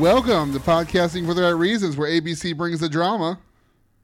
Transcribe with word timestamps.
Welcome 0.00 0.54
to 0.54 0.58
Podcasting 0.58 1.26
for 1.26 1.34
the 1.34 1.42
Right 1.42 1.50
Reasons, 1.50 1.94
where 1.94 2.08
ABC 2.08 2.56
brings 2.56 2.80
the 2.80 2.88
drama. 2.88 3.38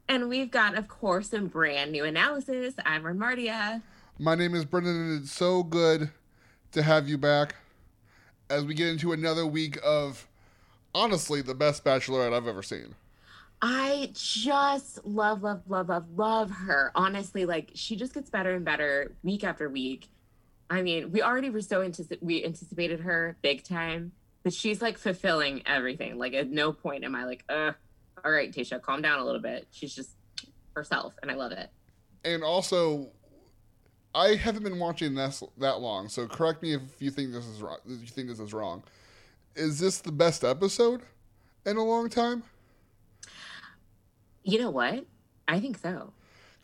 And 0.07 0.29
we've 0.29 0.51
got, 0.51 0.77
of 0.77 0.87
course, 0.87 1.31
some 1.31 1.47
brand 1.47 1.91
new 1.91 2.03
analysis. 2.03 2.75
I'm 2.85 3.01
Ernmardia. 3.01 3.81
My 4.19 4.35
name 4.35 4.53
is 4.53 4.63
Brendan, 4.63 4.95
and 4.95 5.23
it's 5.23 5.31
so 5.31 5.63
good 5.63 6.11
to 6.73 6.83
have 6.83 7.09
you 7.09 7.17
back 7.17 7.55
as 8.47 8.63
we 8.63 8.75
get 8.75 8.89
into 8.89 9.11
another 9.11 9.47
week 9.47 9.79
of, 9.83 10.27
honestly, 10.93 11.41
the 11.41 11.55
best 11.55 11.83
Bachelorette 11.83 12.31
I've 12.31 12.47
ever 12.47 12.61
seen. 12.61 12.93
I 13.63 14.11
just 14.13 15.03
love, 15.03 15.41
love, 15.41 15.63
love, 15.67 15.89
love, 15.89 16.05
love 16.15 16.51
her. 16.51 16.91
Honestly, 16.93 17.47
like 17.47 17.71
she 17.73 17.95
just 17.95 18.13
gets 18.13 18.29
better 18.29 18.53
and 18.53 18.63
better 18.63 19.15
week 19.23 19.43
after 19.43 19.67
week. 19.67 20.09
I 20.69 20.83
mean, 20.83 21.11
we 21.11 21.23
already 21.23 21.49
were 21.49 21.61
so 21.61 21.81
antici- 21.81 22.21
we 22.21 22.45
anticipated 22.45 22.99
her 22.99 23.35
big 23.41 23.63
time, 23.63 24.11
but 24.47 24.53
she's 24.53 24.81
like 24.81 24.97
fulfilling 24.97 25.61
everything. 25.65 26.17
Like 26.17 26.33
at 26.33 26.49
no 26.49 26.71
point 26.71 27.03
am 27.03 27.13
I 27.15 27.25
like, 27.25 27.43
uh, 27.49 27.73
all 28.23 28.31
right, 28.31 28.49
Tayshia, 28.49 28.81
calm 28.81 29.01
down 29.01 29.19
a 29.19 29.25
little 29.25 29.41
bit. 29.41 29.67
She's 29.71 29.93
just 29.93 30.11
herself, 30.73 31.15
and 31.21 31.29
I 31.29 31.33
love 31.33 31.51
it. 31.51 31.69
And 32.23 32.45
also, 32.45 33.09
I 34.15 34.35
haven't 34.35 34.63
been 34.63 34.79
watching 34.79 35.15
this 35.15 35.43
that 35.57 35.81
long, 35.81 36.07
so 36.07 36.27
correct 36.27 36.63
me 36.63 36.75
if 36.75 36.81
you 36.99 37.11
think 37.11 37.33
this 37.33 37.45
is 37.45 37.61
wrong. 37.61 37.79
If 37.85 37.99
you 37.99 38.07
think 38.07 38.29
this 38.29 38.39
is 38.39 38.53
wrong. 38.53 38.83
Is 39.57 39.79
this 39.79 39.97
the 39.99 40.13
best 40.13 40.45
episode 40.45 41.01
in 41.65 41.75
a 41.75 41.83
long 41.83 42.09
time? 42.09 42.41
You 44.43 44.59
know 44.59 44.69
what? 44.69 45.03
I 45.49 45.59
think 45.59 45.77
so. 45.77 46.13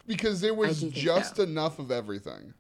Because 0.08 0.40
there 0.40 0.54
was 0.54 0.84
just 0.84 1.36
so. 1.36 1.44
enough 1.44 1.80
of 1.80 1.92
everything. 1.92 2.54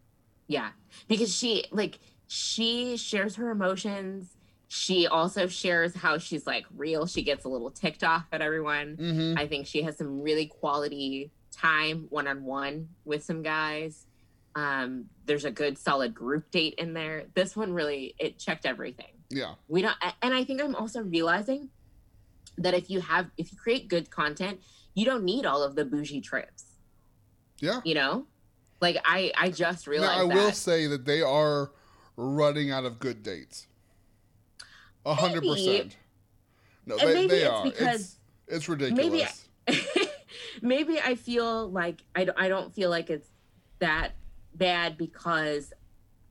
Yeah, 0.47 0.71
because 1.07 1.33
she 1.33 1.63
like 1.71 1.99
she 2.27 2.97
shares 2.97 3.37
her 3.37 3.51
emotions. 3.51 4.32
She 4.75 5.05
also 5.05 5.45
shares 5.45 5.93
how 5.95 6.17
she's 6.17 6.47
like 6.47 6.65
real. 6.75 7.05
She 7.05 7.21
gets 7.21 7.45
a 7.45 7.47
little 7.47 7.69
ticked 7.69 8.03
off 8.03 8.25
at 8.31 8.41
everyone. 8.41 8.97
Mm-hmm. 8.97 9.37
I 9.37 9.45
think 9.45 9.67
she 9.67 9.83
has 9.83 9.95
some 9.99 10.19
really 10.19 10.47
quality 10.47 11.29
time 11.51 12.07
one 12.09 12.27
on 12.27 12.43
one 12.43 12.89
with 13.05 13.23
some 13.23 13.43
guys. 13.43 14.07
Um, 14.55 15.05
there's 15.27 15.45
a 15.45 15.51
good 15.51 15.77
solid 15.77 16.15
group 16.15 16.49
date 16.49 16.73
in 16.79 16.95
there. 16.95 17.25
This 17.35 17.55
one 17.55 17.71
really 17.71 18.15
it 18.17 18.39
checked 18.39 18.65
everything. 18.65 19.13
Yeah. 19.29 19.53
We 19.67 19.83
don't, 19.83 19.95
and 20.23 20.33
I 20.33 20.43
think 20.43 20.59
I'm 20.59 20.73
also 20.73 21.03
realizing 21.03 21.69
that 22.57 22.73
if 22.73 22.89
you 22.89 22.99
have 23.01 23.29
if 23.37 23.51
you 23.51 23.59
create 23.59 23.87
good 23.89 24.09
content, 24.09 24.59
you 24.95 25.05
don't 25.05 25.23
need 25.23 25.45
all 25.45 25.61
of 25.61 25.75
the 25.75 25.85
bougie 25.85 26.19
trips. 26.21 26.65
Yeah. 27.59 27.81
You 27.85 27.93
know, 27.93 28.25
like 28.81 28.97
I 29.05 29.31
I 29.37 29.51
just 29.51 29.85
Now, 29.85 29.91
realized 29.91 30.19
I 30.19 30.23
will 30.23 30.47
that. 30.47 30.55
say 30.55 30.87
that 30.87 31.05
they 31.05 31.21
are 31.21 31.69
running 32.17 32.71
out 32.71 32.85
of 32.85 32.97
good 32.97 33.21
dates. 33.21 33.67
A 35.05 35.13
hundred 35.13 35.43
percent. 35.43 35.97
No, 36.85 36.97
they, 36.97 37.13
maybe 37.13 37.27
they 37.27 37.41
it's 37.43 37.49
are. 37.49 37.63
because- 37.63 38.01
it's, 38.01 38.17
it's 38.47 38.69
ridiculous. 38.69 39.47
maybe 40.61 40.99
I 40.99 41.15
feel 41.15 41.69
like 41.69 42.01
I, 42.15 42.25
don't- 42.25 42.39
I 42.39 42.47
don't 42.49 42.73
feel 42.73 42.89
like 42.89 43.09
it's 43.09 43.27
that 43.79 44.11
bad 44.55 44.97
because 44.97 45.73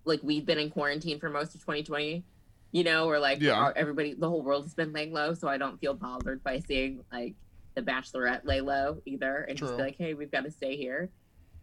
like 0.04 0.20
we've 0.22 0.44
been 0.44 0.58
in 0.58 0.70
quarantine 0.70 1.18
for 1.20 1.30
most 1.30 1.54
of 1.54 1.60
2020, 1.60 2.24
you 2.72 2.84
know, 2.84 3.06
or 3.08 3.18
like 3.18 3.40
Yeah. 3.40 3.52
our- 3.54 3.72
everybody, 3.76 4.14
the 4.14 4.28
whole 4.28 4.42
world 4.42 4.64
has 4.64 4.74
been 4.74 4.92
laying 4.92 5.12
low. 5.12 5.34
So 5.34 5.48
I 5.48 5.58
don't 5.58 5.78
feel 5.80 5.94
bothered 5.94 6.42
by 6.42 6.58
seeing 6.60 7.00
like 7.12 7.34
the 7.74 7.82
Bachelorette 7.82 8.44
lay 8.44 8.60
low 8.60 9.00
either 9.06 9.46
and 9.48 9.56
just 9.56 9.76
be 9.76 9.82
like, 9.82 9.96
hey, 9.96 10.12
we've 10.14 10.30
got 10.30 10.44
to 10.44 10.50
stay 10.50 10.76
here. 10.76 11.08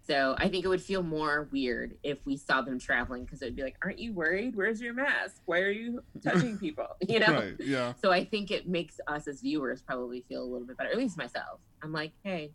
So 0.05 0.35
I 0.37 0.49
think 0.49 0.65
it 0.65 0.67
would 0.67 0.81
feel 0.81 1.03
more 1.03 1.47
weird 1.51 1.95
if 2.01 2.17
we 2.25 2.35
saw 2.35 2.61
them 2.61 2.79
traveling 2.79 3.25
because 3.25 3.41
it'd 3.41 3.55
be 3.55 3.61
like, 3.61 3.75
aren't 3.83 3.99
you 3.99 4.11
worried? 4.13 4.55
Where's 4.55 4.81
your 4.81 4.93
mask? 4.93 5.41
Why 5.45 5.59
are 5.59 5.69
you 5.71 6.03
touching 6.23 6.57
people? 6.57 6.87
You 7.07 7.19
know? 7.19 7.33
Right. 7.33 7.55
Yeah. 7.59 7.93
So 8.01 8.11
I 8.11 8.25
think 8.25 8.51
it 8.51 8.67
makes 8.67 8.99
us 9.07 9.27
as 9.27 9.41
viewers 9.41 9.81
probably 9.81 10.21
feel 10.27 10.43
a 10.43 10.45
little 10.45 10.65
bit 10.65 10.77
better, 10.77 10.89
at 10.89 10.97
least 10.97 11.17
myself. 11.17 11.59
I'm 11.83 11.91
like, 11.91 12.11
hey, 12.23 12.51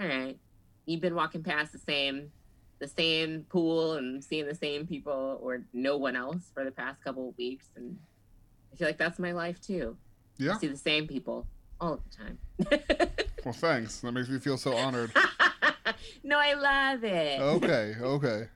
all 0.00 0.06
right, 0.06 0.38
you've 0.84 1.00
been 1.00 1.14
walking 1.14 1.42
past 1.42 1.72
the 1.72 1.78
same 1.78 2.30
the 2.78 2.88
same 2.88 3.46
pool 3.48 3.94
and 3.94 4.22
seeing 4.22 4.46
the 4.46 4.54
same 4.54 4.86
people 4.86 5.38
or 5.42 5.64
no 5.72 5.96
one 5.96 6.14
else 6.14 6.50
for 6.52 6.62
the 6.62 6.70
past 6.70 7.02
couple 7.02 7.30
of 7.30 7.38
weeks 7.38 7.70
and 7.74 7.96
I 8.70 8.76
feel 8.76 8.86
like 8.86 8.98
that's 8.98 9.18
my 9.18 9.32
life 9.32 9.60
too. 9.62 9.96
Yeah. 10.36 10.56
I 10.56 10.58
see 10.58 10.66
the 10.66 10.76
same 10.76 11.06
people 11.06 11.46
all 11.80 12.02
the 12.08 12.16
time. 12.16 13.08
Well, 13.46 13.52
thanks. 13.52 14.00
That 14.00 14.10
makes 14.10 14.28
me 14.28 14.40
feel 14.40 14.56
so 14.56 14.74
honored. 14.74 15.12
no, 16.22 16.38
I 16.38 16.54
love 16.54 17.04
it. 17.04 17.40
okay. 17.40 17.94
Okay. 18.00 18.48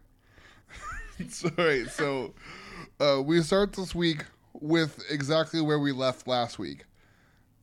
so, 1.28 1.50
right, 1.58 1.86
so 1.88 2.34
uh, 3.00 3.22
we 3.22 3.40
start 3.42 3.72
this 3.72 3.94
week 3.94 4.24
with 4.54 5.02
exactly 5.10 5.60
where 5.60 5.78
we 5.78 5.92
left 5.92 6.26
last 6.26 6.58
week. 6.58 6.84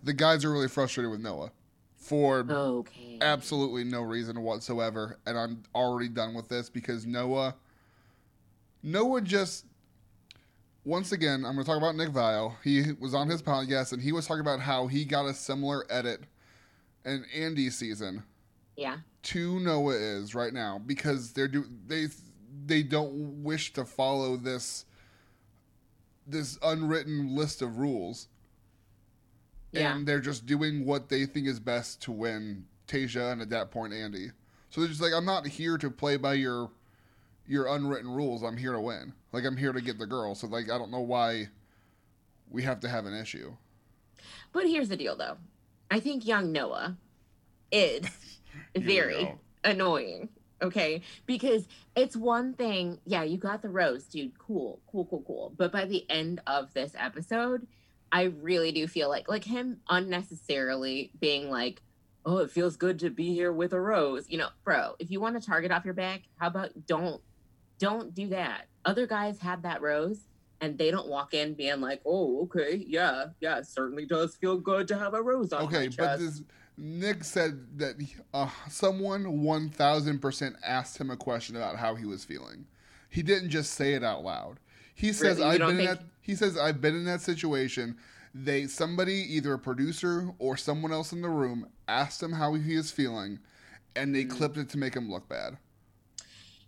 The 0.03 0.13
guys 0.13 0.45
are 0.45 0.51
really 0.51 0.67
frustrated 0.67 1.11
with 1.11 1.21
Noah 1.21 1.51
for 1.95 2.45
Okay. 2.49 3.17
absolutely 3.21 3.83
no 3.83 4.01
reason 4.01 4.41
whatsoever, 4.41 5.19
and 5.25 5.37
I'm 5.37 5.63
already 5.75 6.09
done 6.09 6.33
with 6.33 6.47
this 6.49 6.69
because 6.69 7.05
Noah, 7.05 7.55
Noah 8.83 9.21
just 9.21 9.65
once 10.85 11.11
again, 11.11 11.43
I'm 11.43 11.55
going 11.55 11.57
to 11.57 11.63
talk 11.65 11.77
about 11.77 11.95
Nick 11.97 12.09
Viall. 12.09 12.55
He 12.63 12.93
was 12.97 13.13
on 13.13 13.27
his 13.27 13.41
podcast 13.41 13.91
and 13.91 14.01
he 14.01 14.13
was 14.13 14.25
talking 14.25 14.39
about 14.39 14.61
how 14.61 14.87
he 14.87 15.03
got 15.03 15.25
a 15.25 15.33
similar 15.33 15.85
edit 15.89 16.21
in 17.03 17.25
Andi's 17.35 17.75
season 17.77 18.23
Yeah. 18.77 18.97
to 19.23 19.59
Noah 19.59 19.95
is 19.95 20.33
right 20.35 20.53
now 20.53 20.79
because 20.85 21.33
they're 21.33 21.47
do 21.47 21.65
they 21.87 22.07
they 22.65 22.83
don't 22.83 23.43
wish 23.43 23.73
to 23.73 23.83
follow 23.83 24.37
this 24.37 24.85
this 26.25 26.57
unwritten 26.61 27.35
list 27.35 27.61
of 27.61 27.77
rules 27.77 28.27
Yeah. 29.71 29.95
and 29.95 30.07
they're 30.07 30.19
just 30.21 30.45
doing 30.45 30.85
what 30.85 31.09
they 31.09 31.25
think 31.25 31.47
is 31.47 31.59
best 31.59 32.01
to 32.03 32.11
win 32.11 32.65
Tayshia 32.87 33.31
and 33.31 33.41
at 33.41 33.49
that 33.49 33.71
point 33.71 33.93
Andi. 33.93 34.31
So 34.69 34.81
they're 34.81 34.89
just 34.89 35.01
like, 35.01 35.13
I'm 35.13 35.25
not 35.25 35.47
here 35.47 35.77
to 35.77 35.89
play 35.89 36.17
by 36.17 36.33
your 36.35 36.69
your 37.47 37.67
unwritten 37.67 38.11
rules. 38.11 38.43
I'm 38.43 38.57
here 38.57 38.73
to 38.73 38.79
win. 38.81 39.13
Like 39.31 39.45
I'm 39.45 39.57
here 39.57 39.71
to 39.73 39.81
get 39.81 39.97
the 39.97 40.05
girl. 40.05 40.35
So 40.35 40.47
like 40.47 40.69
I 40.69 40.77
don't 40.77 40.91
know 40.91 40.99
why 41.01 41.47
we 42.49 42.61
have 42.63 42.79
to 42.81 42.89
have 42.89 43.05
an 43.05 43.13
issue. 43.13 43.53
But 44.53 44.67
here's 44.67 44.89
the 44.89 44.97
deal 44.97 45.15
though. 45.15 45.37
I 45.89 45.99
think 45.99 46.25
young 46.27 46.51
Noah 46.51 46.97
is 47.71 48.05
very 48.75 49.33
annoying. 49.63 50.29
Okay. 50.61 51.01
Because 51.25 51.67
it's 51.95 52.15
one 52.15 52.53
thing, 52.53 52.99
yeah, 53.05 53.23
you 53.23 53.37
got 53.37 53.61
the 53.61 53.69
rose, 53.69 54.05
dude. 54.05 54.37
Cool, 54.39 54.79
cool, 54.91 55.05
cool, 55.05 55.23
cool. 55.25 55.53
But 55.55 55.71
by 55.71 55.85
the 55.85 56.09
end 56.09 56.41
of 56.47 56.73
this 56.73 56.93
episode, 56.97 57.67
I 58.11 58.23
really 58.23 58.71
do 58.71 58.87
feel 58.87 59.09
like 59.09 59.27
like 59.27 59.43
him 59.43 59.81
unnecessarily 59.89 61.11
being 61.19 61.49
like, 61.49 61.81
Oh, 62.25 62.39
it 62.39 62.51
feels 62.51 62.75
good 62.75 62.99
to 62.99 63.09
be 63.09 63.33
here 63.33 63.53
with 63.53 63.71
a 63.71 63.79
rose. 63.79 64.25
You 64.29 64.39
know, 64.39 64.49
bro, 64.65 64.95
if 64.99 65.09
you 65.09 65.21
want 65.21 65.41
to 65.41 65.45
target 65.45 65.71
off 65.71 65.85
your 65.85 65.93
back, 65.93 66.23
how 66.37 66.47
about 66.47 66.71
don't 66.85 67.21
don't 67.79 68.13
do 68.13 68.27
that. 68.29 68.67
Other 68.85 69.05
guys 69.05 69.39
have 69.39 69.61
that 69.61 69.81
rose 69.81 70.21
and 70.59 70.77
they 70.77 70.89
don't 70.89 71.07
walk 71.07 71.33
in 71.33 71.53
being 71.53 71.81
like, 71.81 72.01
Oh, 72.05 72.43
okay, 72.43 72.83
yeah, 72.87 73.25
yeah, 73.39 73.59
it 73.59 73.67
certainly 73.67 74.05
does 74.05 74.35
feel 74.35 74.57
good 74.57 74.87
to 74.87 74.97
have 74.97 75.13
a 75.13 75.21
rose 75.21 75.53
on. 75.53 75.63
Okay, 75.65 75.89
but 75.89 76.19
this 76.19 76.41
Nick 76.77 77.23
said 77.23 77.79
that 77.79 77.95
uh, 78.33 78.49
someone 78.69 79.41
one 79.41 79.69
thousand 79.69 80.19
percent 80.19 80.55
asked 80.63 80.97
him 80.99 81.09
a 81.09 81.17
question 81.17 81.55
about 81.55 81.77
how 81.77 81.95
he 81.95 82.05
was 82.05 82.23
feeling. 82.23 82.67
He 83.09 83.23
didn't 83.23 83.49
just 83.49 83.73
say 83.73 83.93
it 83.93 84.03
out 84.03 84.23
loud. 84.23 84.59
He 84.93 85.11
says, 85.13 85.37
Really? 85.37 85.49
"I've 85.49 85.59
been 85.59 85.79
in 85.79 85.85
that." 85.85 86.03
He 86.21 86.35
says, 86.35 86.57
"I've 86.57 86.81
been 86.81 86.95
in 86.95 87.05
that 87.05 87.21
situation." 87.21 87.97
They 88.33 88.67
somebody, 88.67 89.13
either 89.35 89.53
a 89.53 89.59
producer 89.59 90.29
or 90.37 90.57
someone 90.57 90.91
else 90.91 91.11
in 91.11 91.21
the 91.21 91.29
room, 91.29 91.67
asked 91.87 92.21
him 92.21 92.33
how 92.33 92.53
he 92.53 92.75
is 92.75 92.91
feeling, 92.91 93.39
and 93.95 94.13
they 94.13 94.25
Mm. 94.25 94.29
clipped 94.29 94.57
it 94.57 94.69
to 94.69 94.77
make 94.77 94.93
him 94.95 95.09
look 95.09 95.27
bad 95.27 95.57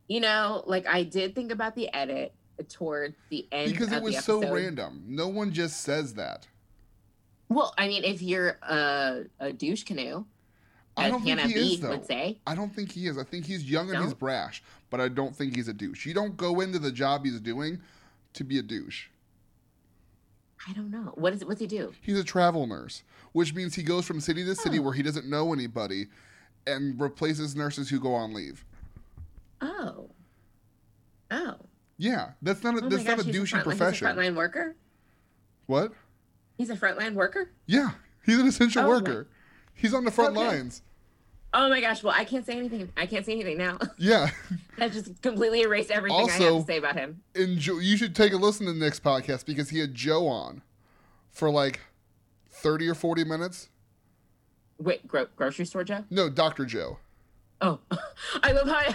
You 0.07 0.21
know, 0.21 0.63
like 0.65 0.87
I 0.87 1.03
did 1.03 1.35
think 1.35 1.51
about 1.51 1.75
the 1.75 1.93
edit 1.93 2.33
toward 2.69 3.13
the 3.29 3.47
end 3.51 3.71
because 3.71 3.91
it 3.91 4.01
was 4.01 4.23
so 4.25 4.51
random. 4.51 5.03
No 5.07 5.27
one 5.27 5.53
just 5.53 5.81
says 5.81 6.15
that. 6.15 6.47
Well, 7.49 7.73
I 7.77 7.87
mean, 7.87 8.03
if 8.03 8.21
you're 8.21 8.57
a, 8.61 9.23
a 9.39 9.51
douche 9.51 9.83
canoe, 9.83 10.23
I 10.95 11.09
don't 11.09 11.23
think 11.23 11.39
he 11.41 11.73
is 11.75 11.79
though. 11.79 11.89
would 11.89 12.05
say, 12.05 12.39
I 12.45 12.55
don't 12.55 12.73
think 12.75 12.91
he 12.91 13.07
is. 13.07 13.17
I 13.17 13.23
think 13.23 13.45
he's 13.45 13.63
young 13.69 13.89
and 13.93 14.03
he's 14.03 14.13
brash, 14.13 14.61
but 14.89 14.99
I 15.01 15.07
don't 15.07 15.35
think 15.35 15.55
he's 15.55 15.67
a 15.67 15.73
douche. 15.73 16.05
You 16.05 16.13
don't 16.13 16.35
go 16.37 16.59
into 16.61 16.77
the 16.77 16.91
job 16.91 17.25
he's 17.25 17.39
doing 17.39 17.79
to 18.33 18.43
be 18.43 18.59
a 18.59 18.61
douche. 18.61 19.07
I 20.67 20.73
don't 20.73 20.91
know. 20.91 21.13
What 21.15 21.33
is 21.33 21.41
it? 21.41 21.47
What's 21.47 21.61
he 21.61 21.67
do? 21.67 21.93
He's 22.01 22.19
a 22.19 22.23
travel 22.23 22.67
nurse, 22.67 23.03
which 23.31 23.53
means 23.55 23.75
he 23.75 23.81
goes 23.83 24.05
from 24.05 24.19
city 24.19 24.43
to 24.45 24.53
city 24.55 24.77
Oh. 24.79 24.83
where 24.83 24.93
he 24.93 25.01
doesn't 25.01 25.27
know 25.27 25.53
anybody 25.53 26.07
and 26.67 26.99
replaces 26.99 27.55
nurses 27.55 27.89
who 27.89 27.99
go 27.99 28.13
on 28.13 28.33
leave. 28.33 28.65
Oh. 29.61 30.09
Oh. 31.31 31.55
Yeah, 31.97 32.31
that's 32.41 32.61
not 32.63 32.75
a, 32.75 32.85
Oh 32.85 32.89
that's 32.89 33.05
not 33.05 33.19
a 33.19 33.23
douchey 33.23 33.49
front- 33.49 33.63
profession. 33.65 34.07
He's 34.07 34.15
a 34.17 34.19
frontline 34.19 34.35
worker? 34.35 34.75
what? 35.65 35.93
He's 36.59 36.69
a 36.69 36.75
frontline 36.75 37.13
worker? 37.13 37.49
Yeah, 37.65 37.91
he's 38.25 38.37
an 38.37 38.45
essential 38.47 38.81
Oh 38.83 38.85
my- 38.85 38.89
worker. 38.89 39.27
He's 39.73 39.93
on 39.93 40.03
the 40.03 40.11
front 40.11 40.35
Okay. 40.37 40.45
lines. 40.45 40.81
Oh 41.53 41.69
my 41.69 41.79
gosh. 41.79 42.03
Well, 42.03 42.13
I 42.15 42.25
can't 42.25 42.45
say 42.45 42.57
anything. 42.57 42.91
I 42.97 43.05
can't 43.07 43.25
say 43.25 43.31
anything 43.31 43.57
now. 43.57 43.79
Yeah. 43.97 44.29
that 44.77 44.91
just 44.91 45.21
completely 45.21 45.61
erased 45.61 45.89
everything 45.89 46.17
I 46.29 46.31
have 46.33 46.41
Also- 46.41 46.59
to 46.59 46.65
say 46.65 46.77
about 46.77 46.95
him. 46.97 47.21
Enjoy, 47.33 47.79
you 47.79 47.95
should 47.95 48.13
take 48.13 48.33
a 48.33 48.35
listen 48.37 48.65
to 48.67 48.73
the 48.73 48.79
Nick's 48.79 48.99
podcast 48.99 49.45
because 49.45 49.69
he 49.69 49.79
had 49.79 49.95
Joe 49.95 50.27
on 50.27 50.61
for 51.31 51.49
like 51.49 51.79
thirty 52.49 52.87
or 52.89 52.93
forty 52.93 53.23
minutes. 53.23 53.69
Wait, 54.77 55.07
gro- 55.07 55.27
grocery 55.37 55.65
store 55.65 55.85
Joe? 55.85 56.03
No, 56.09 56.29
Doctor 56.29 56.65
Joe. 56.65 56.99
Oh, 57.61 57.79
I 58.43 58.51
love 58.51 58.67
how 58.67 58.75
I. 58.75 58.93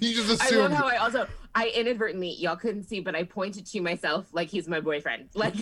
You 0.00 0.14
just 0.14 0.42
assumed. 0.42 0.60
I 0.60 0.68
love 0.68 0.72
how 0.72 0.86
I 0.88 0.96
also 0.96 1.26
I 1.54 1.68
inadvertently 1.68 2.34
y'all 2.34 2.56
couldn't 2.56 2.84
see, 2.84 3.00
but 3.00 3.14
I 3.14 3.24
pointed 3.24 3.66
to 3.66 3.80
myself 3.80 4.26
like 4.32 4.48
he's 4.48 4.68
my 4.68 4.80
boyfriend, 4.80 5.28
like 5.34 5.54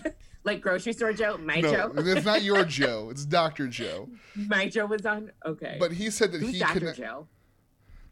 like 0.45 0.61
grocery 0.61 0.93
store 0.93 1.13
Joe, 1.13 1.37
my 1.39 1.61
no, 1.61 1.71
Joe, 1.71 1.93
it's 1.97 2.25
not 2.25 2.43
your 2.43 2.65
Joe. 2.79 3.09
It's 3.11 3.25
Doctor 3.25 3.67
Joe. 3.67 4.09
my 4.35 4.69
Joe 4.69 4.87
was 4.87 5.05
on. 5.05 5.31
Okay, 5.45 5.77
But 5.81 5.93
he 5.93 6.11
said 6.11 6.33
that 6.33 6.41
who's 6.41 6.53
he 6.53 6.59
Doctor. 6.61 6.93
Joe? 6.93 7.27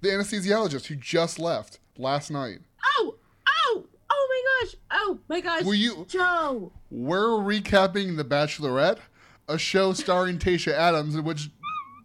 The 0.01 0.09
anesthesiologist 0.11 0.87
who 0.87 0.95
just 0.97 1.39
left 1.39 1.79
last 1.97 2.31
night. 2.31 2.59
Oh, 2.99 3.15
oh, 3.49 3.85
oh 4.11 4.29
my 4.31 4.67
gosh, 4.67 4.75
oh 4.93 5.19
my 5.29 5.41
gosh, 5.41 5.65
Were 5.65 5.75
you? 5.75 6.05
Joe. 6.09 6.73
We're 6.91 7.29
recapping 7.29 8.17
The 8.17 8.25
Bachelorette, 8.25 8.99
a 9.49 9.59
show 9.59 9.93
starring 9.93 10.39
Tayshia 10.39 10.73
Adams 10.73 11.15
in 11.15 11.25
which 11.25 11.51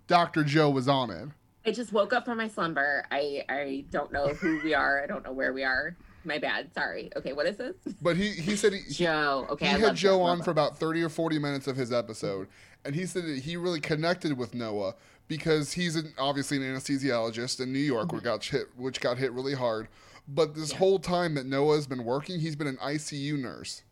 Doctor 0.07 0.43
Joe 0.43 0.69
was 0.69 0.87
on 0.87 1.09
it. 1.09 1.29
I 1.65 1.71
just 1.71 1.93
woke 1.93 2.13
up 2.13 2.25
from 2.25 2.37
my 2.37 2.47
slumber. 2.47 3.05
I 3.11 3.45
I 3.49 3.85
don't 3.89 4.11
know 4.11 4.29
who 4.29 4.59
we 4.63 4.73
are. 4.73 5.01
I 5.01 5.07
don't 5.07 5.23
know 5.23 5.31
where 5.31 5.53
we 5.53 5.63
are. 5.63 5.95
My 6.25 6.37
bad. 6.37 6.73
Sorry. 6.73 7.09
Okay, 7.15 7.33
what 7.33 7.45
is 7.45 7.57
this? 7.57 7.75
But 8.01 8.17
he 8.17 8.29
he 8.29 8.55
said 8.55 8.73
he, 8.73 8.81
Joe. 8.93 9.47
Okay, 9.49 9.67
he 9.67 9.75
I 9.75 9.79
had 9.79 9.95
Joe 9.95 10.21
on 10.21 10.41
for 10.41 10.51
about 10.51 10.77
30 10.77 11.03
or 11.03 11.09
40 11.09 11.39
minutes 11.39 11.67
of 11.67 11.75
his 11.75 11.91
episode, 11.91 12.47
and 12.85 12.95
he 12.95 13.05
said 13.05 13.25
that 13.25 13.39
he 13.39 13.57
really 13.57 13.79
connected 13.79 14.37
with 14.37 14.53
Noah 14.53 14.95
because 15.27 15.73
he's 15.73 15.95
an, 15.95 16.13
obviously 16.17 16.57
an 16.57 16.63
anesthesiologist 16.63 17.59
in 17.61 17.71
New 17.71 17.79
York, 17.79 18.11
which 18.11 18.19
mm-hmm. 18.19 18.29
got 18.29 18.45
hit, 18.45 18.67
which 18.75 18.99
got 18.99 19.17
hit 19.17 19.31
really 19.31 19.53
hard. 19.55 19.87
But 20.27 20.55
this 20.55 20.71
Yeah. 20.71 20.77
whole 20.77 20.99
time 20.99 21.35
that 21.35 21.45
Noah's 21.45 21.87
been 21.87 22.03
working, 22.03 22.39
he's 22.39 22.55
been 22.55 22.67
an 22.67 22.77
ICU 22.77 23.37
nurse, 23.37 23.83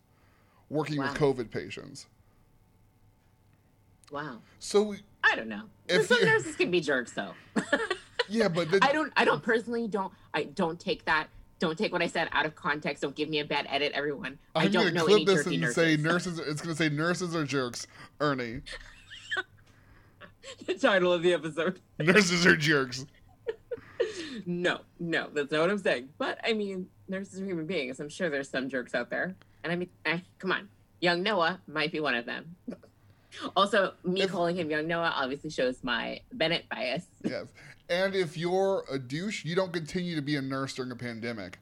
working 0.69 0.99
with 0.99 1.13
COVID 1.13 1.51
patients. 1.51 2.07
Wow. 4.11 4.39
So 4.59 4.95
I 5.23 5.35
don't 5.35 5.47
know. 5.49 5.63
If 5.87 6.07
Some 6.07 6.23
nurses 6.23 6.55
can 6.55 6.71
be 6.71 6.79
jerks, 6.81 7.11
though. 7.11 7.33
yeah, 8.29 8.47
but 8.47 8.71
then, 8.71 8.79
I 8.81 8.91
don't. 8.91 9.11
I 9.15 9.25
don't 9.25 9.43
personally 9.43 9.87
don't. 9.87 10.11
I 10.33 10.43
don't 10.43 10.79
take 10.79 11.05
that. 11.05 11.27
Don't 11.59 11.77
take 11.77 11.91
what 11.91 12.01
I 12.01 12.07
said 12.07 12.27
out 12.31 12.45
of 12.47 12.55
context. 12.55 13.03
Don't 13.03 13.15
give 13.15 13.29
me 13.29 13.39
a 13.39 13.45
bad 13.45 13.67
edit, 13.69 13.91
everyone. 13.93 14.39
I 14.55 14.65
I'm 14.65 14.71
don't 14.71 14.83
gonna 14.85 14.95
know 14.95 15.05
clip 15.05 15.15
any 15.17 15.25
this 15.25 15.43
jerky 15.43 15.55
and 15.55 15.61
nurses. 15.61 15.75
say 15.75 15.97
nurses. 15.97 16.39
It's 16.39 16.61
gonna 16.61 16.75
say 16.75 16.89
nurses 16.89 17.35
are 17.35 17.45
jerks. 17.45 17.85
Ernie, 18.19 18.61
the 20.65 20.73
title 20.73 21.13
of 21.13 21.21
the 21.21 21.33
episode. 21.33 21.79
nurses 21.99 22.45
are 22.45 22.57
jerks. 22.57 23.05
No, 24.47 24.79
no, 24.99 25.27
that's 25.31 25.51
not 25.51 25.61
what 25.61 25.69
I'm 25.69 25.77
saying. 25.77 26.09
But 26.17 26.39
I 26.43 26.53
mean, 26.53 26.87
nurses 27.07 27.39
are 27.39 27.45
human 27.45 27.67
beings. 27.67 27.99
I'm 27.99 28.09
sure 28.09 28.29
there's 28.29 28.49
some 28.49 28.67
jerks 28.69 28.95
out 28.95 29.09
there. 29.11 29.35
And 29.63 29.71
I 29.71 29.75
mean, 29.75 29.89
eh, 30.05 30.19
come 30.39 30.51
on, 30.51 30.67
young 30.99 31.21
Noah 31.21 31.59
might 31.67 31.91
be 31.91 31.99
one 31.99 32.15
of 32.15 32.25
them. 32.25 32.55
Also, 33.55 33.93
me 34.03 34.21
If- 34.23 34.31
calling 34.31 34.55
him 34.57 34.69
young 34.69 34.87
Noah 34.87 35.13
obviously 35.15 35.49
shows 35.49 35.83
my 35.83 36.21
Bennett 36.33 36.67
bias. 36.69 37.05
Yes, 37.23 37.47
and 37.89 38.15
if 38.15 38.37
you're 38.37 38.83
a 38.91 38.97
douche, 38.99 39.45
you 39.45 39.55
don't 39.55 39.71
continue 39.73 40.15
to 40.15 40.21
be 40.21 40.35
a 40.35 40.41
nurse 40.41 40.73
during 40.73 40.91
a 40.91 40.95
pandemic. 40.95 41.59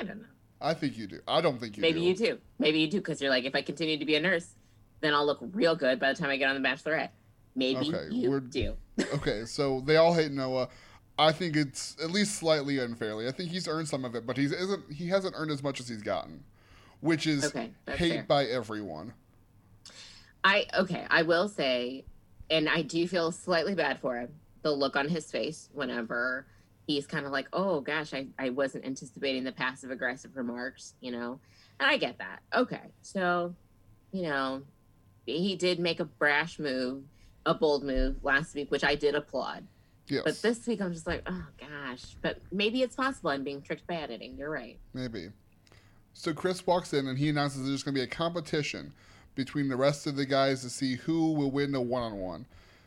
I 0.00 0.04
don't 0.04 0.18
know. 0.20 0.24
I 0.60 0.74
think 0.74 0.96
you 0.98 1.06
do. 1.06 1.20
I 1.28 1.40
don't 1.40 1.60
think 1.60 1.76
you 1.76 1.82
Maybe 1.82 2.00
do. 2.00 2.06
you 2.06 2.14
do. 2.16 2.38
Maybe 2.58 2.80
you 2.80 2.90
do 2.90 2.98
because 2.98 3.20
you're 3.20 3.30
like, 3.30 3.44
if 3.44 3.54
I 3.54 3.62
continue 3.62 3.96
to 3.98 4.04
be 4.04 4.16
a 4.16 4.20
nurse, 4.20 4.54
then 5.00 5.14
I'll 5.14 5.24
look 5.26 5.38
real 5.52 5.76
good 5.76 6.00
by 6.00 6.12
the 6.12 6.18
time 6.18 6.30
I 6.30 6.36
get 6.36 6.48
on 6.50 6.60
The 6.60 6.68
Bachelorette. 6.68 7.10
Maybe 7.54 7.88
Okay, 7.94 8.08
you 8.14 8.30
we're- 8.30 8.40
do. 8.48 8.74
okay, 9.14 9.44
so 9.44 9.80
they 9.86 9.96
all 9.96 10.14
hate 10.14 10.32
Noah. 10.32 10.68
I 11.18 11.32
think 11.32 11.56
it's 11.56 11.96
at 12.02 12.10
least 12.10 12.36
slightly 12.36 12.78
unfairly. 12.78 13.26
I 13.28 13.32
think 13.32 13.50
he's 13.50 13.66
earned 13.68 13.88
some 13.88 14.04
of 14.04 14.14
it, 14.14 14.24
but 14.26 14.36
he's 14.36 14.52
isn't 14.52 14.92
he 14.92 15.08
hasn't 15.08 15.34
earned 15.36 15.50
as 15.50 15.62
much 15.64 15.80
as 15.80 15.88
he's 15.88 16.02
gotten, 16.02 16.44
which 17.00 17.26
is 17.26 17.46
Okay, 17.46 17.72
hate 17.88 18.12
fair. 18.12 18.22
by 18.24 18.44
everyone. 18.44 19.12
I 20.48 20.66
okay, 20.78 21.06
I 21.10 21.22
will 21.22 21.46
say, 21.48 22.06
and 22.48 22.70
I 22.70 22.80
do 22.80 23.06
feel 23.06 23.30
slightly 23.32 23.74
bad 23.74 24.00
for 24.00 24.16
him. 24.16 24.30
The 24.62 24.72
look 24.72 24.96
on 24.96 25.06
his 25.06 25.30
face 25.30 25.68
whenever 25.74 26.46
he's 26.86 27.06
kind 27.06 27.26
of 27.26 27.32
like, 27.32 27.48
"Oh 27.52 27.82
gosh, 27.82 28.14
I 28.14 28.28
I 28.38 28.48
wasn't 28.48 28.86
anticipating 28.86 29.44
the 29.44 29.52
passive 29.52 29.90
aggressive 29.90 30.36
remarks," 30.36 30.94
you 31.00 31.12
know, 31.12 31.38
and 31.78 31.90
I 31.90 31.98
get 31.98 32.16
that. 32.18 32.40
Okay, 32.54 32.80
so, 33.02 33.54
you 34.10 34.22
know, 34.22 34.62
he 35.26 35.54
did 35.54 35.78
make 35.80 36.00
a 36.00 36.06
brash 36.06 36.58
move, 36.58 37.04
a 37.44 37.52
bold 37.52 37.84
move 37.84 38.24
last 38.24 38.54
week, 38.54 38.70
which 38.70 38.84
I 38.84 38.94
did 38.94 39.14
applaud. 39.14 39.66
Yes, 40.08 40.22
But 40.24 40.40
this 40.40 40.66
week, 40.66 40.80
I'm 40.80 40.94
just 40.94 41.06
like, 41.06 41.22
oh 41.26 41.46
gosh. 41.60 42.16
But 42.22 42.40
maybe 42.50 42.80
it's 42.80 42.96
possible 42.96 43.28
I'm 43.28 43.44
being 43.44 43.60
tricked 43.60 43.86
by 43.86 43.96
editing. 43.96 44.38
You're 44.38 44.50
right. 44.50 44.78
maybe. 44.94 45.28
So 46.14 46.32
Chris 46.32 46.66
walks 46.66 46.94
in 46.94 47.06
and 47.06 47.18
he 47.18 47.28
announces 47.28 47.68
there's 47.68 47.82
going 47.82 47.94
to 47.94 48.00
be 48.00 48.04
a 48.04 48.08
competition 48.08 48.94
between 49.38 49.68
the 49.68 49.76
rest 49.76 50.08
of 50.08 50.16
the 50.16 50.26
guys 50.26 50.62
to 50.62 50.68
see 50.68 50.96
who 50.96 51.30
will 51.32 51.52
win 51.52 51.70
the 51.70 51.80
one-on-one. 51.80 52.44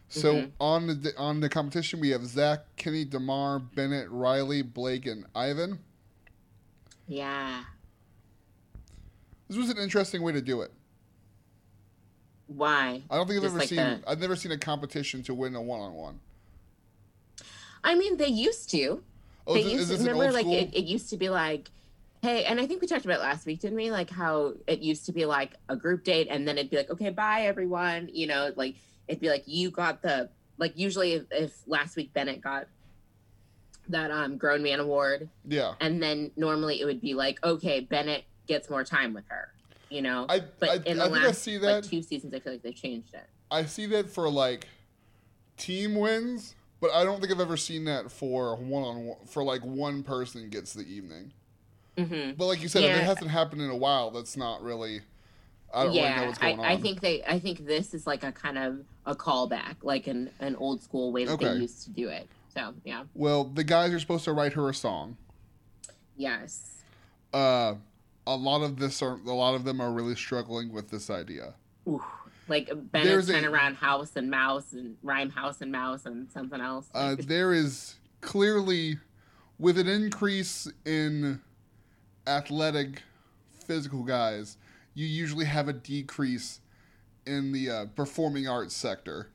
So 0.09 0.33
Mhm. 0.36 0.51
on 0.59 0.88
the 1.01 1.18
on 1.18 1.39
the 1.39 1.48
competition, 1.48 2.01
we 2.01 2.09
have 2.09 2.25
Zach, 2.25 2.65
Kenny, 2.75 3.06
Demar, 3.06 3.57
Bennett, 3.59 4.09
Riley, 4.12 4.62
Blake, 4.62 5.06
and 5.06 5.25
Ivan. 5.33 5.80
Yeah. 7.07 7.63
This 9.48 9.57
was 9.57 9.69
an 9.69 9.77
interesting 9.77 10.21
way 10.21 10.33
to 10.33 10.42
do 10.42 10.59
it. 10.62 10.74
Why? 12.48 13.01
I 13.09 13.15
don't 13.15 13.27
think 13.27 13.38
I've 13.38 13.44
Just 13.44 13.45
ever 13.54 13.59
like 13.59 13.69
seen. 13.69 13.77
the- 13.77 14.01
I've 14.09 14.19
never 14.19 14.36
seen 14.36 14.51
a 14.51 14.57
competition 14.57 15.24
to 15.24 15.33
win 15.33 15.56
a 15.56 15.62
one-on-one. 15.62 16.19
I 17.81 17.95
mean, 17.95 18.18
they 18.18 18.27
used 18.27 18.69
to. 18.71 19.01
Oh, 19.47 19.54
they 19.54 19.62
is, 19.62 19.71
used 19.71 19.92
is 19.92 20.00
to, 20.04 20.12
remember, 20.12 20.33
like 20.33 20.45
it, 20.45 20.74
it 20.75 20.83
used 20.83 21.09
to 21.12 21.18
be 21.18 21.30
like, 21.30 21.71
hey, 22.21 22.45
and 22.45 22.59
I 22.59 22.68
think 22.68 22.81
we 22.81 22.88
talked 22.88 23.06
about 23.06 23.19
last 23.19 23.45
week, 23.45 23.59
didn't 23.59 23.77
we? 23.77 23.91
Like 23.91 24.09
how 24.09 24.53
it 24.68 24.79
used 24.79 25.06
to 25.07 25.12
be 25.12 25.25
like 25.25 25.56
a 25.69 25.75
group 25.75 26.03
date, 26.03 26.27
and 26.29 26.47
then 26.47 26.57
it'd 26.57 26.71
be 26.71 26.77
like, 26.77 26.89
okay, 26.89 27.09
bye 27.09 27.41
everyone. 27.41 28.09
You 28.13 28.27
know, 28.27 28.51
like 28.56 28.75
it'd 29.07 29.21
be 29.21 29.29
like 29.29 29.44
you 29.45 29.71
got 29.71 30.01
the 30.01 30.29
like 30.57 30.77
usually 30.77 31.13
if, 31.13 31.23
if 31.31 31.53
last 31.68 31.95
week 31.95 32.13
Bennett 32.13 32.41
got 32.41 32.68
that 33.89 34.12
um 34.12 34.38
grown 34.38 34.63
man 34.63 34.79
award, 34.79 35.29
yeah, 35.45 35.73
and 35.79 36.01
then 36.01 36.31
normally 36.35 36.81
it 36.81 36.85
would 36.85 37.01
be 37.01 37.13
like, 37.13 37.44
okay, 37.44 37.79
Bennett 37.81 38.23
gets 38.47 38.69
more 38.69 38.83
time 38.83 39.13
with 39.13 39.25
her. 39.27 39.50
You 39.89 40.01
know, 40.01 40.25
I 40.29 40.41
but 40.59 40.69
I, 40.69 40.75
in 40.85 40.97
the 40.97 41.06
I 41.06 41.07
last 41.07 41.41
see 41.41 41.57
like 41.57 41.83
that. 41.83 41.89
two 41.89 42.01
seasons, 42.01 42.33
I 42.33 42.39
feel 42.39 42.53
like 42.53 42.62
they've 42.62 42.75
changed 42.75 43.13
it. 43.13 43.27
I 43.50 43.65
see 43.65 43.88
that 43.88 44.09
for 44.09 44.29
like 44.29 44.68
team 45.57 45.95
wins, 45.95 46.56
but 46.79 46.91
I 46.91 47.03
don't 47.03 47.19
think 47.19 47.33
I've 47.33 47.41
ever 47.41 47.57
seen 47.57 47.83
that 47.85 48.09
for 48.09 48.56
one-on-one. 48.56 49.25
For 49.27 49.44
like 49.44 49.65
one 49.65 50.03
person 50.03 50.50
gets 50.50 50.73
the 50.73 50.83
evening. 50.83 51.33
Hmm 51.97 52.31
But 52.38 52.45
like 52.45 52.61
you 52.61 52.67
said, 52.67 52.83
if 52.83 52.97
it 52.97 53.03
hasn't 53.03 53.29
happened 53.31 53.61
in 53.61 53.69
a 53.69 53.75
while, 53.75 54.11
that's 54.11 54.37
not 54.37 54.61
really. 54.63 55.01
I 55.73 55.85
don't 55.85 55.94
yeah, 55.94 56.01
really 56.09 56.16
know 56.21 56.25
what's 56.27 56.37
going 56.39 56.59
I, 56.59 56.63
on. 56.63 56.71
I 56.71 56.77
think 56.77 57.01
they. 57.01 57.23
I 57.23 57.39
think 57.39 57.66
this 57.66 57.94
is 57.94 58.06
like 58.06 58.23
a 58.23 58.31
kind 58.31 58.57
of 58.57 58.80
a 59.06 59.16
callback, 59.16 59.75
like 59.83 60.07
an 60.07 60.30
an 60.39 60.56
old 60.57 60.81
school 60.81 61.11
way 61.11 61.25
that 61.25 61.33
Okay. 61.33 61.45
they 61.54 61.59
used 61.59 61.83
to 61.83 61.89
do 61.92 62.09
it. 62.09 62.27
So 62.54 62.73
yeah, 62.83 63.04
Well, 63.13 63.45
the 63.45 63.63
guys 63.63 63.94
are 63.94 63.99
supposed 63.99 64.25
to 64.25 64.33
write 64.33 64.54
her 64.54 64.68
a 64.69 64.73
song. 64.73 65.18
yes. 66.18 66.68
Uh, 67.33 67.75
a 68.27 68.35
lot 68.35 68.61
of 68.61 68.77
this 68.77 69.01
are 69.01 69.13
a 69.25 69.31
lot 69.33 69.56
of 69.56 69.63
them 69.63 69.80
are 69.80 69.92
really 69.92 70.16
struggling 70.16 70.71
with 70.73 70.89
this 70.89 71.09
idea. 71.09 71.54
Ooh. 71.87 72.04
Like 72.49 72.68
There's 72.68 73.27
Bennett's 73.27 73.27
trying 73.30 73.45
around 73.45 73.75
house 73.75 74.18
and 74.18 74.30
mouse 74.30 74.73
and 74.73 74.97
rhyme 75.04 75.30
house 75.30 75.61
and 75.61 75.71
mouse 75.71 76.06
and 76.06 76.30
something 76.30 76.59
else. 76.59 76.89
Uh, 76.94 77.16
there 77.18 77.54
is 77.54 77.95
clearly, 78.19 78.97
with 79.57 79.77
an 79.77 79.87
increase 79.87 80.68
in 80.83 81.39
athletic, 82.28 83.01
physical 83.66 84.04
guys, 84.04 84.57
you 84.94 85.06
usually 85.06 85.45
have 85.45 85.68
a 85.68 85.73
decrease 85.73 86.59
in 87.25 87.51
the 87.51 87.69
uh, 87.69 87.85
performing 87.95 88.47
arts 88.47 88.75
sector. 88.75 89.30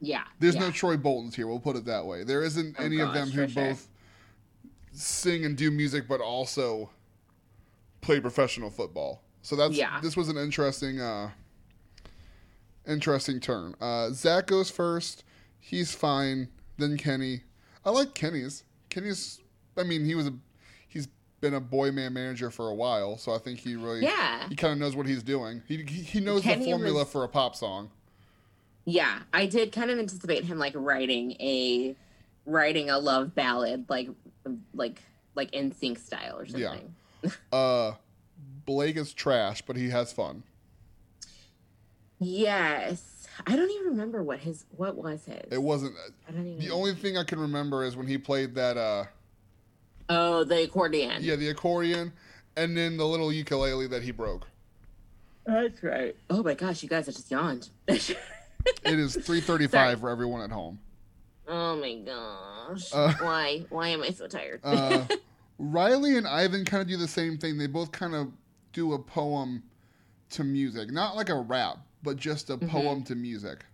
yeah. 0.00 0.24
There's 0.40 0.54
yeah. 0.56 0.62
no 0.62 0.70
Troy 0.70 0.96
Boltons 0.96 1.34
here. 1.36 1.46
We'll 1.46 1.60
put 1.60 1.76
it 1.76 1.84
that 1.86 2.04
way. 2.04 2.24
There 2.24 2.42
isn't 2.42 2.76
Oh, 2.78 2.84
any 2.84 3.00
of 3.00 3.14
them 3.14 3.30
who 3.30 3.46
sure. 3.48 3.64
both 3.68 3.88
sing 4.92 5.44
and 5.44 5.56
do 5.56 5.70
music, 5.70 6.08
but 6.08 6.20
also 6.20 6.90
play 8.00 8.20
professional 8.20 8.70
football. 8.70 9.22
So 9.42 9.54
that's 9.56 9.74
Yeah. 9.76 10.00
this 10.00 10.16
was 10.16 10.28
an 10.28 10.36
interesting, 10.36 11.00
uh, 11.00 11.30
interesting 12.86 13.40
turn. 13.40 13.74
Uh, 13.80 14.10
Zach 14.10 14.46
goes 14.46 14.70
first. 14.70 15.24
He's 15.58 15.94
fine. 15.94 16.48
Then 16.78 16.96
Kenny. 16.96 17.42
I 17.84 17.90
like 17.90 18.14
Kenny's. 18.14 18.64
Kenny's. 18.90 19.40
I 19.76 19.82
mean, 19.84 20.04
he 20.04 20.14
was 20.14 20.26
a. 20.26 20.34
Been 21.46 21.54
a 21.54 21.60
boy 21.60 21.92
man 21.92 22.12
manager 22.12 22.50
for 22.50 22.68
a 22.70 22.74
while, 22.74 23.16
so 23.18 23.32
I 23.32 23.38
think 23.38 23.60
he 23.60 23.76
really. 23.76 24.02
Yeah. 24.02 24.48
He 24.48 24.56
kind 24.56 24.72
of 24.72 24.78
knows 24.80 24.96
what 24.96 25.06
he's 25.06 25.22
doing. 25.22 25.62
He 25.68 25.76
he, 25.84 26.02
he 26.02 26.18
knows 26.20 26.42
Kenny 26.42 26.64
the 26.64 26.70
formula 26.72 26.98
was- 27.00 27.08
for 27.12 27.22
a 27.22 27.28
pop 27.28 27.54
song. 27.54 27.90
Yeah, 28.84 29.20
I 29.32 29.46
did 29.46 29.70
kind 29.72 29.90
of 29.92 29.98
anticipate 30.00 30.42
him 30.44 30.58
like 30.58 30.72
writing 30.76 31.32
a 31.40 31.94
writing 32.46 32.90
a 32.90 32.98
love 32.98 33.34
ballad, 33.36 33.84
like 33.88 34.08
like 34.74 35.00
like 35.36 35.52
NSYNC 35.52 35.98
style 35.98 36.36
or 36.38 36.44
Yeah. 36.46 36.70
something. 36.70 36.94
Uh, 37.52 37.92
Blake 38.64 38.96
is 38.96 39.12
trash, 39.12 39.62
but 39.62 39.76
he 39.76 39.88
has 39.90 40.12
fun. 40.12 40.42
Yes, 42.18 43.26
I 43.46 43.56
don't 43.56 43.70
even 43.70 43.86
remember 43.88 44.22
what 44.22 44.38
his 44.40 44.64
what 44.76 44.96
was 44.96 45.24
his. 45.26 45.42
It 45.50 45.62
wasn't. 45.62 45.94
I 46.28 46.32
don't 46.32 46.46
even. 46.46 46.58
The 46.58 46.70
only 46.72 46.94
thing 46.94 47.16
I 47.16 47.24
can 47.24 47.38
remember 47.38 47.84
is 47.84 47.96
when 47.96 48.06
he 48.06 48.18
played 48.18 48.54
that. 48.56 48.76
Uh, 48.76 49.04
oh, 50.08 50.44
the 50.44 50.62
accordion. 50.64 51.22
yeah, 51.22 51.36
the 51.36 51.48
accordion, 51.48 52.12
and 52.56 52.76
then 52.76 52.96
the 52.96 53.06
little 53.06 53.32
ukulele 53.32 53.86
that 53.88 54.02
he 54.02 54.10
broke. 54.10 54.46
That's 55.46 55.82
right. 55.82 56.16
Oh 56.30 56.42
my 56.42 56.54
gosh, 56.54 56.82
you 56.82 56.88
guys, 56.88 57.08
I 57.08 57.12
just 57.12 57.30
yawned. 57.30 57.68
It 58.84 58.98
is 58.98 59.16
3:35 59.16 60.00
for 60.00 60.10
everyone 60.10 60.40
at 60.42 60.50
home. 60.50 60.80
oh 61.46 61.76
my 61.76 61.94
gosh. 62.04 62.92
Uh, 62.92 63.12
Why? 63.20 63.64
Why 63.70 63.88
am 63.88 64.02
I 64.02 64.10
so 64.10 64.26
tired? 64.26 64.60
Uh, 64.64 65.04
Riley 65.60 66.16
and 66.16 66.26
Ivan 66.26 66.64
kind 66.64 66.82
of 66.82 66.88
do 66.88 66.96
the 66.96 67.06
same 67.06 67.38
thing. 67.38 67.58
They 67.58 67.68
both 67.68 67.92
kind 67.92 68.14
of 68.14 68.32
do 68.72 68.94
a 68.94 68.98
poem 68.98 69.62
to 70.30 70.42
music, 70.42 70.90
not 70.90 71.14
like 71.14 71.28
a 71.28 71.36
rap, 71.40 71.78
but 72.02 72.16
just 72.16 72.50
a 72.50 72.56
Mhm. 72.58 72.68
poem 72.68 73.02
to 73.04 73.14
music. 73.14 73.64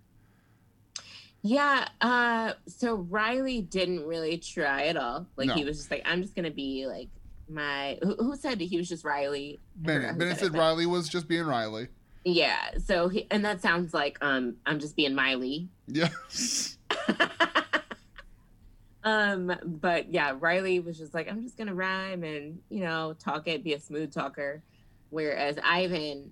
Yeah. 1.42 1.88
Uh. 2.00 2.52
So 2.66 2.94
Riley 2.94 3.62
didn't 3.62 4.06
really 4.06 4.38
try 4.38 4.84
at 4.86 4.96
all. 4.96 5.26
Like 5.36 5.48
No. 5.48 5.54
he 5.54 5.64
was 5.64 5.78
just 5.78 5.90
like, 5.90 6.02
I'm 6.04 6.22
just 6.22 6.34
gonna 6.34 6.50
be 6.50 6.86
like 6.86 7.08
my. 7.48 7.98
Who, 8.02 8.14
who 8.16 8.36
said 8.36 8.60
he 8.60 8.76
was 8.76 8.88
just 8.88 9.04
Riley? 9.04 9.60
Bennett, 9.76 10.18
Bennett 10.18 10.38
said 10.38 10.52
said 10.52 10.58
Riley 10.58 10.86
was 10.86 11.08
just 11.08 11.28
being 11.28 11.44
Riley. 11.44 11.88
Yeah. 12.24 12.78
So 12.84 13.08
he, 13.08 13.26
and 13.30 13.44
that 13.44 13.60
sounds 13.60 13.92
like 13.92 14.18
um 14.20 14.56
I'm 14.66 14.78
just 14.78 14.96
being 14.96 15.14
Miley. 15.14 15.68
Yes. 15.86 16.78
um, 19.04 19.52
but 19.64 20.12
yeah, 20.12 20.34
Riley 20.38 20.80
was 20.80 20.98
just 20.98 21.14
like, 21.14 21.28
I'm 21.28 21.42
just 21.42 21.56
gonna 21.56 21.74
rhyme 21.74 22.22
and 22.22 22.60
you 22.68 22.80
know 22.80 23.14
talk 23.18 23.48
it, 23.48 23.64
be 23.64 23.74
a 23.74 23.80
smooth 23.80 24.12
talker. 24.12 24.62
Whereas 25.10 25.58
Ivan, 25.62 26.30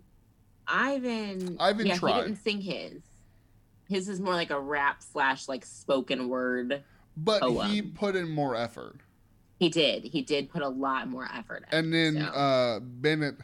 Ivan, 0.66 1.56
Ivan 1.60 1.86
yeah, 1.86 1.96
tried. 1.96 2.14
he 2.14 2.20
didn't 2.22 2.36
sing 2.36 2.60
his. 2.60 3.02
His 3.90 4.08
is 4.08 4.20
more 4.20 4.34
like 4.34 4.50
a 4.50 4.60
rap 4.60 5.02
slash 5.02 5.48
like 5.48 5.66
spoken 5.66 6.28
word. 6.28 6.84
But 7.16 7.42
he 7.42 7.82
Poem. 7.82 7.92
put 7.94 8.14
in 8.16 8.30
more 8.30 8.54
effort. 8.54 9.00
He 9.58 9.68
did. 9.68 10.04
He 10.04 10.22
did 10.22 10.48
put 10.48 10.62
a 10.62 10.68
lot 10.68 11.08
more 11.08 11.28
effort. 11.34 11.64
in, 11.72 11.78
And 11.78 11.92
then 11.92 12.14
so. 12.24 12.30
uh, 12.30 12.80
Bennett, 12.80 13.34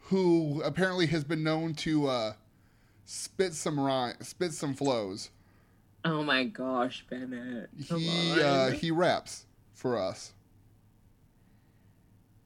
who 0.00 0.62
apparently 0.64 1.06
has 1.08 1.22
been 1.24 1.42
known 1.44 1.74
to 1.74 2.06
uh, 2.08 2.32
spit 3.04 3.52
some 3.52 3.78
rhyme, 3.78 4.14
spit 4.22 4.54
some 4.54 4.74
flows. 4.74 5.28
oh 6.06 6.22
my 6.22 6.44
gosh, 6.44 7.04
Bennett. 7.10 7.68
Come 7.88 8.00
He 8.00 8.32
on. 8.32 8.38
uh, 8.40 8.70
he 8.70 8.90
raps 8.90 9.44
for 9.74 9.98
us. 9.98 10.32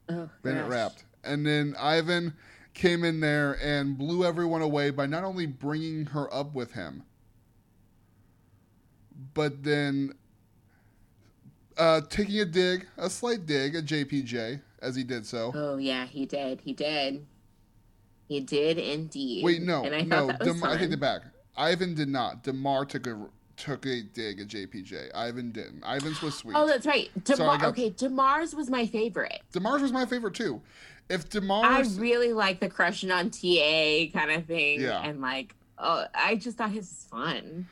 oh, 0.09 0.29
Bennett 0.43 0.63
gosh. 0.63 0.71
rapped, 0.71 1.05
and 1.23 1.45
then 1.45 1.75
Ivan 1.79 2.33
came 2.73 3.03
in 3.03 3.19
there 3.19 3.57
and 3.61 3.97
blew 3.97 4.23
everyone 4.25 4.61
away 4.61 4.89
by 4.89 5.05
not 5.05 5.23
only 5.23 5.45
bringing 5.45 6.07
her 6.07 6.33
up 6.33 6.53
with 6.53 6.73
him, 6.73 7.03
but 9.33 9.63
then 9.63 10.13
uh, 11.77 12.01
taking 12.09 12.39
a 12.39 12.45
dig, 12.45 12.87
a 12.97 13.09
slight 13.09 13.45
dig 13.45 13.75
at 13.75 13.85
JPJ 13.85 14.61
as 14.81 14.95
he 14.95 15.03
did 15.03 15.25
so. 15.25 15.51
Oh 15.55 15.77
yeah, 15.77 16.05
he 16.05 16.25
did. 16.25 16.61
He 16.61 16.73
did. 16.73 17.25
He 18.27 18.39
did 18.41 18.77
indeed. 18.77 19.43
Wait, 19.43 19.61
no, 19.61 19.83
and 19.83 19.95
I 19.95 20.01
no, 20.01 20.27
thought 20.27 20.39
that 20.39 20.47
was 20.47 20.61
Dem- 20.61 20.69
I 20.69 20.77
take 20.77 20.91
it 20.91 20.99
back. 20.99 21.21
Ivan 21.57 21.95
did 21.95 22.09
not. 22.09 22.43
Demar 22.43 22.85
took 22.85 23.07
a 23.07 23.27
took 23.57 23.85
a 23.85 24.03
dig 24.03 24.39
at 24.39 24.47
JPJ. 24.47 25.13
Ivan 25.13 25.51
didn't. 25.51 25.83
Ivan's 25.83 26.21
was 26.21 26.35
sweet. 26.37 26.55
Oh, 26.55 26.65
that's 26.67 26.85
right. 26.85 27.09
So 27.25 27.35
Demar. 27.35 27.57
got- 27.57 27.67
okay, 27.69 27.89
Demar's 27.89 28.55
was 28.55 28.69
my 28.69 28.85
favorite. 28.85 29.41
Demar's 29.51 29.81
was 29.81 29.91
my 29.91 30.05
favorite 30.05 30.35
too. 30.35 30.61
If 31.09 31.29
Demar, 31.29 31.65
I 31.65 31.81
really 31.97 32.33
like 32.33 32.59
the 32.59 32.69
crushing 32.69 33.09
on 33.11 33.31
TA 33.31 34.07
kind 34.13 34.31
of 34.31 34.45
thing. 34.45 34.81
Yeah. 34.81 35.01
And 35.01 35.21
like, 35.21 35.55
oh, 35.77 36.05
I 36.13 36.35
just 36.35 36.57
thought 36.57 36.69
his 36.71 36.87
was 36.87 37.07
fun. 37.09 37.67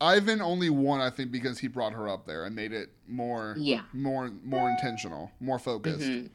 Ivan 0.00 0.40
only 0.40 0.70
won, 0.70 1.00
I 1.00 1.10
think, 1.10 1.32
because 1.32 1.58
he 1.58 1.66
brought 1.66 1.92
her 1.92 2.08
up 2.08 2.26
there 2.26 2.44
and 2.44 2.54
made 2.54 2.72
it 2.72 2.90
more, 3.08 3.56
Yeah. 3.58 3.82
more, 3.92 4.30
more 4.44 4.70
intentional, 4.70 5.32
more 5.40 5.58
focused. 5.58 6.00
Mhm. 6.08 6.30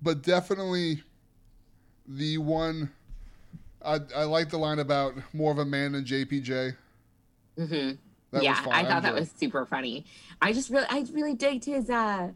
But 0.00 0.22
definitely, 0.22 1.02
the 2.06 2.38
one 2.38 2.90
I 3.84 3.98
I 4.14 4.24
like 4.24 4.50
the 4.50 4.58
line 4.58 4.78
about 4.78 5.14
more 5.32 5.50
of 5.50 5.58
a 5.58 5.64
man 5.64 5.92
than 5.92 6.04
JPJ. 6.04 6.76
Mhm. 7.58 7.98
That 8.30 8.42
yeah, 8.42 8.52
was 8.52 8.60
fun. 8.60 8.72
I 8.72 8.84
thought 8.84 9.02
that 9.02 9.14
was 9.14 9.30
super 9.36 9.66
funny. 9.66 10.04
I 10.40 10.52
just 10.52 10.70
really, 10.70 10.86
I 10.88 11.04
really 11.12 11.34
digged 11.34 11.64
his, 11.64 11.90
uh, 11.90 12.30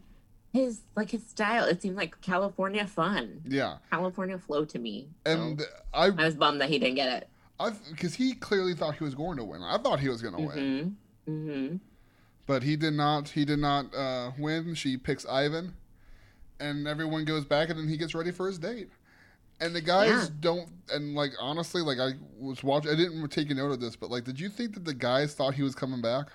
his 0.57 0.81
like 0.95 1.11
his 1.11 1.25
style. 1.25 1.65
It 1.65 1.81
seemed 1.81 1.95
like 1.95 2.19
California 2.21 2.85
fun. 2.85 3.41
Yeah, 3.45 3.77
California 3.89 4.37
flow 4.37 4.65
to 4.65 4.79
me. 4.79 5.09
So 5.25 5.33
and 5.33 5.61
I, 5.93 6.05
I 6.07 6.09
was 6.09 6.35
bummed 6.35 6.61
that 6.61 6.69
he 6.69 6.79
didn't 6.79 6.95
get 6.95 7.21
it. 7.23 7.29
I, 7.59 7.71
because 7.89 8.13
he 8.15 8.33
clearly 8.33 8.73
thought 8.75 8.95
he 8.95 9.03
was 9.03 9.15
going 9.15 9.37
to 9.37 9.43
win. 9.43 9.63
I 9.63 9.77
thought 9.77 9.99
he 9.99 10.09
was 10.09 10.21
going 10.21 10.35
to 10.35 10.41
win. 10.41 10.97
hmm 11.25 11.31
hmm 11.31 11.75
but 12.45 12.63
he 12.63 12.75
did 12.77 12.93
not. 12.93 13.29
He 13.29 13.43
did 13.45 13.59
not 13.59 13.93
uh, 13.93 14.31
win. 14.39 14.73
She 14.73 14.95
picks 14.95 15.25
Ivan, 15.25 15.73
and 16.59 16.87
everyone 16.87 17.25
goes 17.25 17.43
back, 17.45 17.69
and 17.69 17.77
then 17.77 17.89
he 17.89 17.97
gets 17.97 18.15
ready 18.15 18.31
for 18.31 18.47
his 18.47 18.57
date. 18.57 18.89
And 19.59 19.75
the 19.75 19.81
guys 19.81 20.07
Yeah. 20.07 20.27
don't. 20.39 20.69
And 20.93 21.13
like 21.13 21.31
honestly, 21.41 21.81
like 21.81 21.99
I 21.99 22.11
was 22.39 22.63
watching. 22.63 22.91
I 22.91 22.95
didn't 22.95 23.27
take 23.29 23.51
a 23.51 23.53
note 23.53 23.71
of 23.71 23.81
this, 23.81 23.95
but 23.95 24.09
like, 24.09 24.23
did 24.23 24.39
you 24.39 24.49
think 24.49 24.75
that 24.75 24.85
the 24.85 24.93
guys 24.93 25.33
thought 25.33 25.55
he 25.55 25.63
was 25.63 25.75
coming 25.75 26.01
back? 26.01 26.27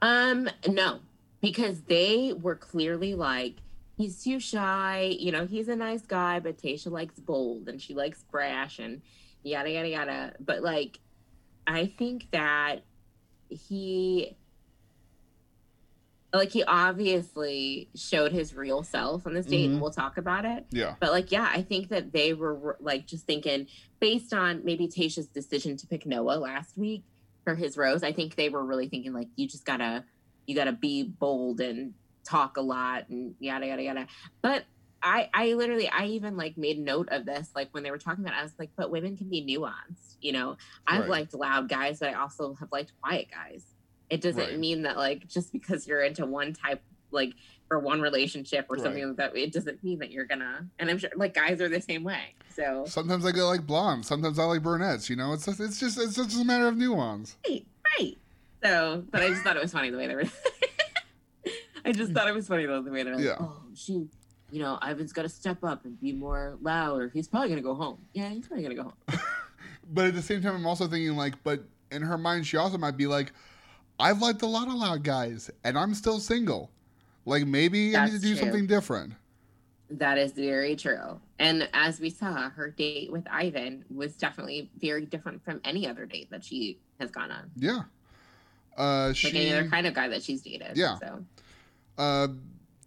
Um, 0.00 0.48
no, 0.68 0.98
because 1.42 1.82
they 1.82 2.32
were 2.32 2.54
clearly 2.56 3.14
like, 3.14 3.56
he's 3.98 4.22
too 4.24 4.40
shy. 4.40 5.14
You 5.18 5.32
know, 5.32 5.44
he's 5.46 5.68
a 5.68 5.76
nice 5.76 6.02
guy, 6.02 6.40
but 6.40 6.56
Tayshia 6.56 6.90
likes 6.90 7.18
bold 7.18 7.68
and 7.68 7.82
she 7.82 7.94
likes 7.94 8.22
brash 8.22 8.78
and 8.78 9.02
yada 9.42 9.70
yada 9.70 9.88
yada. 9.88 10.32
But 10.40 10.62
like, 10.62 11.00
I 11.66 11.86
think 11.98 12.28
that 12.30 12.84
he, 13.50 14.36
like, 16.32 16.50
he 16.50 16.64
obviously 16.64 17.90
showed 17.94 18.32
his 18.32 18.54
real 18.54 18.82
self 18.82 19.26
on 19.26 19.34
this 19.34 19.46
date, 19.46 19.68
Mhm. 19.68 19.72
and 19.74 19.80
we'll 19.82 19.90
talk 19.90 20.16
about 20.16 20.44
it. 20.44 20.64
Yeah, 20.70 20.94
But 20.98 21.10
like, 21.10 21.30
yeah, 21.30 21.50
I 21.52 21.62
think 21.62 21.88
that 21.88 22.12
they 22.12 22.32
were 22.34 22.76
like 22.80 23.06
just 23.06 23.26
thinking 23.26 23.66
based 24.00 24.32
on 24.32 24.64
maybe 24.64 24.88
Tayshia's 24.88 25.26
decision 25.26 25.76
to 25.78 25.86
pick 25.86 26.06
Noah 26.06 26.38
last 26.38 26.76
week 26.78 27.02
for 27.44 27.54
his 27.56 27.76
rose. 27.76 28.02
I 28.02 28.12
think 28.12 28.36
they 28.36 28.48
were 28.48 28.64
really 28.64 28.88
thinking 28.88 29.12
like, 29.12 29.28
you 29.36 29.46
just 29.46 29.64
gotta, 29.66 30.04
you 30.46 30.54
gotta 30.54 30.72
be 30.72 31.02
bold 31.04 31.60
and 31.60 31.94
talk 32.28 32.56
a 32.56 32.60
lot 32.62 33.08
and 33.08 33.34
yada 33.40 33.66
yada 33.66 33.82
yada. 33.82 34.06
But 34.42 34.64
I, 35.04 35.28
I 35.34 35.54
literally, 35.54 35.88
I 35.88 36.06
even 36.06 36.36
like 36.36 36.56
made 36.56 36.78
note 36.78 37.08
of 37.10 37.26
this 37.26 37.50
like 37.56 37.68
when 37.72 37.82
they 37.82 37.90
were 37.90 37.98
talking 37.98 38.24
about. 38.24 38.36
it, 38.36 38.40
I 38.40 38.42
was 38.44 38.54
like, 38.58 38.70
but 38.76 38.90
women 38.92 39.16
can 39.16 39.28
be 39.28 39.44
nuanced. 39.44 40.16
You 40.20 40.32
know, 40.32 40.56
I've 40.86 41.00
Right. 41.00 41.08
liked 41.08 41.34
loud 41.34 41.68
guys, 41.68 41.98
but 41.98 42.10
I 42.10 42.20
also 42.20 42.54
have 42.60 42.68
liked 42.70 42.92
quiet 43.02 43.26
guys. 43.32 43.66
It 44.10 44.20
doesn't 44.20 44.40
Right. 44.40 44.58
mean 44.58 44.82
that 44.82 44.96
like 44.96 45.26
just 45.26 45.52
because 45.52 45.86
you're 45.88 46.02
into 46.02 46.24
one 46.24 46.52
type 46.52 46.82
like 47.10 47.32
for 47.68 47.80
one 47.80 48.00
relationship 48.00 48.66
or 48.70 48.78
something 48.78 49.02
Right. 49.02 49.08
like 49.18 49.32
that, 49.32 49.36
it 49.36 49.52
doesn't 49.52 49.82
mean 49.82 49.98
that 49.98 50.12
you're 50.12 50.26
gonna. 50.26 50.68
And 50.78 50.88
I'm 50.88 50.98
sure 50.98 51.10
like 51.16 51.34
guys 51.34 51.60
are 51.60 51.68
the 51.68 51.80
same 51.80 52.04
way. 52.04 52.36
So 52.50 52.84
sometimes 52.86 53.26
I 53.26 53.32
go 53.32 53.48
like 53.48 53.66
blondes. 53.66 54.06
Sometimes 54.06 54.38
I 54.38 54.44
like 54.44 54.62
brunettes. 54.62 55.10
You 55.10 55.16
know, 55.16 55.32
it's 55.32 55.46
just, 55.46 55.58
it's 55.60 55.80
just 55.80 55.98
it's 55.98 56.14
just 56.14 56.40
a 56.40 56.44
matter 56.44 56.68
of 56.68 56.76
nuance. 56.76 57.36
right. 57.48 57.66
So, 58.62 59.04
but 59.10 59.22
I 59.22 59.28
just 59.28 59.42
thought 59.42 59.56
it 59.56 59.62
was 59.62 59.72
funny 59.72 59.90
the 59.90 59.96
way 59.96 60.06
they 60.06 60.14
were. 60.14 60.24
I 61.84 61.92
just 61.92 62.12
thought 62.12 62.28
it 62.28 62.34
was 62.34 62.46
funny 62.46 62.64
the 62.66 62.80
way 62.82 63.02
they 63.02 63.10
were. 63.10 63.16
like, 63.16 63.24
Yeah. 63.24 63.36
oh, 63.40 63.60
she, 63.74 64.06
you 64.52 64.60
know, 64.60 64.78
Ivan's 64.82 65.12
got 65.12 65.22
to 65.22 65.28
step 65.28 65.64
up 65.64 65.84
and 65.84 66.00
be 66.00 66.12
more 66.12 66.56
loud, 66.62 67.00
or 67.00 67.08
he's 67.08 67.26
probably 67.26 67.48
gonna 67.48 67.60
go 67.62 67.74
home. 67.74 67.98
Yeah, 68.14 68.28
he's 68.28 68.46
probably 68.46 68.62
gonna 68.62 68.74
go 68.76 68.82
home. 68.84 69.20
But 69.94 70.06
at 70.06 70.14
the 70.14 70.22
same 70.22 70.40
time, 70.40 70.54
I'm 70.54 70.64
also 70.64 70.86
thinking 70.86 71.16
like, 71.16 71.34
but 71.42 71.64
in 71.90 72.00
her 72.02 72.16
mind, 72.16 72.46
she 72.46 72.56
also 72.56 72.78
might 72.78 72.96
be 72.96 73.06
like, 73.06 73.32
I've 73.98 74.22
liked 74.22 74.40
a 74.42 74.46
lot 74.46 74.68
of 74.68 74.74
loud 74.74 75.02
guys, 75.02 75.50
and 75.64 75.76
I'm 75.76 75.92
still 75.92 76.18
single. 76.18 76.70
Like 77.26 77.46
maybe 77.46 77.94
I 77.96 78.06
need 78.06 78.12
to 78.12 78.18
do 78.18 78.28
true. 78.34 78.36
something 78.36 78.66
different. 78.66 79.12
That 79.90 80.16
is 80.16 80.32
very 80.32 80.76
true. 80.76 81.20
And 81.38 81.68
as 81.74 82.00
we 82.00 82.08
saw, 82.08 82.48
her 82.50 82.70
date 82.70 83.12
with 83.12 83.24
Ivan 83.30 83.84
was 83.94 84.14
definitely 84.16 84.70
very 84.80 85.04
different 85.04 85.44
from 85.44 85.60
any 85.64 85.86
other 85.86 86.06
date 86.06 86.30
that 86.30 86.42
she 86.42 86.78
has 86.98 87.10
gone 87.10 87.30
on. 87.30 87.50
Yeah. 87.56 87.80
Uh, 88.76 89.08
Like 89.08 89.16
she, 89.16 89.28
any 89.30 89.52
other 89.52 89.68
kind 89.68 89.86
of 89.86 89.94
guy 89.94 90.08
that 90.08 90.22
she's 90.22 90.42
dated. 90.42 90.76
Yeah. 90.76 90.98
So 90.98 91.24
uh, 91.98 92.28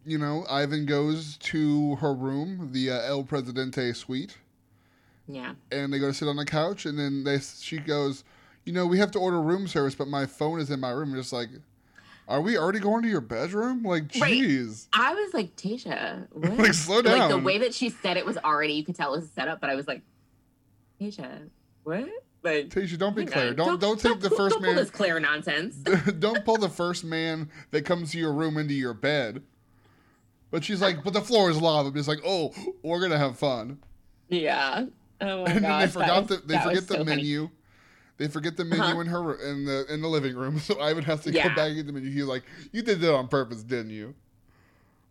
you 0.06 0.18
know, 0.18 0.46
Ivan 0.50 0.86
goes 0.86 1.38
to 1.38 1.96
her 1.96 2.13
room, 2.13 2.70
the 2.72 2.92
uh, 2.92 3.01
El 3.01 3.24
Presidente 3.24 3.94
suite, 3.94 4.38
yeah. 5.27 5.54
and 5.72 5.92
they 5.92 6.00
go 6.00 6.08
to 6.08 6.13
sit 6.13 6.27
on 6.27 6.36
the 6.36 6.46
couch, 6.46 6.86
and 6.86 6.98
then 6.98 7.24
they 7.24 7.39
she 7.39 7.80
goes, 7.80 8.24
you 8.65 8.74
know, 8.74 8.86
we 8.86 9.00
have 9.00 9.12
to 9.12 9.20
order 9.20 9.42
room 9.42 9.68
service, 9.68 9.96
but 9.96 10.08
my 10.08 10.25
phone 10.25 10.60
is 10.60 10.70
in 10.70 10.80
my 10.80 10.92
room. 10.92 11.13
just 11.15 11.34
like, 11.34 11.50
are 12.27 12.42
we 12.42 12.58
already 12.58 12.80
going 12.80 13.04
to 13.04 13.10
your 13.10 13.22
bedroom? 13.22 13.84
Like, 13.84 14.04
Right. 14.20 14.34
jeez, 14.34 14.88
I 14.94 15.13
was 15.13 15.34
like, 15.34 15.56
Tayshia, 15.56 16.27
what? 16.32 16.58
like 16.58 16.74
slow 16.74 17.00
Like 17.00 17.30
the 17.30 17.38
way 17.39 17.60
that 17.60 17.74
she 17.74 17.89
said 17.89 18.18
it 18.18 18.25
was 18.25 18.38
already, 18.38 18.74
you 18.74 18.84
could 18.84 18.96
tell 18.96 19.13
it 19.13 19.18
was 19.18 19.25
a 19.25 19.34
setup, 19.34 19.60
but 19.60 19.70
I 19.70 19.75
was 19.75 19.88
like, 19.88 20.01
Tayshia, 21.00 21.50
what? 21.84 22.08
Like, 22.46 22.70
Tayshia, 22.70 22.98
don't 22.98 23.16
be 23.16 23.25
Claire. 23.25 23.50
on. 23.50 23.56
Don't 23.56 23.82
don't 23.82 24.00
take 24.00 24.20
the 24.22 24.30
don't 24.30 24.52
pull 24.52 24.60
man. 24.62 24.75
this 24.75 24.90
Claire 24.92 25.20
nonsense. 25.20 25.75
don't 26.20 26.46
pull 26.46 26.58
the 26.58 26.70
first 26.70 27.04
man 27.04 27.50
that 27.72 27.84
comes 27.86 28.12
to 28.12 28.18
your 28.20 28.32
room 28.34 28.58
into 28.58 28.74
your 28.75 28.94
bed. 28.94 29.42
But 30.52 30.64
she's 30.64 30.80
like, 30.82 31.04
but 31.04 31.14
the 31.14 31.22
floor 31.22 31.50
is 31.50 31.60
lava. 31.62 31.92
But 31.92 32.00
it's 32.00 32.08
like, 32.08 32.22
oh, 32.25 32.54
we're 32.84 33.02
gonna 33.02 33.18
have 33.18 33.38
fun. 33.38 33.80
yeah. 34.30 34.86
Oh 35.22 35.44
my 35.44 35.50
and 35.52 35.56
then 35.56 35.62
gosh. 35.64 35.82
they 35.82 35.92
forgot 35.92 36.30
was- 36.30 36.40
the 36.42 36.46
they 36.48 36.58
forget 36.60 36.88
the 36.88 36.94
so 36.94 36.98
funny. 37.00 37.06
menu. 37.16 37.50
They 38.18 38.28
forget 38.30 38.56
the 38.56 38.64
menu 38.66 38.84
Uh-huh. 38.84 39.00
in 39.02 39.08
her 39.08 39.34
in 39.50 39.66
the 39.66 39.86
in 39.94 40.02
the 40.02 40.08
living 40.08 40.36
room. 40.36 40.60
So 40.62 40.80
Ivan 40.80 41.04
has 41.04 41.22
to 41.24 41.32
Yeah. 41.32 41.50
go 41.50 41.56
back 41.56 41.72
in 41.75 41.86
the 41.88 41.92
menu. 41.94 42.10
He's 42.12 42.24
like, 42.25 42.44
you 42.72 42.82
did 42.82 43.02
that 43.02 43.14
on 43.14 43.28
purpose, 43.28 43.64
didn't 43.64 43.90
you? 43.92 44.14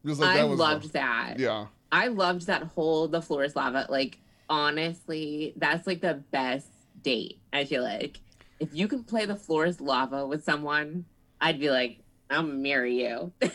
Just 0.07 0.21
like 0.21 0.31
I 0.31 0.37
that 0.43 0.49
was 0.49 0.59
loved 0.59 0.93
that. 0.93 1.39
yeah, 1.39 1.67
I 1.91 2.09
loved 2.09 2.47
that 2.47 2.63
whole 2.63 3.09
the 3.09 3.21
floor 3.23 3.45
is 3.45 3.57
lava. 3.57 3.87
Like 3.91 4.19
honestly, 4.51 5.53
that's 5.57 5.87
like 5.87 6.01
the 6.01 6.23
best 6.31 6.69
date. 7.05 7.39
I 7.53 7.65
feel 7.65 7.85
like 7.85 8.19
if 8.59 8.75
you 8.75 8.89
can 8.89 9.05
play 9.05 9.27
the 9.27 9.37
floor 9.37 9.67
is 9.67 9.81
lava 9.81 10.27
with 10.27 10.43
someone, 10.45 11.05
I'd 11.41 11.61
be 11.61 11.71
like, 11.71 12.01
I'll 12.31 12.43
marry 12.43 13.05
you. 13.07 13.33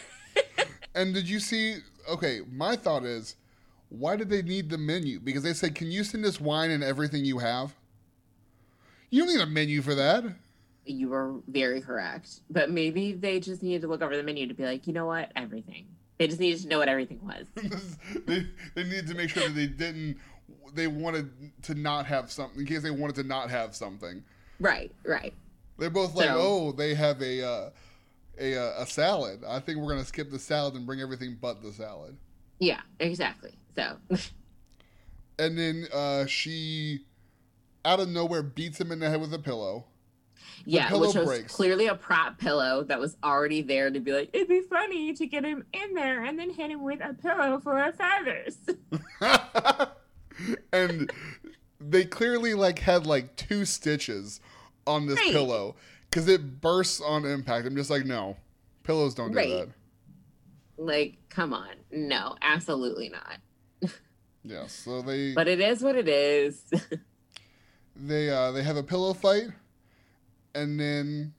And 0.96 1.14
did 1.14 1.30
you 1.30 1.40
see? 1.40 1.78
Okay, 2.10 2.42
my 2.52 2.76
thought 2.76 3.06
is, 3.06 3.36
why 3.90 4.16
did 4.16 4.30
they 4.30 4.42
need 4.42 4.70
the 4.70 4.78
menu? 4.78 5.20
Because 5.20 5.44
they 5.44 5.54
said, 5.54 5.76
"Can 5.76 5.92
you 5.92 6.04
send 6.04 6.26
us 6.26 6.42
wine 6.42 6.72
and 6.72 6.84
everything 6.84 7.24
you 7.26 7.38
have?" 7.40 7.76
You 9.12 9.24
don't 9.26 9.34
need 9.34 9.42
a 9.42 9.46
menu 9.46 9.82
for 9.82 9.96
that. 9.96 10.24
you 10.86 11.10
were 11.10 11.36
very 11.48 11.82
correct. 11.82 12.42
But 12.50 12.72
maybe 12.72 13.14
they 13.14 13.40
just 13.40 13.62
needed 13.62 13.82
to 13.84 13.88
look 13.88 14.02
over 14.02 14.18
the 14.18 14.24
menu 14.24 14.48
to 14.48 14.54
be 14.56 14.66
like, 14.66 14.88
you 14.88 14.94
know 14.94 15.06
what? 15.06 15.32
Everything. 15.36 15.86
They 16.18 16.28
just 16.28 16.40
needed 16.40 16.62
to 16.64 16.68
know 16.68 16.80
what 16.80 16.90
everything 16.90 17.20
was. 17.24 17.46
they 18.26 18.48
they 18.76 18.84
needed 18.84 19.08
to 19.08 19.14
make 19.16 19.30
sure 19.30 19.44
that 19.44 19.56
they 19.56 19.68
didn't. 19.68 20.18
They 20.74 20.88
wanted 20.88 21.30
to 21.64 21.74
not 21.76 22.06
have 22.06 22.32
something 22.32 22.60
in 22.62 22.66
case 22.66 22.82
they 22.84 22.92
wanted 22.92 23.16
to 23.18 23.24
not 23.24 23.50
have 23.50 23.76
something. 23.76 24.24
right, 24.60 24.92
right. 25.06 25.34
They're 25.78 25.90
both 25.90 26.14
like, 26.16 26.28
So- 26.28 26.38
"Oh, 26.38 26.72
they 26.72 26.94
have 26.94 27.22
a 27.22 27.42
uh, 27.46 27.70
a 28.40 28.56
uh, 28.58 28.82
a 28.84 28.86
salad. 28.86 29.44
I 29.48 29.60
think 29.60 29.78
we're 29.80 29.90
gonna 29.90 30.06
skip 30.06 30.30
the 30.32 30.40
salad 30.40 30.76
and 30.76 30.86
bring 30.86 31.00
everything 31.02 31.38
but 31.42 31.62
the 31.64 31.72
salad." 31.72 32.18
Yeah, 32.60 32.82
exactly. 33.00 33.54
So, 33.76 33.96
And 35.40 35.58
then 35.58 35.88
uh, 35.94 36.26
she, 36.26 37.06
out 37.86 38.02
of 38.02 38.10
nowhere, 38.10 38.44
beats 38.44 38.80
him 38.82 38.92
in 38.92 39.00
the 39.00 39.10
head 39.10 39.22
with 39.22 39.34
a 39.34 39.40
pillow. 39.40 39.86
yeah, 40.66 40.90
pillow 40.90 41.08
which 41.08 41.16
was 41.16 41.26
breaks. 41.26 41.56
clearly 41.56 41.88
a 41.88 41.96
prop 41.96 42.38
pillow 42.38 42.84
that 42.84 43.00
was 43.00 43.16
already 43.24 43.62
there 43.62 43.90
to 43.90 44.02
be 44.02 44.12
like, 44.12 44.30
it'd 44.34 44.50
be 44.50 44.60
funny 44.70 45.14
to 45.14 45.26
get 45.26 45.46
him 45.46 45.64
in 45.72 45.94
there 45.94 46.26
and 46.26 46.38
then 46.38 46.50
hit 46.50 46.72
him 46.72 46.84
with 46.84 47.00
a 47.02 47.14
pillow 47.14 47.58
full 47.62 47.78
of 47.78 47.96
feathers. 47.96 48.58
and 50.74 51.12
they 51.80 52.06
clearly 52.06 52.54
like 52.54 52.80
had 52.80 53.06
like 53.06 53.36
two 53.36 53.66
stitches 53.66 54.40
on 54.88 55.06
this 55.08 55.18
Right. 55.20 55.32
pillow 55.32 55.76
because 56.10 56.28
it 56.28 56.62
bursts 56.62 57.02
on 57.02 57.26
impact. 57.26 57.66
I'm 57.68 57.76
just 57.76 57.90
like, 57.90 58.06
no, 58.06 58.38
pillows 58.84 59.14
don't 59.14 59.32
do 59.32 59.36
that. 59.36 59.70
like, 60.78 61.18
come 61.30 61.54
on. 61.54 61.70
No, 61.92 62.36
absolutely 62.42 63.10
not. 63.10 63.38
Yeah, 64.42 64.68
so 64.68 65.02
they 65.02 65.34
But 65.34 65.50
it 65.50 65.60
is 65.60 65.84
what 65.84 65.98
it 65.98 66.08
is. 66.08 66.64
they 67.96 68.30
uh, 68.30 68.52
they 68.54 68.64
have 68.64 68.78
a 68.78 68.84
pillow 68.84 69.14
fight, 69.14 69.48
and 70.56 70.80
then 70.80 71.34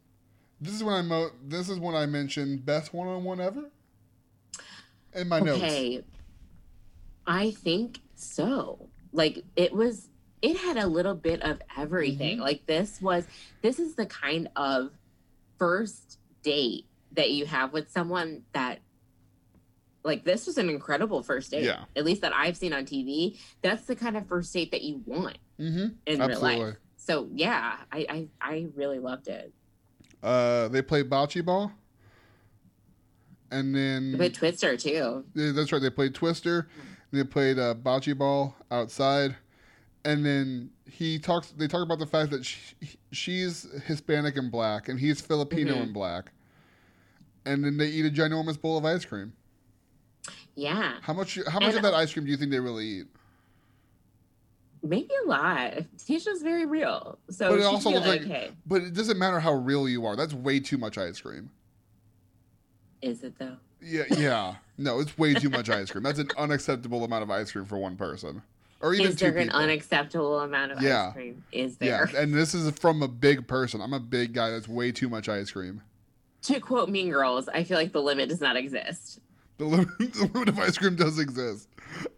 this 0.61 0.75
is 0.75 0.85
when 0.85 0.95
I 0.95 1.03
mo- 1.03 1.31
this 1.43 1.71
is 1.71 1.79
when 1.79 1.95
I 1.95 2.05
mentioned 2.05 2.67
best 2.67 2.93
one 2.93 3.09
on 3.09 3.25
one 3.25 3.41
ever. 3.41 3.71
In 5.15 5.29
my 5.29 5.41
notes, 5.41 5.63
okay. 5.63 6.05
I 7.27 7.53
think 7.53 8.01
so. 8.23 8.89
Like 9.13 9.45
it 9.57 9.73
was 9.73 10.09
it 10.43 10.57
had 10.57 10.77
a 10.77 10.87
little 10.87 11.15
bit 11.15 11.43
of 11.43 11.61
everything. 11.77 12.39
Mhm. 12.39 12.43
Like 12.43 12.67
this 12.67 13.01
was 13.01 13.27
this 13.63 13.79
is 13.79 13.95
the 13.95 14.07
kind 14.07 14.49
of 14.57 14.91
first 15.59 16.19
date 16.43 16.87
that 17.13 17.31
you 17.31 17.47
have 17.47 17.73
with 17.73 17.91
someone 17.91 18.43
that 18.53 18.81
like 20.03 20.25
this 20.25 20.47
was 20.47 20.57
an 20.59 20.71
incredible 20.71 21.23
first 21.23 21.51
date. 21.51 21.65
Yeah. 21.65 21.85
At 21.95 22.05
least 22.05 22.23
that 22.23 22.33
I've 22.35 22.57
seen 22.57 22.73
on 22.73 22.85
TV. 22.87 23.39
That's 23.63 23.85
the 23.85 23.97
kind 23.97 24.17
of 24.17 24.27
first 24.27 24.53
date 24.53 24.71
that 24.71 24.83
you 24.83 25.03
want 25.05 25.39
mm-hmm. 25.59 25.89
in 26.07 26.19
real 26.19 26.23
absolutely. 26.23 26.65
life. 26.65 26.77
So 26.97 27.29
yeah, 27.33 27.77
I, 27.93 28.07
I 28.09 28.29
I 28.41 28.67
really 28.75 28.99
loved 28.99 29.29
it. 29.29 29.53
Uh, 30.23 30.69
they 30.69 30.83
played 30.83 31.09
bocce 31.09 31.43
ball, 31.45 31.73
and 33.51 33.75
then 33.75 34.17
But 34.19 34.35
Twister 34.35 34.77
too. 34.77 35.25
Yeah, 35.35 35.53
that's 35.53 35.73
right. 35.73 35.81
They 35.81 35.91
played 35.91 36.15
Twister. 36.15 36.69
They 37.13 37.25
played 37.25 37.59
uh, 37.59 37.75
bocce 37.75 38.17
ball 38.17 38.55
outside, 38.71 39.35
and 40.05 40.25
then 40.25 40.71
he 40.89 41.19
talks. 41.19 41.49
They 41.51 41.67
talk 41.67 41.83
about 41.83 41.99
the 41.99 42.07
fact 42.07 42.31
that 42.31 42.45
she, 42.45 42.59
she's 43.11 43.67
Hispanic 43.87 44.37
and 44.37 44.51
black, 44.51 44.89
and 44.89 44.99
he's 44.99 45.21
Filipino 45.21 45.75
Mhm. 45.75 45.83
and 45.83 45.95
black. 45.95 46.33
And 47.47 47.65
then 47.65 47.77
they 47.79 47.89
eat 47.89 48.07
a 48.07 48.11
ginormous 48.11 48.61
bowl 48.61 48.79
of 48.79 48.85
ice 48.85 49.05
cream. 49.05 49.33
Yeah. 50.55 50.99
How 51.03 51.13
much? 51.13 51.39
How 51.49 51.59
much 51.59 51.69
And- 51.71 51.79
of 51.79 51.83
that 51.83 51.95
ice 51.95 52.13
cream 52.13 52.25
do 52.27 52.31
you 52.31 52.37
think 52.37 52.51
they 52.53 52.61
really 52.61 52.87
eat? 52.87 53.07
Maybe 54.83 55.11
a 55.25 55.29
lot. 55.29 55.73
Tayshia's 55.99 56.43
very 56.43 56.65
real. 56.65 57.19
So 57.29 57.51
But 57.51 57.59
it 57.59 57.65
also 57.65 57.91
looks 57.91 58.07
like- 58.07 58.23
okay. 58.23 58.53
But 58.67 58.83
it 58.83 58.95
doesn't 58.95 59.19
matter 59.19 59.39
how 59.41 59.53
real 59.53 59.89
you 59.89 60.07
are. 60.07 60.17
That's 60.17 60.33
way 60.33 60.59
too 60.61 60.79
much 60.79 60.97
ice 60.97 61.21
cream. 61.21 61.51
Is 63.03 63.23
it 63.25 63.39
though? 63.39 63.57
Yeah, 63.83 64.05
yeah. 64.17 64.55
No, 64.79 65.01
it's 65.01 65.17
way 65.19 65.35
too 65.35 65.51
much 65.51 65.69
ice 65.71 65.91
cream. 65.91 66.03
That's 66.05 66.19
an 66.19 66.29
unacceptable 66.39 67.05
amount 67.05 67.23
of 67.23 67.31
ice 67.31 67.53
cream 67.53 67.65
for 67.67 67.79
one 67.79 67.97
person, 67.97 68.43
or 68.81 68.95
even 68.95 69.07
Is 69.09 69.17
two 69.17 69.31
there 69.31 69.39
an 69.39 69.49
people. 69.49 69.61
unacceptable 69.61 70.41
amount 70.41 70.73
of 70.73 70.83
Yeah. 70.83 71.09
ice 71.09 71.13
cream? 71.15 71.45
Is 71.53 71.77
there? 71.77 72.09
yeah, 72.13 72.21
and 72.21 72.33
this 72.35 72.55
is 72.55 72.71
from 72.79 73.03
a 73.03 73.09
big 73.09 73.47
person. 73.47 73.81
I'm 73.81 73.93
a 73.93 74.01
big 74.01 74.33
guy. 74.33 74.51
That's 74.51 74.69
way 74.69 74.93
too 74.93 75.09
much 75.09 75.29
ice 75.29 75.51
cream. 75.51 75.83
to 76.43 76.59
quote 76.61 76.89
Mean 76.89 77.11
Girls, 77.11 77.49
I 77.51 77.65
feel 77.65 77.77
like 77.77 77.93
the 77.93 78.01
limit 78.01 78.31
does 78.31 78.41
not 78.41 78.57
exist. 78.57 79.19
The 79.59 79.67
limit, 79.67 79.89
the 79.99 80.31
limit 80.33 80.49
of 80.49 80.59
ice 80.59 80.79
cream 80.79 80.97
does 80.97 81.19
exist. 81.19 81.69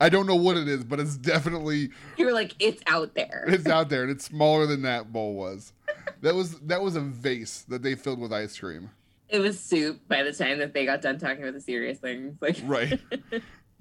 I 0.00 0.08
don't 0.08 0.26
know 0.26 0.36
what 0.36 0.56
it 0.56 0.68
is, 0.68 0.84
but 0.84 1.00
it's 1.00 1.16
definitely 1.16 1.90
You're 2.16 2.32
like, 2.32 2.54
it's 2.60 2.80
out 2.86 3.14
there. 3.14 3.44
it's 3.48 3.66
out 3.66 3.88
there, 3.88 4.02
and 4.02 4.10
it's 4.12 4.24
smaller 4.26 4.66
than 4.66 4.82
that 4.82 5.12
bowl 5.12 5.34
was. 5.34 5.72
That 6.20 6.36
was 6.36 6.60
that 6.60 6.80
was 6.82 6.94
a 6.94 7.00
vase 7.00 7.64
that 7.68 7.82
they 7.82 7.96
filled 7.96 8.20
with 8.20 8.32
ice 8.32 8.56
cream. 8.56 8.90
It 9.32 9.38
was 9.40 9.58
soup 9.58 10.06
by 10.08 10.22
the 10.22 10.32
time 10.32 10.58
that 10.58 10.74
they 10.74 10.84
got 10.84 11.00
done 11.02 11.18
talking 11.18 11.42
about 11.42 11.54
the 11.54 11.60
serious 11.60 11.98
things. 11.98 12.36
Like, 12.40 12.58
Right. 12.64 13.00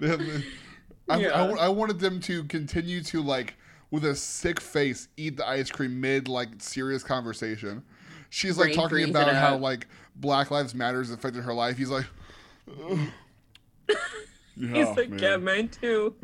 I, 1.08 1.18
Yeah. 1.18 1.28
I, 1.28 1.66
I 1.66 1.68
wanted 1.68 1.98
them 2.00 2.20
to 2.20 2.44
continue 2.44 3.02
to 3.04 3.20
like 3.22 3.54
with 3.90 4.04
a 4.04 4.14
sick 4.16 4.60
face 4.60 5.08
eat 5.16 5.36
the 5.36 5.46
ice 5.46 5.70
cream 5.70 6.00
mid 6.00 6.26
like 6.28 6.48
serious 6.58 7.02
conversation. 7.02 7.82
She's 8.30 8.56
like 8.56 8.74
Brain 8.74 8.76
talking 8.76 9.10
about 9.10 9.34
how 9.34 9.56
like 9.58 9.86
Black 10.16 10.50
Lives 10.50 10.74
Matters 10.74 11.10
affected 11.10 11.44
her 11.44 11.52
life. 11.52 11.76
He's 11.76 11.90
like, 11.90 12.06
"Ugh." 12.90 12.98
he's 13.88 13.96
Yeah, 14.56 14.84
like, 14.96 15.10
man. 15.10 15.18
yeah, 15.18 15.36
mine 15.36 15.68
too. 15.68 16.14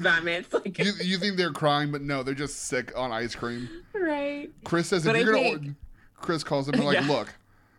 Batman's 0.00 0.52
like, 0.52 0.78
you, 0.78 0.92
you 1.02 1.18
think 1.18 1.36
they're 1.36 1.52
crying, 1.52 1.92
but 1.92 2.02
no, 2.02 2.22
they're 2.22 2.34
just 2.34 2.64
sick 2.64 2.92
on 2.96 3.12
ice 3.12 3.34
cream. 3.34 3.68
right. 3.94 4.48
Chris 4.64 4.88
says 4.88 5.04
But 5.04 5.16
if 5.16 5.22
I 5.22 5.24
you're 5.24 5.32
gonna, 5.34 5.48
think- 5.60 5.76
Chris 6.16 6.42
calls 6.44 6.68
him 6.68 6.74
and 6.76 6.84
like, 6.84 6.94
Yeah. 7.00 7.06
look, 7.08 7.28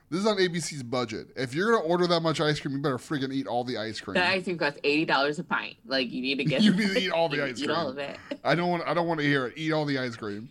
this 0.09 0.21
is 0.21 0.25
on 0.25 0.37
ABC's 0.37 0.83
budget. 0.83 1.27
If 1.35 1.53
you're 1.53 1.73
gonna 1.73 1.83
order 1.85 2.07
that 2.07 2.21
much 2.21 2.39
ice 2.39 2.59
cream, 2.59 2.75
you 2.75 2.81
better 2.81 2.97
freaking 2.97 3.33
eat 3.33 3.45
all 3.47 3.63
the 3.63 3.77
ice 3.77 3.99
cream. 3.99 4.15
That 4.15 4.31
ice 4.31 4.43
cream 4.45 4.57
costs 4.57 4.79
eighty 4.83 5.05
dollars 5.05 5.39
a 5.39 5.43
pint. 5.43 5.75
Like, 5.85 6.11
you 6.11 6.21
need 6.21 6.37
to 6.37 6.43
get. 6.45 6.61
You 6.67 6.73
need 6.73 6.89
to 6.93 6.99
eat 6.99 7.11
all 7.11 7.29
the 7.29 7.43
ice 7.43 7.59
Eat 7.59 7.65
cream. 7.65 7.77
all 7.77 7.87
of 7.89 7.97
it. 7.97 8.17
I 8.43 8.55
don't 8.55 8.69
want. 8.69 8.83
I 8.87 8.93
don't 8.93 9.07
want 9.07 9.19
to 9.19 9.25
hear 9.25 9.47
it. 9.47 9.53
Eat 9.57 9.71
all 9.73 9.85
the 9.85 9.97
ice 9.99 10.15
cream. 10.15 10.49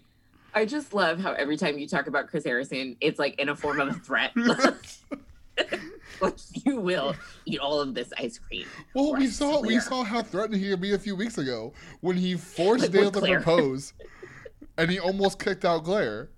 I 0.55 0.65
just 0.65 0.95
love 0.95 1.21
how 1.21 1.33
every 1.33 1.57
time 1.59 1.79
you 1.79 1.87
talk 1.87 2.07
about 2.07 2.29
Chris 2.29 2.45
Harrison, 2.45 2.97
it's 3.01 3.19
like 3.19 3.39
in 3.39 3.49
a 3.51 3.55
form 3.57 3.79
of 3.81 3.89
a 3.89 3.93
threat. 3.95 4.33
like 6.21 6.35
you 6.65 6.81
will 6.81 7.15
eat 7.45 7.59
all 7.61 7.81
of 7.81 7.95
this 7.95 8.13
ice 8.19 8.39
cream. 8.39 8.67
well, 8.95 9.15
we 9.15 9.27
saw 9.27 9.61
we 9.61 9.79
saw 9.81 10.03
how 10.05 10.23
threatening 10.23 10.61
he 10.61 10.71
could 10.71 10.81
be 10.81 10.95
a 10.95 10.99
few 10.99 11.15
weeks 11.17 11.39
ago 11.39 11.73
when 12.01 12.17
he 12.17 12.35
forced 12.37 12.85
Like, 12.85 12.93
Dale 12.93 13.11
to 13.11 13.21
propose, 13.21 13.93
and 14.79 14.91
he 14.91 14.99
almost 14.99 15.39
kicked 15.39 15.65
out 15.65 15.85
Claire. 15.85 16.31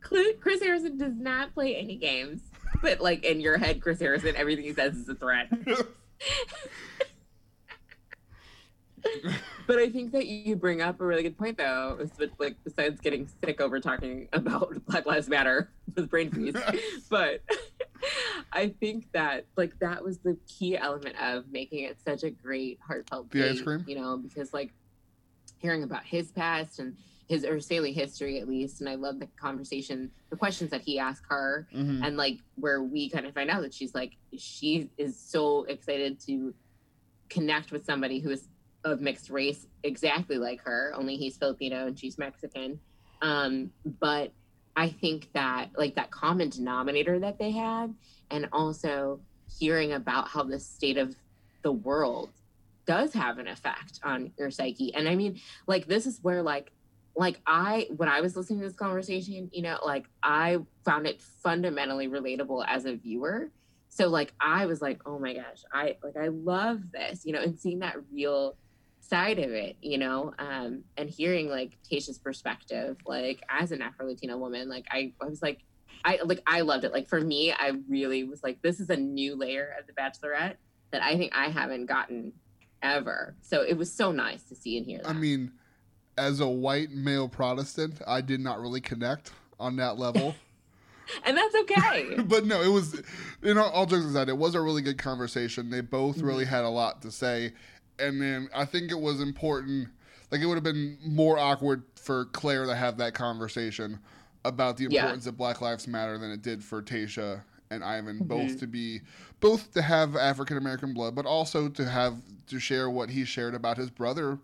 Chris 0.00 0.62
Harrison 0.62 0.98
does 0.98 1.14
not 1.16 1.54
play 1.54 1.76
any 1.76 1.96
games, 1.96 2.40
but 2.82 3.00
like 3.00 3.24
in 3.24 3.40
your 3.40 3.58
head, 3.58 3.80
Chris 3.80 4.00
Harrison, 4.00 4.34
everything 4.36 4.64
he 4.64 4.72
says 4.72 4.96
is 4.96 5.08
a 5.08 5.14
threat. 5.14 5.48
But 9.66 9.78
I 9.78 9.88
think 9.90 10.12
that 10.12 10.26
you 10.26 10.56
bring 10.56 10.80
up 10.82 11.00
a 11.00 11.04
really 11.04 11.22
good 11.22 11.38
point, 11.38 11.58
though. 11.58 11.96
is 12.00 12.10
that, 12.12 12.38
Like, 12.38 12.56
besides 12.64 13.00
getting 13.00 13.28
sick 13.44 13.60
over 13.60 13.80
talking 13.80 14.28
about 14.32 14.84
Black 14.86 15.06
Lives 15.06 15.28
Matter 15.28 15.70
with 15.94 16.10
brain 16.10 16.30
freeze, 16.30 16.54
but 17.10 17.42
I 18.52 18.68
think 18.80 19.06
that 19.12 19.46
like 19.56 19.78
that 19.78 20.02
was 20.02 20.18
the 20.18 20.36
key 20.46 20.76
element 20.76 21.16
of 21.20 21.50
making 21.50 21.84
it 21.84 21.98
such 22.04 22.22
a 22.22 22.30
great 22.30 22.80
heartfelt 22.86 23.30
The 23.30 23.50
ice 23.50 23.60
cream? 23.60 23.84
You 23.86 23.96
know, 23.96 24.16
because 24.16 24.52
like 24.52 24.72
hearing 25.58 25.84
about 25.84 26.04
his 26.04 26.30
past 26.32 26.78
and 26.78 26.96
his 27.28 27.44
or 27.44 27.60
Staley 27.60 27.92
history 27.92 28.40
at 28.40 28.48
least, 28.48 28.80
and 28.80 28.88
I 28.88 28.94
love 28.96 29.18
the 29.20 29.28
conversation, 29.40 30.10
the 30.30 30.36
questions 30.36 30.70
that 30.70 30.82
he 30.82 30.98
asked 30.98 31.24
her, 31.28 31.66
Mhm. 31.74 32.04
and 32.06 32.16
like 32.16 32.40
where 32.56 32.82
we 32.82 33.08
kind 33.08 33.26
of 33.26 33.34
find 33.34 33.48
out 33.50 33.62
that 33.62 33.72
she's 33.72 33.94
like 33.94 34.16
she 34.36 34.90
is 34.98 35.18
so 35.18 35.64
excited 35.64 36.18
to 36.20 36.54
connect 37.28 37.72
with 37.72 37.84
somebody 37.84 38.18
who 38.20 38.30
is 38.30 38.48
of 38.84 39.00
mixed 39.00 39.30
race 39.30 39.66
exactly 39.84 40.38
like 40.38 40.60
her. 40.62 40.92
Only 40.96 41.16
he's 41.16 41.36
filipino 41.36 41.86
and 41.86 41.98
she's 41.98 42.18
mexican. 42.18 42.80
Um 43.22 43.70
but 44.00 44.32
i 44.74 44.88
think 44.88 45.28
that 45.32 45.68
like 45.76 45.94
that 45.94 46.10
common 46.10 46.48
denominator 46.48 47.18
that 47.20 47.38
they 47.38 47.50
had 47.52 47.94
and 48.30 48.48
also 48.52 49.20
hearing 49.58 49.92
about 49.92 50.28
how 50.28 50.42
the 50.42 50.58
state 50.58 50.96
of 50.96 51.14
the 51.62 51.70
world 51.72 52.32
does 52.86 53.12
have 53.12 53.38
an 53.38 53.46
effect 53.46 54.00
on 54.02 54.32
your 54.38 54.50
psyche. 54.50 54.92
And 54.94 55.08
i 55.08 55.14
mean 55.14 55.38
like 55.68 55.86
this 55.86 56.04
is 56.06 56.18
where 56.22 56.42
like 56.42 56.72
like 57.14 57.40
i 57.46 57.86
when 57.96 58.08
i 58.08 58.20
was 58.20 58.36
listening 58.36 58.60
to 58.60 58.66
this 58.66 58.76
conversation 58.76 59.50
you 59.52 59.62
know 59.62 59.78
like 59.84 60.06
i 60.22 60.58
found 60.84 61.06
it 61.06 61.20
fundamentally 61.20 62.08
relatable 62.08 62.64
as 62.66 62.84
a 62.84 62.94
viewer 62.96 63.50
so 63.88 64.08
like 64.08 64.32
i 64.40 64.66
was 64.66 64.80
like 64.80 65.00
oh 65.04 65.18
my 65.18 65.34
gosh 65.34 65.62
i 65.72 65.96
like 66.02 66.16
i 66.16 66.28
love 66.28 66.80
this 66.92 67.24
you 67.24 67.32
know 67.32 67.40
and 67.40 67.58
seeing 67.58 67.80
that 67.80 67.96
real 68.12 68.56
side 69.02 69.38
of 69.38 69.50
it, 69.50 69.76
you 69.82 69.98
know, 69.98 70.32
um, 70.38 70.84
and 70.96 71.10
hearing 71.10 71.50
like 71.50 71.76
Tayshia's 71.90 72.18
perspective, 72.18 72.96
like 73.04 73.42
as 73.50 73.72
an 73.72 73.82
Afro 73.82 74.06
Latina 74.06 74.38
woman, 74.38 74.68
like 74.68 74.86
I, 74.90 75.12
I 75.20 75.26
was 75.26 75.42
like, 75.42 75.58
I 76.04 76.18
like 76.24 76.40
I 76.46 76.62
loved 76.62 76.84
it. 76.84 76.92
Like 76.92 77.08
for 77.08 77.20
me, 77.20 77.52
I 77.52 77.72
really 77.88 78.24
was 78.24 78.42
like, 78.42 78.62
this 78.62 78.80
is 78.80 78.90
a 78.90 78.96
new 78.96 79.36
layer 79.36 79.74
of 79.78 79.86
the 79.86 79.92
Bachelorette 79.92 80.54
that 80.92 81.02
I 81.02 81.16
think 81.16 81.34
I 81.34 81.50
haven't 81.50 81.86
gotten 81.86 82.32
ever. 82.82 83.36
So 83.42 83.62
it 83.62 83.76
was 83.76 83.92
so 83.92 84.12
nice 84.12 84.42
to 84.44 84.54
see 84.54 84.78
and 84.78 84.86
hear 84.86 85.00
that. 85.02 85.08
I 85.08 85.12
mean, 85.12 85.52
as 86.18 86.40
a 86.40 86.46
white 86.48 86.90
male 86.90 87.28
Protestant, 87.28 88.00
I 88.06 88.20
did 88.20 88.40
not 88.40 88.60
really 88.60 88.80
connect 88.80 89.32
on 89.58 89.76
that 89.76 89.98
level. 89.98 90.34
and 91.24 91.36
that's 91.36 91.54
okay. 91.54 92.16
but 92.26 92.44
no, 92.46 92.60
it 92.62 92.68
was, 92.68 93.00
you 93.42 93.54
know, 93.54 93.62
all 93.64 93.86
jokes 93.86 94.04
aside, 94.04 94.28
it 94.28 94.36
was 94.36 94.54
a 94.54 94.60
really 94.60 94.82
good 94.82 94.98
conversation. 94.98 95.70
They 95.70 95.80
both 95.80 96.18
Mm-hmm. 96.18 96.26
really 96.26 96.44
had 96.44 96.64
a 96.64 96.68
lot 96.68 97.02
to 97.02 97.10
say. 97.10 97.52
And 97.98 98.20
then 98.20 98.48
I 98.54 98.64
think 98.64 98.90
it 98.90 98.98
was 98.98 99.20
important, 99.20 99.88
like, 100.30 100.40
it 100.40 100.46
would 100.46 100.54
have 100.56 100.64
been 100.64 100.98
more 101.04 101.38
awkward 101.38 101.82
for 101.96 102.24
Claire 102.26 102.66
to 102.66 102.74
have 102.74 102.96
that 102.98 103.14
conversation 103.14 103.98
about 104.44 104.76
the 104.76 104.84
Yeah. 104.84 105.02
importance 105.02 105.26
of 105.26 105.36
Black 105.36 105.60
Lives 105.60 105.86
Matter 105.86 106.18
than 106.18 106.30
it 106.32 106.42
did 106.42 106.64
for 106.64 106.82
Tayshia 106.82 107.42
and 107.70 107.84
Ivan, 107.84 108.16
Mm-hmm. 108.16 108.26
both 108.26 108.58
to 108.60 108.66
be, 108.66 109.00
both 109.40 109.72
to 109.74 109.82
have 109.82 110.16
African 110.16 110.56
American 110.56 110.92
blood, 110.94 111.14
but 111.14 111.26
also 111.26 111.68
to 111.68 111.84
have, 111.88 112.16
to 112.48 112.58
share 112.58 112.90
what 112.90 113.08
he 113.10 113.24
shared 113.24 113.54
about 113.54 113.76
his 113.76 113.88
brother 113.90 114.38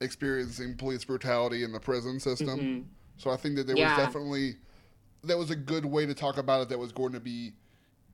experiencing 0.00 0.74
police 0.76 1.04
brutality 1.04 1.62
in 1.62 1.72
the 1.72 1.80
prison 1.80 2.18
system. 2.18 2.60
Mhm. 2.60 2.84
So 3.18 3.30
I 3.30 3.36
think 3.36 3.56
that 3.56 3.66
there 3.66 3.76
Yeah. 3.76 3.96
was 3.96 4.06
definitely 4.06 4.56
that 5.22 5.36
was 5.36 5.50
a 5.50 5.56
good 5.56 5.84
way 5.84 6.06
to 6.06 6.14
talk 6.14 6.38
about 6.38 6.62
it 6.62 6.68
that 6.70 6.78
was 6.78 6.92
going 6.92 7.12
to 7.12 7.20
be 7.20 7.52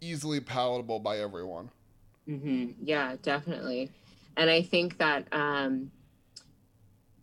easily 0.01 0.41
palatable 0.41 0.99
by 0.99 1.19
everyone. 1.19 1.71
hmm 2.27 2.73
Yeah, 2.83 3.15
definitely. 3.23 3.93
And 4.37 4.51
I 4.51 4.63
think 4.63 4.99
that, 4.99 5.33
um, 5.33 5.93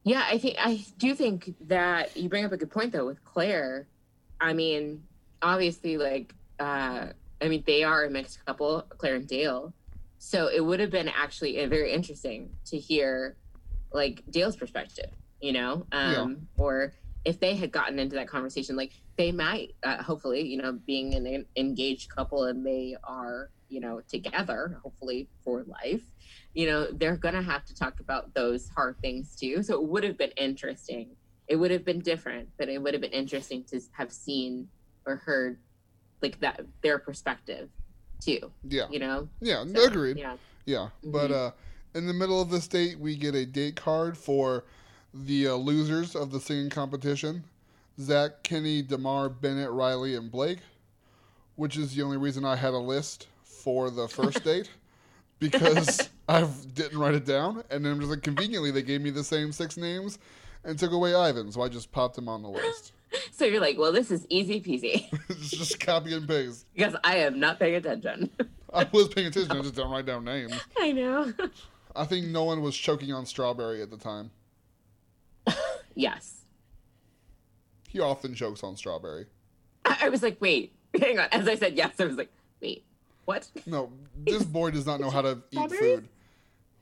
yeah, 0.06 0.26
I 0.30 0.38
think 0.38 0.56
I 0.58 0.86
do 0.98 1.14
think 1.14 1.54
that 1.68 2.16
you 2.16 2.30
bring 2.30 2.46
up 2.46 2.54
a 2.54 2.58
good 2.58 2.72
point 2.72 2.94
though 2.94 3.06
with 3.06 3.22
Claire. 3.26 3.88
I 4.40 4.54
mean, 4.54 5.04
obviously, 5.42 5.98
like, 5.98 6.34
uh, 6.60 7.08
I 7.42 7.48
mean, 7.50 7.64
they 7.68 7.84
are 7.84 8.06
a 8.06 8.10
mixed 8.10 8.44
couple, 8.46 8.84
Claire 8.98 9.16
and 9.16 9.28
Dale. 9.28 9.74
So 10.18 10.48
it 10.48 10.62
would 10.62 10.80
have 10.80 10.92
been 10.92 11.10
actually 11.10 11.62
uh, 11.62 11.68
very 11.68 11.92
interesting 11.92 12.50
to 12.68 12.78
hear, 12.80 13.36
like, 13.94 14.24
Dale's 14.30 14.56
perspective, 14.56 15.10
you 15.40 15.54
know, 15.54 15.86
um, 15.92 16.48
or 16.58 16.94
if 17.26 17.40
they 17.40 17.56
had 17.56 17.72
gotten 17.72 18.00
into 18.00 18.16
that 18.16 18.28
conversation, 18.28 18.76
like 18.76 18.92
they 19.18 19.32
might, 19.32 19.70
uh, 19.84 20.02
hopefully, 20.04 20.42
you 20.42 20.58
know, 20.58 20.74
being 20.86 21.14
an 21.16 21.26
en- 21.26 21.46
engaged 21.56 22.10
couple 22.14 22.46
and 22.46 22.66
they 22.66 22.96
are, 23.08 23.50
you 23.70 23.80
know, 23.80 24.02
together, 24.10 24.78
hopefully 24.84 25.30
for 25.44 25.64
life, 25.64 26.04
you 26.54 26.68
know, 26.68 26.88
they're 26.92 27.18
going 27.18 27.34
to 27.36 27.42
have 27.42 27.64
to 27.66 27.74
talk 27.76 28.00
about 28.00 28.34
those 28.34 28.68
hard 28.70 28.98
things 29.02 29.36
too. 29.36 29.64
So 29.64 29.76
it 29.76 29.88
would 29.88 30.04
have 30.04 30.18
been 30.18 30.32
interesting. 30.38 31.16
It 31.48 31.56
would 31.56 31.72
have 31.72 31.86
been 31.86 32.00
different, 32.00 32.50
but 32.58 32.68
it 32.70 32.82
would 32.82 32.94
have 32.94 33.02
been 33.02 33.12
interesting 33.12 33.64
to 33.70 33.80
have 33.94 34.12
seen 34.12 34.68
or 35.06 35.18
heard 35.18 35.60
like 36.22 36.40
that, 36.42 36.62
their 36.82 37.00
perspective 37.00 37.70
too, 38.24 38.52
Yeah, 38.64 38.88
you 38.90 39.00
know? 39.00 39.30
yeah, 39.42 39.66
So, 39.66 39.84
agreed. 39.86 40.18
Yeah. 40.18 40.38
Yeah, 40.66 40.90
but 41.04 41.32
Mhm. 41.32 41.34
uh, 41.34 41.52
in 41.94 42.08
the 42.08 42.14
middle 42.14 42.42
of 42.42 42.50
this 42.50 42.68
date, 42.68 43.00
we 43.00 43.16
get 43.16 43.36
a 43.36 43.46
date 43.46 43.76
card 43.76 44.18
for 44.18 44.64
the 45.14 45.48
uh, 45.48 45.54
losers 45.54 46.16
of 46.16 46.32
the 46.32 46.40
singing 46.40 46.70
competition: 46.70 47.44
Zach, 48.00 48.44
Kenny, 48.44 48.82
Demar, 48.82 49.30
Bennett, 49.30 49.72
Riley, 49.72 50.16
and 50.16 50.32
Blake. 50.32 50.60
Which 51.56 51.78
is 51.78 51.96
the 51.96 52.02
only 52.02 52.18
reason 52.18 52.46
I 52.46 52.56
had 52.56 52.74
a 52.74 52.80
list 52.80 53.28
for 53.44 53.92
the 53.92 54.08
first 54.08 54.44
date 54.44 54.70
because 55.40 56.10
I 56.28 56.48
didn't 56.74 56.98
write 56.98 57.14
it 57.14 57.26
down, 57.26 57.64
and 57.70 57.86
then 57.86 58.00
just 58.00 58.10
like 58.10 58.24
conveniently 58.24 58.72
they 58.72 58.82
gave 58.82 59.02
me 59.02 59.12
the 59.12 59.24
same 59.24 59.52
six 59.52 59.78
names 59.78 60.18
and 60.64 60.80
took 60.80 60.92
away 60.92 61.14
Ivan, 61.14 61.52
so 61.52 61.62
I 61.62 61.70
just 61.70 61.92
popped 61.92 62.18
him 62.18 62.28
on 62.30 62.42
the 62.42 62.50
list. 62.50 62.92
So 63.32 63.46
you're 63.46 63.62
like, 63.62 63.78
well, 63.78 63.92
this 63.92 64.10
is 64.10 64.26
easy 64.30 64.60
peasy 64.60 65.08
it's 65.30 65.52
just 65.52 65.80
copy 65.80 66.16
and 66.16 66.28
paste. 66.28 66.66
because 66.74 66.96
I 67.04 67.18
am 67.18 67.40
not 67.40 67.60
paying 67.60 67.76
attention. 67.76 68.32
I 68.74 68.88
was 68.92 69.10
paying 69.10 69.28
attention, 69.28 69.52
I 69.52 69.62
just 69.62 69.76
don't 69.76 69.92
write 69.92 70.08
down 70.08 70.24
names. 70.24 70.60
I 70.80 70.94
know. 70.94 71.32
I 71.96 72.06
think 72.06 72.28
no 72.28 72.44
one 72.44 72.62
was 72.62 72.76
choking 72.76 73.14
on 73.14 73.26
strawberry 73.26 73.82
at 73.82 73.92
the 73.92 73.98
time. 73.98 74.32
yes. 75.96 76.42
He 77.90 78.00
often 78.00 78.34
chokes 78.34 78.64
on 78.64 78.76
strawberry. 78.76 79.28
I, 79.86 79.98
I 80.04 80.10
was 80.10 80.24
like, 80.24 80.38
wait, 80.40 80.74
hang 81.00 81.20
on. 81.20 81.28
As 81.32 81.48
I 81.48 81.56
said 81.56 81.76
yes, 81.76 82.00
I 82.00 82.06
was 82.06 82.18
like, 82.18 82.32
wait, 82.62 82.84
what? 83.26 83.48
No, 83.66 83.92
this 84.26 84.44
boy 84.44 84.72
does 84.72 84.86
not 84.86 85.00
know 85.00 85.10
how 85.10 85.22
to 85.22 85.42
eat 85.52 85.72
food. 85.80 86.08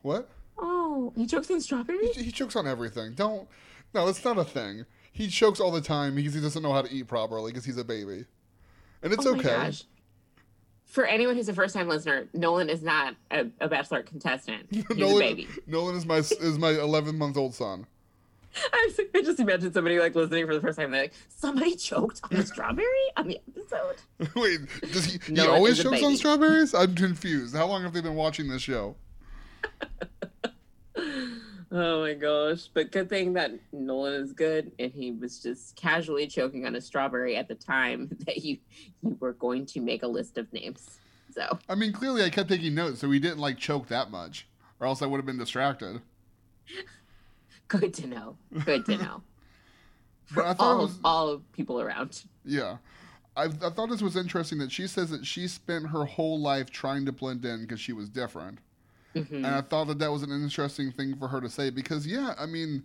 What? 0.02 0.28
Oh, 0.58 1.12
he 1.16 1.26
chokes 1.26 1.50
on 1.50 1.60
strawberries? 1.60 2.16
He, 2.16 2.24
he 2.24 2.32
chokes 2.32 2.56
on 2.56 2.66
everything. 2.66 3.12
Don't. 3.14 3.48
No, 3.94 4.08
it's 4.08 4.24
not 4.24 4.38
a 4.38 4.44
thing. 4.44 4.86
He 5.12 5.28
chokes 5.28 5.60
all 5.60 5.70
the 5.70 5.80
time 5.80 6.14
because 6.14 6.34
he 6.34 6.40
doesn't 6.40 6.62
know 6.62 6.72
how 6.72 6.82
to 6.82 6.92
eat 6.92 7.06
properly 7.06 7.52
because 7.52 7.64
he's 7.64 7.76
a 7.76 7.84
baby. 7.84 8.24
And 9.02 9.12
it's 9.12 9.26
oh 9.26 9.34
okay. 9.34 9.42
gosh. 9.42 9.84
For 10.92 11.06
anyone 11.06 11.36
who's 11.36 11.48
a 11.48 11.54
first 11.54 11.74
time 11.74 11.88
listener, 11.88 12.28
Nolan 12.34 12.68
is 12.68 12.82
not 12.82 13.14
a, 13.30 13.46
a 13.62 13.68
bachelor 13.68 14.02
contestant. 14.02 14.66
He's 14.70 14.84
Nolan, 14.90 15.16
a 15.16 15.18
baby. 15.20 15.48
Nolan 15.66 15.96
is 15.96 16.04
my 16.04 16.18
is 16.18 16.58
my 16.58 16.68
11 16.68 17.16
month 17.16 17.38
old 17.38 17.54
son. 17.54 17.86
I, 18.74 18.86
was 18.86 19.00
I 19.14 19.22
just 19.22 19.40
imagine 19.40 19.72
somebody 19.72 19.98
like 19.98 20.14
listening 20.14 20.46
for 20.46 20.52
the 20.52 20.60
first 20.60 20.78
time. 20.78 20.90
They're 20.90 21.04
like, 21.04 21.14
somebody 21.28 21.76
choked 21.76 22.20
on 22.24 22.36
a 22.36 22.44
strawberry 22.44 22.84
on 23.16 23.26
the 23.26 23.40
episode. 23.48 24.34
Wait, 24.38 24.60
does 24.92 25.06
he? 25.06 25.18
he 25.34 25.40
always 25.40 25.82
chokes 25.82 26.02
on 26.02 26.14
strawberries? 26.14 26.74
I'm 26.74 26.94
confused. 26.94 27.56
How 27.56 27.66
long 27.66 27.82
have 27.84 27.94
they 27.94 28.02
been 28.02 28.14
watching 28.14 28.48
this 28.48 28.60
show? 28.60 28.94
Oh 31.74 32.02
my 32.02 32.12
gosh. 32.12 32.68
But 32.72 32.92
good 32.92 33.08
thing 33.08 33.32
that 33.32 33.52
Nolan 33.72 34.12
is 34.12 34.34
good 34.34 34.72
and 34.78 34.92
he 34.92 35.12
was 35.12 35.42
just 35.42 35.74
casually 35.74 36.26
choking 36.26 36.66
on 36.66 36.76
a 36.76 36.80
strawberry 36.80 37.34
at 37.36 37.48
the 37.48 37.54
time 37.54 38.10
that 38.26 38.44
you 38.44 38.58
you 39.02 39.16
were 39.20 39.32
going 39.32 39.64
to 39.66 39.80
make 39.80 40.02
a 40.02 40.06
list 40.06 40.36
of 40.36 40.52
names. 40.52 41.00
So 41.30 41.58
I 41.68 41.74
mean, 41.74 41.92
clearly 41.92 42.22
I 42.22 42.28
kept 42.28 42.50
taking 42.50 42.74
notes, 42.74 43.00
so 43.00 43.10
he 43.10 43.18
didn't 43.18 43.38
like 43.38 43.56
choke 43.56 43.88
that 43.88 44.10
much, 44.10 44.46
or 44.80 44.86
else 44.86 45.00
I 45.00 45.06
would 45.06 45.16
have 45.16 45.24
been 45.24 45.38
distracted. 45.38 46.02
good 47.68 47.94
to 47.94 48.06
know. 48.06 48.36
Good 48.64 48.84
to 48.86 48.98
know. 48.98 49.22
But 50.34 50.46
I 50.46 50.54
thought 50.54 50.64
all 50.64 50.78
was 50.78 50.98
all 51.04 51.42
people 51.52 51.78
around. 51.78 52.22
Yeah. 52.42 52.78
I, 53.36 53.44
I 53.44 53.70
thought 53.70 53.90
this 53.90 54.00
was 54.00 54.16
interesting 54.16 54.58
that 54.58 54.72
she 54.72 54.86
says 54.86 55.10
that 55.10 55.26
she 55.26 55.46
spent 55.46 55.88
her 55.88 56.06
whole 56.06 56.40
life 56.40 56.70
trying 56.70 57.04
to 57.04 57.12
blend 57.12 57.44
in 57.44 57.60
because 57.62 57.80
she 57.80 57.92
was 57.92 58.08
different. 58.08 58.58
Mhm. 59.14 59.30
And 59.30 59.46
I 59.46 59.60
thought 59.60 59.88
that 59.88 59.98
that 59.98 60.10
was 60.10 60.22
an 60.22 60.30
interesting 60.30 60.90
thing 60.92 61.16
for 61.16 61.28
her 61.28 61.40
to 61.40 61.48
say 61.48 61.70
because, 61.70 62.06
yeah, 62.06 62.34
I 62.38 62.46
mean, 62.46 62.82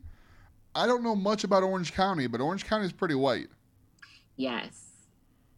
I 0.76 0.86
don't 0.86 1.04
know 1.04 1.16
much 1.16 1.44
about 1.44 1.63
Orange 1.63 1.94
County, 1.94 2.28
but 2.28 2.42
Orange 2.42 2.66
County 2.66 2.86
is 2.86 2.92
pretty 2.92 3.16
white. 3.16 3.48
Yes. 4.36 4.88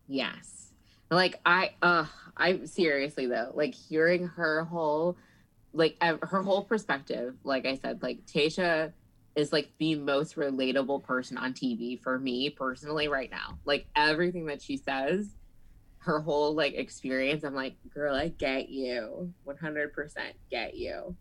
Yes. 0.07 0.71
Like 1.11 1.39
I 1.45 1.71
uh 1.81 2.05
I 2.37 2.65
seriously 2.65 3.25
though, 3.25 3.51
like 3.53 3.73
hearing 3.73 4.27
her 4.27 4.63
whole 4.63 5.17
like 5.73 5.97
her 6.01 6.41
whole 6.43 6.63
perspective, 6.63 7.35
like 7.43 7.65
I 7.65 7.75
said, 7.75 8.01
like 8.01 8.25
Tayshia 8.25 8.93
is 9.35 9.51
like 9.51 9.71
the 9.79 9.95
most 9.95 10.35
relatable 10.35 11.03
person 11.03 11.37
on 11.37 11.53
TV 11.53 12.01
for 12.01 12.19
me 12.19 12.49
personally 12.49 13.07
right 13.07 13.29
now. 13.31 13.57
Like 13.65 13.87
everything 13.95 14.45
that 14.47 14.61
she 14.61 14.77
says, 14.77 15.27
her 15.99 16.19
whole 16.21 16.53
like 16.55 16.73
experience, 16.75 17.43
I'm 17.43 17.55
like, 17.55 17.75
girl, 17.93 18.15
I 18.15 18.29
get 18.29 18.69
you. 18.69 19.33
100% 19.47 20.15
get 20.49 20.75
you. 20.75 21.15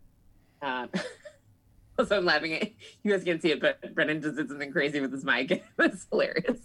Um 0.61 0.89
also 1.99 2.17
I'm 2.17 2.25
laughing 2.25 2.53
at 2.53 2.69
you 3.03 3.11
guys 3.11 3.23
can't 3.23 3.41
see 3.41 3.51
it, 3.51 3.61
but 3.61 3.93
Brendan 3.93 4.21
just 4.21 4.35
did 4.37 4.47
something 4.49 4.71
crazy 4.71 4.99
with 5.01 5.11
his 5.11 5.23
mic. 5.25 5.63
It's 5.79 6.07
hilarious 6.11 6.59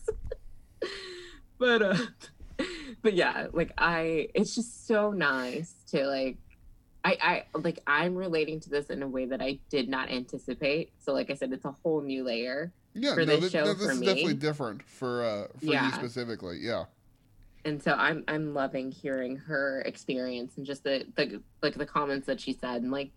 but 1.58 1.82
uh 1.82 1.96
but 3.02 3.14
yeah 3.14 3.46
like 3.52 3.72
i 3.78 4.28
it's 4.34 4.54
just 4.54 4.86
so 4.86 5.12
nice 5.12 5.72
to 5.88 6.04
like 6.06 6.36
i 7.04 7.16
i 7.54 7.58
like 7.58 7.78
i'm 7.86 8.14
relating 8.14 8.60
to 8.60 8.68
this 8.70 8.86
in 8.86 9.02
a 9.02 9.08
way 9.08 9.24
that 9.26 9.40
i 9.40 9.58
did 9.70 9.88
not 9.88 10.10
anticipate 10.10 10.92
so 10.98 11.12
like 11.12 11.30
i 11.30 11.34
said 11.34 11.52
it's 11.52 11.64
a 11.64 11.74
whole 11.84 12.02
new 12.02 12.24
layer 12.24 12.72
Yeah, 12.92 13.14
For 13.14 13.24
no, 13.24 13.36
this 13.36 13.44
thi- 13.52 13.58
show 13.58 13.64
no, 13.64 13.74
this 13.74 13.86
for 13.86 13.92
is 13.92 14.00
me. 14.00 14.06
definitely 14.06 14.34
different 14.34 14.82
for 14.82 15.24
uh, 15.24 15.46
for 15.58 15.64
you 15.66 15.90
specifically. 15.92 16.58
Yeah. 16.60 16.84
And 17.64 17.82
so 17.82 17.92
i'm 17.92 18.22
i'm 18.28 18.52
loving 18.54 18.90
hearing 18.92 19.36
her 19.36 19.82
experience 19.86 20.56
and 20.56 20.66
just 20.66 20.84
the 20.84 21.04
the 21.16 21.40
like 21.62 21.74
the 21.74 21.86
comments 21.86 22.26
that 22.26 22.40
she 22.40 22.52
said 22.52 22.82
and 22.82 22.90
like 22.90 23.10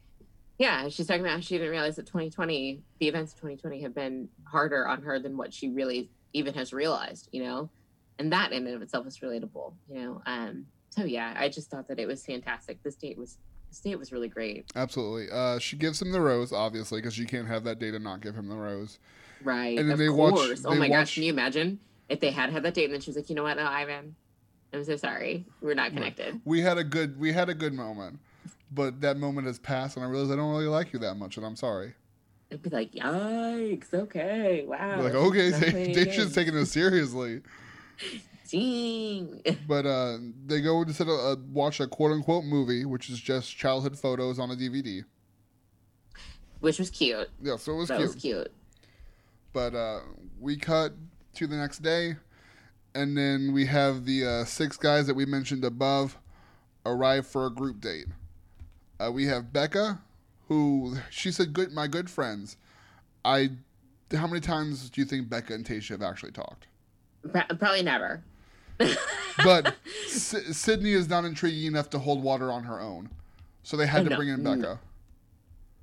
yeah 0.58 0.88
she's 0.90 1.06
talking 1.08 1.22
about 1.22 1.34
how 1.34 1.40
she 1.40 1.56
didn't 1.58 1.72
realize 1.72 1.96
that 1.98 2.06
2020 2.06 2.82
the 3.00 3.08
events 3.08 3.34
of 3.34 3.38
2020 3.40 3.82
have 3.82 3.94
been 3.94 4.28
harder 4.46 4.88
on 4.88 5.02
her 5.02 5.20
than 5.20 5.38
what 5.38 5.54
she 5.54 5.70
really 5.70 6.10
even 6.34 6.54
has 6.54 6.74
realized 6.74 7.30
you 7.32 7.44
know? 7.44 7.70
And 8.20 8.32
that 8.34 8.52
in 8.52 8.66
and 8.66 8.76
of 8.76 8.82
itself 8.82 9.06
is 9.08 9.20
relatable 9.20 9.74
you 9.90 10.02
know? 10.02 10.22
Um 10.26 10.66
so 10.90 11.04
yeah 11.04 11.34
i 11.38 11.48
just 11.50 11.70
thought 11.70 11.88
that 11.90 12.00
it 12.00 12.08
was 12.08 12.26
fantastic. 12.26 12.82
This 12.84 12.96
date 12.96 13.18
was 13.18 13.38
this 13.70 13.82
date 13.82 14.00
was 14.00 14.14
really 14.14 14.30
great. 14.30 14.66
Absolutely. 14.78 15.28
Uh, 15.30 15.60
she 15.60 15.76
gives 15.76 16.02
him 16.02 16.14
the 16.14 16.22
rose, 16.22 16.54
obviously, 16.54 17.02
because 17.02 17.14
she 17.14 17.26
can't 17.26 17.50
have 17.50 17.66
that 17.66 17.80
date 17.80 17.94
and 17.94 18.02
not 18.02 18.22
give 18.22 18.34
him 18.34 18.48
the 18.48 18.56
rose. 18.56 18.98
right 19.44 19.78
And 19.78 19.90
then 19.90 19.94
of 19.94 20.00
they 20.00 20.08
watch- 20.10 20.36
course 20.36 20.64
oh 20.66 20.70
my 20.74 20.88
watch- 20.88 20.90
gosh 20.90 21.14
can 21.16 21.24
you 21.24 21.34
imagine 21.34 21.80
if 22.08 22.22
they 22.22 22.32
had 22.32 22.50
had 22.50 22.64
that 22.64 22.74
date 22.74 22.86
and 22.86 22.94
then 22.94 23.02
she 23.02 23.10
was 23.10 23.18
like 23.18 23.30
you 23.30 23.36
know 23.36 23.44
what 23.44 23.58
no 23.58 23.66
ivan 23.68 24.16
i'm 24.74 24.84
so 24.84 24.96
sorry 24.96 25.46
we're 25.62 25.74
not 25.74 25.92
connected 25.92 26.40
We 26.46 26.62
had 26.62 26.78
a 26.78 26.84
good 26.84 27.20
we 27.20 27.32
had 27.34 27.50
a 27.50 27.54
good 27.54 27.74
moment, 27.74 28.20
but 28.72 29.02
that 29.02 29.18
moment 29.18 29.48
has 29.48 29.60
passed, 29.60 29.96
and 29.98 30.06
I 30.06 30.10
realize 30.10 30.32
I 30.32 30.36
don't 30.36 30.52
really 30.52 30.68
like 30.68 30.94
you 30.94 31.00
that 31.00 31.16
much, 31.16 31.38
and 31.38 31.46
I'm 31.46 31.56
sorry. 31.56 31.94
I'd 32.52 32.62
be 32.62 32.70
like, 32.70 32.94
yikes, 32.94 33.94
okay, 33.94 34.64
wow. 34.66 35.02
Like, 35.02 35.14
okay, 35.14 35.50
they, 35.50 35.94
they 35.94 36.06
just 36.06 36.34
taking 36.34 36.54
this 36.54 36.72
seriously. 36.72 37.42
Ding. 38.48 39.42
But 39.68 39.86
uh, 39.86 40.18
they 40.46 40.62
go 40.62 40.86
to 40.86 40.94
sit, 40.94 41.10
uh, 41.10 41.36
watch 41.52 41.82
a 41.82 41.88
quote 41.88 42.12
unquote 42.12 42.46
movie, 42.46 42.86
which 42.86 43.10
is 43.10 43.20
just 43.20 43.56
childhood 43.58 44.00
photos 44.00 44.40
on 44.40 44.52
a 44.52 44.56
DVD. 44.56 45.04
Which 46.62 46.80
was 46.80 46.90
cute. 46.90 47.30
Yeah, 47.42 47.58
so 47.58 47.74
it 47.74 47.78
was 47.78 47.88
that 47.90 47.98
cute. 47.98 48.08
was 48.08 48.22
cute. 48.22 48.52
But 49.52 49.76
uh, 49.76 50.00
we 50.40 50.56
cut 50.56 50.94
to 51.36 51.48
the 51.48 51.56
next 51.56 51.80
day, 51.80 52.16
and 52.98 53.18
then 53.18 53.54
we 53.54 53.66
have 53.66 54.06
the 54.06 54.26
uh, 54.26 54.46
six 54.46 54.76
guys 54.78 55.08
that 55.08 55.14
we 55.16 55.26
mentioned 55.26 55.64
above 55.64 56.18
arrive 56.86 57.28
for 57.28 57.46
a 57.46 57.50
group 57.50 57.80
date. 57.80 58.08
Uh, 59.00 59.12
we 59.12 59.26
have 59.26 59.54
Becca, 59.54 60.00
who 60.48 60.98
she 61.10 61.32
said, 61.32 61.54
"Good, 61.54 61.72
my 61.72 61.88
good 61.88 62.10
friends." 62.10 62.58
I, 63.24 63.50
how 64.14 64.26
many 64.28 64.40
times 64.40 64.90
do 64.90 65.02
you 65.02 65.06
think 65.06 65.30
Becca 65.30 65.54
and 65.54 65.66
Tayshia 65.66 65.90
have 65.90 66.02
actually 66.02 66.32
talked? 66.32 66.68
Probably 67.60 67.84
never. 67.84 68.24
But 69.44 69.76
S- 70.08 70.58
Sydney 70.58 70.94
is 70.94 71.10
not 71.10 71.24
intriguing 71.24 71.66
enough 71.68 71.90
to 71.92 72.00
hold 72.00 72.24
water 72.24 72.52
on 72.52 72.64
her 72.64 72.80
own, 72.82 73.10
so 73.62 73.78
they 73.78 73.86
had 73.86 74.04
to 74.06 74.10
No. 74.10 74.16
bring 74.16 74.30
in 74.30 74.44
Becca. 74.44 74.80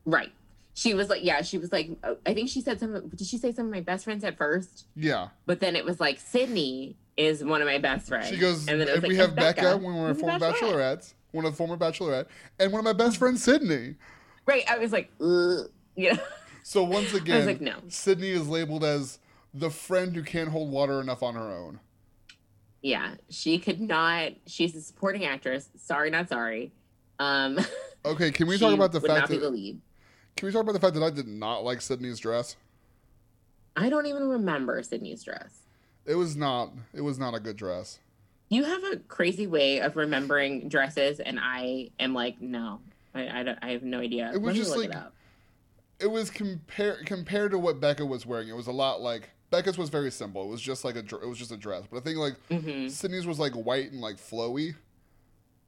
Right. 0.06 0.32
She 0.76 0.92
was 0.92 1.08
like, 1.08 1.22
yeah, 1.22 1.40
she 1.42 1.56
was 1.56 1.70
like, 1.70 1.90
I 2.26 2.34
think 2.34 2.48
she 2.48 2.60
said 2.60 2.80
some. 2.80 3.08
Did 3.08 3.26
she 3.26 3.38
say 3.38 3.52
some 3.52 3.66
of 3.66 3.72
my 3.72 3.80
best 3.80 4.04
friends 4.04 4.24
at 4.24 4.36
first? 4.36 4.86
Yeah, 4.96 5.28
But 5.46 5.60
then 5.60 5.76
it 5.76 5.84
was 5.84 6.00
like 6.00 6.18
Sydney 6.18 6.96
is 7.16 7.44
one 7.44 7.62
of 7.62 7.68
my 7.68 7.78
best 7.78 8.08
friends. 8.08 8.28
she 8.28 8.36
goes, 8.36 8.66
and, 8.66 8.80
then 8.80 8.88
was 8.88 9.02
like, 9.02 9.08
we 9.08 9.16
have 9.16 9.28
"And 9.28 9.36
Becca, 9.36 9.76
when 9.76 9.94
we're 9.94 10.08
who's 10.08 10.16
the 10.16 10.20
former 10.22 10.38
bachelorette?" 10.40 10.98
bachelorettes, 10.98 11.14
one 11.30 11.44
of 11.44 11.52
the 11.52 11.56
former 11.56 11.76
bachelorette, 11.76 12.26
and 12.58 12.72
one 12.72 12.80
of 12.80 12.84
my 12.84 12.92
best 12.92 13.18
friends, 13.18 13.42
Sydney. 13.44 13.94
Right. 14.46 14.64
I 14.68 14.78
was 14.78 14.92
like, 14.92 15.10
Ugh. 15.20 15.70
you. 15.94 16.18
So 16.64 16.82
once 16.82 17.14
again, 17.14 17.34
I 17.36 17.38
was 17.38 17.46
like, 17.46 17.60
no. 17.60 17.76
Sydney 17.88 18.30
is 18.30 18.48
labeled 18.48 18.82
as 18.82 19.20
the 19.54 19.70
friend 19.70 20.14
who 20.16 20.24
can't 20.24 20.48
hold 20.48 20.72
water 20.72 21.00
enough 21.00 21.22
on 21.22 21.36
her 21.36 21.52
own. 21.52 21.78
Yeah, 22.82 23.14
she 23.30 23.58
could 23.58 23.80
not. 23.80 24.32
She's 24.46 24.74
a 24.74 24.80
supporting 24.80 25.24
actress. 25.24 25.70
Sorry, 25.76 26.10
not 26.10 26.28
sorry. 26.28 26.72
Um, 27.18 27.58
Okay, 28.04 28.30
can 28.32 28.46
we 28.48 28.58
talk 28.58 28.74
about 28.74 28.92
the 28.92 29.00
fact 29.00 29.28
that 29.28 29.40
the. 29.40 29.76
Can 30.36 30.46
we 30.46 30.52
talk 30.52 30.62
about 30.62 30.72
the 30.72 30.80
fact 30.80 30.94
that 30.94 31.02
I 31.02 31.10
did 31.10 31.28
not 31.28 31.64
like 31.64 31.80
Sydney's 31.80 32.18
dress? 32.18 32.56
I 33.76 33.88
don't 33.88 34.06
even 34.06 34.28
remember 34.28 34.82
Sydney's 34.82 35.22
dress. 35.24 35.60
It 36.06 36.14
was 36.14 36.36
not. 36.36 36.72
It 36.92 37.00
was 37.00 37.18
not 37.18 37.34
a 37.34 37.40
good 37.40 37.56
dress. 37.56 37.98
You 38.50 38.64
have 38.64 38.84
a 38.84 38.96
crazy 39.08 39.46
way 39.46 39.80
of 39.80 39.96
remembering 39.96 40.68
dresses, 40.68 41.18
and 41.18 41.40
I 41.40 41.90
am 41.98 42.12
like, 42.14 42.40
no, 42.40 42.80
I, 43.14 43.40
I, 43.40 43.42
don't, 43.42 43.58
I 43.62 43.70
have 43.70 43.82
no 43.82 44.00
idea. 44.00 44.30
It 44.32 44.40
was 44.40 44.42
Let 44.42 44.52
me 44.52 44.58
just 44.58 44.70
look 44.70 44.78
like- 44.80 44.90
it 44.90 44.96
up. 44.96 45.12
It 46.00 46.08
was 46.08 46.28
compared 46.28 47.06
compared 47.06 47.52
to 47.52 47.58
what 47.58 47.80
Becca 47.80 48.04
was 48.04 48.26
wearing. 48.26 48.48
It 48.48 48.56
was 48.56 48.66
a 48.66 48.72
lot 48.72 49.00
like 49.00 49.30
Becca's 49.50 49.78
was 49.78 49.88
very 49.90 50.10
simple. 50.10 50.42
It 50.44 50.48
was 50.48 50.60
just 50.60 50.84
like 50.84 50.96
a 50.96 50.98
it 50.98 51.26
was 51.28 51.38
just 51.38 51.52
a 51.52 51.56
dress. 51.56 51.84
But 51.90 51.98
I 51.98 52.00
think 52.00 52.18
like 52.18 52.34
hmm 52.50 52.88
Sydney's 52.88 53.26
was 53.26 53.38
like 53.38 53.52
white 53.54 53.92
and 53.92 54.00
like 54.00 54.16
flowy. 54.16 54.74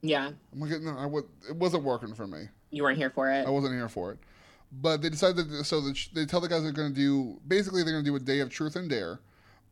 Yeah, 0.03 0.33
I'm 0.53 0.61
like 0.61 0.81
no, 0.83 0.97
I 0.99 1.07
would. 1.07 1.25
It 1.49 1.55
wasn't 1.57 1.85
working 1.85 2.13
for 2.13 2.27
me. 2.27 2.49
you 2.71 2.83
weren't 2.83 2.99
here 2.99 3.09
for 3.11 3.31
it. 3.31 3.47
I 3.47 3.51
wasn't 3.51 3.75
here 3.75 3.89
for 3.89 4.13
it. 4.13 4.19
But 4.73 5.01
they 5.01 5.09
decided 5.09 5.49
that, 5.51 5.65
so 5.65 5.81
the, 5.81 5.99
they 6.13 6.27
tell 6.27 6.41
the 6.41 6.49
guys 6.49 6.63
they're 6.63 6.73
going 6.73 6.93
to 6.93 7.01
do 7.01 7.41
basically 7.47 7.83
they're 7.83 7.93
going 7.93 8.05
to 8.05 8.11
do 8.11 8.17
a 8.17 8.21
day 8.21 8.41
of 8.41 8.51
truth 8.51 8.77
and 8.77 8.91
dare, 8.91 9.21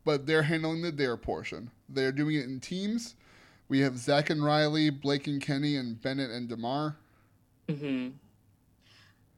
but 0.05 0.27
they're 0.27 0.43
handling 0.43 0.83
the 0.83 0.93
dare 0.93 1.17
portion. 1.17 1.71
They're 1.89 2.13
doing 2.13 2.37
it 2.37 2.45
in 2.45 2.61
teams. 2.61 3.17
We 3.69 3.81
have 3.81 3.99
Zach 3.99 4.31
and 4.31 4.45
Riley, 4.45 4.91
Blake 4.91 5.27
and 5.27 5.41
Kenny, 5.43 5.77
and 5.77 6.01
Bennett 6.01 6.31
and 6.31 6.49
Demar. 6.49 6.97
hmm 7.69 8.09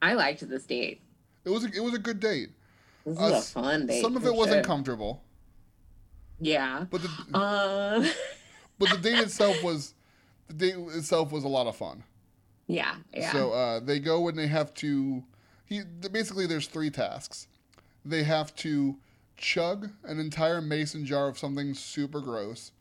I 0.02 0.12
liked 0.14 0.46
this 0.48 0.66
date. 0.66 1.00
It 1.44 1.50
was 1.50 1.64
a, 1.64 1.68
it 1.72 1.80
was 1.82 1.94
a 1.94 1.98
good 1.98 2.20
date. 2.20 2.50
This 3.06 3.16
Uh, 3.18 3.20
was 3.22 3.32
a 3.32 3.60
fun 3.62 3.86
date. 3.86 4.02
Some 4.02 4.16
of 4.16 4.26
it 4.26 4.34
wasn't 4.34 4.56
sure. 4.56 4.64
comfortable, 4.64 5.22
Yeah. 6.38 6.84
but 6.90 7.02
the 7.02 7.08
Uh, 7.38 8.06
but 8.78 8.90
the 8.90 8.98
date 8.98 9.18
itself 9.20 9.62
was 9.62 9.94
the 10.48 10.54
date 10.54 10.74
itself 10.94 11.32
was 11.32 11.44
a 11.44 11.48
lot 11.48 11.66
of 11.66 11.76
fun. 11.76 12.04
yeah. 12.66 12.96
Yeah. 13.14 13.32
So 13.32 13.52
uh, 13.52 13.80
they 13.80 13.98
go 14.00 14.28
and 14.28 14.38
they 14.38 14.46
have 14.48 14.74
to. 14.74 15.24
He 15.66 15.82
basically 16.10 16.46
there's 16.46 16.68
three 16.68 16.90
tasks. 16.90 17.48
They 18.04 18.22
have 18.22 18.54
to 18.56 18.96
chug 19.36 19.90
an 20.04 20.18
entire 20.18 20.60
mason 20.60 21.04
jar 21.04 21.28
of 21.28 21.38
something 21.38 21.74
super 21.74 22.20
gross, 22.20 22.72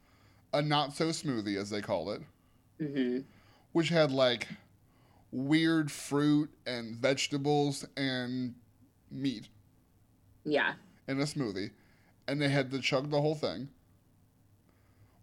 a 0.54 0.62
not 0.62 0.96
so 0.96 1.08
smoothie 1.10 1.58
as 1.58 1.70
they 1.70 1.82
call 1.82 2.12
it, 2.12 2.22
hmm 2.80 3.20
which 3.74 3.90
had 3.90 4.10
like 4.10 4.48
weird 5.34 5.92
fruit 5.92 6.50
and 6.66 6.96
vegetables 6.96 7.86
and 7.98 8.56
meat 9.12 9.50
Yeah. 10.46 10.76
in 11.10 11.20
a 11.20 11.24
smoothie, 11.26 11.72
and 12.28 12.42
they 12.42 12.48
had 12.48 12.72
to 12.72 12.80
chug 12.80 13.10
the 13.10 13.20
whole 13.20 13.36
thing. 13.36 13.68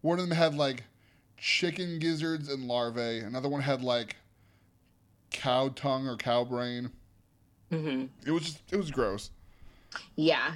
One 0.03 0.19
of 0.19 0.29
them 0.29 0.37
had 0.37 0.55
like 0.55 0.85
chicken 1.39 1.99
gizzards 1.99 2.49
and 2.51 2.69
larvae. 2.69 3.21
Another 3.21 3.49
one 3.49 3.63
had 3.63 3.83
like 3.83 4.17
cow 5.31 5.69
tongue 5.71 6.07
or 6.07 6.17
cow 6.17 6.45
brain. 6.45 6.91
Hmm 7.73 8.05
It 8.27 8.31
was 8.31 8.43
just 8.45 8.61
it 8.71 8.77
was 8.77 8.91
gross. 8.91 9.31
Yeah. 10.15 10.53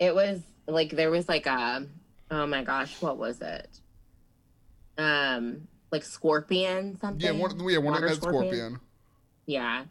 It 0.00 0.14
was 0.14 0.40
like 0.66 0.90
there 0.90 1.10
was 1.10 1.28
like 1.28 1.46
a 1.46 1.86
oh 2.30 2.46
my 2.46 2.64
gosh, 2.64 3.00
what 3.00 3.16
was 3.18 3.40
it? 3.40 3.68
Um 4.98 5.68
like 5.92 6.02
scorpion 6.04 6.98
something. 7.00 7.20
Yeah, 7.24 7.40
one 7.40 7.58
yeah, 7.68 7.78
one 7.78 7.94
them 8.00 8.08
had 8.08 8.16
scorpion. 8.16 8.80
Yeah. 9.46 9.84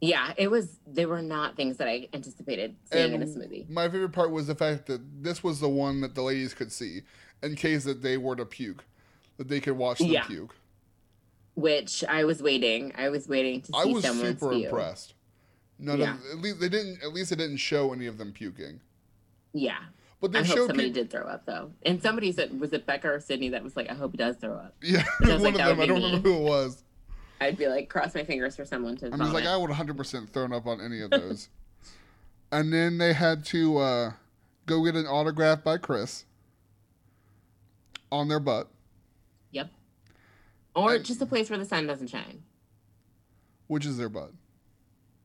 Yeah, 0.00 0.32
it 0.36 0.50
was 0.50 0.78
they 0.86 1.06
were 1.06 1.22
not 1.22 1.56
things 1.56 1.76
that 1.78 1.88
I 1.88 2.08
anticipated 2.12 2.76
seeing 2.92 3.12
in 3.14 3.22
a 3.22 3.24
And 3.24 3.36
smoothie. 3.36 3.68
my 3.68 3.88
favorite 3.88 4.12
part 4.12 4.30
was 4.30 4.46
the 4.46 4.54
fact 4.54 4.86
that 4.86 5.00
this 5.22 5.42
was 5.44 5.60
the 5.60 5.68
one 5.68 6.00
that 6.00 6.14
the 6.14 6.22
ladies 6.22 6.54
could 6.54 6.72
see 6.72 7.02
in 7.42 7.54
case 7.56 7.84
that 7.84 8.02
they 8.02 8.16
were 8.16 8.34
to 8.36 8.44
puke, 8.44 8.84
that 9.36 9.48
they 9.48 9.60
could 9.60 9.76
watch 9.76 9.98
them 9.98 10.08
Yeah. 10.10 10.24
puke. 10.26 10.54
Which 11.54 12.02
I 12.04 12.24
was 12.24 12.42
waiting. 12.42 12.92
I 12.96 13.10
was 13.10 13.28
waiting 13.28 13.60
to 13.62 13.66
see 13.72 13.78
I 13.78 13.84
was 13.84 14.04
super 14.04 14.52
impressed. 14.52 15.14
None 15.82 15.98
Yeah. 15.98 16.14
of 16.14 16.20
at 16.32 16.38
least 16.40 16.60
they 16.60 16.68
didn't 16.68 17.02
at 17.02 17.12
least 17.12 17.30
they 17.30 17.36
didn't 17.36 17.56
show 17.58 17.92
any 17.92 18.06
of 18.06 18.16
them 18.18 18.32
puking. 18.32 18.80
Yeah. 19.52 19.78
But 20.20 20.30
they 20.32 20.38
I 20.38 20.44
hope 20.44 20.56
showed 20.56 20.66
somebody 20.68 20.88
people. 20.90 21.02
did 21.02 21.10
throw 21.10 21.22
up 21.22 21.44
though. 21.46 21.72
And 21.84 22.00
somebody 22.00 22.30
said 22.32 22.58
was 22.60 22.72
it 22.72 22.86
Becca 22.86 23.08
or 23.08 23.20
Sydney 23.20 23.48
that 23.50 23.62
was 23.64 23.76
like, 23.76 23.90
I 23.90 23.94
hope 23.94 24.12
he 24.12 24.16
does 24.18 24.36
throw 24.36 24.52
up. 24.54 24.74
Yeah, 24.82 25.04
one 25.20 25.42
like, 25.42 25.54
of 25.54 25.58
them. 25.58 25.80
I 25.80 25.86
don't 25.86 26.02
remember 26.02 26.28
who 26.28 26.36
it 26.36 26.42
was. 26.42 26.84
I'd 27.40 27.58
be 27.58 27.66
like, 27.66 27.88
cross 27.88 28.14
my 28.14 28.22
fingers 28.22 28.54
for 28.54 28.64
someone 28.64 28.96
to 28.98 29.06
I'm 29.12 29.18
just 29.18 29.32
like. 29.32 29.44
I 29.46 29.56
would 29.56 29.70
100% 29.70 30.30
thrown 30.30 30.52
up 30.52 30.66
on 30.66 30.80
any 30.80 31.00
of 31.00 31.10
those. 31.10 31.48
and 32.52 32.72
then 32.72 32.98
they 32.98 33.12
had 33.14 33.44
to 33.46 33.78
uh, 33.78 34.12
go 34.66 34.84
get 34.84 34.94
an 34.94 35.06
autograph 35.06 35.64
by 35.64 35.76
Chris 35.78 36.24
on 38.12 38.28
their 38.28 38.38
butt, 38.38 38.68
Yep. 39.50 39.70
Or 40.76 40.94
And- 40.94 41.04
just 41.04 41.20
a 41.20 41.26
place 41.26 41.50
where 41.50 41.58
the 41.58 41.64
sun 41.64 41.86
doesn't 41.88 42.08
shine. 42.08 42.44
which 43.66 43.84
is 43.86 43.96
their 43.96 44.08
butt. 44.08 44.30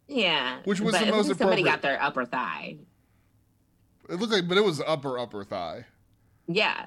Yeah. 0.07 0.59
Which 0.65 0.79
was 0.79 0.93
but 0.93 1.05
the 1.05 1.11
most 1.11 1.27
least 1.27 1.39
somebody 1.39 1.63
got 1.63 1.81
their 1.81 2.01
upper 2.01 2.25
thigh. 2.25 2.77
It 4.09 4.15
looked 4.15 4.31
like, 4.31 4.47
but 4.47 4.57
it 4.57 4.63
was 4.63 4.81
upper 4.85 5.19
upper 5.19 5.43
thigh. 5.43 5.85
Yeah. 6.47 6.85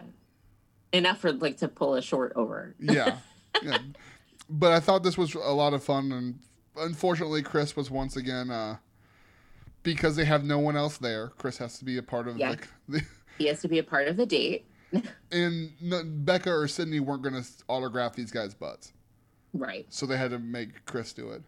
Enough 0.93 1.19
for 1.19 1.33
like 1.33 1.59
to 1.59 1.69
pull 1.69 1.95
a 1.95 2.03
short 2.03 2.33
over. 2.35 2.75
Yeah, 2.81 3.19
yeah. 3.63 3.79
But 4.49 4.73
I 4.73 4.81
thought 4.81 5.03
this 5.05 5.17
was 5.17 5.35
a 5.35 5.39
lot 5.53 5.73
of 5.75 5.85
fun, 5.85 6.11
and 6.11 6.39
unfortunately, 6.77 7.43
Chris 7.43 7.77
was 7.77 7.91
once 7.91 8.17
again 8.17 8.51
uh, 8.51 8.79
because 9.85 10.17
they 10.17 10.25
have 10.25 10.43
no 10.43 10.59
one 10.59 10.77
else 10.77 10.99
there. 10.99 11.29
Chris 11.39 11.59
has 11.59 11.79
to 11.79 11.85
be 11.85 11.97
a 11.99 12.03
part 12.03 12.27
of 12.27 12.37
Yeah. 12.39 12.57
the. 12.89 13.03
He 13.39 13.47
has 13.47 13.61
to 13.63 13.69
be 13.69 13.79
a 13.79 13.83
part 13.83 14.07
of 14.09 14.17
the 14.17 14.27
date. 14.27 14.67
And 15.33 15.71
no, 15.81 16.03
Becca 16.05 16.51
or 16.51 16.67
Sydney 16.67 16.99
weren't 17.01 17.23
going 17.23 17.41
to 17.41 17.49
autograph 17.69 18.17
these 18.17 18.33
guys' 18.33 18.53
butts. 18.53 18.93
Right. 19.55 19.87
so 19.89 20.05
they 20.07 20.17
had 20.17 20.33
to 20.33 20.39
make 20.41 20.85
Chris 20.87 21.13
do 21.13 21.31
it. 21.31 21.43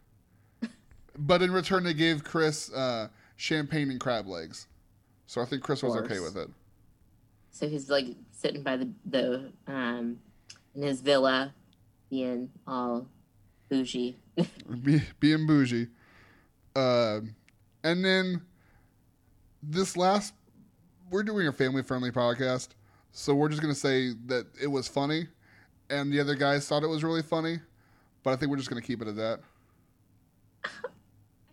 But 1.18 1.42
in 1.42 1.50
return, 1.50 1.84
they 1.84 1.94
gave 1.94 2.24
Chris 2.24 2.72
uh, 2.72 3.08
champagne 3.36 3.90
and 3.90 4.00
crab 4.00 4.26
legs. 4.26 4.66
So 5.26 5.40
I 5.40 5.44
think 5.44 5.62
Chris 5.62 5.82
was 5.82 5.96
okay 5.96 6.20
with 6.20 6.36
it. 6.36 6.48
So 7.50 7.68
he's 7.68 7.90
like 7.90 8.06
sitting 8.32 8.62
by 8.62 8.76
the 8.76 8.90
the 9.06 9.52
um 9.66 10.18
in 10.74 10.82
his 10.82 11.00
villa, 11.00 11.54
being 12.10 12.50
all 12.66 13.06
bougie. 13.68 14.16
Be, 14.82 15.02
being 15.20 15.46
bougie. 15.46 15.88
Uh, 16.74 17.20
and 17.84 18.04
then 18.04 18.40
this 19.62 19.96
last, 19.96 20.34
we're 21.10 21.22
doing 21.22 21.48
a 21.48 21.52
family 21.52 21.82
friendly 21.82 22.10
podcast. 22.10 22.68
So 23.12 23.34
we're 23.34 23.48
just 23.48 23.60
going 23.60 23.74
to 23.74 23.78
say 23.78 24.12
that 24.26 24.46
it 24.60 24.66
was 24.66 24.88
funny. 24.88 25.26
And 25.90 26.10
the 26.10 26.20
other 26.20 26.34
guys 26.34 26.66
thought 26.66 26.82
it 26.82 26.88
was 26.88 27.04
really 27.04 27.22
funny. 27.22 27.58
But 28.22 28.30
I 28.32 28.36
think 28.36 28.50
we're 28.50 28.56
just 28.56 28.70
going 28.70 28.80
to 28.80 28.86
keep 28.86 29.02
it 29.02 29.08
at 29.08 29.16
that. 29.16 29.40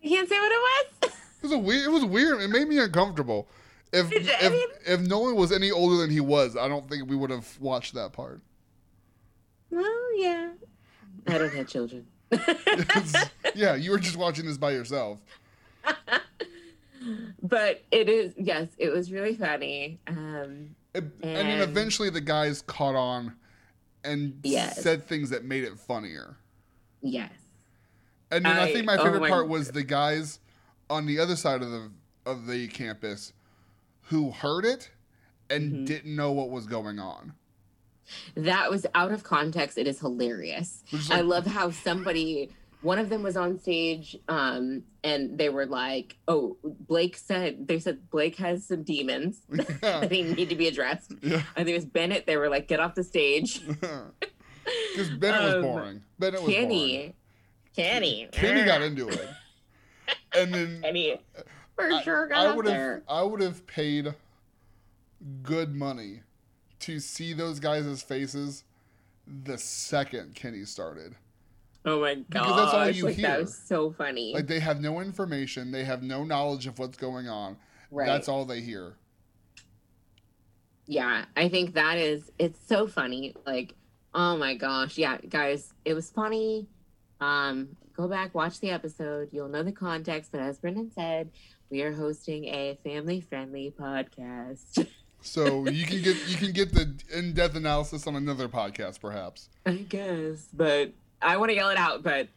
I 0.04 0.08
can't 0.08 0.28
say 0.28 0.38
what 0.38 0.50
it 0.52 0.60
was. 1.02 1.12
It 1.12 1.42
was 1.44 1.52
a 1.52 1.58
weird. 1.58 1.84
It 1.86 1.90
was 1.90 2.04
weird. 2.04 2.40
It 2.42 2.48
made 2.48 2.68
me 2.68 2.78
uncomfortable. 2.78 3.48
If 3.92 4.08
Did 4.10 4.26
you- 4.26 4.32
I 4.32 4.44
if 4.46 4.52
mean- 4.52 4.68
if 4.86 5.00
Nolan 5.00 5.36
was 5.36 5.52
any 5.52 5.70
older 5.70 5.96
than 5.96 6.10
he 6.10 6.20
was, 6.20 6.56
I 6.56 6.68
don't 6.68 6.88
think 6.88 7.08
we 7.08 7.16
would 7.16 7.30
have 7.30 7.48
watched 7.60 7.94
that 7.94 8.12
part. 8.12 8.40
well, 9.70 10.16
yeah. 10.16 10.50
I 11.26 11.38
don't 11.38 11.52
have 11.52 11.66
children. 11.68 12.06
Yeah, 13.54 13.74
you 13.74 13.90
were 13.90 13.98
just 13.98 14.16
watching 14.16 14.46
this 14.46 14.56
by 14.58 14.70
yourself. 14.70 15.18
but 17.42 17.82
it 17.90 18.08
is 18.08 18.34
yes, 18.36 18.68
it 18.78 18.90
was 18.90 19.10
really 19.10 19.34
funny. 19.34 19.98
Um, 20.06 20.76
It- 20.94 21.04
and 21.22 21.48
then 21.48 21.60
eventually 21.62 22.10
the 22.10 22.20
guys 22.20 22.62
caught 22.62 22.94
on 22.94 23.34
and 24.04 24.38
Yes. 24.42 24.82
said 24.82 25.04
things 25.06 25.30
that 25.30 25.44
made 25.44 25.64
it 25.64 25.78
funnier. 25.78 26.36
yes, 27.02 27.32
And 28.30 28.44
then 28.44 28.56
I, 28.56 28.64
I- 28.64 28.72
think 28.72 28.84
my 28.86 28.96
oh 28.96 29.04
favorite 29.04 29.20
my- 29.20 29.28
part 29.28 29.48
was 29.48 29.68
the 29.70 29.82
guys 29.82 30.38
on 30.88 31.06
the 31.06 31.18
other 31.18 31.36
side 31.36 31.62
of 31.62 31.70
the 31.70 31.90
of 32.26 32.46
the 32.46 32.68
campus 32.68 33.32
who 34.02 34.30
heard 34.30 34.64
it 34.64 34.90
and 35.48 35.72
Mhm. 35.72 35.86
didn't 35.86 36.14
know 36.16 36.30
what 36.32 36.50
was 36.50 36.66
going 36.66 36.98
on. 36.98 37.34
that 38.34 38.70
was 38.70 38.86
out 38.94 39.12
of 39.12 39.22
context. 39.22 39.78
It 39.78 39.86
is 39.86 40.00
hilarious. 40.00 40.82
Is 40.92 41.10
I 41.12 41.20
love 41.20 41.46
how 41.46 41.70
somebody, 41.70 42.50
one 42.82 42.98
of 42.98 43.08
them 43.08 43.22
was 43.22 43.36
on 43.36 43.56
stage, 43.60 44.16
um, 44.28 44.82
and 45.04 45.38
they 45.38 45.48
were 45.48 45.64
like, 45.66 46.16
"Oh, 46.26 46.56
Blake 46.64 47.16
said 47.16 47.68
they 47.68 47.78
said 47.78 48.10
Blake 48.10 48.34
has 48.36 48.66
some 48.66 48.82
demons 48.82 49.42
yeah, 49.52 49.62
that 50.00 50.10
he 50.10 50.22
need 50.24 50.48
to 50.48 50.56
be 50.56 50.66
addressed." 50.66 51.12
yeah. 51.22 51.42
I 51.56 51.62
think 51.62 51.68
it 51.70 51.74
was 51.74 51.84
Bennett. 51.84 52.26
They 52.26 52.36
were 52.36 52.48
like, 52.48 52.66
"Get 52.68 52.80
off 52.80 52.94
the 52.94 53.04
stage." 53.04 53.60
Because 54.94 55.10
Bennett 55.10 55.42
was 55.42 55.54
Um, 55.54 55.62
boring. 55.62 56.02
Bennett 56.18 56.42
was 56.42 56.52
boring. 56.54 57.14
Kenny, 57.76 58.28
Kenny, 58.32 58.64
got 58.64 58.82
into 58.82 59.08
it, 59.08 59.28
and 60.36 60.52
then 60.52 60.80
Kenny, 60.82 61.20
for 61.76 61.90
I- 61.92 62.02
sure 62.02 62.26
got 62.26 62.46
I 62.46 62.54
would 62.54 62.66
have 62.66 62.74
there. 62.74 63.02
I 63.08 63.22
would 63.22 63.40
have 63.40 63.66
paid 63.66 64.14
good 65.42 65.74
money 65.74 66.20
to 66.80 66.98
see 66.98 67.32
those 67.32 67.60
guys' 67.60 68.02
faces 68.02 68.64
the 69.44 69.56
second 69.58 70.34
Kenny 70.34 70.64
started. 70.64 71.14
Oh 71.84 72.00
my 72.00 72.14
god! 72.16 72.26
Because 72.28 72.56
that's 72.56 72.74
all 72.74 72.90
you 72.90 73.04
like, 73.06 73.14
hear. 73.16 73.26
That 73.28 73.40
was 73.40 73.56
so 73.56 73.90
funny. 73.92 74.34
Like 74.34 74.46
they 74.46 74.60
have 74.60 74.80
no 74.80 75.00
information, 75.00 75.70
they 75.70 75.84
have 75.84 76.02
no 76.02 76.24
knowledge 76.24 76.66
of 76.66 76.78
what's 76.78 76.98
going 76.98 77.28
on. 77.28 77.56
right. 77.90 78.06
That's 78.06 78.28
all 78.28 78.44
they 78.44 78.60
hear. 78.60 78.94
yeah 80.86 81.24
i 81.36 81.48
think 81.48 81.74
that 81.74 81.96
is 81.98 82.32
it's 82.38 82.58
so 82.66 82.86
funny 82.88 83.34
like 83.46 83.74
oh 84.14 84.36
my 84.36 84.54
gosh 84.54 84.98
yeah 84.98 85.18
guys 85.28 85.72
it 85.84 85.94
was 85.94 86.10
funny 86.10 86.66
um 87.20 87.68
go 87.94 88.08
back 88.08 88.34
watch 88.34 88.60
the 88.60 88.70
episode 88.70 89.28
you'll 89.32 89.48
know 89.48 89.62
the 89.62 89.72
context 89.72 90.32
but 90.32 90.40
as 90.40 90.58
brendan 90.58 90.90
said 90.94 91.30
we 91.70 91.82
are 91.82 91.92
hosting 91.92 92.46
a 92.46 92.78
family 92.82 93.20
friendly 93.20 93.72
podcast 93.78 94.86
So 95.22 95.68
you 95.68 95.84
can 95.84 96.00
get 96.02 96.16
you 96.28 96.36
can 96.36 96.52
get 96.52 96.72
the 96.72 96.94
in-depth 97.12 97.54
analysis 97.54 98.06
on 98.06 98.16
another 98.16 98.48
podcast, 98.48 99.00
perhaps. 99.00 99.50
i 99.66 99.72
guess 99.72 100.48
but 100.54 100.92
i 101.20 101.36
want 101.36 101.50
to 101.50 101.54
yell 101.54 101.68
it 101.68 101.76
out 101.76 102.02
but 102.02 102.28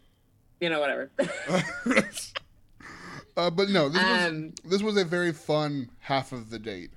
you 0.59 0.69
know 0.69 0.79
whatever 0.79 1.09
uh, 3.37 3.49
but 3.49 3.69
no, 3.69 3.89
this 3.89 4.03
was 4.03 4.27
um 4.27 4.53
this 4.65 4.81
was 4.81 4.97
a 4.97 5.05
very 5.05 5.31
fun 5.31 5.89
half 5.99 6.31
of 6.31 6.49
the 6.49 6.59
date. 6.59 6.91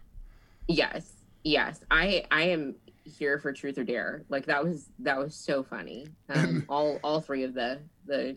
yes 0.68 1.12
yes 1.44 1.80
i 1.90 2.24
i 2.30 2.42
am 2.42 2.74
here 3.06 3.38
for 3.38 3.52
truth 3.52 3.78
or 3.78 3.84
dare 3.84 4.24
like 4.28 4.44
that 4.46 4.62
was 4.62 4.86
that 4.98 5.16
was 5.16 5.34
so 5.34 5.62
funny 5.62 6.06
um 6.30 6.64
all 6.68 6.98
all 7.04 7.20
three 7.20 7.44
of 7.44 7.54
the 7.54 7.80
the 8.06 8.36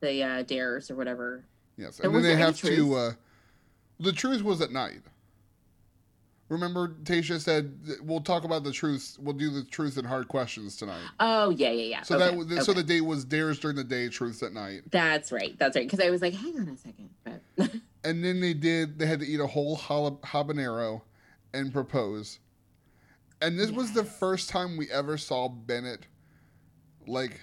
the 0.00 0.22
uh 0.22 0.42
dares 0.42 0.90
or 0.90 0.96
whatever 0.96 1.44
Yes, 1.80 1.98
And 1.98 2.06
and 2.06 2.14
then 2.16 2.22
they 2.22 2.28
there 2.30 2.38
have 2.38 2.60
to. 2.60 2.94
Uh, 2.94 3.12
the 3.98 4.12
truth 4.12 4.42
was 4.42 4.60
at 4.60 4.70
night. 4.70 5.00
Remember, 6.50 6.88
Tayshia 7.04 7.40
said 7.40 7.78
we'll 8.02 8.20
talk 8.20 8.44
about 8.44 8.64
the 8.64 8.72
truth. 8.72 9.16
We'll 9.20 9.36
do 9.36 9.50
the 9.50 9.64
truth 9.64 9.96
and 9.96 10.06
hard 10.06 10.28
questions 10.28 10.76
tonight. 10.76 11.04
Oh 11.20 11.50
yeah, 11.50 11.70
yeah, 11.70 11.84
yeah. 11.84 12.02
So 12.02 12.16
okay, 12.16 12.24
that 12.24 12.36
was 12.36 12.66
so 12.66 12.72
the 12.72 12.82
date 12.82 13.02
was 13.02 13.24
dares 13.24 13.58
during 13.58 13.76
the 13.76 13.84
day, 13.84 14.08
truths 14.08 14.42
at 14.42 14.52
night, 14.52 14.82
that's 14.90 15.32
right. 15.32 15.56
That's 15.58 15.76
right. 15.76 15.86
Because 15.86 16.04
I 16.04 16.10
was 16.10 16.20
like, 16.20 16.34
hang 16.34 16.58
on 16.58 16.68
a 16.68 16.76
second. 16.76 17.10
But 17.24 17.40
and 18.04 18.22
then 18.22 18.40
they 18.40 18.52
did. 18.52 18.98
They 18.98 19.06
had 19.06 19.20
to 19.20 19.26
eat 19.26 19.40
a 19.40 19.46
whole 19.46 19.76
habanero 19.78 21.02
and 21.54 21.72
propose. 21.72 22.40
And 23.42 23.58
this 23.58 23.70
was 23.70 23.92
the 23.92 24.04
first 24.04 24.50
time 24.50 24.76
we 24.76 24.90
ever 24.90 25.16
saw 25.16 25.48
Bennett, 25.48 26.06
like, 27.06 27.40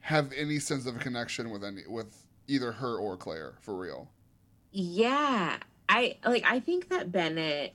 have 0.00 0.32
any 0.36 0.58
sense 0.58 0.86
of 0.86 0.96
a 0.96 0.98
connection 0.98 1.50
with 1.50 1.64
any 1.64 1.82
with 1.88 2.14
either 2.46 2.72
her 2.72 2.96
or 2.98 3.16
Claire 3.16 3.54
for 3.60 3.74
real. 3.76 4.10
yeah, 4.70 5.56
I 5.88 6.16
like. 6.24 6.44
I 6.46 6.60
think 6.60 6.88
that 6.90 7.10
Bennett, 7.10 7.74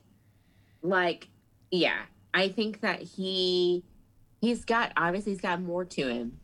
like, 0.82 1.28
yeah, 1.70 2.02
I 2.32 2.48
think 2.48 2.80
that 2.80 3.02
he, 3.02 3.84
he's 4.40 4.64
got 4.64 4.92
obviously 4.96 5.32
he's 5.32 5.40
got 5.40 5.60
more 5.60 5.84
to 5.84 6.08
him, 6.08 6.38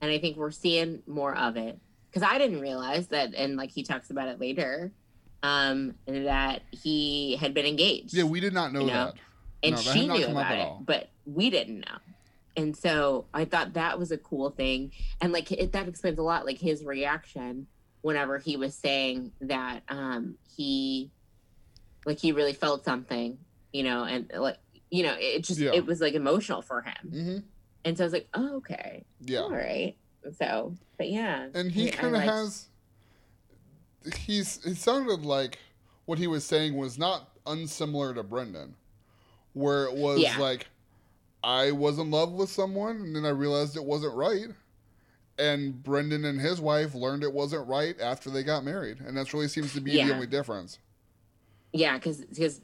and 0.00 0.10
I 0.10 0.18
think 0.18 0.36
we're 0.36 0.50
seeing 0.50 1.02
more 1.06 1.34
of 1.36 1.56
it. 1.56 1.78
Because 2.10 2.28
I 2.28 2.38
didn't 2.38 2.60
realize 2.60 3.08
that, 3.08 3.34
and 3.34 3.56
like 3.56 3.70
he 3.70 3.82
talks 3.82 4.10
about 4.10 4.28
it 4.28 4.40
later, 4.40 4.90
um, 5.42 5.94
that 6.06 6.62
he 6.70 7.36
had 7.36 7.54
been 7.54 7.66
engaged. 7.66 8.14
Yeah, 8.14 8.24
we 8.24 8.40
did 8.40 8.52
not 8.52 8.72
know 8.72 8.80
You 8.80 8.86
know, 8.86 8.92
that. 9.06 9.14
And 9.62 9.74
No, 9.74 9.80
she 9.80 10.08
knew 10.08 10.24
about 10.26 10.58
it, 10.58 10.86
but 10.86 11.10
we 11.24 11.50
didn't 11.50 11.80
know. 11.80 11.98
And 12.56 12.76
so 12.76 13.26
I 13.32 13.44
thought 13.44 13.74
that 13.74 13.98
was 13.98 14.10
a 14.10 14.18
cool 14.18 14.50
thing, 14.50 14.92
and 15.20 15.32
like 15.32 15.50
it, 15.52 15.72
that 15.72 15.88
explains 15.88 16.18
a 16.18 16.22
lot. 16.22 16.46
Like 16.46 16.58
his 16.58 16.84
reaction 16.84 17.66
whenever 18.02 18.38
he 18.38 18.56
was 18.56 18.74
saying 18.74 19.30
that 19.42 19.82
um 19.88 20.36
he, 20.56 21.10
like 22.06 22.18
he 22.18 22.32
really 22.32 22.54
felt 22.54 22.84
something, 22.84 23.38
you 23.72 23.82
know, 23.82 24.04
and 24.04 24.30
like 24.36 24.58
you 24.90 25.04
know, 25.04 25.14
it 25.18 25.44
just 25.44 25.60
Yeah. 25.60 25.72
it 25.74 25.86
was 25.86 26.00
like 26.00 26.14
emotional 26.14 26.62
for 26.62 26.82
him. 26.82 27.10
hmm 27.10 27.38
And 27.84 27.96
so 27.96 28.04
I 28.04 28.06
was 28.06 28.12
like, 28.12 28.28
oh, 28.34 28.56
okay, 28.56 29.04
Yeah. 29.20 29.40
all 29.40 29.50
right. 29.52 29.96
So, 30.38 30.74
but 30.98 31.08
yeah, 31.08 31.48
and 31.54 31.70
he 31.72 31.90
kind 31.90 32.14
of 32.16 32.22
has 32.22 32.68
he's 34.16 34.64
it 34.64 34.76
sounded 34.76 35.22
like 35.24 35.58
what 36.06 36.18
he 36.18 36.26
was 36.26 36.44
saying 36.44 36.76
was 36.76 36.98
not 36.98 37.30
unsimilar 37.46 38.14
to 38.14 38.22
brendan 38.22 38.74
where 39.52 39.84
it 39.84 39.94
was 39.94 40.20
Yeah. 40.20 40.38
like 40.38 40.66
i 41.42 41.70
was 41.72 41.98
in 41.98 42.10
love 42.10 42.32
with 42.32 42.50
someone 42.50 42.96
and 42.96 43.16
then 43.16 43.24
i 43.24 43.30
realized 43.30 43.76
it 43.76 43.84
wasn't 43.84 44.14
right. 44.14 44.48
And 45.38 45.82
brendan 45.82 46.24
and 46.26 46.38
his 46.38 46.60
wife 46.60 46.94
learned 46.94 47.22
it 47.22 47.32
wasn't 47.32 47.66
right 47.66 47.98
after 47.98 48.28
they 48.28 48.42
got 48.42 48.62
married. 48.62 49.00
And 49.00 49.16
that's 49.16 49.32
really 49.32 49.48
seems 49.48 49.72
to 49.72 49.80
be 49.80 49.92
the 49.92 50.12
only 50.12 50.26
difference. 50.26 50.78
Yeah, 51.72 51.94
because 51.96 52.18
because 52.26 52.60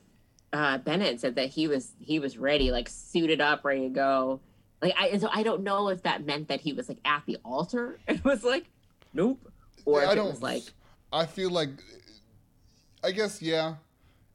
uh, 0.53 0.77
Bennett 0.79 1.21
said 1.21 1.37
that 1.37 1.49
he 1.49 1.69
was 1.69 1.93
he 2.01 2.19
was 2.19 2.37
ready, 2.37 2.71
like 2.71 2.91
suited 2.91 3.41
up, 3.41 3.65
ready 3.65 3.83
to 3.83 3.89
go. 3.89 4.41
Like 4.83 4.93
I 4.99 5.07
and 5.09 5.23
so 5.23 5.29
I 5.33 5.43
don't 5.43 5.63
know 5.63 5.89
if 5.89 6.03
that 6.03 6.27
meant 6.27 6.49
that 6.49 6.61
he 6.61 6.75
was 6.75 6.89
like 6.91 6.99
at 7.07 7.23
the 7.25 7.39
altar 7.47 7.99
and 8.07 8.23
was 8.25 8.45
like, 8.45 8.67
nope, 9.15 9.41
or 9.87 10.03
Yeah, 10.03 10.13
it 10.13 10.19
was 10.23 10.43
like 10.43 10.65
i 11.13 11.25
feel 11.25 11.51
like 11.51 11.71
i 13.05 13.11
guess 13.13 13.41
yeah 13.41 13.77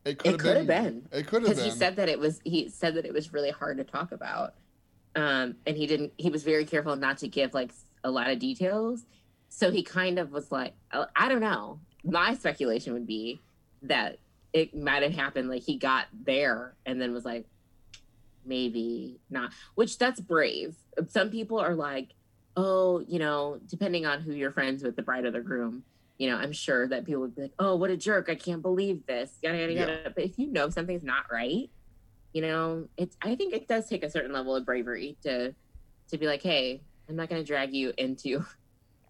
it 0.06 0.20
could 0.20 0.40
have 0.58 0.68
been, 0.68 1.02
been 1.02 1.08
it 1.12 1.28
could 1.28 1.44
have 1.44 1.56
been. 1.56 1.58
because 1.58 1.64
he 1.64 1.72
said 1.72 1.96
that 1.98 2.10
it 2.10 2.20
was 2.20 2.40
he 2.44 2.70
said 2.70 2.96
that 2.96 3.06
it 3.06 3.14
was 3.14 3.34
really 3.34 3.52
hard 3.52 3.78
to 3.78 3.84
talk 3.84 4.12
about, 4.12 4.56
um, 5.16 5.56
and 5.66 5.78
he 5.78 5.88
didn't 5.88 6.14
he 6.18 6.30
was 6.30 6.44
very 6.44 6.66
careful 6.66 6.96
not 6.96 7.18
to 7.20 7.28
give 7.28 7.54
like 7.54 7.72
a 8.04 8.12
lot 8.12 8.30
of 8.30 8.40
details. 8.40 9.06
So 9.50 9.70
he 9.70 9.84
kind 9.84 10.18
of 10.18 10.32
was 10.32 10.52
like, 10.52 10.74
I 10.92 11.06
I 11.16 11.30
don't 11.30 11.42
know. 11.42 11.80
My 12.04 12.34
speculation 12.34 12.94
would 12.94 13.06
be 13.06 13.42
that 13.84 14.18
it 14.54 14.76
might 14.76 15.04
have 15.04 15.14
happened 15.14 15.50
like 15.50 15.64
he 15.64 15.78
got 15.78 16.08
there 16.26 16.74
and 16.86 17.00
then 17.00 17.14
was 17.14 17.26
like 17.26 17.46
maybe 18.46 19.20
not 19.30 19.52
which 19.76 19.98
that's 19.98 20.20
brave 20.20 20.76
some 21.08 21.30
people 21.30 21.60
are 21.60 21.76
like 21.76 22.10
oh 22.58 23.04
you 23.08 23.20
know 23.20 23.60
depending 23.68 24.06
on 24.06 24.20
who 24.20 24.34
you're 24.34 24.52
friends 24.52 24.84
with 24.84 24.96
the 24.96 25.02
bride 25.02 25.26
or 25.26 25.32
the 25.32 25.40
groom 25.40 25.84
you 26.22 26.30
know 26.30 26.38
i'm 26.38 26.52
sure 26.52 26.88
that 26.88 27.04
people 27.04 27.20
would 27.22 27.36
be 27.36 27.42
like 27.42 27.54
oh 27.58 27.76
what 27.76 27.90
a 27.90 27.98
jerk. 27.98 28.30
I 28.30 28.36
can't 28.36 28.62
believe 28.62 29.06
this. 29.08 29.32
Yada 29.42 29.58
yada 29.58 29.74
Yeah. 29.74 30.10
but 30.14 30.24
if 30.24 30.38
you 30.38 30.48
know 30.52 30.70
something's 30.70 31.04
not 31.04 31.24
right 31.32 31.68
you 32.32 32.42
know 32.44 32.88
it's 32.96 33.18
i 33.24 33.34
think 33.36 33.54
it 33.56 33.68
does 33.68 33.90
take 33.90 34.04
a 34.04 34.10
certain 34.10 34.32
level 34.32 34.56
of 34.56 34.64
bravery 34.64 35.18
to 35.24 35.54
to 36.10 36.18
be 36.20 36.28
like 36.28 36.44
hey 36.44 36.82
i'm 37.10 37.16
not 37.16 37.28
going 37.28 37.42
to 37.42 37.46
drag 37.48 37.74
you 37.74 37.92
into 37.98 38.46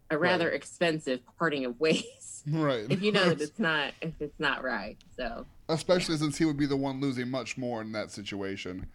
a 0.09 0.17
rather 0.17 0.45
Right. 0.45 0.53
expensive 0.55 1.19
parting 1.37 1.65
of 1.65 1.79
ways. 1.79 2.03
Right. 2.51 2.87
If 2.89 3.03
you 3.03 3.11
know 3.11 3.25
that 3.29 3.39
it's 3.47 3.59
not 3.59 3.91
if 4.01 4.13
it's 4.21 4.39
not 4.39 4.63
right 4.63 4.97
so 5.17 5.45
especially 5.69 6.15
since 6.17 6.37
he 6.37 6.45
would 6.45 6.57
be 6.57 6.65
the 6.65 6.75
one 6.77 6.99
losing 7.01 7.29
much 7.29 7.57
more 7.57 7.81
in 7.81 7.91
that 7.91 8.09
situation 8.11 8.87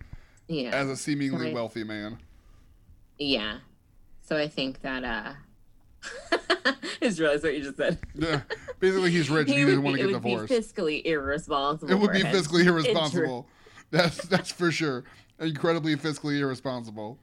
yeah. 0.49 0.71
as 0.71 0.89
a 0.89 0.97
seemingly 0.97 1.53
wealthy 1.55 1.85
man. 1.85 2.19
yeah. 3.19 3.59
So 4.23 4.37
i 4.37 4.49
think 4.49 4.81
that 4.83 5.05
uh 5.05 5.33
I 6.33 6.75
just 7.03 7.19
realized 7.21 7.45
what 7.45 7.55
you 7.57 7.63
just 7.63 7.77
said. 7.77 7.99
Yeah, 8.15 8.41
basically 8.81 9.11
he's 9.11 9.29
rich 9.31 9.49
he 9.51 9.65
would 9.65 9.71
doesn't 9.71 9.81
be- 9.81 9.85
want 9.85 9.97
to 9.99 10.03
get 10.07 10.13
divorced. 10.13 10.51
it 10.51 10.55
would. 10.55 10.63
Be 10.77 11.03
fiscally 11.03 11.05
irresponsible. 11.07 11.93
It 11.93 11.99
would 11.99 12.13
be 12.13 12.23
fiscally 12.23 12.65
irresponsible. 12.67 13.49
That's 13.91 14.19
that's 14.27 14.51
for 14.51 14.71
sure. 14.73 15.05
Incredibly 15.39 15.95
fiscally 15.97 16.39
irresponsible. 16.41 17.19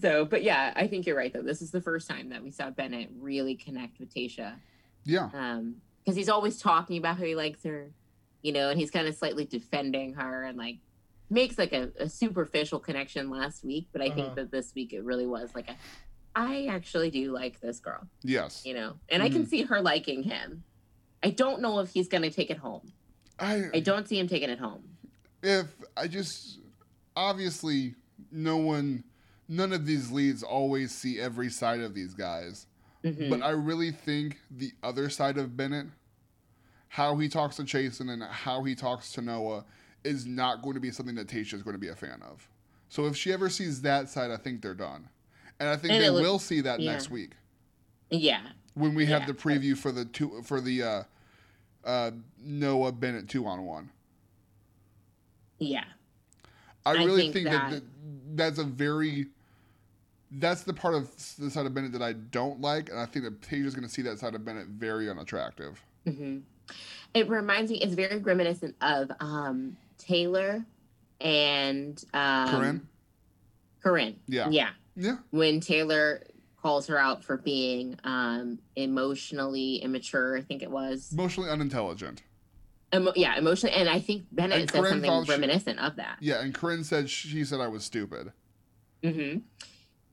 So, 0.00 0.24
but 0.24 0.42
yeah, 0.42 0.72
I 0.74 0.88
think 0.88 1.06
you're 1.06 1.16
right 1.16 1.32
though. 1.32 1.42
This 1.42 1.62
is 1.62 1.70
the 1.70 1.80
first 1.80 2.08
time 2.08 2.30
that 2.30 2.42
we 2.42 2.50
saw 2.50 2.70
Bennett 2.70 3.10
really 3.20 3.54
connect 3.54 4.00
with 4.00 4.12
Tayshia. 4.12 4.54
Yeah, 5.04 5.30
Um, 5.32 5.76
because 6.04 6.16
he's 6.16 6.28
always 6.28 6.58
talking 6.58 6.98
about 6.98 7.16
how 7.18 7.24
he 7.24 7.34
likes 7.36 7.62
her, 7.64 7.90
you 8.42 8.52
know, 8.52 8.70
and 8.70 8.78
he's 8.78 8.90
kind 8.90 9.06
of 9.06 9.14
slightly 9.14 9.44
defending 9.44 10.14
her 10.14 10.44
and 10.44 10.58
like 10.58 10.78
makes 11.30 11.58
like 11.58 11.72
a, 11.72 11.90
a 11.98 12.08
superficial 12.08 12.78
connection 12.80 13.30
last 13.30 13.64
week. 13.64 13.88
But 13.92 14.02
I 14.02 14.06
Uh-huh. 14.06 14.14
think 14.16 14.34
that 14.34 14.50
this 14.50 14.74
week 14.74 14.92
it 14.92 15.04
really 15.04 15.26
was 15.26 15.54
like 15.54 15.70
a 15.70 15.76
I 16.38 16.66
actually 16.66 17.10
do 17.10 17.32
like 17.32 17.58
this 17.60 17.80
girl, 17.80 18.06
yes. 18.22 18.62
you 18.64 18.72
know, 18.72 18.94
and 19.08 19.22
I 19.24 19.28
can 19.28 19.44
Mhm. 19.44 19.48
see 19.48 19.62
her 19.62 19.80
liking 19.80 20.22
him. 20.22 20.62
I 21.20 21.30
don't 21.30 21.60
know 21.60 21.80
if 21.80 21.90
he's 21.90 22.06
gonna 22.06 22.30
take 22.30 22.48
it 22.48 22.58
home. 22.58 22.92
I 23.40 23.64
I 23.74 23.80
don't 23.80 24.06
see 24.06 24.18
him 24.20 24.28
taking 24.28 24.48
it 24.48 24.58
home. 24.60 24.84
if 25.42 25.66
I 25.96 26.06
just 26.08 26.60
obviously 27.16 27.94
no 28.30 28.56
one 28.56 29.02
none 29.48 29.72
of 29.72 29.84
these 29.86 30.10
leads 30.12 30.42
always 30.42 30.94
see 30.94 31.18
every 31.18 31.48
side 31.50 31.80
of 31.80 31.94
these 31.94 32.14
guys. 32.14 32.66
Mhm. 33.02 33.30
But 33.30 33.42
I 33.42 33.50
really 33.50 33.90
think 33.90 34.38
the 34.50 34.72
other 34.82 35.08
side 35.10 35.38
of 35.38 35.56
Bennett, 35.56 35.86
how 36.88 37.16
he 37.16 37.28
talks 37.28 37.56
to 37.56 37.62
Chasen 37.64 38.10
and 38.12 38.22
how 38.22 38.62
he 38.64 38.74
talks 38.76 39.10
to 39.12 39.22
Noah, 39.22 39.64
is 40.04 40.26
not 40.26 40.62
going 40.62 40.74
to 40.74 40.80
be 40.80 40.90
something 40.92 41.14
that 41.16 41.26
Tayshia 41.28 41.54
is 41.54 41.62
going 41.62 41.74
to 41.74 41.80
be 41.80 41.88
a 41.88 41.96
fan 41.96 42.20
of. 42.22 42.48
So 42.88 43.06
if 43.06 43.16
she 43.16 43.32
ever 43.32 43.48
sees 43.48 43.80
that 43.82 44.08
side, 44.08 44.30
I 44.30 44.36
think 44.36 44.60
they're 44.62 44.74
done. 44.74 45.08
And 45.60 45.68
I 45.68 45.76
think 45.76 45.92
And 45.94 46.02
they 46.04 46.10
will 46.10 46.38
see 46.38 46.60
that 46.62 46.80
yeah. 46.80 46.92
next 46.92 47.10
week 47.10 47.32
yeah, 48.10 48.40
when 48.74 48.94
we 48.94 49.06
have 49.06 49.22
Yeah. 49.22 49.26
the 49.26 49.34
preview 49.34 49.76
for 49.76 49.92
the 49.92 50.04
two 50.04 50.42
for 50.44 50.60
the 50.60 50.82
uh, 50.82 51.02
uh, 51.84 52.10
Noah 52.40 52.92
Bennett 52.92 53.28
two 53.28 53.44
on 53.46 53.64
one. 53.64 53.90
yeah, 55.58 55.84
I 56.86 56.90
I 56.92 57.04
really 57.04 57.22
think 57.32 57.34
think, 57.34 57.44
that, 57.50 57.70
that- 57.70 57.82
that 57.82 58.36
that's 58.36 58.58
a 58.58 58.64
very 58.64 59.26
that's 60.30 60.62
the 60.62 60.74
part 60.74 60.94
of 60.94 61.10
the 61.38 61.50
side 61.50 61.64
of 61.66 61.74
Bennett 61.74 61.92
that 61.92 62.02
I 62.02 62.12
don't 62.12 62.60
like, 62.60 62.90
and 62.90 62.98
I 62.98 63.06
think 63.06 63.24
that 63.24 63.40
Paige 63.40 63.64
is 63.64 63.74
going 63.74 63.86
to 63.86 63.92
see 63.92 64.02
that 64.02 64.18
side 64.18 64.34
of 64.34 64.44
Bennett 64.44 64.66
very 64.68 65.08
unattractive. 65.08 65.82
hmm 66.04 66.38
It 67.14 67.28
reminds 67.30 67.70
me. 67.70 67.78
It's 67.78 67.94
very 67.94 68.18
reminiscent 68.18 68.76
of 68.82 69.10
um, 69.20 69.76
Taylor 69.96 70.62
and 71.22 72.04
um, 72.12 72.48
Corinne, 72.50 72.88
Corinne. 73.82 74.16
Yeah. 74.26 74.48
yeah. 74.50 74.68
Yeah, 74.98 75.16
When 75.30 75.60
Taylor 75.60 76.22
calls 76.60 76.86
her 76.88 76.98
out 76.98 77.22
for 77.24 77.36
being 77.36 77.98
um, 78.04 78.58
emotionally 78.76 79.76
immature, 79.76 80.36
I 80.36 80.42
think 80.42 80.62
it 80.62 80.70
was. 80.70 81.12
emotionally 81.12 81.48
unintelligent. 81.50 82.22
Emo- 82.94 83.12
yeah, 83.14 83.36
emotionally, 83.38 83.74
and 83.76 83.88
I 83.88 84.00
think 84.00 84.24
Bennett 84.32 84.60
And 84.62 84.70
said 84.70 84.80
Corinne 84.80 84.92
something 84.94 85.10
thought 85.10 85.26
she- 85.26 85.30
reminiscent 85.32 85.78
of 85.78 85.96
that. 85.96 86.16
Yeah, 86.20 86.40
and 86.40 86.52
Corinne 86.54 86.84
said 86.84 87.08
she 87.10 87.44
said 87.44 87.60
I 87.60 87.68
was 87.68 87.84
stupid. 87.84 88.32
Mm-hmm. 89.02 89.38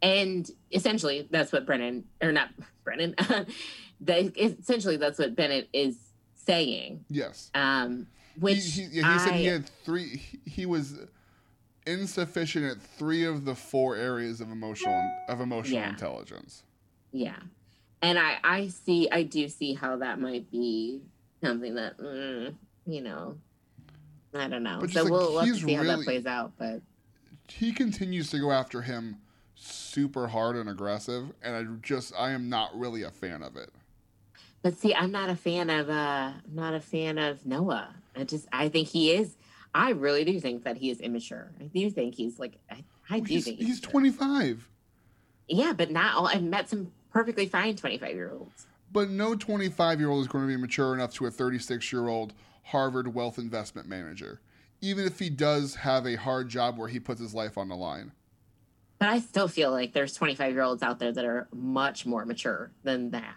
And 0.02 0.52
essentially, 0.72 1.28
that's 1.32 1.52
what 1.52 1.66
Brennan, 1.66 2.04
or 2.22 2.32
not 2.32 2.50
Brennan, 2.84 3.16
that 4.02 4.34
essentially 4.38 4.98
that's 4.98 5.18
what 5.18 5.36
Bennett 5.36 5.70
is 5.74 5.98
saying. 6.36 7.06
Yes, 7.10 7.50
Um, 7.56 8.08
he, 8.36 8.40
which 8.42 8.74
he, 8.74 8.84
yeah, 8.92 9.14
he 9.14 9.20
said 9.20 9.34
he 9.36 9.46
had 9.46 9.70
three. 9.86 10.18
He, 10.18 10.40
he 10.50 10.66
was 10.66 10.94
insufficient 11.86 12.66
at 12.66 12.82
three 12.82 13.24
of 13.26 13.46
the 13.46 13.56
four 13.56 13.96
areas 13.96 14.42
of 14.42 14.52
emotional 14.52 15.02
of 15.30 15.40
emotional 15.42 15.80
Yeah. 15.82 15.90
intelligence. 15.90 16.64
Yeah. 17.12 17.38
And 18.02 18.20
I, 18.20 18.38
I 18.44 18.68
see, 18.68 19.10
I 19.12 19.24
do 19.24 19.48
see 19.48 19.74
how 19.74 19.98
that 19.98 20.20
might 20.20 20.52
be 20.52 21.02
something 21.44 21.76
that, 21.76 21.98
mm, 21.98 22.54
you 22.86 23.02
know, 23.02 23.38
I 24.34 24.48
don't 24.48 24.64
know. 24.64 24.86
So 24.88 25.04
like, 25.04 25.12
we'll, 25.12 25.32
we'll 25.32 25.40
have 25.40 25.48
to 25.48 25.54
he's 25.56 25.66
see 25.66 25.74
how 25.74 25.84
that 25.84 26.02
plays 26.04 26.26
out. 26.26 26.54
But 26.58 26.82
He 27.48 27.72
continues 27.72 28.30
to 28.32 28.40
go 28.40 28.52
after 28.52 28.82
him 28.82 29.18
super 29.56 30.28
hard 30.28 30.56
and 30.58 30.70
aggressive, 30.70 31.32
and 31.42 31.56
I 31.56 31.64
just 31.82 32.14
I 32.18 32.32
am 32.32 32.50
not 32.50 32.78
really 32.78 33.04
a 33.04 33.12
fan 33.12 33.42
of 33.42 33.56
it. 33.56 33.70
but 34.62 34.78
see, 34.78 34.94
I'm 34.94 35.12
not 35.12 35.30
a 35.30 35.36
fan 35.36 35.70
of, 35.70 35.90
uh, 35.90 36.34
I'm 36.46 36.54
not 36.56 36.74
a 36.74 36.82
fan 36.82 37.18
of 37.18 37.46
Noah. 37.46 37.96
I 38.16 38.26
just, 38.26 38.48
I 38.52 38.68
think 38.70 38.90
he 38.90 39.14
is, 39.14 39.36
I 39.76 39.90
really 39.90 40.24
do 40.24 40.40
think 40.40 40.64
that 40.64 40.78
he 40.78 40.90
is 40.90 41.02
immature. 41.02 41.52
I 41.60 41.66
do 41.66 41.90
think 41.90 42.16
he's 42.16 42.40
like, 42.40 42.58
I, 42.72 42.86
I 43.10 43.20
do 43.20 43.26
he's, 43.26 43.44
think 43.44 43.58
he's 43.58 43.80
immature. 43.80 43.92
25. 43.92 44.70
Yeah, 45.50 45.74
but 45.74 45.92
not 45.92 46.16
all, 46.16 46.28
I've 46.28 46.42
met 46.42 46.70
some 46.70 46.94
perfectly 47.12 47.46
fine 47.46 47.76
25 47.76 48.16
year 48.16 48.32
olds. 48.32 48.68
But 48.94 49.10
no 49.10 49.36
25 49.36 50.00
year 50.00 50.10
old 50.10 50.22
is 50.22 50.30
going 50.30 50.46
to 50.46 50.48
be 50.48 50.56
mature 50.56 50.94
enough 50.94 51.14
to 51.16 51.26
a 51.26 51.32
36 51.32 51.92
year 51.92 52.08
old 52.08 52.34
Harvard 52.64 53.14
wealth 53.14 53.38
investment 53.38 53.90
manager, 53.90 54.40
even 54.80 55.06
if 55.06 55.20
he 55.20 55.30
does 55.30 55.76
have 55.76 56.08
a 56.08 56.16
hard 56.16 56.48
job 56.48 56.78
where 56.78 56.88
he 56.88 56.98
puts 56.98 57.20
his 57.20 57.34
life 57.34 57.58
on 57.58 57.68
the 57.68 57.76
line. 57.76 58.14
But 58.98 59.10
I 59.10 59.20
still 59.20 59.50
feel 59.50 59.72
like 59.72 59.92
there's 59.92 60.14
25 60.14 60.54
year 60.54 60.62
olds 60.62 60.84
out 60.84 61.00
there 61.00 61.12
that 61.12 61.26
are 61.26 61.50
much 61.54 62.06
more 62.06 62.26
mature 62.26 62.72
than 62.84 63.12
that. 63.12 63.36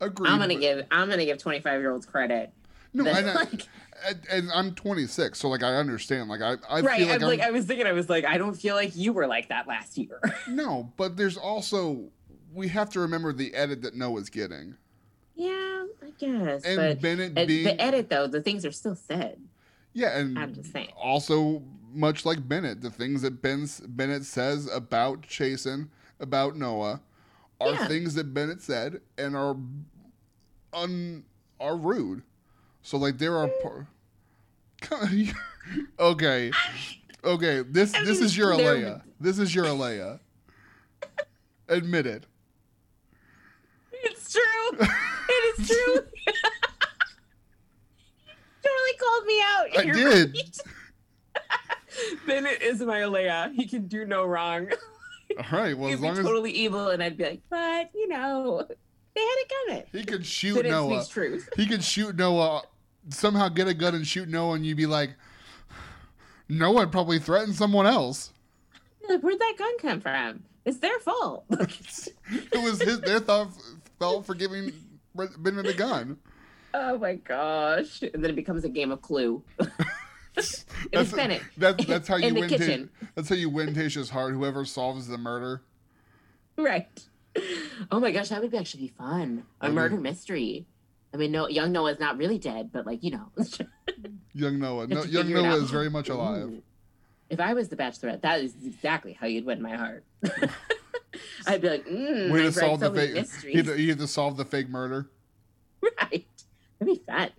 Agreed. 0.00 0.30
I'm 0.30 0.38
gonna 0.38 0.54
give 0.54 0.86
I'm 0.92 1.10
gonna 1.10 1.24
give 1.24 1.38
25 1.38 1.80
year 1.80 1.90
olds 1.90 2.06
credit. 2.06 2.52
No, 2.98 3.04
that, 3.04 3.18
and, 3.18 3.30
I, 3.30 3.34
like, 3.34 3.66
and, 4.30 4.50
I'm 4.52 4.74
26, 4.74 5.38
so 5.38 5.48
like 5.48 5.62
I 5.62 5.74
understand. 5.74 6.28
Like 6.28 6.40
I, 6.42 6.56
I 6.68 6.80
right. 6.80 6.98
feel 6.98 7.08
like, 7.08 7.20
like 7.20 7.40
I 7.40 7.50
was 7.50 7.64
thinking 7.64 7.86
I 7.86 7.92
was 7.92 8.08
like 8.08 8.24
I 8.24 8.38
don't 8.38 8.54
feel 8.54 8.74
like 8.74 8.94
you 8.96 9.12
were 9.12 9.26
like 9.26 9.48
that 9.48 9.66
last 9.66 9.96
year. 9.98 10.20
no, 10.48 10.92
but 10.96 11.16
there's 11.16 11.36
also 11.36 12.10
we 12.52 12.68
have 12.68 12.90
to 12.90 13.00
remember 13.00 13.32
the 13.32 13.54
edit 13.54 13.82
that 13.82 13.94
Noah's 13.94 14.30
getting, 14.30 14.74
yeah, 15.34 15.84
I 16.02 16.10
guess. 16.18 16.64
and 16.64 16.76
but 16.76 17.00
Bennett 17.00 17.34
being 17.34 17.64
the 17.64 17.80
edit 17.80 18.10
though, 18.10 18.26
the 18.26 18.42
things 18.42 18.64
are 18.64 18.72
still 18.72 18.94
said. 18.94 19.40
yeah, 19.92 20.18
and 20.18 20.38
I'm 20.38 20.54
just 20.54 20.72
saying. 20.72 20.88
also 20.96 21.62
much 21.92 22.24
like 22.24 22.46
Bennett, 22.46 22.80
the 22.82 22.90
things 22.90 23.22
that 23.22 23.40
Ben's, 23.42 23.80
Bennett 23.80 24.24
says 24.24 24.68
about 24.72 25.22
Chasen, 25.22 25.88
about 26.20 26.56
Noah, 26.56 27.00
are 27.60 27.72
Yeah. 27.72 27.88
things 27.88 28.14
that 28.14 28.32
Bennett 28.34 28.60
said 28.62 29.00
and 29.16 29.34
are 29.34 29.56
un 30.72 31.24
are 31.60 31.76
rude. 31.76 32.22
So 32.82 32.96
like 32.98 33.18
there 33.18 33.36
are. 33.36 33.48
Par- 33.62 33.86
okay, 35.98 36.52
okay. 37.24 37.62
This 37.62 37.94
I 37.94 38.04
this 38.04 38.20
is 38.20 38.36
your 38.36 38.52
Alea. 38.52 39.02
This 39.20 39.38
is 39.38 39.54
your 39.54 39.66
Alea. 39.66 40.20
Admit 41.68 42.06
it. 42.06 42.26
It's 43.92 44.32
true. 44.32 44.78
it 44.80 45.58
is 45.60 45.68
true. 45.68 45.94
totally 48.62 48.94
called 48.98 49.26
me 49.26 49.42
out. 49.42 49.78
I 49.78 49.82
You're 49.82 49.94
did. 49.94 50.36
right. 50.36 50.58
Bennett 52.26 52.62
is 52.62 52.80
my 52.80 53.00
Leia. 53.00 53.52
He 53.52 53.66
can 53.66 53.86
do 53.86 54.04
no 54.04 54.24
wrong. 54.24 54.70
All 55.36 55.44
right. 55.58 55.76
Well, 55.76 55.88
He'd 55.88 55.94
as 55.94 56.00
long 56.00 56.18
as 56.18 56.24
totally 56.24 56.52
evil, 56.52 56.88
and 56.88 57.02
I'd 57.02 57.16
be 57.16 57.24
like, 57.24 57.42
but 57.50 57.90
you 57.94 58.08
know, 58.08 58.66
they 59.18 59.24
had 59.24 59.36
it 59.38 59.52
coming. 59.66 59.84
he 59.92 60.04
could 60.04 60.24
shoot 60.26 60.64
Noah, 60.64 61.04
he 61.56 61.66
could 61.66 61.82
shoot 61.84 62.16
Noah. 62.16 62.62
Somehow 63.10 63.48
get 63.48 63.68
a 63.68 63.74
gun 63.74 63.94
and 63.94 64.06
shoot 64.06 64.28
Noah, 64.28 64.54
and 64.54 64.66
you'd 64.66 64.76
be 64.76 64.86
like, 64.86 65.10
Noah 66.48 66.86
probably 66.86 67.18
threatened 67.18 67.54
someone 67.54 67.86
else. 67.86 68.32
Like, 69.08 69.20
where'd 69.22 69.38
that 69.38 69.54
gun 69.58 69.78
come 69.78 70.00
from? 70.00 70.42
It's 70.64 70.78
their 70.78 70.98
fault. 71.00 71.44
it 71.50 72.62
was 72.62 72.80
his 72.82 73.00
their 73.00 73.20
thought 73.20 73.48
fault 73.98 74.26
for 74.26 74.34
giving 74.34 74.72
Bennett 75.14 75.64
the 75.64 75.74
gun. 75.74 76.18
oh 76.74 76.98
my 76.98 77.14
gosh! 77.14 78.02
And 78.02 78.22
then 78.22 78.30
it 78.32 78.36
becomes 78.36 78.64
a 78.64 78.68
game 78.68 78.90
of 78.90 79.00
Clue. 79.00 79.42
That's, 80.34 80.66
It's 80.92 81.12
Bennett. 81.12 81.42
that's, 81.56 81.84
that's 81.86 82.06
how 82.06 82.16
you 82.16 82.32
win. 82.32 82.48
Kitchen. 82.48 82.90
that's 83.16 83.28
how 83.28 83.34
you 83.34 83.50
win 83.50 83.74
Tayshia's 83.74 84.10
heart. 84.10 84.34
Whoever 84.34 84.64
solves 84.64 85.08
the 85.08 85.18
murder. 85.18 85.62
right. 86.56 86.86
Oh 87.90 88.00
my 88.00 88.10
gosh, 88.10 88.28
that 88.30 88.42
would 88.42 88.54
actually 88.54 88.82
be 88.84 88.88
fun. 88.88 89.44
A 89.60 89.66
Okay. 89.66 89.74
murder 89.74 89.96
mystery. 89.96 90.66
I 91.14 91.16
mean, 91.16 91.32
no, 91.32 91.48
young 91.48 91.72
Noah's 91.72 91.98
not 91.98 92.18
really 92.18 92.38
dead, 92.38 92.70
but 92.72 92.84
like 92.86 93.02
you 93.02 93.12
know. 93.12 93.30
Young 94.34 94.58
Noah. 94.58 94.86
No, 94.86 95.02
young 95.04 95.30
Noah 95.32 95.56
is 95.56 95.70
very 95.70 95.88
much 95.90 96.08
alive. 96.10 96.44
Ooh. 96.48 96.62
If 97.30 97.40
I 97.40 97.54
was 97.54 97.68
the 97.68 97.76
bachelorette, 97.76 98.20
that 98.22 98.40
is 98.40 98.54
exactly 98.64 99.12
how 99.14 99.26
you'd 99.26 99.44
win 99.44 99.60
my 99.62 99.74
heart. 99.74 100.04
I'd 101.46 101.60
be 101.60 101.68
like, 101.68 101.86
mm, 101.86 102.30
Way 102.30 102.42
to 102.42 102.52
solve 102.52 102.80
so 102.80 102.90
the 102.90 103.00
fake. 103.00 103.26
You 103.44 103.56
had, 103.56 103.66
to, 103.66 103.80
you 103.80 103.88
had 103.88 103.98
to 103.98 104.06
solve 104.06 104.36
the 104.36 104.44
fake 104.44 104.68
murder. 104.68 105.08
right. 105.82 106.26
That'd 106.78 106.94
be 106.94 107.02
fun. 107.04 107.30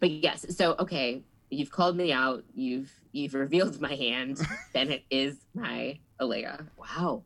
But 0.00 0.10
yes, 0.10 0.46
so 0.56 0.74
okay, 0.78 1.22
you've 1.50 1.70
called 1.70 1.96
me 1.96 2.12
out. 2.12 2.44
You've 2.54 2.92
you've 3.12 3.34
revealed 3.34 3.80
my 3.80 3.94
hand. 3.94 4.40
Bennett 4.72 5.02
is 5.10 5.36
my 5.54 5.98
Alea. 6.20 6.64
Wow. 6.76 7.24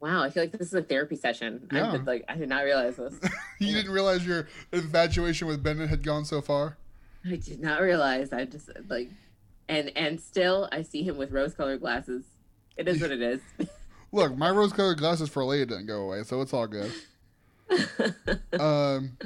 Wow, 0.00 0.22
I 0.22 0.30
feel 0.30 0.42
like 0.42 0.52
this 0.52 0.68
is 0.68 0.74
a 0.74 0.82
therapy 0.82 1.16
session. 1.16 1.68
Yeah. 1.72 1.92
I've 1.92 2.06
like, 2.06 2.24
I 2.28 2.36
did 2.36 2.48
not 2.48 2.64
realize 2.64 2.96
this. 2.96 3.14
You 3.58 3.72
didn't 3.72 3.90
realize 3.90 4.26
your 4.26 4.48
infatuation 4.70 5.48
with 5.48 5.62
Bennett 5.62 5.88
had 5.88 6.02
gone 6.02 6.26
so 6.26 6.42
far. 6.42 6.76
I 7.24 7.36
did 7.36 7.58
not 7.58 7.80
realize. 7.80 8.30
I 8.30 8.44
just 8.44 8.68
like, 8.88 9.10
and 9.66 9.90
and 9.96 10.20
still, 10.20 10.68
I 10.70 10.82
see 10.82 11.02
him 11.02 11.16
with 11.16 11.32
rose-colored 11.32 11.80
glasses. 11.80 12.24
It 12.76 12.86
is 12.86 13.00
what 13.00 13.10
it 13.10 13.22
is. 13.22 13.40
Look, 14.12 14.36
my 14.36 14.50
rose-colored 14.50 14.98
glasses 14.98 15.30
for 15.30 15.42
Leia 15.42 15.66
didn't 15.66 15.86
go 15.86 16.02
away, 16.02 16.22
so 16.22 16.42
it's 16.42 16.52
all 16.52 16.66
good. 16.66 16.92
um, 18.60 19.16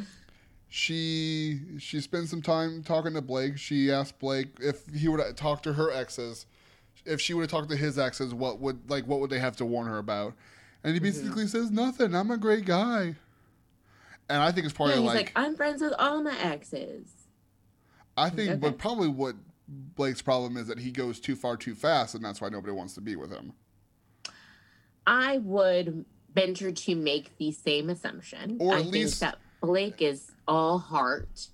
she 0.69 1.61
she 1.81 2.01
spent 2.01 2.29
some 2.29 2.41
time 2.41 2.85
talking 2.85 3.13
to 3.15 3.21
Blake. 3.21 3.59
She 3.59 3.91
asked 3.91 4.21
Blake 4.21 4.49
if 4.61 4.87
he 4.95 5.09
would 5.09 5.37
talk 5.37 5.65
to 5.65 5.73
her 5.73 5.91
exes, 5.91 6.47
if 7.05 7.21
she 7.21 7.35
would 7.35 7.43
have 7.43 7.51
talked 7.51 7.71
to 7.71 7.77
his 7.77 7.99
exes, 7.99 8.33
what 8.35 8.61
would 8.61 8.89
like 8.89 9.07
what 9.07 9.21
would 9.21 9.31
they 9.31 9.39
have 9.39 9.57
to 9.57 9.65
warn 9.65 9.87
her 9.89 9.99
about? 9.99 10.35
And 10.83 10.95
he 10.95 11.01
Mhm. 11.01 11.03
basically 11.03 11.47
says 11.47 11.71
nothing. 11.71 12.15
I'm 12.15 12.31
a 12.31 12.39
great 12.39 12.65
guy. 12.65 13.17
And 14.29 14.43
I 14.43 14.53
think 14.53 14.65
it's 14.67 14.73
yeah, 14.73 14.77
probably 14.77 14.95
he's 14.97 15.05
like, 15.07 15.15
like, 15.17 15.33
I'm 15.37 15.57
friends 15.57 15.83
with 15.83 15.93
all 15.99 16.23
my 16.23 16.39
exes. 16.39 17.09
I 18.17 18.31
think, 18.31 18.51
okay. 18.51 18.59
but 18.59 18.79
probably 18.79 19.09
what 19.09 19.35
Blake's 19.69 20.23
problem 20.23 20.57
is 20.57 20.67
that 20.69 20.79
he 20.79 20.91
goes 20.91 21.21
too 21.21 21.37
far 21.37 21.57
too 21.57 21.75
fast, 21.75 22.15
and 22.15 22.25
that's 22.25 22.41
why 22.41 22.49
nobody 22.49 22.73
wants 22.73 22.95
to 22.95 23.01
be 23.01 23.17
with 23.17 23.31
him. 23.31 23.53
I 25.07 25.39
would 25.39 26.05
venture 26.35 26.71
to 26.71 26.95
make 26.95 27.37
the 27.39 27.51
same 27.53 27.91
assumption. 27.91 28.57
Or 28.61 28.75
I 28.75 28.77
at 28.77 28.83
think 28.83 28.93
least- 28.95 29.21
that 29.21 29.39
Blake 29.61 30.01
is 30.01 30.33
all 30.47 30.79
heart, 30.79 31.49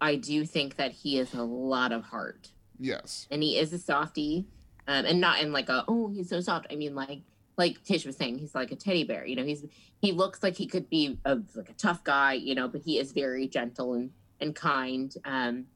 I 0.00 0.16
do 0.16 0.44
think 0.44 0.76
that 0.76 0.92
he 0.92 1.18
is 1.18 1.32
a 1.34 1.42
lot 1.42 1.92
of 1.92 2.04
heart. 2.04 2.50
Yes. 2.78 3.26
And 3.30 3.42
he 3.42 3.56
is 3.58 3.72
a 3.72 3.78
softie. 3.78 4.46
Um, 4.86 5.06
and 5.06 5.18
not 5.20 5.40
in 5.40 5.50
like 5.50 5.70
a 5.70 5.82
oh 5.88 6.08
he's 6.10 6.28
so 6.28 6.40
soft. 6.42 6.66
I 6.70 6.76
mean 6.76 6.94
like 6.94 7.22
like 7.56 7.82
Tish 7.84 8.04
was 8.04 8.16
saying, 8.16 8.38
he's 8.38 8.54
like 8.54 8.72
a 8.72 8.76
teddy 8.76 9.04
bear. 9.04 9.26
You 9.26 9.36
know, 9.36 9.44
he's 9.44 9.64
he 10.00 10.12
looks 10.12 10.42
like 10.42 10.56
he 10.56 10.66
could 10.66 10.88
be 10.90 11.18
a 11.24 11.38
like 11.54 11.70
a 11.70 11.74
tough 11.74 12.02
guy, 12.04 12.34
you 12.34 12.54
know, 12.54 12.68
but 12.68 12.82
he 12.82 12.98
is 12.98 13.12
very 13.12 13.46
gentle 13.48 13.94
and 13.94 14.10
and 14.40 14.54
kind. 14.54 15.14
Um, 15.24 15.66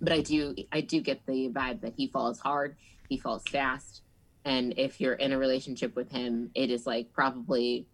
but 0.00 0.12
I 0.12 0.20
do 0.20 0.54
I 0.72 0.80
do 0.82 1.00
get 1.00 1.24
the 1.26 1.48
vibe 1.48 1.80
that 1.80 1.94
he 1.96 2.08
falls 2.08 2.38
hard, 2.40 2.76
he 3.08 3.16
falls 3.16 3.42
fast, 3.50 4.02
and 4.44 4.74
if 4.76 5.00
you're 5.00 5.14
in 5.14 5.32
a 5.32 5.38
relationship 5.38 5.96
with 5.96 6.10
him, 6.10 6.50
it 6.54 6.70
is 6.70 6.86
like 6.86 7.12
probably 7.12 7.86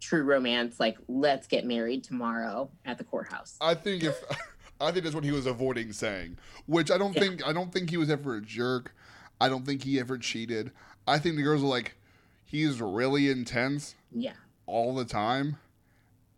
true 0.00 0.22
romance. 0.22 0.80
Like 0.80 0.96
let's 1.08 1.46
get 1.46 1.66
married 1.66 2.04
tomorrow 2.04 2.70
at 2.84 2.98
the 2.98 3.04
courthouse. 3.04 3.56
I 3.60 3.74
think 3.74 4.02
if 4.04 4.22
I 4.80 4.90
think 4.90 5.04
that's 5.04 5.14
what 5.14 5.24
he 5.24 5.30
was 5.30 5.46
avoiding 5.46 5.92
saying, 5.92 6.38
which 6.66 6.90
I 6.90 6.96
don't 6.98 7.14
Yeah. 7.14 7.20
think 7.20 7.46
I 7.46 7.52
don't 7.52 7.72
think 7.72 7.90
he 7.90 7.96
was 7.98 8.08
ever 8.10 8.36
a 8.36 8.40
jerk. 8.40 8.94
I 9.40 9.48
don't 9.48 9.66
think 9.66 9.82
he 9.82 10.00
ever 10.00 10.16
cheated. 10.16 10.70
I 11.06 11.18
think 11.18 11.36
the 11.36 11.42
girls 11.42 11.62
are 11.62 11.66
like, 11.66 11.96
he's 12.54 12.80
really 12.80 13.28
intense 13.30 13.94
Yeah, 14.12 14.32
all 14.66 14.94
the 14.94 15.04
time, 15.04 15.56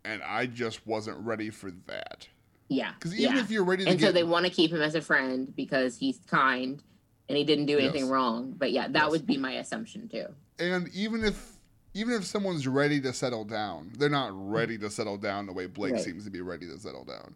and 0.03 0.21
I 0.23 0.45
just 0.47 0.85
wasn't 0.87 1.19
ready 1.19 1.49
for 1.49 1.71
that. 1.87 2.27
yeah, 2.69 2.93
Because 2.95 3.13
even 3.19 3.35
yeah. 3.35 3.41
if 3.41 3.51
you're 3.51 3.63
ready 3.63 3.83
to 3.85 3.91
and 3.91 3.99
get, 3.99 4.07
so 4.07 4.11
they 4.11 4.23
want 4.23 4.45
to 4.45 4.51
keep 4.51 4.71
him 4.71 4.81
as 4.81 4.95
a 4.95 5.01
friend 5.01 5.55
because 5.55 5.97
he's 5.97 6.19
kind 6.27 6.81
and 7.29 7.37
he 7.37 7.43
didn't 7.43 7.65
do 7.67 7.77
anything 7.77 8.03
Yes. 8.03 8.09
wrong. 8.11 8.53
But 8.57 8.71
yeah, 8.71 8.87
that 8.87 9.03
Yes. 9.03 9.11
would 9.11 9.25
be 9.27 9.37
my 9.37 9.53
assumption 9.53 10.07
too. 10.09 10.25
and 10.59 10.87
even 10.93 11.23
if 11.23 11.53
even 11.93 12.13
if 12.13 12.25
someone's 12.25 12.67
ready 12.67 13.01
to 13.01 13.11
settle 13.13 13.43
down, 13.43 13.91
they're 13.97 14.09
not 14.09 14.31
ready 14.33 14.77
to 14.77 14.89
settle 14.89 15.17
down 15.17 15.45
the 15.47 15.53
way 15.53 15.65
Blake 15.65 15.93
Right. 15.93 16.01
seems 16.01 16.23
to 16.25 16.29
be 16.31 16.41
ready 16.41 16.67
to 16.67 16.77
settle 16.79 17.03
down. 17.05 17.35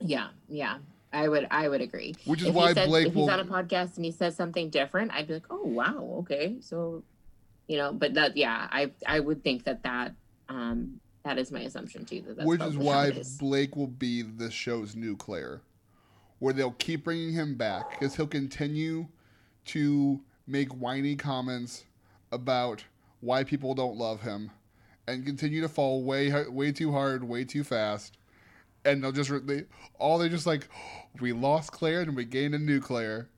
Yeah, 0.00 0.28
yeah. 0.48 0.78
I 1.12 1.28
would 1.28 1.46
I 1.50 1.68
would 1.68 1.80
agree. 1.80 2.14
Which 2.24 2.42
is 2.42 2.48
if 2.48 2.54
why 2.54 2.68
he 2.68 2.74
says, 2.74 2.88
Blake 2.88 3.06
if 3.08 3.14
will. 3.14 3.22
he's 3.26 3.32
on 3.32 3.40
a 3.40 3.44
podcast 3.44 3.96
and 3.96 4.04
he 4.04 4.10
says 4.12 4.34
something 4.36 4.68
different, 4.70 5.12
I'd 5.12 5.26
be 5.28 5.34
like, 5.34 5.46
"Oh, 5.50 5.64
wow, 5.64 6.16
okay." 6.20 6.56
So, 6.60 7.02
you 7.68 7.76
know, 7.76 7.92
but 7.92 8.14
that 8.14 8.36
yeah, 8.36 8.68
I 8.70 8.92
I 9.06 9.20
would 9.20 9.42
think 9.42 9.64
that 9.64 9.82
that 9.82 10.14
um 10.48 11.00
that 11.24 11.38
is 11.38 11.50
my 11.50 11.60
assumption 11.60 12.04
too. 12.04 12.22
That 12.22 12.36
that's 12.36 12.46
which 12.46 12.62
is 12.62 12.76
why 12.76 13.08
is. 13.08 13.36
Blake 13.36 13.76
will 13.76 13.86
be 13.88 14.22
the 14.22 14.50
show's 14.50 14.94
new 14.94 15.16
Claire, 15.16 15.62
where 16.38 16.52
they'll 16.52 16.72
keep 16.72 17.04
bringing 17.04 17.32
him 17.32 17.56
back 17.56 17.90
because 17.90 18.14
he'll 18.14 18.26
continue 18.26 19.06
to 19.66 20.20
make 20.46 20.68
whiny 20.68 21.16
comments 21.16 21.84
about 22.30 22.84
why 23.20 23.42
people 23.42 23.74
don't 23.74 23.96
love 23.96 24.20
him, 24.22 24.50
and 25.08 25.26
continue 25.26 25.60
to 25.60 25.68
fall 25.68 26.04
way 26.04 26.32
way 26.48 26.70
too 26.70 26.92
hard, 26.92 27.24
way 27.24 27.44
too 27.44 27.64
fast, 27.64 28.18
and 28.84 29.02
they'll 29.02 29.12
just 29.12 29.30
they 29.46 29.64
all 29.98 30.18
they're 30.18 30.28
just 30.28 30.46
like, 30.46 30.68
we 31.20 31.32
lost 31.32 31.72
Claire 31.72 32.02
and 32.02 32.14
we 32.14 32.24
gained 32.24 32.54
a 32.54 32.58
new 32.58 32.80
Claire 32.80 33.28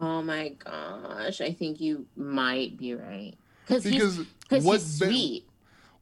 Oh 0.00 0.22
my 0.22 0.50
gosh, 0.50 1.40
I 1.40 1.52
think 1.52 1.80
you 1.80 2.06
might 2.16 2.76
be 2.76 2.94
right 2.94 3.34
because 3.66 3.84
he's 3.84 3.94
because 3.94 4.18
because 4.40 4.64
what 4.64 4.80
he's 4.80 4.98
sweet. 4.98 5.48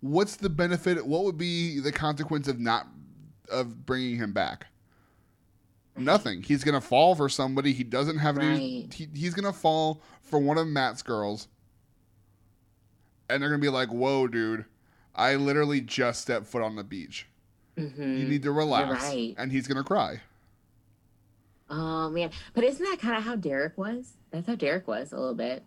what's 0.01 0.36
the 0.36 0.49
benefit? 0.49 1.05
What 1.07 1.24
would 1.24 1.36
be 1.38 1.80
the 1.80 1.93
consequence 1.93 2.49
of 2.49 2.59
not 2.59 2.86
of 3.51 3.84
bringing 3.84 4.16
him 4.16 4.32
back? 4.32 4.66
Nothing. 5.97 6.43
He's 6.43 6.64
gonna 6.64 6.80
fall 6.80 7.14
for 7.14 7.28
somebody. 7.28 7.72
He 7.72 7.84
doesn't 7.84 8.18
have 8.18 8.38
any. 8.38 8.88
He, 8.93 9.09
he's 9.14 9.34
gonna 9.34 9.53
fall 9.53 10.01
for 10.22 10.38
one 10.38 10.57
of 10.57 10.66
Matt's 10.66 11.03
girls, 11.03 11.49
and 13.28 13.43
they're 13.43 13.51
gonna 13.51 13.61
be 13.61 13.68
like, 13.68 13.88
"Whoa, 13.91 14.26
dude! 14.28 14.64
I 15.14 15.34
literally 15.34 15.80
just 15.82 16.22
stepped 16.22 16.47
foot 16.47 16.62
on 16.62 16.76
the 16.76 16.84
beach. 16.84 17.26
Mhm. 17.76 18.18
You 18.18 18.24
need 18.28 18.43
to 18.45 18.53
relax." 18.53 19.03
right. 19.03 19.34
And 19.36 19.53
he's 19.53 19.66
gonna 19.66 19.84
cry. 19.84 20.22
Oh 21.70 22.10
man, 22.10 22.30
but 22.52 22.64
isn't 22.64 22.84
that 22.84 22.98
kind 23.00 23.16
of 23.16 23.22
how 23.22 23.36
Derek 23.36 23.78
was? 23.78 24.14
That's 24.32 24.46
how 24.46 24.56
Derek 24.56 24.88
was 24.88 25.12
a 25.12 25.16
little 25.18 25.34
bit. 25.34 25.62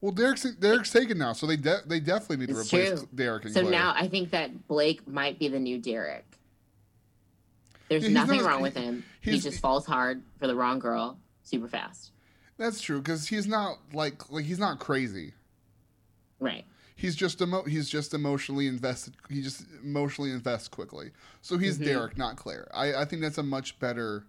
Well, 0.00 0.12
Derek's 0.12 0.42
Derek's 0.58 0.90
taken 0.90 1.18
now, 1.18 1.32
so 1.34 1.46
they 1.46 1.56
de- 1.56 1.82
they 1.86 2.00
definitely 2.00 2.38
need 2.38 2.54
to 2.54 2.60
It's 2.60 2.72
replace 2.72 3.00
true. 3.00 3.08
Derek 3.14 3.44
and 3.44 3.54
So 3.54 3.60
Claire. 3.60 3.70
now 3.72 3.94
I 3.96 4.08
think 4.08 4.30
that 4.30 4.66
Blake 4.66 5.06
might 5.06 5.38
be 5.38 5.48
the 5.48 5.60
new 5.60 5.78
Derek. 5.78 6.24
There's 7.88 8.04
Yeah, 8.04 8.10
nothing 8.10 8.38
not- 8.42 8.46
wrong 8.48 8.62
with 8.62 8.76
him. 8.76 9.04
He 9.20 9.38
just 9.38 9.60
falls 9.60 9.86
hard 9.86 10.22
for 10.38 10.46
the 10.46 10.54
wrong 10.56 10.78
girl 10.78 11.18
super 11.42 11.68
fast. 11.68 12.12
That's 12.56 12.80
true 12.80 12.98
because 13.00 13.28
he's 13.28 13.46
not 13.46 13.78
like 13.92 14.30
like 14.30 14.44
he's 14.44 14.58
not 14.58 14.78
crazy. 14.78 15.34
Right. 16.40 16.64
he's 16.96 17.14
just 17.16 17.40
emo- 17.42 17.64
he's 17.64 17.88
just 17.88 18.14
emotionally 18.14 18.66
invested. 18.68 19.14
He 19.28 19.42
just 19.42 19.64
emotionally 19.82 20.30
invests 20.30 20.68
quickly. 20.68 21.10
So 21.40 21.58
he's 21.58 21.78
Mhm. 21.78 21.84
Derek, 21.84 22.16
not 22.18 22.36
Claire. 22.36 22.68
I, 22.72 22.94
I 22.94 23.04
think 23.04 23.22
that's 23.22 23.38
a 23.38 23.42
much 23.42 23.78
better, 23.80 24.24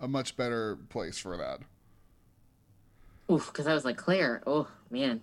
a 0.00 0.08
much 0.08 0.36
better 0.36 0.76
place 0.88 1.18
for 1.18 1.36
that. 1.36 1.60
Oof, 3.30 3.46
because 3.48 3.66
I 3.66 3.74
was 3.74 3.84
like 3.84 3.96
Claire. 3.96 4.42
Oh 4.46 4.68
man, 4.90 5.20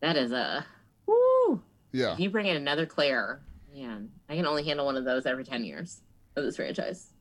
that 0.00 0.16
is 0.16 0.32
a 0.32 0.64
woo. 1.06 1.62
Yeah, 1.92 2.12
If 2.12 2.20
you 2.20 2.28
bring 2.30 2.46
in 2.46 2.56
another 2.56 2.84
Claire, 2.84 3.40
man, 3.74 4.10
I 4.28 4.36
can 4.36 4.46
only 4.46 4.64
handle 4.64 4.84
one 4.84 4.96
of 4.96 5.04
those 5.04 5.24
every 5.26 5.44
ten 5.44 5.64
years 5.64 6.00
of 6.36 6.44
this 6.44 6.56
franchise. 6.56 7.12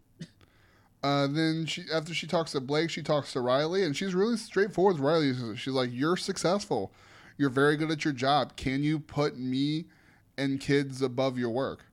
Uh, 1.03 1.27
then 1.27 1.65
she 1.67 1.83
after 1.93 2.13
she 2.13 2.25
talks 2.27 2.51
to 2.53 2.59
Blake, 2.59 2.89
she 2.89 3.03
talks 3.03 3.31
to 3.33 3.39
Riley, 3.41 3.83
and 3.83 3.95
she's 3.95 4.15
really 4.15 4.37
straightforward 4.37 4.95
with 4.95 5.03
Riley. 5.03 5.33
She's 5.55 5.73
like, 5.73 5.91
"You're 5.93 6.17
successful. 6.17 6.91
You're 7.37 7.49
very 7.51 7.77
good 7.77 7.91
at 7.91 8.03
your 8.03 8.13
job. 8.13 8.55
Can 8.55 8.81
you 8.83 8.99
put 8.99 9.37
me 9.37 9.85
and 10.37 10.59
kids 10.59 11.01
above 11.03 11.37
your 11.37 11.51
work?" 11.51 11.85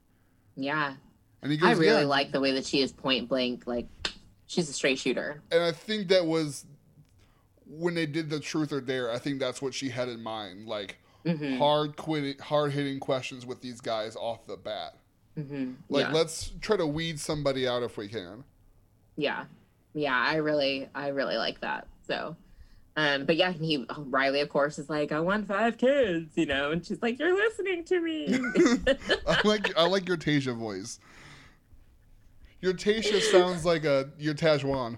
Yeah, 0.57 0.95
And 1.43 1.53
he 1.53 1.59
goes, 1.59 1.69
I 1.77 1.81
really 1.81 2.03
"Yeah." 2.03 2.07
like 2.09 2.33
the 2.33 2.41
way 2.41 2.53
that 2.53 2.65
she 2.65 2.81
is 2.81 2.91
point 2.91 3.29
blank. 3.29 3.67
Like 3.67 3.87
she's 4.53 4.68
a 4.68 4.72
straight 4.72 4.98
shooter. 4.98 5.40
and 5.50 5.62
I 5.62 5.72
think 5.72 6.09
that 6.09 6.26
was 6.26 6.66
when 7.66 7.94
they 7.94 8.07
did 8.07 8.28
the 8.30 8.38
truth 8.40 8.72
or 8.72 8.80
dare. 8.80 9.11
I 9.11 9.18
think 9.18 9.40
that's 9.40 9.62
what 9.62 9.72
she 9.74 9.88
had 9.88 10.09
in 10.09 10.22
mind, 10.22 10.66
like 10.66 10.98
hmm 11.26 11.57
hard 11.59 11.96
quitting, 11.96 12.36
hard 12.38 12.72
hitting 12.72 12.98
questions 13.00 13.46
with 13.46 13.61
these 13.61 13.80
guys 13.80 14.16
off 14.16 14.44
the 14.46 14.57
bat. 14.57 14.96
hmm 15.36 15.72
Like, 15.88 16.07
yeah. 16.07 16.12
let's 16.12 16.53
try 16.61 16.76
to 16.76 16.86
weed 16.86 17.18
somebody 17.20 17.66
out 17.68 17.82
if 17.82 17.96
we 17.96 18.09
can. 18.09 18.44
yeah 19.16 19.44
yeah 19.94 20.16
i 20.18 20.36
really 20.36 20.88
i 20.94 21.09
really 21.09 21.36
like 21.36 21.61
that 21.61 21.86
so 22.07 22.34
um 22.96 23.26
but 23.26 23.36
yeah 23.36 23.53
he 23.53 23.84
riley 24.07 24.40
of 24.40 24.48
course 24.48 24.78
is 24.78 24.88
like 24.88 25.12
i 25.12 25.20
want 25.20 25.46
five 25.46 25.76
kids 25.76 26.32
you 26.34 26.46
know 26.46 26.70
and 26.72 26.84
she's 26.86 27.03
like 27.03 27.18
you're 27.18 27.34
listening 27.36 27.84
to 27.84 28.00
me 28.00 28.26
I 29.28 29.40
like 29.46 29.76
I 29.76 29.84
like 29.86 30.09
your 30.09 30.16
Tayshia 30.16 30.57
voice. 30.57 30.98
Your 32.63 32.73
Tayshia 32.75 33.21
sounds 33.21 33.65
like 33.65 33.85
a 33.85 34.11
your 34.19 34.35
Tahzjuan. 34.35 34.97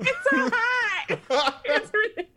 it's 0.00 0.30
so 0.30 0.50
hot. 0.50 1.62
It's, 1.64 1.92
really- 1.94 2.28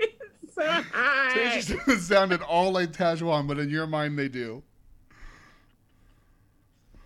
it's 0.44 0.54
so 0.56 0.64
hot. 0.64 1.34
Tayshia 1.36 2.00
sounded 2.00 2.42
all 2.44 2.72
like 2.72 2.92
Tahzjuan, 2.92 3.48
but 3.48 3.58
in 3.58 3.70
your 3.70 3.88
mind 3.88 4.18
they 4.18 4.28
do. 4.28 4.62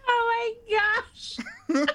oh 0.10 0.53
my 0.70 0.78
gosh. 0.78 1.38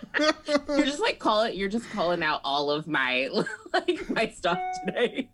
You're 0.68 0.86
just 0.86 1.00
like 1.00 1.18
call 1.18 1.42
it 1.42 1.54
you're 1.56 1.68
just 1.68 1.90
calling 1.90 2.22
out 2.22 2.40
all 2.44 2.70
of 2.70 2.86
my 2.86 3.28
like 3.74 4.08
my 4.08 4.28
stuff 4.28 4.58
today. 4.86 5.28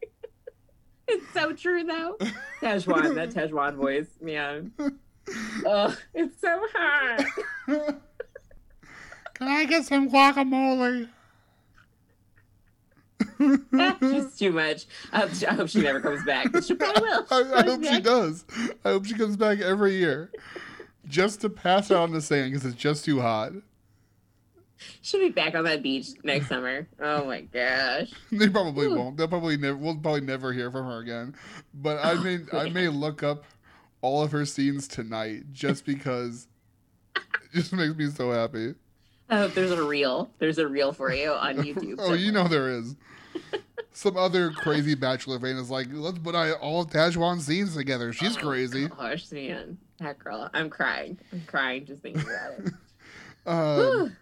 It's 1.07 1.33
so 1.35 1.53
true 1.53 1.85
though. 1.85 2.17
Tahzjuan, 2.61 3.15
that 3.15 3.31
Tahzjuan 3.31 3.75
voice 3.77 4.09
man 4.21 4.73
oh 5.67 5.97
it's 6.15 6.41
so 6.41 6.61
hot 6.75 7.25
Can 9.35 9.49
I 9.49 9.65
get 9.65 9.87
some 9.87 10.11
guacamole? 10.11 11.09
She's 14.01 14.37
too 14.37 14.53
much. 14.53 14.85
I 15.13 15.21
hope, 15.21 15.31
she, 15.33 15.47
I 15.47 15.55
hope 15.55 15.69
she 15.69 15.81
never 15.81 15.99
comes 16.01 16.23
back. 16.25 16.49
She 16.63 16.75
probably 16.75 17.03
will. 17.03 17.27
I, 17.31 17.53
I 17.55 17.63
hope 17.65 17.83
she 17.83 18.01
does. 18.01 18.45
I 18.85 18.91
hope 18.91 19.07
she 19.07 19.15
comes 19.15 19.39
back 19.39 19.61
every 19.61 19.97
year, 19.97 20.31
just 21.07 21.41
to 21.41 21.49
pass 21.49 21.91
out 21.91 22.03
on 22.03 22.13
the 22.13 22.21
sand 22.21 22.53
because 22.53 22.67
it's 22.67 22.75
just 22.81 23.05
too 23.07 23.21
hot. 23.21 23.53
She'll 25.01 25.21
be 25.21 25.31
back 25.31 25.55
on 25.55 25.65
that 25.65 25.83
beach 25.83 26.09
next 26.23 26.49
summer. 26.49 26.87
Oh 27.01 27.25
my 27.25 27.43
gosh. 27.43 28.11
They 28.33 28.49
probably 28.49 28.87
Ooh. 28.87 28.95
won't. 28.97 29.17
They'll 29.17 29.29
probably 29.29 29.57
never. 29.57 29.77
We'll 29.77 29.97
probably 29.97 30.23
never 30.23 30.53
hear 30.53 30.71
from 30.71 30.87
her 30.87 30.99
again. 30.99 31.35
But 31.75 31.99
I 32.05 32.13
Oh, 32.13 32.21
may. 32.23 32.39
I 32.53 32.69
may 32.69 32.89
look 32.89 33.23
up 33.23 33.45
all 34.03 34.23
of 34.23 34.33
her 34.33 34.45
scenes 34.47 34.89
tonight 34.89 35.53
just 35.53 35.85
because. 35.85 36.49
it 37.17 37.23
just 37.55 37.73
makes 37.73 37.95
me 37.95 38.09
so 38.11 38.31
happy. 38.31 38.75
I 39.29 39.39
hope 39.39 39.55
there's 39.55 39.71
a 39.71 39.83
reel. 39.83 40.31
There's 40.39 40.59
a 40.59 40.67
reel 40.67 40.93
for 40.93 41.13
you 41.13 41.31
on 41.33 41.57
YouTube. 41.59 41.97
oh, 41.99 42.15
you 42.15 42.33
know 42.33 42.49
there 42.49 42.69
is. 42.69 42.97
Some 43.93 44.17
other 44.17 44.51
crazy 44.51 44.95
bachelor 44.95 45.39
fan 45.39 45.57
is 45.57 45.71
like, 45.71 45.89
let's 45.91 46.19
put 46.19 46.35
all 46.35 46.83
of 46.83 46.91
Tahzjuan's 46.91 47.47
scenes 47.47 47.75
together. 47.77 48.13
She's 48.13 48.37
Oh, 48.37 48.41
crazy. 48.41 48.89
Gosh, 48.89 49.31
man. 49.33 49.79
That 49.99 50.19
girl. 50.19 50.49
I'm 50.55 50.71
crying. 50.71 51.19
I'm 51.33 51.43
crying 51.47 51.85
just 51.87 52.03
thinking 52.03 52.23
about 52.23 52.67
it. 52.67 52.73
Um, 53.47 54.15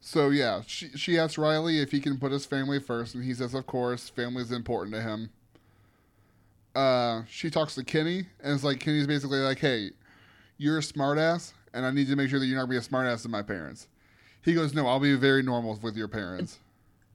so 0.00 0.28
yeah, 0.28 0.60
she 0.66 0.90
she 0.90 1.18
asks 1.18 1.38
Riley 1.38 1.80
if 1.80 1.90
he 1.92 1.98
can 1.98 2.18
put 2.18 2.30
his 2.30 2.44
family 2.44 2.78
first, 2.78 3.14
and 3.14 3.24
he 3.24 3.32
says, 3.32 3.54
of 3.54 3.66
course, 3.66 4.10
family 4.10 4.42
is 4.42 4.52
important 4.52 4.94
to 4.94 5.00
him. 5.00 5.30
Uh, 6.74 7.22
she 7.28 7.50
talks 7.50 7.74
to 7.74 7.84
Kenny, 7.84 8.26
and 8.42 8.54
it's 8.54 8.64
like 8.64 8.80
Kenny's 8.80 9.06
basically 9.06 9.38
like, 9.40 9.58
hey, 9.58 9.90
you're 10.56 10.78
a 10.78 10.82
smartass, 10.82 11.52
and 11.74 11.84
I 11.84 11.90
need 11.90 12.06
to 12.08 12.16
make 12.16 12.30
sure 12.30 12.38
that 12.38 12.46
you're 12.46 12.56
not 12.56 12.62
gonna 12.66 12.78
be 12.80 12.84
a 12.84 12.88
smartass 12.88 13.22
to 13.22 13.28
my 13.28 13.42
parents. 13.42 13.88
He 14.42 14.54
goes, 14.54 14.72
no, 14.74 14.86
I'll 14.86 15.00
be 15.00 15.14
very 15.16 15.42
normal 15.42 15.78
with 15.82 15.96
your 15.96 16.08
parents. 16.08 16.58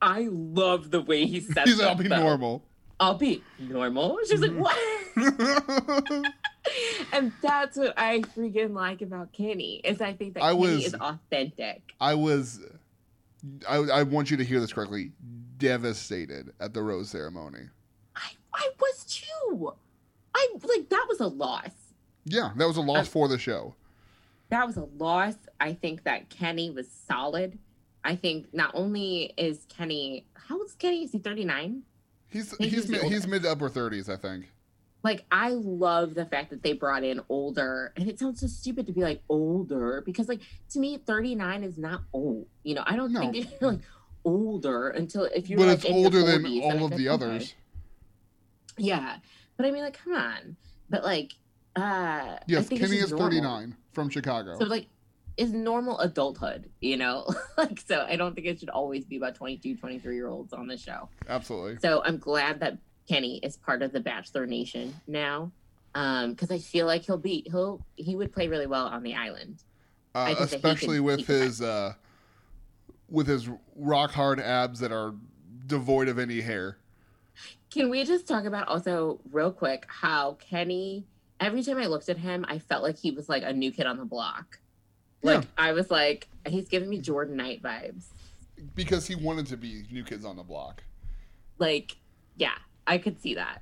I 0.01 0.27
love 0.31 0.91
the 0.91 1.01
way 1.01 1.25
he 1.25 1.39
says. 1.41 1.63
He's 1.65 1.77
that. 1.77 1.89
I'll 1.89 1.95
be 1.95 2.07
though. 2.07 2.19
normal. 2.21 2.63
I'll 2.99 3.17
be 3.17 3.43
normal. 3.59 4.19
She's 4.27 4.39
like, 4.41 4.51
what? 4.53 4.77
and 7.13 7.31
that's 7.41 7.77
what 7.77 7.93
I 7.97 8.19
freaking 8.35 8.73
like 8.73 9.01
about 9.01 9.31
Kenny 9.33 9.81
is 9.83 10.01
I 10.01 10.13
think 10.13 10.33
that 10.35 10.43
I 10.43 10.49
Kenny 10.53 10.61
was- 10.61 10.85
is 10.85 10.93
authentic. 10.95 11.81
I 11.99 12.13
was, 12.13 12.59
I, 13.67 13.77
I 13.77 14.03
want 14.03 14.31
you 14.31 14.37
to 14.37 14.43
hear 14.43 14.59
this 14.59 14.73
correctly, 14.73 15.11
devastated 15.57 16.53
at 16.59 16.73
the 16.73 16.81
rose 16.81 17.09
ceremony. 17.09 17.69
I 18.55 18.69
was 18.79 19.05
too. 19.05 19.73
I 20.33 20.47
like 20.63 20.89
that 20.89 21.05
was 21.09 21.19
a 21.19 21.27
loss. 21.27 21.71
Yeah, 22.25 22.51
that 22.57 22.67
was 22.67 22.77
a 22.77 22.81
loss 22.81 22.99
Um, 22.99 23.05
for 23.05 23.27
the 23.27 23.37
show. 23.37 23.75
That 24.49 24.65
was 24.67 24.77
a 24.77 24.87
loss. 24.97 25.35
I 25.59 25.73
think 25.73 26.03
that 26.03 26.29
Kenny 26.29 26.69
was 26.71 26.89
solid. 26.89 27.57
I 28.03 28.15
think 28.15 28.53
not 28.53 28.71
only 28.75 29.33
is 29.37 29.65
Kenny 29.69 30.25
how 30.35 30.57
old 30.59 30.67
is 30.67 30.75
Kenny? 30.75 31.03
Is 31.03 31.11
he 31.11 31.19
39? 31.19 31.83
He's 32.27 32.55
he's 32.57 32.71
he's 32.73 32.89
mid, 32.89 33.01
he's 33.03 33.27
mid 33.27 33.43
to 33.43 33.51
upper 33.51 33.69
thirties, 33.69 34.09
I 34.09 34.15
think. 34.17 34.51
Like 35.03 35.23
I 35.31 35.49
love 35.51 36.15
the 36.15 36.25
fact 36.25 36.49
that 36.49 36.63
they 36.63 36.73
brought 36.73 37.03
in 37.03 37.21
older, 37.29 37.93
and 37.95 38.09
it 38.09 38.19
sounds 38.19 38.41
so 38.41 38.47
stupid 38.47 38.87
to 38.87 38.93
be 38.93 39.01
like 39.01 39.21
older 39.29 40.01
because 40.05 40.27
like 40.27 40.41
to 40.71 40.79
me, 40.79 40.97
39 40.97 41.63
is 41.63 41.77
not 41.77 42.01
old. 42.11 42.47
You 42.63 42.75
know, 42.75 42.83
I 42.85 42.95
don't 42.95 43.11
No. 43.13 43.19
think 43.31 43.47
you're 43.61 43.71
like 43.71 43.81
older 44.23 44.89
until 44.89 45.25
if 45.25 45.47
you're 45.49 45.59
But 45.59 45.67
like 45.67 45.85
it's 45.85 45.93
older 45.93 46.23
than 46.23 46.43
40s, 46.43 46.61
all 46.63 46.85
of 46.85 46.97
the 46.97 47.07
others. 47.07 47.53
Yeah, 48.77 49.17
but 49.57 49.65
I 49.65 49.71
mean, 49.71 49.83
like, 49.83 49.97
come 50.03 50.13
on. 50.13 50.55
But 50.89 51.03
like, 51.03 51.33
uh, 51.75 52.37
Yes, 52.47 52.69
Kenny 52.69 52.97
is 52.97 53.11
39 53.11 53.75
from 53.93 54.09
Chicago. 54.09 54.57
So 54.59 54.65
like, 54.65 54.87
is 55.37 55.51
normal 55.51 55.99
adulthood, 55.99 56.69
you 56.79 56.97
know? 56.97 57.27
like, 57.57 57.79
so 57.81 58.05
I 58.07 58.15
don't 58.15 58.33
think 58.35 58.47
it 58.47 58.59
should 58.59 58.69
always 58.69 59.05
be 59.05 59.17
about 59.17 59.35
22, 59.35 59.75
23 59.77 60.15
year 60.15 60.27
olds 60.27 60.53
on 60.53 60.67
the 60.67 60.77
show. 60.77 61.09
Absolutely. 61.27 61.77
So 61.81 62.01
I'm 62.03 62.17
glad 62.17 62.59
that 62.61 62.77
Kenny 63.07 63.39
is 63.43 63.57
part 63.57 63.81
of 63.81 63.91
the 63.91 63.99
Bachelor 63.99 64.45
Nation 64.45 64.93
now. 65.07 65.51
Um, 65.93 66.31
because 66.31 66.51
I 66.51 66.57
feel 66.57 66.87
like 66.87 67.05
he'll 67.05 67.17
be 67.17 67.45
he'll 67.49 67.85
he 67.95 68.17
would 68.17 68.33
play 68.33 68.49
really 68.49 68.67
well 68.67 68.87
on 68.87 69.01
the 69.01 69.15
island. 69.15 69.63
Uh, 70.13 70.35
especially 70.39 70.97
could- 70.97 71.05
with 71.05 71.27
his 71.27 71.61
uh, 71.61 71.93
with 73.09 73.27
his 73.27 73.49
rock 73.75 74.11
hard 74.11 74.39
abs 74.39 74.79
that 74.81 74.91
are 74.91 75.13
devoid 75.67 76.09
of 76.09 76.19
any 76.19 76.41
hair. 76.41 76.77
Can 77.75 77.89
we 77.89 78.05
just 78.05 78.25
talk 78.25 78.45
about 78.45 78.69
also 78.69 79.19
real 79.33 79.51
quick 79.51 79.85
how 79.89 80.37
Kenny 80.39 81.05
every 81.41 81.61
time 81.61 81.77
I 81.77 81.87
looked 81.87 82.07
at 82.07 82.17
him, 82.17 82.45
I 82.47 82.57
felt 82.57 82.83
like 82.83 82.97
he 82.97 83.11
was 83.11 83.27
like 83.27 83.43
a 83.43 83.51
new 83.51 83.69
kid 83.69 83.85
on 83.85 83.97
the 83.97 84.05
block. 84.05 84.59
Like 85.21 85.41
Yeah. 85.41 85.49
I 85.57 85.73
was 85.73 85.91
like, 85.91 86.29
he's 86.47 86.69
giving 86.69 86.87
me 86.87 86.99
Jordan 86.99 87.35
Knight 87.35 87.61
vibes. 87.61 88.05
Because 88.75 89.05
he 89.05 89.15
wanted 89.15 89.47
to 89.47 89.57
be 89.57 89.83
New 89.91 90.05
Kids 90.05 90.23
on 90.23 90.37
the 90.37 90.43
Block. 90.43 90.83
Like, 91.59 91.97
yeah, 92.37 92.55
I 92.87 92.97
could 92.97 93.19
see 93.19 93.35
that. 93.35 93.61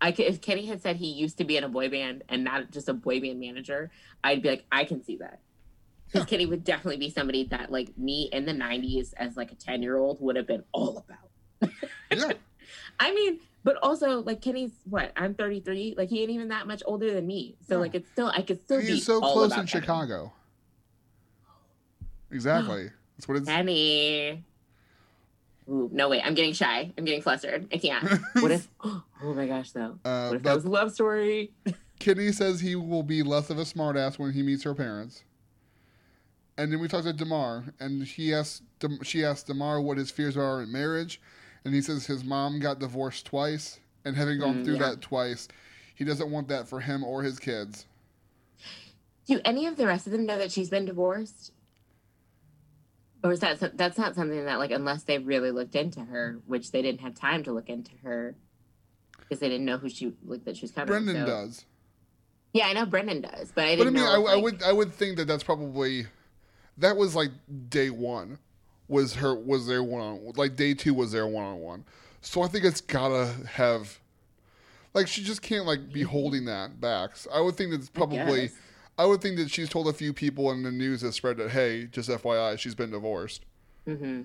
I 0.00 0.12
could 0.12 0.24
if 0.24 0.40
Kenny 0.40 0.64
had 0.64 0.80
said 0.80 0.96
he 0.96 1.10
used 1.10 1.36
to 1.36 1.44
be 1.44 1.58
in 1.58 1.64
a 1.64 1.68
boy 1.68 1.90
band 1.90 2.24
and 2.30 2.44
not 2.44 2.70
just 2.70 2.88
a 2.88 2.94
boy 2.94 3.20
band 3.20 3.40
manager, 3.40 3.90
I'd 4.24 4.40
be 4.40 4.48
like, 4.48 4.64
I 4.72 4.84
can 4.84 5.04
see 5.04 5.16
that. 5.16 5.40
Because 6.06 6.22
Yeah. 6.22 6.30
Kenny 6.30 6.46
would 6.46 6.64
definitely 6.64 6.96
be 6.96 7.10
somebody 7.10 7.44
that 7.48 7.70
like 7.70 7.98
me 7.98 8.30
in 8.32 8.46
the 8.46 8.52
'90s 8.52 9.12
as 9.18 9.36
like 9.36 9.52
a 9.52 9.56
10 9.56 9.82
year 9.82 9.98
old 9.98 10.18
would 10.22 10.36
have 10.36 10.46
been 10.46 10.64
all 10.72 10.96
about. 10.96 11.74
Yeah. 12.10 12.32
I 13.00 13.12
mean, 13.14 13.38
but 13.64 13.76
also 13.82 14.22
like 14.22 14.40
Kenny's 14.40 14.72
what? 14.88 15.12
I'm 15.16 15.34
33. 15.34 15.94
Like 15.96 16.08
he 16.08 16.20
ain't 16.22 16.30
even 16.30 16.48
that 16.48 16.66
much 16.66 16.82
older 16.86 17.12
than 17.12 17.26
me. 17.26 17.56
So 17.68 17.74
No. 17.76 17.80
like 17.80 17.94
it's 17.94 18.08
still 18.10 18.28
I 18.28 18.42
could 18.42 18.60
still 18.62 18.80
be 18.80 18.86
He's 18.86 19.04
so 19.06 19.20
close 19.20 19.50
in 19.52 19.56
Kenny. 19.58 19.66
Chicago. 19.68 20.32
Exactly. 22.30 22.90
That's 23.16 23.28
what 23.28 23.36
it's. 23.38 23.46
Kenny. 23.48 24.44
Ooh, 25.70 25.90
no 25.92 26.08
wait, 26.08 26.22
I'm 26.24 26.34
getting 26.34 26.54
shy. 26.54 26.90
I'm 26.96 27.04
getting 27.04 27.20
flustered. 27.22 27.68
I 27.72 27.76
can't. 27.78 28.04
What 28.34 28.50
if? 28.52 28.68
Oh 29.20 29.34
my 29.34 29.48
gosh, 29.48 29.72
though. 29.72 29.98
Uh, 30.04 30.26
What 30.28 30.36
if 30.36 30.42
that 30.44 30.54
was 30.54 30.64
a 30.64 30.70
love 30.70 30.92
story? 30.94 31.50
Kenny 31.98 32.30
says 32.30 32.60
he 32.60 32.76
will 32.76 33.02
be 33.02 33.24
less 33.24 33.50
of 33.50 33.58
a 33.58 33.62
smartass 33.62 34.16
when 34.16 34.32
he 34.32 34.44
meets 34.44 34.62
her 34.62 34.74
parents. 34.76 35.24
And 36.56 36.70
then 36.72 36.78
we 36.78 36.86
talked 36.86 37.04
to 37.04 37.12
Demar, 37.12 37.64
and 37.80 38.04
he 38.04 38.32
asked 38.32 38.62
she 39.02 39.24
asked 39.24 39.48
Demar 39.48 39.80
what 39.80 39.98
his 39.98 40.10
fears 40.12 40.36
are 40.36 40.62
in 40.62 40.70
marriage, 40.70 41.20
and 41.68 41.74
he 41.74 41.82
says 41.82 42.06
his 42.06 42.24
mom 42.24 42.58
got 42.60 42.78
divorced 42.78 43.26
twice, 43.26 43.78
and 44.06 44.16
having 44.16 44.38
gone 44.40 44.56
Mm, 44.56 44.64
through 44.64 44.74
yeah. 44.78 44.88
that 44.90 45.02
twice, 45.02 45.46
he 45.94 46.02
doesn't 46.02 46.30
want 46.30 46.48
that 46.48 46.66
for 46.66 46.80
him 46.80 47.04
or 47.04 47.22
his 47.22 47.38
kids. 47.38 47.84
Do 49.26 49.38
any 49.44 49.66
of 49.66 49.76
the 49.76 49.86
rest 49.86 50.06
of 50.06 50.12
them 50.12 50.24
know 50.24 50.38
that 50.38 50.50
she's 50.50 50.70
been 50.70 50.86
divorced? 50.86 51.52
Or 53.22 53.32
is 53.32 53.40
that 53.40 53.76
that's 53.76 53.98
not 53.98 54.14
something 54.14 54.46
that 54.46 54.58
like 54.58 54.70
unless 54.70 55.02
they 55.02 55.18
really 55.18 55.50
looked 55.50 55.74
into 55.74 56.00
her, 56.00 56.38
which 56.46 56.70
they 56.70 56.80
didn't 56.80 57.00
have 57.02 57.14
time 57.14 57.42
to 57.44 57.52
look 57.52 57.68
into 57.68 57.90
her 58.02 58.34
because 59.18 59.40
they 59.40 59.48
didn't 59.50 59.66
know 59.66 59.76
who 59.76 59.90
she 59.90 60.14
like 60.24 60.44
that 60.44 60.56
she 60.56 60.62
was 60.62 60.70
coming. 60.70 60.86
Brendan 60.86 61.16
so- 61.16 61.26
does, 61.26 61.64
Yeah, 62.54 62.68
I 62.68 62.72
know 62.72 62.86
Brendan 62.86 63.20
does, 63.20 63.52
but 63.54 63.64
I 63.66 63.76
but 63.76 63.82
I 63.82 63.90
didn't 63.90 63.92
mean, 63.94 64.04
know. 64.04 64.26
I, 64.26 64.32
if, 64.32 64.38
I 64.38 64.42
would 64.42 64.62
I 64.62 64.72
would 64.72 64.94
think 64.94 65.18
that 65.18 65.26
that's 65.26 65.44
probably 65.44 66.06
that 66.78 66.96
was 66.96 67.14
like 67.14 67.32
day 67.68 67.90
one 67.90 68.38
was 68.88 69.14
her 69.14 69.34
was 69.34 69.66
their 69.66 69.82
one 69.82 70.00
on 70.00 70.32
like 70.36 70.56
day 70.56 70.74
two 70.74 70.94
was 70.94 71.12
their 71.12 71.26
one 71.26 71.44
on 71.44 71.60
one. 71.60 71.84
So 72.20 72.42
I 72.42 72.48
think 72.48 72.64
it's 72.64 72.80
gotta 72.80 73.32
have 73.52 74.00
like 74.94 75.06
she 75.06 75.22
just 75.22 75.42
can't 75.42 75.66
like 75.66 75.92
be 75.92 76.02
holding 76.02 76.46
that 76.46 76.80
back. 76.80 77.16
So 77.16 77.30
I 77.32 77.40
would 77.40 77.56
think 77.56 77.70
that 77.70 77.80
it's 77.80 77.90
I 77.94 77.98
probably 77.98 78.40
guess. 78.42 78.56
I 78.98 79.06
would 79.06 79.20
think 79.20 79.36
that 79.36 79.50
she's 79.50 79.68
told 79.68 79.86
a 79.86 79.92
few 79.92 80.12
people 80.12 80.50
and 80.50 80.64
the 80.64 80.72
news 80.72 81.02
has 81.02 81.14
spread 81.14 81.36
that 81.36 81.50
hey, 81.50 81.86
just 81.86 82.08
FYI, 82.08 82.58
she's 82.58 82.74
been 82.74 82.90
divorced. 82.90 83.44
Mm-hmm. 83.86 84.22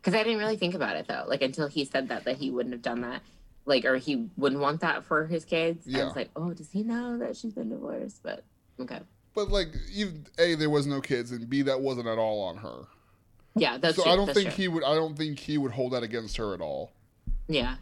Because 0.00 0.14
I 0.14 0.22
didn't 0.22 0.38
really 0.38 0.56
think 0.56 0.74
about 0.74 0.96
it 0.96 1.08
though. 1.08 1.24
Like 1.26 1.42
until 1.42 1.66
he 1.66 1.84
said 1.84 2.08
that 2.08 2.24
that 2.24 2.36
he 2.36 2.50
wouldn't 2.50 2.74
have 2.74 2.82
done 2.82 3.00
that, 3.00 3.22
like 3.64 3.84
or 3.84 3.96
he 3.96 4.28
wouldn't 4.36 4.60
want 4.60 4.80
that 4.82 5.04
for 5.04 5.26
his 5.26 5.44
kids. 5.44 5.86
I 5.92 6.04
was 6.04 6.14
like, 6.16 6.30
oh, 6.36 6.52
does 6.52 6.70
he 6.70 6.82
know 6.82 7.18
that 7.18 7.36
she's 7.36 7.54
been 7.54 7.70
divorced? 7.70 8.20
But 8.22 8.44
okay, 8.78 9.00
But 9.34 9.48
like, 9.48 9.68
even 9.92 10.26
a 10.38 10.54
there 10.54 10.70
was 10.70 10.86
no 10.86 11.00
kids, 11.00 11.32
and 11.32 11.48
b 11.48 11.62
that 11.62 11.80
wasn't 11.80 12.06
at 12.06 12.18
all 12.18 12.42
on 12.42 12.58
her. 12.58 12.86
Yeah, 13.54 13.78
that's 13.78 13.96
so 13.96 14.02
true. 14.02 14.12
I 14.12 14.16
don't 14.16 14.26
that's 14.26 14.38
think 14.38 14.50
true. 14.54 14.62
he 14.62 14.68
would. 14.68 14.84
I 14.84 14.94
don't 14.94 15.16
think 15.16 15.38
he 15.38 15.58
would 15.58 15.72
hold 15.72 15.92
that 15.92 16.02
against 16.02 16.36
her 16.38 16.54
at 16.54 16.60
all. 16.60 16.92
Yeah, 17.46 17.76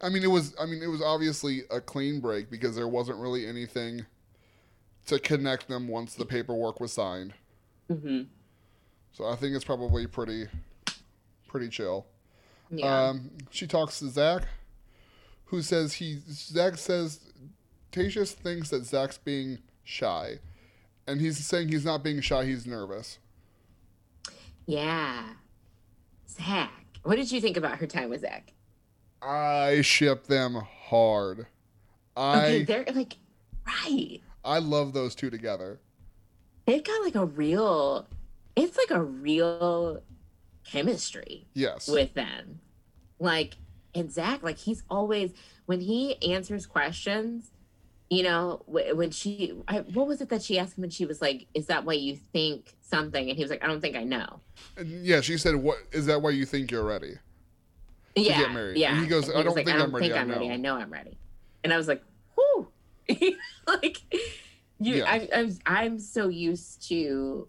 I 0.00 0.08
mean, 0.08 0.22
it 0.22 0.28
was. 0.30 0.54
I 0.60 0.66
mean, 0.66 0.82
it 0.82 0.86
was 0.86 1.02
obviously 1.02 1.62
a 1.70 1.80
clean 1.80 2.20
break 2.20 2.50
because 2.50 2.74
there 2.76 2.88
wasn't 2.88 3.18
really 3.18 3.46
anything 3.46 4.06
to 5.06 5.18
connect 5.18 5.68
them 5.68 5.88
once 5.88 6.14
the 6.14 6.24
paperwork 6.24 6.80
was 6.80 6.92
signed. 6.92 7.32
hmm 7.88 8.22
So 9.12 9.26
I 9.26 9.36
think 9.36 9.54
it's 9.56 9.64
probably 9.64 10.06
pretty, 10.06 10.46
pretty 11.48 11.68
chill. 11.68 12.06
yeah. 12.70 13.08
Um, 13.08 13.30
she 13.50 13.66
talks 13.66 13.98
to 13.98 14.08
Zach, 14.08 14.44
who 15.46 15.60
says 15.62 15.94
he. 15.94 16.20
Zach 16.30 16.78
says, 16.78 17.20
Tayshia 17.92 18.26
thinks 18.28 18.70
that 18.70 18.84
Zach's 18.84 19.18
being 19.18 19.58
shy, 19.84 20.38
and 21.06 21.20
he's 21.20 21.44
saying 21.44 21.68
he's 21.68 21.84
not 21.84 22.02
being 22.04 22.20
shy. 22.20 22.44
He's 22.46 22.66
nervous. 22.66 23.18
Yeah. 24.70 25.24
Zach, 26.28 26.72
what 27.02 27.16
did 27.16 27.30
you 27.30 27.40
think 27.40 27.56
about 27.56 27.78
her 27.78 27.86
time 27.86 28.10
with 28.10 28.20
Zach? 28.20 28.52
I 29.22 29.80
ship 29.82 30.26
them 30.26 30.54
hard. 30.54 31.46
I 32.16 32.38
Okay, 32.38 32.62
they're 32.64 32.84
like 32.94 33.16
right. 33.66 34.20
I 34.44 34.58
love 34.58 34.92
those 34.92 35.14
two 35.14 35.30
together. 35.30 35.80
They've 36.66 36.84
got 36.84 37.02
like 37.02 37.14
a 37.14 37.26
real. 37.26 38.06
It's 38.56 38.76
like 38.76 38.90
a 38.90 39.02
real 39.02 40.02
chemistry. 40.64 41.46
Yes. 41.54 41.88
with 41.88 42.14
them. 42.14 42.60
Like, 43.18 43.56
and 43.94 44.10
Zach, 44.10 44.42
like 44.42 44.58
he's 44.58 44.82
always 44.88 45.32
when 45.66 45.80
he 45.80 46.20
answers 46.32 46.66
questions, 46.66 47.50
you 48.08 48.22
know, 48.22 48.62
when 48.66 49.10
she, 49.10 49.52
I, 49.68 49.80
what 49.80 50.06
was 50.06 50.20
it 50.20 50.28
that 50.30 50.42
she 50.42 50.58
asked 50.58 50.76
him? 50.78 50.84
And 50.84 50.92
she 50.92 51.04
was 51.06 51.20
like, 51.20 51.46
"Is 51.54 51.66
that 51.66 51.84
why 51.84 51.92
you 51.94 52.16
think 52.16 52.74
something?" 52.90 53.28
And 53.28 53.36
he 53.36 53.42
was 53.42 53.50
like, 53.50 53.62
"I 53.64 53.66
don't 53.68 53.80
think 53.80 53.96
I 53.96 54.04
know." 54.04 54.40
And 54.76 55.04
yeah, 55.06 55.20
she 55.22 55.38
said, 55.38 55.54
"What 55.56 55.78
is 55.92 56.06
that? 56.06 56.20
Why 56.20 56.30
you 56.30 56.44
think 56.44 56.70
you're 56.70 56.84
ready?" 56.84 57.14
yeah, 58.16 58.38
get 58.40 58.52
married. 58.52 58.76
yeah. 58.76 58.92
And 58.92 59.00
he 59.00 59.06
goes, 59.06 59.28
And 59.28 59.38
"I 59.38 59.42
don't 59.42 59.54
like, 59.54 59.64
think 59.66 59.68
I 59.68 59.72
I'm 59.80 59.90
don't 59.90 59.92
ready, 59.94 60.08
think 60.08 60.18
I 60.18 60.22
I'm 60.22 60.30
ready. 60.30 60.48
know." 60.48 60.54
I 60.54 60.56
know 60.56 60.74
I'm 60.76 60.90
ready." 60.92 61.16
And 61.64 61.72
I 61.72 61.76
was 61.76 61.88
like, 61.88 62.02
"Whoo!" 62.36 62.68
like, 63.66 63.98
you, 64.78 64.96
Yeah. 64.96 65.04
I, 65.06 65.28
I'm, 65.34 65.58
I'm 65.66 65.98
so 65.98 66.28
used 66.28 66.88
to, 66.88 67.48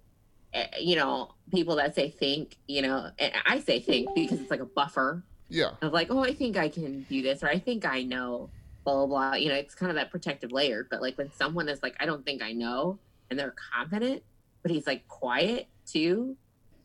eh, 0.54 0.68
you 0.80 0.96
know, 0.96 1.34
people 1.52 1.76
that 1.78 1.96
say 1.96 2.10
think, 2.10 2.58
you 2.68 2.82
know, 2.82 3.10
and 3.20 3.32
I 3.46 3.60
say 3.60 3.80
think 3.80 4.14
because 4.16 4.40
it's 4.42 4.52
like 4.52 4.60
a 4.60 4.66
buffer 4.66 5.24
Yeah. 5.50 5.72
of 5.82 5.94
like, 5.94 6.08
oh, 6.12 6.20
I 6.24 6.34
think 6.34 6.58
I 6.58 6.70
can 6.70 7.04
do 7.04 7.22
this, 7.22 7.44
or 7.44 7.48
I 7.48 7.58
think 7.60 7.86
I 7.86 8.04
know, 8.04 8.50
blah 8.84 9.06
blah 9.06 9.32
blah. 9.32 9.36
You 9.36 9.50
know, 9.50 9.56
it's 9.56 9.76
kind 9.76 9.90
of 9.92 9.96
that 9.96 10.12
protective 10.12 10.52
layer. 10.52 10.88
But 10.90 11.02
like 11.02 11.18
when 11.18 11.32
someone 11.32 11.70
is 11.70 11.82
like, 11.84 11.96
I 12.00 12.06
don't 12.06 12.26
think 12.26 12.42
I 12.42 12.52
know, 12.54 13.00
and 13.30 13.40
they're 13.40 13.56
confident, 13.74 14.24
but 14.62 14.72
he's 14.72 14.86
like 14.88 15.08
quiet 15.08 15.68
too. 15.86 16.36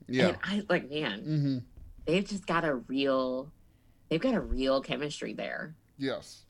Yeah. 0.08 0.28
And 0.28 0.36
I 0.42 0.62
like, 0.68 0.88
man, 0.90 1.20
Mm-hmm. 1.22 1.58
they've 2.06 2.26
just 2.26 2.46
got 2.46 2.64
a 2.64 2.74
real, 2.76 3.50
they've 4.08 4.20
got 4.20 4.34
a 4.34 4.40
real 4.40 4.80
chemistry 4.82 5.32
there. 5.34 5.74
Yes. 5.98 6.42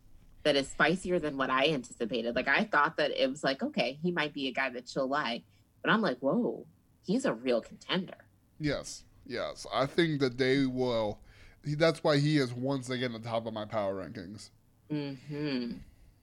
that 0.42 0.56
is 0.56 0.68
spicier 0.68 1.18
than 1.18 1.36
what 1.36 1.50
I 1.50 1.68
anticipated. 1.68 2.34
Like 2.36 2.48
I 2.48 2.64
thought 2.64 2.96
that 2.98 3.10
it 3.12 3.28
was 3.30 3.42
like, 3.44 3.62
okay, 3.62 3.98
he 4.02 4.10
might 4.12 4.32
be 4.32 4.46
a 4.48 4.52
guy 4.52 4.70
that 4.70 4.88
she'll 4.88 5.08
like, 5.08 5.42
but 5.82 5.90
I'm 5.90 6.00
like, 6.02 6.18
whoa, 6.18 6.66
he's 7.04 7.24
a 7.24 7.32
real 7.34 7.60
contender. 7.60 8.16
Yes, 8.60 9.04
yes. 9.26 9.66
I 9.72 9.86
think 9.86 10.20
that 10.20 10.38
they 10.38 10.64
will. 10.66 11.18
That's 11.64 12.02
why 12.04 12.18
he 12.18 12.38
is 12.38 12.52
once 12.54 12.90
again 12.90 13.14
at 13.14 13.22
the 13.22 13.28
top 13.28 13.46
of 13.46 13.52
my 13.54 13.64
power 13.64 13.94
rankings. 13.94 14.50
Hmm. 14.88 15.72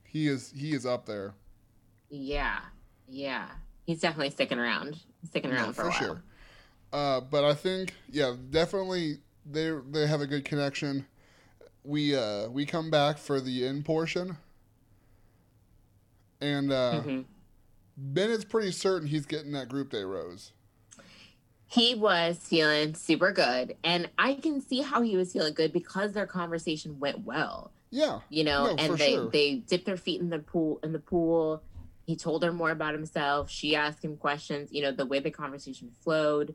He 0.05 0.27
is. 0.27 0.53
He 0.55 0.73
is 0.73 0.85
up 0.85 1.05
there. 1.05 1.33
Yeah. 2.09 2.59
Yeah. 3.09 3.47
He's 3.85 3.99
definitely 3.99 4.29
sticking 4.31 4.59
around. 4.59 4.97
Sticking 5.25 5.51
around 5.51 5.67
Yeah, 5.67 5.71
for, 5.73 5.81
a 5.83 5.89
while. 5.89 6.19
Uh, 6.91 7.21
but 7.21 7.43
I 7.43 7.53
think, 7.53 7.93
yeah, 8.09 8.33
definitely 8.49 9.17
they 9.45 9.71
they 9.91 10.07
have 10.07 10.21
a 10.21 10.27
good 10.27 10.45
connection. 10.45 11.05
We 11.83 12.15
uh, 12.15 12.49
we 12.49 12.65
come 12.65 12.89
back 12.89 13.17
for 13.17 13.41
the 13.41 13.65
end 13.67 13.83
portion, 13.85 14.37
and 16.39 16.71
uh, 16.71 17.01
Mhm. 17.03 17.25
Bennett's 17.97 18.45
pretty 18.45 18.71
certain 18.71 19.07
he's 19.07 19.25
getting 19.25 19.51
that 19.53 19.69
group 19.69 19.89
day 19.89 20.03
rose. 20.03 20.51
He 21.67 21.95
was 21.95 22.37
feeling 22.37 22.93
super 22.93 23.31
good, 23.31 23.75
and 23.83 24.09
I 24.19 24.35
can 24.35 24.61
see 24.61 24.81
how 24.81 25.01
he 25.01 25.17
was 25.17 25.33
feeling 25.33 25.53
good 25.55 25.73
because 25.73 26.13
their 26.13 26.27
conversation 26.27 26.99
went 26.99 27.25
well. 27.25 27.71
Yeah, 27.89 28.19
you 28.29 28.43
know, 28.43 28.67
No, 28.67 28.77
for 28.77 28.83
and 28.83 28.97
they 28.99 29.13
sure. 29.15 29.29
they 29.29 29.55
dipped 29.55 29.85
their 29.85 29.97
feet 29.97 30.21
in 30.21 30.29
the 30.29 30.39
pool 30.39 30.79
in 30.83 30.93
the 30.93 30.99
pool. 30.99 31.63
He 32.05 32.15
told 32.15 32.43
her 32.43 32.51
more 32.51 32.71
about 32.71 32.93
himself. 32.93 33.49
She 33.49 33.75
asked 33.75 34.03
him 34.03 34.17
questions. 34.17 34.71
You 34.71 34.81
know, 34.81 34.91
the 34.91 35.05
way 35.05 35.19
the 35.19 35.31
conversation 35.31 35.91
flowed, 36.03 36.53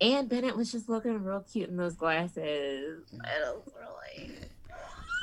and 0.00 0.28
Bennett 0.28 0.56
was 0.56 0.70
just 0.70 0.88
looking 0.88 1.22
real 1.22 1.44
cute 1.50 1.68
in 1.68 1.76
those 1.76 1.94
glasses. 1.94 3.04
Mm. 3.14 3.20
Was 3.54 3.72
really 3.78 4.32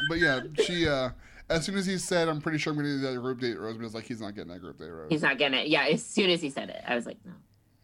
but 0.07 0.20
yeah, 0.20 0.41
she. 0.63 0.88
Uh, 0.88 1.09
as 1.49 1.65
soon 1.65 1.76
as 1.76 1.86
he 1.86 1.97
said, 1.97 2.30
"I'm 2.30 2.39
pretty 2.39 2.57
sure 2.57 2.72
I'm 2.72 2.78
going 2.78 2.88
to 2.88 2.97
do 2.97 3.13
that 3.13 3.20
group 3.20 3.39
date 3.39 3.59
rose," 3.59 3.76
but 3.78 3.86
it's 3.86 3.95
like 3.95 4.05
he's 4.05 4.22
not 4.22 4.36
getting 4.36 4.51
that 4.51 4.59
group 4.59 4.78
date 4.78 4.89
rose. 4.89 5.07
he's 5.09 5.24
not 5.24 5.38
getting 5.38 5.59
it. 5.59 5.67
Yeah, 5.67 5.86
as 5.86 6.05
soon 6.05 6.30
as 6.30 6.41
he 6.41 6.49
said 6.49 6.70
it, 6.70 6.82
I 6.88 6.95
was 6.95 7.05
like, 7.05 7.17
no, 7.26 7.34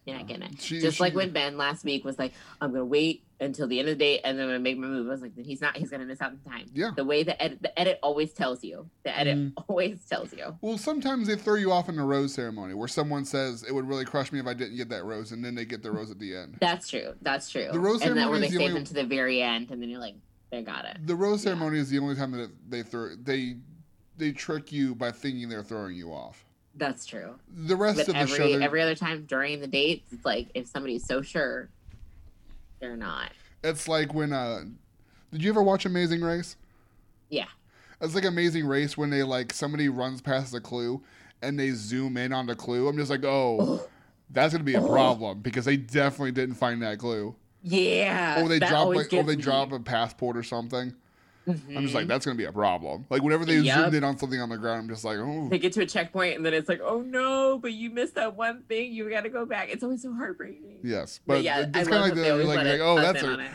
you're 0.06 0.16
not 0.18 0.28
getting 0.28 0.43
it. 0.43 0.62
She- 0.62 0.80
just 0.80 0.99
like 0.99 1.16
when 1.16 1.32
Ben 1.32 1.58
last 1.58 1.84
week 1.84 2.06
was 2.06 2.18
like, 2.20 2.34
I'm 2.62 2.72
gonna 2.72 2.86
wait 2.86 3.24
until 3.41 3.68
the 3.68 3.80
end 3.80 3.89
of 3.89 3.97
the 3.97 4.03
day 4.03 4.20
and 4.20 4.38
then 4.38 4.45
I'm 4.45 4.49
gonna 4.49 4.60
make 4.60 4.78
my 4.78 4.88
move. 4.88 5.08
I 5.08 5.10
was 5.12 5.22
like, 5.22 5.36
then 5.36 5.43
he's 5.45 5.60
not. 5.62 5.76
He's 5.76 5.89
gonna 5.89 6.06
miss 6.06 6.22
out 6.22 6.32
on 6.32 6.39
time. 6.51 6.68
Yeah. 6.74 6.91
The 6.95 7.03
way 7.03 7.24
the 7.24 7.41
edit, 7.41 7.62
the 7.62 7.78
edit 7.78 7.99
always 8.03 8.32
tells 8.32 8.64
you. 8.64 8.89
The 9.03 9.18
edit 9.18 9.38
Mhm. 9.38 9.53
always 9.68 10.06
tells 10.06 10.32
you. 10.32 10.56
Well, 10.62 10.78
sometimes 10.78 11.28
they 11.28 11.36
throw 11.36 11.56
you 11.56 11.72
off 11.72 11.89
in 11.89 11.97
a 11.99 12.06
rose 12.06 12.34
ceremony 12.34 12.74
where 12.76 12.88
someone 12.88 13.26
says 13.26 13.64
it 13.64 13.74
would 13.74 13.88
really 13.88 14.06
crush 14.06 14.32
me 14.32 14.39
if 14.39 14.47
I 14.47 14.53
didn't 14.53 14.78
get 14.78 14.89
that 14.89 15.03
rose, 15.03 15.32
and 15.32 15.43
then 15.43 15.56
they 15.56 15.66
get 15.66 15.82
the 15.84 15.91
rose 15.91 16.12
at 16.12 16.20
the 16.20 16.36
end. 16.36 16.58
That's 16.62 16.88
true. 16.88 17.14
That's 17.22 17.49
true. 17.49 17.68
The 17.72 17.80
rose 17.80 18.01
and 18.01 18.12
then 18.12 18.18
ceremony 18.18 18.30
where 18.32 18.39
they 18.39 18.47
the 18.47 18.53
save 18.53 18.62
only- 18.70 18.74
them 18.76 18.84
to 18.86 18.93
the 18.93 19.03
very 19.06 19.41
end, 19.41 19.72
and 19.72 19.82
then 19.82 19.89
you're 19.89 19.99
like, 19.99 20.16
they 20.51 20.62
got 20.62 20.86
it. 20.86 20.97
The 21.06 21.16
rose 21.16 21.39
Yeah. 21.43 21.51
ceremony 21.51 21.80
is 21.80 21.89
the 21.89 21.99
only 21.99 22.16
time 22.16 22.32
that 22.32 22.51
they 22.70 22.84
throw 22.84 23.16
they 23.16 23.56
they 24.18 24.32
trick 24.32 24.72
you 24.72 24.95
by 24.95 25.12
thinking 25.12 25.49
they're 25.49 25.62
throwing 25.64 25.93
you 25.97 26.14
off. 26.14 26.45
That's 26.78 27.05
true. 27.05 27.36
The 27.55 27.76
rest 27.76 27.97
But 27.97 28.07
of 28.09 28.13
the 28.15 28.19
every 28.19 28.38
show, 28.38 28.59
every 28.59 28.82
other 28.82 28.95
time 28.95 29.26
during 29.26 29.61
the 29.61 29.67
dates, 29.67 30.11
it's 30.11 30.26
like 30.26 30.47
if 30.53 30.67
somebody's 30.67 31.05
so 31.05 31.21
sure, 31.21 31.69
they're 32.80 32.97
not. 32.97 33.32
it's 33.63 33.88
like 33.88 34.13
when 34.13 34.34
uh, 34.34 34.65
did 35.32 35.43
you 35.43 35.49
ever 35.49 35.63
watch 35.63 35.86
Amazing 35.86 36.21
Race? 36.21 36.57
Yeah. 37.30 37.45
It's 38.01 38.13
like 38.13 38.26
Amazing 38.26 38.65
Race 38.67 38.97
when 38.97 39.09
they 39.09 39.23
like 39.23 39.53
somebody 39.53 39.88
runs 39.89 40.21
past 40.21 40.51
the 40.51 40.59
clue 40.59 41.01
and 41.41 41.57
they 41.57 41.71
zoom 41.71 42.17
in 42.17 42.34
on 42.34 42.45
the 42.45 42.55
clue. 42.55 42.88
I'm 42.88 42.97
just 42.97 43.09
like, 43.09 43.23
oh, 43.23 43.57
Oh, 43.61 43.88
that's 44.30 44.53
gonna 44.53 44.63
be 44.65 44.76
a 44.76 44.82
Oh. 44.82 44.88
problem 44.88 45.39
because 45.39 45.63
they 45.65 45.78
definitely 45.78 46.32
didn't 46.34 46.55
find 46.55 46.82
that 46.82 46.99
clue. 46.99 47.36
yeah. 47.63 48.41
or 48.43 48.49
they 48.49 48.59
drop 48.59 48.89
like, 48.89 49.13
or 49.13 49.23
they 49.23 49.36
me. 49.38 49.41
drop 49.41 49.71
a 49.71 49.80
passport 49.80 50.36
or 50.36 50.43
something. 50.43 50.93
I'm 51.48 51.84
just 51.84 51.93
like, 51.93 52.06
Mhm. 52.06 52.08
that's 52.08 52.26
gonna 52.26 52.38
be 52.38 52.46
a 52.46 52.52
problem. 52.52 53.06
Like 53.10 53.22
whenever 53.22 53.46
they 53.46 53.58
Yep. 53.60 53.78
zoomed 53.84 53.93
in 53.96 54.04
on 54.04 54.18
something 54.18 54.39
on 54.41 54.50
the 54.50 54.58
ground, 54.58 54.82
I'm 54.82 54.88
just 54.89 55.04
like, 55.06 55.18
oh, 55.20 55.48
They 55.50 55.60
get 55.60 55.74
to 55.74 55.82
a 55.82 55.86
checkpoint 55.86 56.38
and 56.38 56.46
then 56.46 56.54
it's 56.56 56.68
like, 56.68 56.82
oh 56.84 57.02
no, 57.02 57.60
but 57.60 57.74
you 57.74 57.89
missed 57.91 58.16
that 58.16 58.36
one 58.36 58.64
thing. 58.64 58.91
You 58.93 59.10
got 59.10 59.22
to 59.26 59.30
go 59.30 59.46
back. 59.46 59.70
It's 59.70 59.84
always 59.84 60.02
so 60.02 60.14
heartbreaking. 60.14 60.80
yes. 60.84 61.20
But, 61.28 61.36
But, 61.36 61.43
yeah, 61.43 61.60
it's 61.74 61.88
kind 61.88 61.93
of 61.93 62.02
like 62.02 62.16
the, 62.16 62.34
like, 62.43 62.58
like 62.66 62.80
oh, 62.82 62.96
that's 63.00 63.22
a 63.24 63.39
it. 63.39 63.52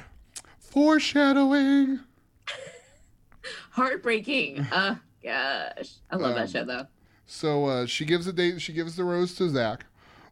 foreshadowing. 0.58 2.00
Heartbreaking. 3.70 4.66
Oh 4.72 4.98
gosh, 5.22 5.96
I 6.10 6.16
love 6.16 6.30
Um, 6.30 6.34
that 6.36 6.48
show 6.50 6.64
though. 6.64 6.86
So 7.26 7.66
uh, 7.66 7.86
she 7.86 8.04
gives 8.06 8.26
a 8.26 8.32
date. 8.32 8.60
She 8.62 8.72
gives 8.72 8.96
the 8.96 9.04
rose 9.04 9.34
to 9.34 9.48
Zach, 9.50 9.84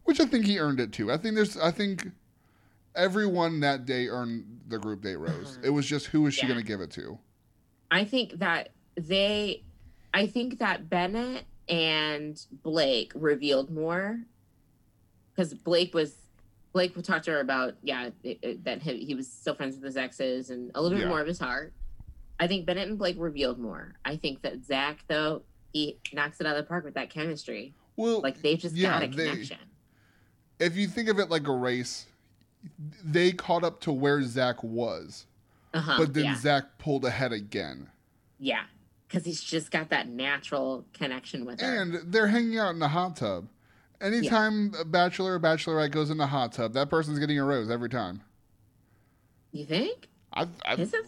which 0.04 0.18
I 0.20 0.24
think 0.24 0.46
he 0.46 0.58
earned 0.58 0.80
it 0.80 0.92
too. 0.92 1.12
I 1.12 1.16
think 1.18 1.34
there's. 1.34 1.56
I 1.58 1.70
think 1.70 2.08
everyone 2.94 3.60
that 3.60 3.84
day 3.84 4.08
earned 4.08 4.44
the 4.68 4.78
group 4.78 5.02
date 5.02 5.16
rose. 5.16 5.52
Uh-huh. 5.58 5.60
It 5.64 5.70
was 5.70 5.84
just 5.86 6.06
who 6.06 6.26
is 6.26 6.34
she 6.34 6.46
Yeah. 6.46 6.54
to 6.54 6.62
give 6.62 6.80
it 6.80 6.90
to? 6.92 7.18
I 7.90 8.04
think 8.04 8.38
that 8.38 8.70
they, 8.96 9.62
I 10.12 10.26
think 10.26 10.58
that 10.58 10.88
Bennett 10.90 11.44
and 11.68 12.40
Blake 12.62 13.12
revealed 13.14 13.70
more 13.70 14.20
because 15.34 15.54
Blake 15.54 15.94
was 15.94 16.14
Blake 16.72 16.94
would 16.96 17.04
talk 17.04 17.22
to 17.22 17.30
her 17.32 17.40
about 17.40 17.74
yeah 17.82 18.10
it, 18.22 18.38
it- 18.42 18.64
that 18.64 18.82
he, 18.82 19.04
he 19.04 19.14
was 19.14 19.30
still 19.30 19.54
friends 19.54 19.74
with 19.76 19.84
his 19.84 19.96
exes 19.96 20.50
and 20.50 20.70
a 20.74 20.82
little 20.82 20.98
bit 20.98 21.08
more 21.08 21.20
of 21.20 21.26
his 21.26 21.38
heart. 21.38 21.72
I 22.40 22.46
think 22.46 22.66
Bennett 22.66 22.88
and 22.88 22.98
Blake 22.98 23.16
revealed 23.18 23.58
more. 23.58 23.94
I 24.04 24.16
think 24.16 24.42
that 24.42 24.64
Zach 24.64 25.04
though 25.08 25.42
he 25.72 25.98
knocks 26.12 26.40
it 26.40 26.46
out 26.46 26.56
of 26.56 26.64
the 26.64 26.68
park 26.68 26.84
with 26.84 26.94
that 26.94 27.10
chemistry. 27.10 27.74
Well, 27.96 28.20
Like 28.20 28.40
they 28.42 28.56
just 28.56 28.74
Yeah, 28.76 28.90
got 29.00 29.02
a 29.02 29.06
they- 29.16 29.28
connection. 29.30 29.58
if 30.58 30.76
you 30.76 30.86
think 30.88 31.08
of 31.08 31.18
it 31.18 31.28
like 31.30 31.46
a 31.48 31.52
race, 31.52 32.06
they 33.04 33.32
caught 33.32 33.64
up 33.64 33.80
to 33.82 33.92
where 33.92 34.22
Zach 34.22 34.62
was, 34.62 35.26
Uh-huh. 35.74 35.96
but 35.98 36.14
then 36.14 36.24
yeah, 36.24 36.34
Zach 36.36 36.64
pulled 36.78 37.04
ahead 37.04 37.32
again. 37.32 37.88
yeah, 38.38 38.62
because 39.06 39.24
he's 39.24 39.42
just 39.42 39.70
got 39.70 39.90
that 39.90 40.08
natural 40.08 40.84
connection 40.94 41.44
with 41.44 41.60
her. 41.60 41.80
And 41.82 42.00
they're 42.12 42.26
hanging 42.28 42.58
out 42.58 42.70
in 42.70 42.78
the 42.78 42.88
hot 42.88 43.16
tub. 43.16 43.48
Anytime 44.00 44.72
a 44.78 44.84
bachelor 44.84 45.34
or 45.34 45.40
bachelorette 45.40 45.90
goes 45.90 46.10
in 46.10 46.18
the 46.18 46.26
hot 46.28 46.52
tub, 46.52 46.72
that 46.74 46.88
person's 46.88 47.18
getting 47.18 47.38
a 47.38 47.44
rose 47.44 47.68
every 47.70 47.88
time. 47.88 48.22
you 49.52 49.64
think? 49.66 50.08
I, 50.32 50.46
I 50.64 50.74
Is 50.74 50.94
it? 50.94 51.04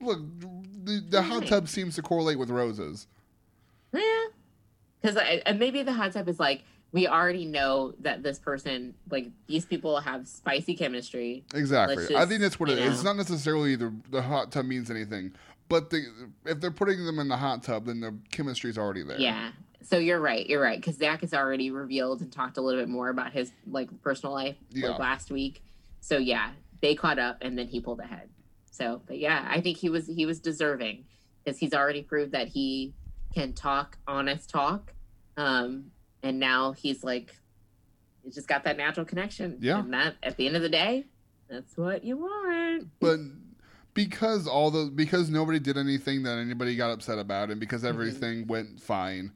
look. 0.00 0.20
The, 0.84 1.02
the 1.08 1.22
hot 1.22 1.40
Right. 1.40 1.48
tub 1.48 1.68
seems 1.68 1.96
to 1.96 2.02
correlate 2.02 2.38
with 2.38 2.48
roses. 2.50 3.08
Yeah, 3.92 4.26
because 5.02 5.16
and 5.46 5.58
maybe 5.58 5.82
the 5.82 5.92
hot 5.92 6.12
tub 6.12 6.28
is 6.28 6.38
like 6.38 6.62
we 6.92 7.06
already 7.06 7.44
know 7.44 7.94
that 8.00 8.22
this 8.22 8.38
person, 8.38 8.94
like 9.10 9.28
these 9.46 9.64
people, 9.64 10.00
have 10.00 10.26
spicy 10.26 10.74
chemistry. 10.74 11.44
Exactly. 11.54 11.96
Let's 11.96 12.14
I 12.14 12.26
think 12.26 12.40
that's 12.40 12.58
what 12.58 12.70
it 12.70 12.78
is. 12.78 12.94
It's 12.94 13.04
not 13.04 13.16
necessarily 13.16 13.76
the 13.76 13.92
the 14.10 14.22
hot 14.22 14.52
tub 14.52 14.66
means 14.66 14.90
anything, 14.90 15.32
but 15.68 15.90
the, 15.90 16.04
if 16.44 16.60
they're 16.60 16.70
putting 16.70 17.04
them 17.04 17.18
in 17.18 17.28
the 17.28 17.36
hot 17.36 17.62
tub, 17.62 17.86
then 17.86 18.00
the 18.00 18.14
chemistry's 18.30 18.78
already 18.78 19.02
there. 19.02 19.18
Yeah. 19.18 19.50
So 19.82 19.98
you're 19.98 20.20
right. 20.20 20.46
You're 20.46 20.62
right. 20.62 20.80
Because 20.80 20.96
Zach 20.96 21.20
has 21.20 21.32
already 21.32 21.70
revealed 21.70 22.20
and 22.20 22.32
talked 22.32 22.56
a 22.56 22.60
little 22.60 22.80
bit 22.80 22.88
more 22.88 23.08
about 23.08 23.32
his 23.32 23.52
like 23.70 23.88
personal 24.02 24.34
life 24.34 24.56
Yeah. 24.70 24.88
like 24.88 24.98
last 24.98 25.30
week. 25.30 25.62
So 26.00 26.18
yeah, 26.18 26.50
they 26.80 26.94
caught 26.94 27.18
up 27.18 27.38
and 27.42 27.58
then 27.58 27.68
he 27.68 27.80
pulled 27.80 28.00
ahead. 28.00 28.28
So, 28.70 29.00
but 29.06 29.18
yeah, 29.18 29.46
I 29.48 29.60
think 29.60 29.76
he 29.78 29.88
was 29.88 30.06
he 30.06 30.26
was 30.26 30.38
deserving 30.40 31.04
because 31.44 31.58
he's 31.58 31.72
already 31.72 32.02
proved 32.02 32.32
that 32.32 32.48
he 32.48 32.94
can 33.34 33.52
talk 33.52 33.96
honest 34.08 34.50
talk, 34.50 34.92
um, 35.36 35.90
and 36.26 36.38
now 36.40 36.72
he's 36.72 37.04
like, 37.04 37.34
he's 38.24 38.34
just 38.34 38.48
got 38.48 38.64
that 38.64 38.76
natural 38.76 39.06
connection. 39.06 39.58
Yeah. 39.60 39.78
And 39.78 39.92
that 39.92 40.14
at 40.22 40.36
the 40.36 40.46
end 40.46 40.56
of 40.56 40.62
the 40.62 40.68
day, 40.68 41.04
that's 41.48 41.76
what 41.76 42.02
you 42.04 42.16
want. 42.16 42.88
But 43.00 43.20
because 43.94 44.46
all 44.46 44.70
the 44.70 44.90
because 44.94 45.30
nobody 45.30 45.58
did 45.58 45.76
anything 45.78 46.22
that 46.24 46.38
anybody 46.38 46.76
got 46.76 46.90
upset 46.90 47.18
about, 47.18 47.50
and 47.50 47.60
because 47.60 47.82
Mm-hmm. 47.82 47.88
everything 47.94 48.46
went 48.46 48.80
fine, 48.80 49.32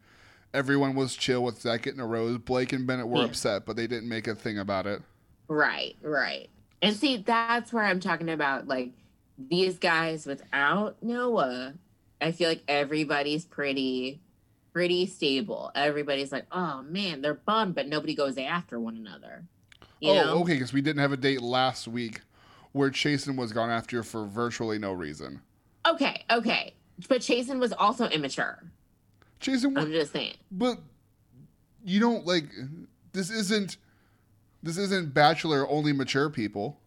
everyone 0.52 0.94
was 0.94 1.14
chill 1.14 1.44
with 1.44 1.60
Zach 1.60 1.82
getting 1.82 2.00
a 2.00 2.06
rose. 2.06 2.38
Blake 2.38 2.72
and 2.72 2.86
Bennett 2.86 3.08
were 3.08 3.18
Yeah. 3.20 3.26
upset, 3.26 3.64
but 3.66 3.76
they 3.76 3.86
didn't 3.86 4.08
make 4.08 4.26
a 4.26 4.34
thing 4.34 4.58
about 4.58 4.86
it. 4.86 5.02
Right, 5.48 5.96
right. 6.02 6.48
And 6.82 6.96
see, 6.96 7.18
that's 7.18 7.72
where 7.72 7.84
I'm 7.84 8.00
talking 8.00 8.28
about 8.30 8.66
like 8.66 8.92
these 9.38 9.78
guys 9.78 10.26
without 10.26 11.02
Noah. 11.02 11.74
I 12.20 12.32
feel 12.32 12.48
like 12.50 12.62
everybody's 12.68 13.44
pretty 13.46 14.20
pretty 14.72 15.06
stable. 15.06 15.70
Everybody's 15.74 16.32
like, 16.32 16.46
"Oh 16.52 16.82
man, 16.82 17.22
they're 17.22 17.34
bummed, 17.34 17.74
but 17.74 17.88
nobody 17.88 18.14
goes 18.14 18.38
after 18.38 18.78
one 18.78 18.96
another." 18.96 19.44
You 20.00 20.12
oh, 20.12 20.14
know? 20.14 20.38
okay, 20.42 20.54
because 20.54 20.72
we 20.72 20.80
didn't 20.80 21.00
have 21.00 21.12
a 21.12 21.16
date 21.16 21.42
last 21.42 21.86
week 21.86 22.20
where 22.72 22.90
Chasen 22.90 23.36
was 23.36 23.52
gone 23.52 23.70
after 23.70 24.02
for 24.02 24.26
virtually 24.26 24.78
no 24.78 24.92
reason. 24.92 25.40
okay, 25.86 26.24
okay. 26.30 26.74
But 27.08 27.20
Chasen 27.20 27.58
was 27.58 27.72
also 27.72 28.06
immature. 28.08 28.62
Chasen, 29.40 29.74
wa- 29.74 29.82
I'm 29.82 29.90
just 29.90 30.12
saying. 30.12 30.34
but 30.50 30.78
you 31.84 32.00
don't 32.00 32.26
like 32.26 32.44
this. 33.12 33.30
Isn't 33.30 33.76
this 34.62 34.76
isn't 34.76 35.14
bachelor 35.14 35.68
only 35.68 35.92
mature 35.92 36.28
people? 36.30 36.78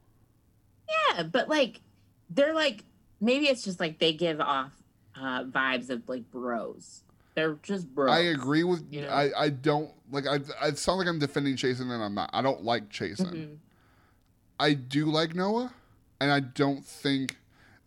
Yeah, 0.87 1.23
but 1.23 1.49
like 1.49 1.81
they're 2.29 2.53
like 2.53 2.83
maybe 3.19 3.47
it's 3.47 3.63
just 3.63 3.79
like 3.79 3.99
they 3.99 4.13
give 4.13 4.39
off 4.39 4.71
uh 5.15 5.43
vibes 5.45 5.89
of 5.89 6.07
like 6.07 6.29
bros. 6.31 7.02
They're 7.35 7.57
just. 7.63 7.87
I 7.97 8.19
agree 8.19 8.63
with. 8.63 8.85
You 8.91 9.01
know? 9.01 9.09
I 9.09 9.31
I 9.45 9.49
don't 9.49 9.91
like. 10.11 10.25
I 10.27 10.39
I 10.61 10.71
sound 10.73 10.99
like 10.99 11.07
I'm 11.07 11.19
defending 11.19 11.55
Chasen 11.55 11.91
and 11.91 12.03
I'm 12.03 12.13
not. 12.13 12.29
I 12.33 12.41
don't 12.41 12.63
like 12.63 12.89
Chasen. 12.89 13.33
Mhm. 13.33 13.57
I 14.59 14.73
do 14.73 15.05
like 15.05 15.33
Noah, 15.35 15.73
and 16.21 16.31
I 16.31 16.39
don't 16.39 16.85
think 16.85 17.37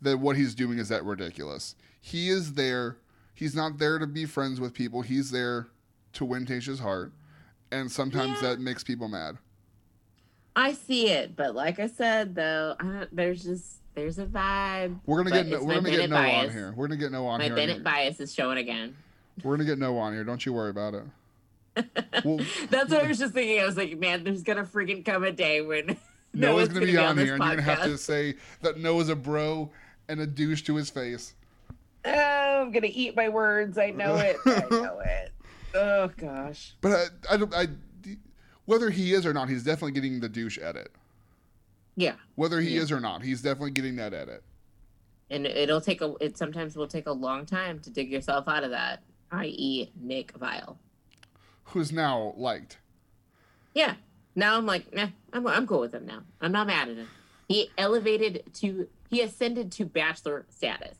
that 0.03 0.19
what 0.19 0.37
he's 0.37 0.55
doing 0.55 0.79
is 0.79 0.89
that 0.89 1.05
ridiculous. 1.05 1.75
He 2.01 2.29
is 2.29 2.55
there 2.55 2.97
He's 3.37 3.55
not 3.55 3.77
there 3.77 3.99
to 3.99 4.07
be 4.07 4.25
friends 4.25 4.61
with 4.61 4.73
people. 4.73 5.03
He's 5.03 5.31
there 5.31 5.69
to 6.15 6.25
win 6.25 6.47
Tayshia's 6.47 6.81
heart, 6.81 7.13
and 7.71 7.93
sometimes 7.93 8.41
Yeah. 8.41 8.49
that 8.49 8.61
makes 8.61 8.83
people 8.83 9.09
mad. 9.09 9.37
I 10.57 10.73
see 10.73 11.11
it, 11.11 11.37
but 11.37 11.55
like 11.55 11.79
I 11.79 11.87
said, 11.87 12.35
though, 12.35 12.77
I 12.81 12.85
don't, 12.85 13.15
there's 13.15 13.45
just 13.45 13.83
there's 13.95 14.19
a 14.19 14.25
vibe. 14.25 15.01
We're 15.05 15.23
gonna 15.23 15.31
get 15.43 15.47
no, 15.49 15.59
we're 15.63 15.67
my 15.67 15.75
gonna 15.75 15.91
get 15.91 15.97
Bennett 15.99 16.11
no 16.11 16.17
on 16.17 16.51
here. 16.51 16.73
We're 16.75 16.89
gonna 16.89 16.99
get 16.99 17.13
no 17.13 17.27
on 17.27 17.39
My 17.41 17.45
here. 17.45 17.55
Bennett 17.55 17.85
bias 17.85 18.21
is 18.21 18.33
showing 18.33 18.57
again. 18.57 18.97
We're 19.43 19.57
gonna 19.57 19.69
get 19.69 19.79
no 19.79 19.99
on 19.99 20.13
here. 20.13 20.25
Don't 20.25 20.45
you 20.45 20.53
worry 20.53 20.71
about 20.71 20.95
it. 20.95 21.05
Well, 22.25 22.39
That's 22.71 22.91
what 22.91 23.05
I 23.05 23.09
was 23.09 23.19
just 23.19 23.35
thinking. 23.35 23.61
I 23.61 23.67
was 23.67 23.77
like, 23.77 23.99
man, 23.99 24.25
there's 24.25 24.43
gonna 24.43 24.65
freaking 24.65 25.05
come 25.05 25.25
a 25.25 25.33
day 25.33 25.61
when 25.61 25.87
Noah's 26.33 26.69
Noah's 26.69 26.69
gonna 26.69 26.87
be 26.87 26.97
on 26.97 27.17
this 27.17 27.25
here, 27.27 27.35
and 27.35 27.45
you're 27.45 27.51
gonna 27.57 27.63
have 27.63 27.83
to 27.85 27.99
say 27.99 28.35
that 28.63 28.79
Noah's 28.79 29.09
a 29.09 29.17
bro 29.17 29.71
and 30.09 30.21
a 30.21 30.27
douche 30.27 30.63
to 30.63 30.75
his 30.77 30.91
face. 30.91 31.35
Oh, 32.09 32.63
I'm 32.63 32.71
gonna 32.71 32.87
eat 32.89 33.17
my 33.17 33.29
words. 33.29 33.77
I 33.79 33.91
know 33.91 34.15
it. 34.15 34.37
I 34.47 34.65
know 34.71 35.01
it. 35.05 35.33
Oh 35.75 36.09
gosh. 36.17 36.77
But 36.81 37.11
I, 37.29 37.35
I. 37.35 37.63
I 37.63 37.67
whether 38.65 38.91
he 38.91 39.13
is 39.13 39.27
or 39.27 39.33
not, 39.33 39.49
he's 39.49 39.65
definitely 39.65 39.91
getting 39.91 40.21
the 40.21 40.29
douche 40.29 40.57
edit. 40.63 40.93
Yeah, 41.97 42.15
Whether 42.37 42.61
he 42.61 42.77
Yeah. 42.77 42.83
is 42.83 42.93
or 42.93 43.01
not, 43.01 43.23
he's 43.23 43.43
definitely 43.43 43.73
getting 43.73 43.97
that 43.97 44.15
edit. 44.15 44.45
and 45.31 45.47
it'll 45.47 45.81
take 45.81 46.01
a. 46.01 46.15
It 46.21 46.39
sometimes 46.39 46.77
will 46.77 46.87
take 46.87 47.09
a 47.09 47.13
long 47.13 47.45
time 47.45 47.81
to 47.81 47.91
dig 47.91 48.09
yourself 48.13 48.47
out 48.47 48.63
of 48.63 48.71
that. 48.71 49.03
I.e., 49.31 49.91
Nick 50.01 50.33
Viall. 50.39 50.77
Who's 51.65 51.93
now 51.93 52.35
liked. 52.37 52.79
Yeah. 53.75 53.95
Now 54.35 54.57
I'm 54.57 54.67
like, 54.67 54.95
nah, 54.95 55.09
I'm 55.33 55.47
I'm 55.47 55.67
cool 55.67 55.81
with 55.81 55.95
him 55.95 56.07
now. 56.07 56.21
I'm 56.41 56.53
not 56.53 56.67
mad 56.67 56.89
at 56.89 56.97
him. 56.97 57.09
He 57.49 57.71
elevated 57.79 58.43
to 58.55 58.89
he 59.09 59.23
ascended 59.23 59.73
to 59.73 59.85
bachelor 59.85 60.47
status. 60.49 60.97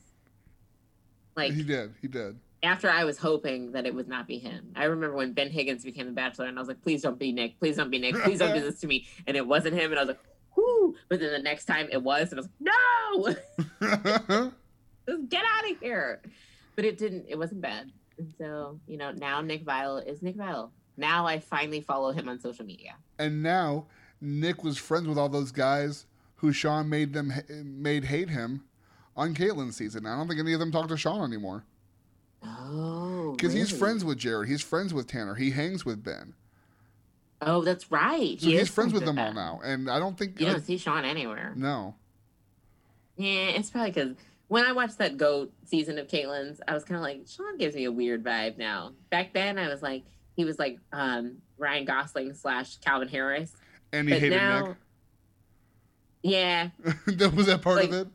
Like 1.35 1.53
he 1.53 1.63
did. 1.63 1.93
He 2.01 2.07
did. 2.07 2.37
after 2.63 2.89
I 2.89 3.03
was 3.03 3.17
hoping 3.17 3.71
that 3.73 3.85
it 3.85 3.93
would 3.93 4.07
not 4.07 4.27
be 4.27 4.39
him. 4.39 4.71
I 4.75 4.85
remember 4.85 5.15
when 5.15 5.33
Ben 5.33 5.49
Higgins 5.51 5.83
became 5.83 6.07
the 6.07 6.11
bachelor 6.11 6.45
and 6.47 6.57
I 6.57 6.61
was 6.61 6.67
like, 6.67 6.81
please 6.81 7.01
don't 7.03 7.19
be 7.19 7.31
Nick. 7.31 7.59
Please 7.59 7.77
don't 7.77 7.91
be 7.91 7.99
Nick. 7.99 8.15
Please 8.15 8.39
don't 8.39 8.53
do 8.53 8.61
this 8.61 8.79
to 8.81 8.87
me. 8.87 9.05
And 9.27 9.37
it 9.37 9.45
wasn't 9.45 9.75
him. 9.75 9.91
And 9.91 9.99
I 9.99 10.03
was 10.03 10.07
like, 10.09 10.19
whoo. 10.55 10.95
But 11.09 11.19
then 11.19 11.31
the 11.31 11.39
next 11.39 11.65
time 11.65 11.87
it 11.91 12.01
was, 12.01 12.31
and 12.31 12.39
I 12.39 12.43
was 12.43 12.49
like, 13.29 13.35
no, 13.81 14.51
just 15.07 15.29
get 15.29 15.43
out 15.45 15.71
of 15.71 15.79
here. 15.79 16.21
But 16.75 16.85
it 16.85 16.97
didn't, 16.97 17.25
it 17.29 17.37
wasn't 17.37 17.61
bad. 17.61 17.91
And 18.17 18.33
so, 18.37 18.79
you 18.87 18.97
know, 18.97 19.11
now 19.11 19.41
Nick 19.41 19.63
Viall 19.65 20.05
is 20.05 20.21
Nick 20.21 20.35
Viall. 20.37 20.71
Now 20.97 21.25
I 21.27 21.39
finally 21.39 21.81
follow 21.81 22.11
him 22.11 22.27
on 22.29 22.39
social 22.39 22.65
media. 22.65 22.95
and 23.19 23.43
now 23.43 23.85
Nick 24.19 24.63
was 24.63 24.77
friends 24.77 25.07
with 25.07 25.17
all 25.17 25.29
those 25.29 25.51
guys 25.51 26.05
who 26.37 26.51
Shawn 26.51 26.89
made 26.89 27.13
them 27.13 27.31
made 27.63 28.05
hate 28.05 28.29
him 28.29 28.63
on 29.15 29.33
Kaitlyn's 29.35 29.75
season. 29.75 30.05
I 30.07 30.15
don't 30.17 30.27
think 30.27 30.39
any 30.39 30.53
of 30.53 30.59
them 30.59 30.71
talk 30.71 30.87
to 30.89 30.97
Shawn 30.97 31.23
anymore 31.23 31.63
Oh, 32.43 33.33
because 33.35 33.53
he's 33.53 33.71
friends 33.71 34.03
with 34.05 34.17
Jared. 34.19 34.47
He's 34.49 34.61
friends 34.61 34.93
with 34.93 35.07
Tanner. 35.07 35.35
He 35.35 35.51
hangs 35.51 35.85
with 35.85 36.03
Ben. 36.03 36.33
Oh, 37.41 37.61
that's 37.63 37.91
right. 37.91 38.39
So 38.39 38.47
He 38.47 38.57
he's 38.57 38.69
friends 38.69 38.93
with 38.93 39.05
them 39.05 39.19
all 39.19 39.33
now. 39.33 39.59
And 39.63 39.89
I 39.89 39.99
don't 39.99 40.17
think 40.17 40.39
You 40.39 40.47
I- 40.47 40.51
don't 40.53 40.65
see 40.65 40.77
Shawn 40.77 41.05
anywhere. 41.05 41.53
no. 41.55 41.95
Yeah, 43.15 43.49
it's 43.57 43.69
probably 43.71 43.91
because 43.91 44.15
when 44.47 44.65
I 44.65 44.71
watched 44.71 44.97
that 44.99 45.17
GOAT 45.17 45.51
season 45.65 45.97
of 45.99 46.07
Kaitlyn's, 46.07 46.61
I 46.67 46.73
was 46.73 46.83
kind 46.83 46.95
of 46.97 47.01
like, 47.03 47.27
Shawn 47.27 47.57
gives 47.57 47.75
me 47.75 47.83
a 47.85 47.91
weird 47.91 48.23
vibe 48.23 48.57
now. 48.57 48.93
Back 49.09 49.33
then, 49.33 49.57
I 49.57 49.67
was 49.67 49.81
like, 49.81 50.03
he 50.35 50.45
was 50.45 50.57
like 50.59 50.79
um, 50.93 51.37
Ryan 51.57 51.85
Gosling 51.85 52.33
slash 52.33 52.77
Calvin 52.77 53.07
Harris. 53.07 53.51
And 53.91 54.07
he 54.07 54.13
But 54.13 54.21
hated 54.21 54.35
now, 54.37 54.75
yeah, 56.23 56.69
that 57.07 57.33
was 57.33 57.45
that 57.47 57.61
part 57.61 57.85
of 57.85 57.93
it. 57.93 58.07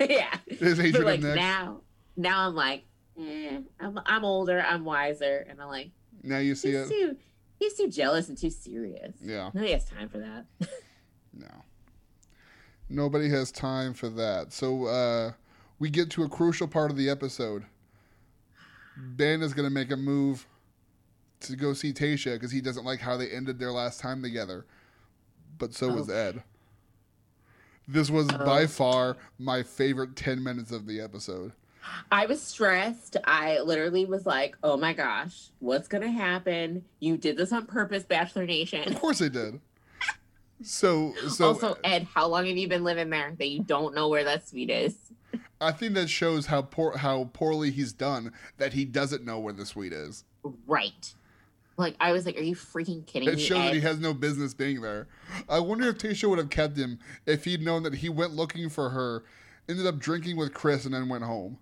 yeah. 0.10 0.34
His 0.46 0.76
But 0.76 0.84
hatred 0.84 1.04
like 1.04 1.18
of 1.18 1.24
Nick. 1.26 1.36
now, 1.36 1.80
now 2.16 2.46
I'm 2.46 2.54
like, 2.54 2.84
eh, 3.18 3.58
I'm, 3.80 3.98
I'm 4.06 4.24
older, 4.24 4.60
I'm 4.60 4.84
wiser, 4.84 5.44
and 5.48 5.60
I'm 5.60 5.68
like, 5.68 5.90
now 6.22 6.38
you 6.38 6.54
see 6.54 6.72
he's 6.72 6.80
it. 6.80 6.88
too, 6.88 7.16
he's 7.58 7.74
too 7.74 7.88
jealous 7.88 8.28
and 8.28 8.36
too 8.38 8.50
serious. 8.50 9.14
Yeah. 9.22 9.50
Nobody 9.54 9.72
has 9.72 9.84
time 9.84 10.08
for 10.08 10.18
that. 10.18 10.46
No. 11.34 11.46
Nobody 12.88 13.28
has 13.30 13.50
time 13.52 13.92
for 13.94 14.08
that. 14.10 14.52
So 14.52 14.86
uh, 14.86 15.32
we 15.78 15.90
get 15.90 16.10
to 16.10 16.22
a 16.24 16.28
crucial 16.28 16.66
part 16.68 16.90
of 16.90 16.96
the 16.96 17.10
episode. 17.10 17.64
Ben 18.96 19.42
is 19.42 19.52
going 19.54 19.68
to 19.68 19.74
make 19.74 19.90
a 19.90 19.96
move 19.96 20.46
to 21.40 21.54
go 21.54 21.72
see 21.72 21.92
Tayshia 21.92 22.34
because 22.34 22.50
he 22.50 22.60
doesn't 22.60 22.84
like 22.84 23.00
how 23.00 23.16
they 23.16 23.28
ended 23.30 23.58
their 23.58 23.70
last 23.72 24.00
time 24.00 24.22
together. 24.22 24.66
But 25.58 25.74
so 25.74 25.88
was 25.92 26.08
Oh. 26.08 26.14
Ed. 26.14 26.42
This 27.86 28.10
was 28.10 28.26
by 28.28 28.62
Oh. 28.64 28.66
far 28.66 29.16
my 29.38 29.62
favorite 29.62 30.16
10 30.16 30.42
minutes 30.42 30.72
of 30.72 30.86
the 30.86 31.00
episode. 31.00 31.52
I 32.12 32.26
was 32.26 32.42
stressed. 32.42 33.16
I 33.24 33.60
literally 33.60 34.04
was 34.04 34.26
like, 34.26 34.56
oh 34.62 34.76
my 34.76 34.92
gosh, 34.92 35.48
what's 35.60 35.88
going 35.88 36.02
to 36.02 36.10
happen? 36.10 36.84
You 37.00 37.16
did 37.16 37.36
this 37.36 37.52
on 37.52 37.66
purpose, 37.66 38.02
Bachelor 38.02 38.44
Nation. 38.46 38.86
Of 38.92 39.00
course 39.00 39.20
they 39.20 39.28
did. 39.30 39.60
So, 40.62 41.14
so 41.28 41.48
also, 41.48 41.76
Ed, 41.84 42.06
how 42.14 42.26
long 42.26 42.46
have 42.46 42.56
you 42.56 42.68
been 42.68 42.84
living 42.84 43.10
there 43.10 43.32
that 43.38 43.48
you 43.48 43.62
don't 43.62 43.94
know 43.94 44.08
where 44.08 44.24
that 44.24 44.48
suite 44.48 44.70
is? 44.70 44.96
I 45.60 45.72
think 45.72 45.94
that 45.94 46.08
shows 46.08 46.46
how 46.46 46.62
poor 46.62 46.96
how 46.96 47.30
poorly 47.32 47.70
he's 47.70 47.92
done 47.92 48.32
that 48.58 48.72
he 48.72 48.84
doesn't 48.84 49.24
know 49.24 49.38
where 49.38 49.52
the 49.52 49.66
suite 49.66 49.92
is. 49.92 50.24
Right. 50.66 51.14
Like, 51.76 51.94
I 52.00 52.12
was 52.12 52.26
like, 52.26 52.36
are 52.36 52.42
you 52.42 52.56
freaking 52.56 53.06
kidding 53.06 53.28
It 53.28 53.36
me? 53.36 53.42
It 53.42 53.46
shows 53.46 53.58
that 53.58 53.74
he 53.74 53.80
has 53.80 54.00
no 54.00 54.12
business 54.12 54.52
being 54.52 54.80
there. 54.80 55.06
I 55.48 55.60
wonder 55.60 55.88
if 55.88 55.98
Tayshia 55.98 56.28
would 56.28 56.38
have 56.38 56.50
kept 56.50 56.76
him 56.76 56.98
if 57.24 57.44
he'd 57.44 57.62
known 57.62 57.84
that 57.84 57.94
he 57.94 58.08
went 58.08 58.32
looking 58.32 58.68
for 58.68 58.90
her, 58.90 59.22
ended 59.68 59.86
up 59.86 59.98
drinking 59.98 60.36
with 60.36 60.52
Chris, 60.52 60.84
and 60.84 60.94
then 60.94 61.08
went 61.08 61.22
home. 61.22 61.58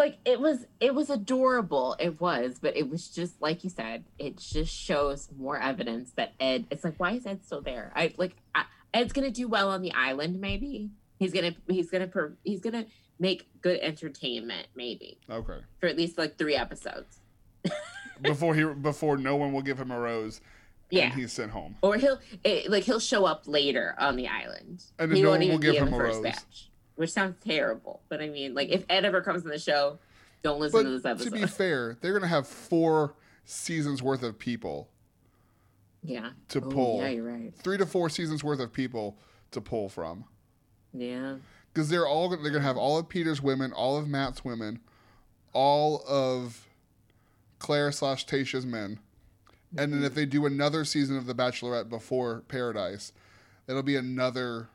Like 0.00 0.16
it 0.24 0.40
was 0.40 0.66
it 0.80 0.94
was 0.94 1.10
adorable. 1.10 1.94
It 2.00 2.20
was 2.20 2.58
but 2.60 2.76
it 2.76 2.88
was 2.88 3.08
just 3.08 3.40
like 3.40 3.62
you 3.62 3.70
said 3.70 4.04
it 4.18 4.38
just 4.38 4.74
shows 4.74 5.28
more 5.38 5.60
evidence 5.60 6.10
that 6.16 6.32
ed 6.40 6.66
it's 6.70 6.82
like 6.82 6.98
why 6.98 7.12
is 7.12 7.26
ed 7.26 7.44
still 7.44 7.60
there? 7.60 7.92
I 7.94 8.14
like 8.16 8.34
I, 8.54 8.64
ed's 8.94 9.12
gonna 9.12 9.30
do 9.30 9.46
well 9.46 9.68
on 9.68 9.82
the 9.82 9.92
island 9.92 10.40
maybe. 10.40 10.90
He's 11.18 11.32
gonna 11.32 11.54
he's 11.68 11.90
gonna 11.90 12.08
he's 12.42 12.60
gonna 12.60 12.86
make 13.18 13.46
good 13.60 13.78
entertainment 13.80 14.68
maybe. 14.74 15.20
Okay. 15.30 15.58
for 15.78 15.86
at 15.86 15.96
least 15.96 16.16
like 16.16 16.38
three 16.38 16.56
episodes. 16.56 17.20
Before 18.22 18.54
he 18.54 18.64
before 18.64 19.16
no 19.16 19.36
one 19.36 19.54
will 19.54 19.62
give 19.62 19.80
him 19.80 19.90
a 19.90 19.98
rose, 19.98 20.42
yeah. 20.90 21.04
and 21.04 21.14
he's 21.14 21.32
sent 21.32 21.52
home. 21.52 21.76
or 21.80 21.96
he'll 21.96 22.20
it, 22.44 22.70
like 22.70 22.84
he'll 22.84 23.00
show 23.00 23.24
up 23.24 23.44
later 23.46 23.94
on 23.98 24.16
the 24.16 24.28
island. 24.28 24.84
And 24.98 25.10
then 25.10 25.16
he 25.16 25.22
no 25.22 25.30
one 25.30 25.48
will 25.48 25.56
give 25.56 25.76
him 25.76 25.94
a 25.94 25.96
rose. 25.96 26.20
batch 26.20 26.69
which 27.00 27.10
sounds 27.10 27.34
terrible 27.42 28.02
but 28.10 28.20
i 28.20 28.28
mean 28.28 28.54
like 28.54 28.68
if 28.68 28.84
ed 28.90 29.04
ever 29.06 29.22
comes 29.22 29.42
on 29.42 29.50
the 29.50 29.58
show 29.58 29.98
don't 30.42 30.60
listen 30.60 30.84
to 30.84 30.90
this 30.90 31.04
episode. 31.04 31.24
to 31.24 31.30
be 31.32 31.46
fair, 31.46 31.96
they're 32.00 32.12
gonna 32.12 32.26
have 32.26 32.46
four 32.46 33.14
seasons 33.44 34.02
worth 34.02 34.22
of 34.22 34.38
people 34.38 34.88
yeah 36.02 36.30
to 36.48 36.58
Oh, 36.60 36.68
pull. 36.68 37.00
yeah 37.00 37.08
you're 37.08 37.24
right 37.24 37.52
Three 37.54 37.76
to 37.78 37.86
four 37.86 38.08
seasons 38.08 38.44
worth 38.44 38.60
of 38.60 38.72
people 38.72 39.18
to 39.50 39.60
pull 39.60 39.88
from. 39.88 40.24
yeah 40.92 41.36
because 41.72 41.88
they're 41.88 42.06
all 42.06 42.28
they're 42.28 42.38
gonna 42.50 42.60
have 42.60 42.76
all 42.76 42.98
of 42.98 43.08
Peter's 43.08 43.40
women, 43.40 43.72
all 43.72 43.96
of 43.96 44.08
Matt's 44.08 44.44
women, 44.44 44.80
all 45.52 46.02
of 46.08 46.66
Claire 47.58 47.92
slash 47.92 48.26
Tayshia's 48.26 48.66
men, 48.66 48.98
and 49.76 49.92
then 49.92 50.00
mm-hmm. 50.00 50.04
if 50.04 50.14
they 50.14 50.26
do 50.26 50.46
another 50.46 50.84
season 50.84 51.16
of 51.16 51.26
The 51.26 51.34
Bachelorette 51.34 51.88
before 51.88 52.40
Paradise, 52.48 53.12
it'll 53.68 53.82
be 53.84 53.94
another 53.96 54.68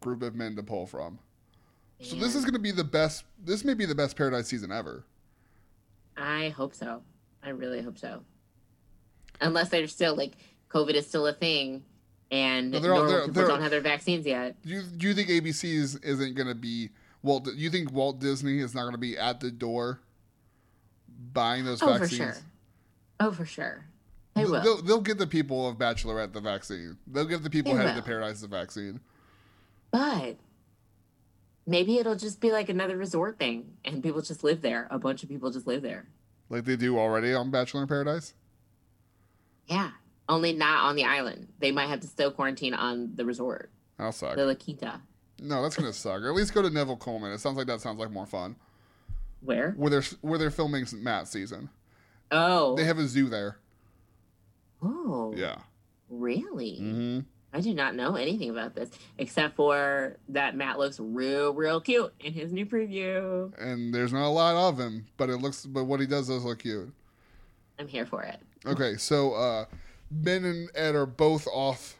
group 0.00 0.22
of 0.22 0.34
men 0.34 0.56
to 0.56 0.62
pull 0.62 0.86
from. 0.86 1.18
So 2.02 2.16
this 2.16 2.34
is 2.34 2.44
gonna 2.44 2.58
be 2.58 2.70
the 2.70 2.84
best. 2.84 3.24
This 3.42 3.64
may 3.64 3.74
be 3.74 3.84
the 3.84 3.94
best 3.94 4.16
Paradise 4.16 4.48
season 4.48 4.72
ever. 4.72 5.04
I 6.16 6.48
hope 6.50 6.74
so. 6.74 7.02
I 7.42 7.50
really 7.50 7.82
hope 7.82 7.98
so. 7.98 8.22
Unless 9.40 9.68
they're 9.70 9.86
still 9.86 10.14
like 10.14 10.32
COVID 10.70 10.94
is 10.94 11.06
still 11.06 11.26
a 11.26 11.32
thing, 11.32 11.84
and 12.30 12.70
No, 12.70 12.78
they're 12.78 12.94
all- 12.94 13.06
they're- 13.06 13.20
people 13.20 13.34
they're- 13.34 13.46
don't 13.48 13.60
have 13.62 13.70
their 13.70 13.80
vaccines 13.80 14.26
yet. 14.26 14.60
Do 14.62 14.70
you, 14.70 14.82
do 14.82 15.08
you 15.08 15.14
think 15.14 15.28
ABC's 15.28 15.96
isn't 15.96 16.34
gonna 16.34 16.54
be 16.54 16.90
Walt? 17.22 17.48
You 17.54 17.70
think 17.70 17.92
Walt 17.92 18.18
Disney 18.18 18.58
is 18.60 18.74
not 18.74 18.84
gonna 18.84 18.98
be 18.98 19.16
at 19.18 19.40
the 19.40 19.50
door 19.50 20.00
buying 21.32 21.64
those 21.64 21.80
vaccines? 21.80 22.00
Oh, 22.02 22.06
for 22.06 22.14
sure. 22.34 22.36
Oh, 23.20 23.32
for 23.32 23.44
sure. 23.44 23.84
They 24.34 24.44
will. 24.44 24.62
They'll, 24.62 24.82
they'll 24.82 25.00
give 25.00 25.18
the 25.18 25.26
people 25.26 25.68
of 25.68 25.76
Bachelorette 25.76 26.32
the 26.32 26.40
vaccine. 26.40 26.96
They'll 27.06 27.26
give 27.26 27.42
the 27.42 27.50
people 27.50 27.72
They 27.74 27.78
headed 27.78 27.96
to. 27.96 28.02
Paradise 28.02 28.40
the 28.40 28.46
vaccine. 28.46 29.00
But 29.90 30.36
maybe 31.70 31.98
it'll 31.98 32.16
just 32.16 32.40
be 32.40 32.50
like 32.50 32.68
another 32.68 32.96
resort 32.96 33.38
thing, 33.38 33.76
and 33.84 34.02
people 34.02 34.20
just 34.20 34.42
live 34.44 34.60
there. 34.60 34.88
A 34.90 34.98
bunch 34.98 35.22
of 35.22 35.28
people 35.28 35.50
just 35.50 35.66
live 35.66 35.82
there. 35.82 36.08
Like 36.50 36.64
they 36.64 36.76
do 36.76 36.98
already 36.98 37.32
on 37.32 37.50
Bachelor 37.50 37.82
in 37.82 37.88
Paradise. 37.88 38.34
Yeah. 39.66 39.90
Only 40.28 40.52
not 40.52 40.84
on 40.84 40.96
the 40.96 41.04
island. 41.04 41.48
They 41.60 41.70
might 41.72 41.88
have 41.88 42.00
to 42.00 42.06
still 42.06 42.30
quarantine 42.30 42.74
on 42.74 43.12
the 43.14 43.24
resort, 43.24 43.70
That'll 43.96 44.12
suck. 44.12 44.36
the 44.36 44.44
La 44.46 44.54
Quinta. 44.54 45.00
No, 45.40 45.62
that's 45.62 45.76
gonna 45.76 45.92
suck. 45.92 46.20
Or 46.22 46.28
at 46.28 46.34
least 46.34 46.52
go 46.54 46.60
to 46.62 46.68
Nemacolin. 46.68 47.32
It 47.34 47.38
sounds 47.40 47.56
like 47.56 47.66
that 47.68 47.80
sounds 47.80 47.98
like 47.98 48.10
more 48.10 48.26
fun. 48.26 48.56
Where? 49.40 49.72
Where 49.72 49.90
they're 49.90 50.02
where 50.20 50.38
they're 50.38 50.50
filming 50.50 50.86
Matt's 50.94 51.30
season. 51.30 51.70
Oh. 52.30 52.76
They 52.76 52.84
have 52.84 52.98
a 52.98 53.06
zoo 53.08 53.28
there. 53.28 53.56
oh. 54.82 55.32
Yeah. 55.36 55.56
Really? 56.08 56.78
Mm-hmm. 56.80 57.20
I 57.52 57.60
do 57.60 57.74
not 57.74 57.94
know 57.94 58.14
anything 58.14 58.50
about 58.50 58.74
this 58.74 58.90
except 59.18 59.56
for 59.56 60.16
that 60.28 60.56
Matt 60.56 60.78
looks 60.78 61.00
real, 61.00 61.52
real 61.52 61.80
cute 61.80 62.12
in 62.20 62.32
his 62.32 62.52
new 62.52 62.64
preview. 62.64 63.52
And 63.58 63.92
there's 63.92 64.12
not 64.12 64.26
a 64.26 64.28
lot 64.28 64.54
of 64.54 64.78
him, 64.78 65.06
but 65.16 65.30
it 65.30 65.38
looks 65.38 65.66
but 65.66 65.84
what 65.84 66.00
he 66.00 66.06
does 66.06 66.28
does 66.28 66.44
look 66.44 66.60
cute. 66.60 66.92
I'm 67.78 67.88
here 67.88 68.06
for 68.06 68.22
it. 68.22 68.40
Okay, 68.66 68.96
so 68.96 69.32
uh, 69.32 69.64
Ben 70.10 70.44
and 70.44 70.70
Ed 70.74 70.94
are 70.94 71.06
both 71.06 71.46
off 71.48 71.98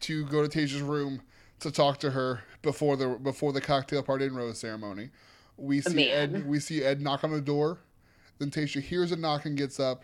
to 0.00 0.24
go 0.26 0.46
to 0.46 0.58
Tayshia's 0.58 0.82
room 0.82 1.22
to 1.60 1.70
talk 1.70 1.98
to 2.00 2.10
her 2.10 2.42
before 2.62 2.96
the 2.96 3.08
before 3.08 3.52
the 3.52 3.60
cocktail 3.60 4.02
party 4.02 4.26
and 4.26 4.36
rose 4.36 4.58
ceremony. 4.58 5.10
We 5.56 5.80
see. 5.80 6.10
Ed. 6.10 6.46
We 6.46 6.60
see 6.60 6.82
Ed 6.82 7.00
knock 7.00 7.24
on 7.24 7.32
the 7.32 7.40
door. 7.40 7.78
Then 8.38 8.50
Tasha 8.50 8.82
hears 8.82 9.12
a 9.12 9.16
knock 9.16 9.46
and 9.46 9.56
gets 9.56 9.78
up. 9.80 10.02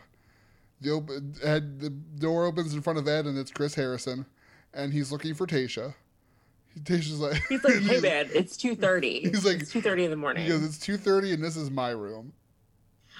The 0.80 0.91
open, 0.91 1.34
Ed, 1.43 1.80
the 1.80 1.91
door 1.91 2.47
opens 2.47 2.72
in 2.72 2.80
front 2.80 2.99
of 2.99 3.07
Ed, 3.07 3.26
and 3.26 3.36
it's 3.36 3.51
Chris 3.51 3.74
Harrison, 3.74 4.24
and 4.75 4.93
he's 4.93 5.11
looking 5.12 5.35
for 5.35 5.47
Tayshia. 5.47 5.95
Tayshia's 6.85 7.18
like, 7.21 7.43
He's 7.49 7.64
like, 7.64 7.75
"Hey 7.83 8.01
man, 8.01 8.29
it's 8.33 8.57
two 8.57 8.75
thirty. 8.77 9.21
He's 9.25 9.45
like- 9.45 9.61
it's 9.61 9.73
two 9.73 9.81
thirty 9.81 10.05
in 10.05 10.11
the 10.11 10.16
morning." 10.16 10.45
He 10.45 10.49
goes, 10.49 10.64
"It's 10.64 10.79
two 10.79 10.97
thirty, 10.97 11.33
and 11.33 11.43
this 11.43 11.57
is 11.57 11.71
my 11.71 11.91
room." 11.91 12.33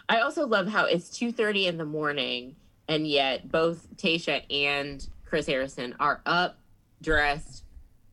I 0.09 0.21
also 0.21 0.47
love 0.47 0.69
how 0.69 0.85
it's 0.87 1.11
two 1.11 1.33
thirty 1.33 1.67
in 1.67 1.77
the 1.77 1.85
morning, 1.85 2.57
and 2.89 3.07
yet 3.07 3.51
both 3.51 3.87
Tayshia 3.97 4.43
and 4.51 5.07
Chris 5.25 5.47
Harrison 5.47 5.95
are 6.01 6.21
up, 6.27 6.59
dressed, 7.03 7.65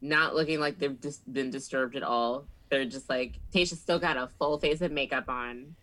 not 0.01 0.35
looking 0.35 0.59
like 0.59 0.79
they've 0.79 0.99
just 0.99 1.31
been 1.31 1.49
disturbed 1.51 1.95
at 1.95 2.03
all. 2.03 2.45
They're 2.69 2.85
just 2.85 3.07
like 3.09 3.39
Tayshia's 3.53 3.79
still 3.79 3.99
got 3.99 4.17
a 4.17 4.29
full 4.39 4.57
face 4.59 4.81
of 4.81 4.91
makeup 4.91 5.29
on. 5.29 5.75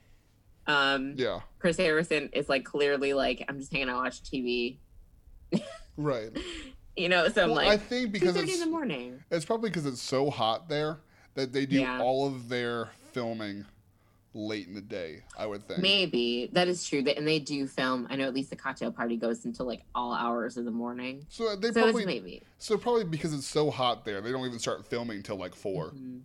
Um, 0.66 1.14
Yeah, 1.16 1.40
Chris 1.58 1.76
Harrison 1.76 2.28
is 2.32 2.48
like 2.48 2.64
clearly 2.64 3.12
like 3.14 3.44
I'm 3.48 3.58
just 3.60 3.72
hanging 3.72 3.88
out 3.88 4.02
watching 4.02 4.24
TV, 4.24 4.76
right. 5.96 6.30
You 6.96 7.08
know. 7.08 7.28
So 7.28 7.44
I'm 7.44 7.50
well, 7.50 7.60
I 7.60 7.66
like 7.66 7.82
think 7.82 8.12
because 8.12 8.34
thirty 8.34 8.48
in 8.48 8.48
it's 8.54 8.64
the 8.64 8.70
morning. 8.70 9.22
It's 9.30 9.44
probably 9.44 9.70
because 9.70 9.86
it's 9.86 10.02
so 10.02 10.30
hot 10.30 10.68
there 10.68 10.98
that 11.34 11.52
they 11.52 11.66
do 11.66 11.80
Yeah. 11.80 12.00
all 12.00 12.26
of 12.26 12.48
their 12.48 12.88
filming 13.12 13.64
late 14.36 14.66
in 14.66 14.74
the 14.74 14.80
day. 14.80 15.22
I 15.38 15.46
would 15.46 15.66
think. 15.66 15.80
Maybe 15.80 16.50
that 16.52 16.66
is 16.68 16.86
true. 16.88 17.02
That 17.02 17.16
and 17.18 17.26
they 17.26 17.38
do 17.38 17.66
film. 17.66 18.06
I 18.10 18.16
know 18.16 18.24
at 18.24 18.34
least 18.34 18.50
the 18.50 18.56
cocktail 18.56 18.90
party 18.92 19.16
goes 19.16 19.44
until 19.44 19.66
like 19.66 19.82
all 19.94 20.12
hours 20.12 20.56
of 20.56 20.64
the 20.64 20.70
morning. 20.70 21.24
So 21.28 21.54
they 21.56 21.70
so 21.72 21.82
probably 21.82 22.04
maybe. 22.06 22.42
so 22.58 22.76
probably 22.76 23.04
because 23.04 23.32
it's 23.32 23.46
so 23.46 23.70
hot 23.70 24.04
there, 24.04 24.20
they 24.20 24.32
don't 24.32 24.46
even 24.46 24.58
start 24.58 24.86
filming 24.86 25.22
till 25.22 25.36
like 25.36 25.54
4 25.54 25.90
Mhm. 25.92 26.20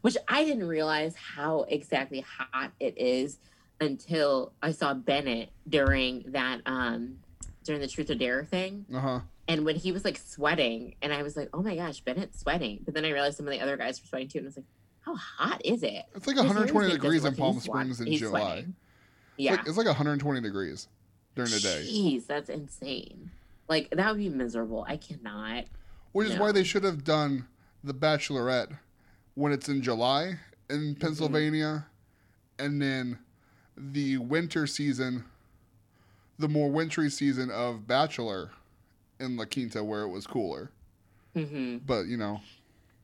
Which 0.00 0.16
I 0.28 0.44
didn't 0.44 0.66
realize 0.68 1.14
how 1.16 1.62
exactly 1.68 2.20
hot 2.20 2.72
it 2.80 2.96
is 2.98 3.38
until 3.80 4.52
I 4.62 4.72
saw 4.72 4.94
Bennett 4.94 5.50
during 5.68 6.24
that 6.28 6.60
um 6.66 7.18
during 7.64 7.80
the 7.80 7.88
truth 7.88 8.10
or 8.10 8.14
dare 8.14 8.44
thing. 8.44 8.84
Uh 8.94 9.00
huh. 9.00 9.20
And 9.46 9.64
when 9.64 9.76
he 9.76 9.92
was 9.92 10.04
like 10.04 10.16
sweating, 10.18 10.94
and 11.02 11.12
I 11.12 11.22
was 11.22 11.36
like, 11.36 11.50
"Oh 11.52 11.62
my 11.62 11.76
gosh, 11.76 12.00
Bennett's 12.00 12.40
sweating!" 12.40 12.80
But 12.84 12.94
then 12.94 13.04
I 13.04 13.10
realized 13.10 13.36
some 13.36 13.46
of 13.46 13.52
the 13.52 13.60
other 13.60 13.76
guys 13.76 14.00
were 14.00 14.06
sweating 14.06 14.28
too, 14.28 14.38
and 14.38 14.46
I 14.46 14.48
was 14.48 14.56
like, 14.56 14.66
"How 15.00 15.14
hot 15.16 15.60
is 15.64 15.82
it?" 15.82 16.04
It's 16.14 16.26
like 16.26 16.36
120 16.36 16.90
degrees 16.90 17.24
in 17.24 17.34
Palm 17.36 17.60
Springs 17.60 18.00
in 18.00 18.10
July. 18.14 18.40
sweating. 18.40 18.64
It's 19.36 19.38
Yeah, 19.38 19.50
like, 19.52 19.66
it's 19.68 19.76
like 19.76 19.86
120 19.86 20.40
degrees 20.40 20.88
during 21.34 21.50
the 21.50 21.60
day, 21.60 21.86
Jeez, 21.86 22.26
that's 22.26 22.48
insane. 22.48 23.30
Like 23.68 23.90
that 23.90 24.08
would 24.10 24.18
be 24.18 24.28
miserable. 24.30 24.84
I 24.88 24.96
cannot. 24.96 25.64
which 26.12 26.28
is 26.28 26.36
No. 26.36 26.42
why 26.42 26.52
they 26.52 26.62
should 26.64 26.84
have 26.84 27.02
done 27.04 27.46
the 27.82 27.92
Bachelorette 27.92 28.78
when 29.34 29.52
it's 29.52 29.68
in 29.68 29.82
July 29.82 30.38
Mm-hmm. 30.70 30.74
in 30.88 30.94
Pennsylvania, 30.94 31.86
and 32.58 32.80
then 32.80 33.18
the 33.76 34.16
winter 34.18 34.66
season, 34.66 35.24
the 36.38 36.48
more 36.48 36.70
wintry 36.70 37.10
season 37.10 37.50
of 37.50 37.86
Bachelor 37.86 38.50
in 39.20 39.36
La 39.36 39.44
Quinta 39.44 39.82
where 39.82 40.02
it 40.02 40.08
was 40.08 40.26
cooler. 40.26 40.70
hmm 41.34 41.78
But 41.86 42.06
you 42.06 42.16
know, 42.16 42.40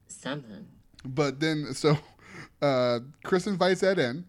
Something. 0.09 0.67
but 1.05 1.41
then 1.41 1.73
so 1.75 1.97
uh, 2.63 3.01
Chris 3.25 3.47
invites 3.47 3.83
Ed 3.83 3.99
in, 3.99 4.25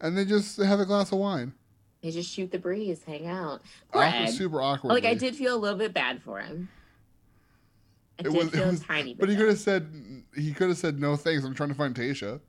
and 0.00 0.16
they 0.16 0.24
just 0.24 0.56
have 0.58 0.80
a 0.80 0.86
glass 0.86 1.12
of 1.12 1.18
wine. 1.18 1.52
They 2.02 2.10
just 2.12 2.30
shoot 2.30 2.52
the 2.52 2.58
breeze, 2.58 3.02
hang 3.04 3.26
out. 3.26 3.60
Poor 3.92 4.02
Awkward, 4.04 4.28
super 4.30 4.62
awkward. 4.62 4.90
Like 4.90 5.04
I 5.04 5.14
did 5.14 5.34
feel 5.34 5.54
a 5.54 5.58
little 5.58 5.78
bit 5.78 5.92
bad 5.92 6.22
for 6.22 6.38
him. 6.40 6.68
I 8.18 8.22
It 8.22 8.24
did 8.24 8.32
was- 8.34 8.54
it 8.54 8.66
was- 8.66 8.80
a 8.80 8.84
tiny 8.84 9.14
bit. 9.14 9.20
But 9.20 9.28
he 9.28 9.36
could 9.36 9.48
have 9.48 9.58
said 9.58 9.88
he 10.34 10.52
could 10.52 10.68
have 10.68 10.78
said 10.78 10.98
no 11.00 11.16
thanks. 11.16 11.44
I'm 11.44 11.54
trying 11.54 11.70
to 11.70 11.74
find 11.74 11.94
Tayshia. 11.94 12.40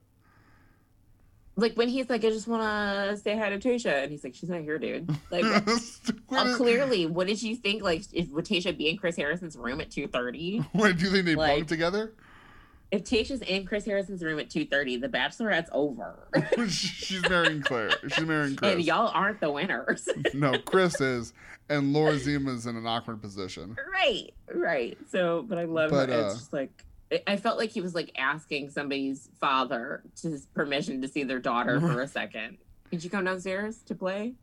Like 1.62 1.76
when 1.76 1.90
he's 1.90 2.10
like, 2.10 2.24
I 2.24 2.30
just 2.30 2.48
want 2.48 2.62
to 2.64 3.18
say 3.18 3.38
hi 3.38 3.50
to 3.50 3.58
Tayshia, 3.60 4.04
and 4.04 4.12
he's 4.12 4.24
like, 4.24 4.36
she's 4.36 4.50
not 4.50 4.62
here, 4.62 4.78
dude. 4.80 5.10
Like, 5.32 5.44
uh, 6.32 6.56
clearly, 6.56 7.06
what 7.06 7.28
did 7.28 7.42
you 7.42 7.56
think? 7.56 7.84
Like, 7.84 8.04
if 8.14 8.30
would 8.30 8.46
Tayshia 8.46 8.78
be 8.78 8.90
in 8.90 8.98
Chris 8.98 9.16
Harrison's 9.16 9.56
room 9.58 9.82
at 9.82 9.92
two 9.92 10.08
thirty? 10.08 10.64
Wait, 10.74 10.98
do 10.98 11.06
you 11.06 11.12
think 11.12 11.26
they 11.26 11.36
Like- 11.36 11.58
bunk 11.60 11.68
together? 11.68 12.14
If 12.92 13.04
Tayshia's 13.04 13.44
in 13.44 13.68
Chris 13.68 13.86
Harrison's 13.86 14.24
room 14.24 14.40
at 14.40 14.50
two 14.50 14.66
thirty, 14.66 14.98
The 14.98 15.10
Bachelorette's 15.10 15.70
over, 15.72 16.28
She's 16.70 17.22
marrying 17.30 17.62
Clare. 17.62 17.92
She's 18.08 18.26
marrying 18.26 18.56
Chris. 18.56 18.74
and 18.74 18.84
y'all 18.84 19.12
aren't 19.14 19.40
the 19.42 19.52
winners. 19.52 20.10
no, 20.34 20.58
Chris 20.58 21.00
is, 21.00 21.34
and 21.70 21.94
Lauren 21.94 22.18
Zima's 22.18 22.66
in 22.66 22.76
an 22.76 22.88
awkward 22.88 23.22
position. 23.22 23.76
right, 23.94 24.34
right. 24.52 24.98
So, 25.12 25.44
but 25.48 25.60
I 25.60 25.66
love 25.66 25.92
But, 25.92 26.10
how 26.10 26.16
uh, 26.16 26.26
it's 26.30 26.36
just 26.40 26.54
like. 26.54 26.84
I- 27.28 27.38
felt 27.38 27.58
like 27.58 27.72
he 27.72 27.82
was 27.82 27.96
like 27.96 28.12
asking 28.18 28.70
somebody's 28.70 29.30
father 29.40 30.04
to 30.22 30.30
his 30.30 30.46
permission 30.48 31.02
to 31.02 31.08
see 31.08 31.24
their 31.24 31.40
daughter 31.40 31.80
for 31.80 32.02
a 32.04 32.08
second. 32.08 32.58
Could 32.90 33.04
you 33.04 33.10
come 33.10 33.26
downstairs 33.26 33.78
to 33.84 33.96
play? 33.96 34.34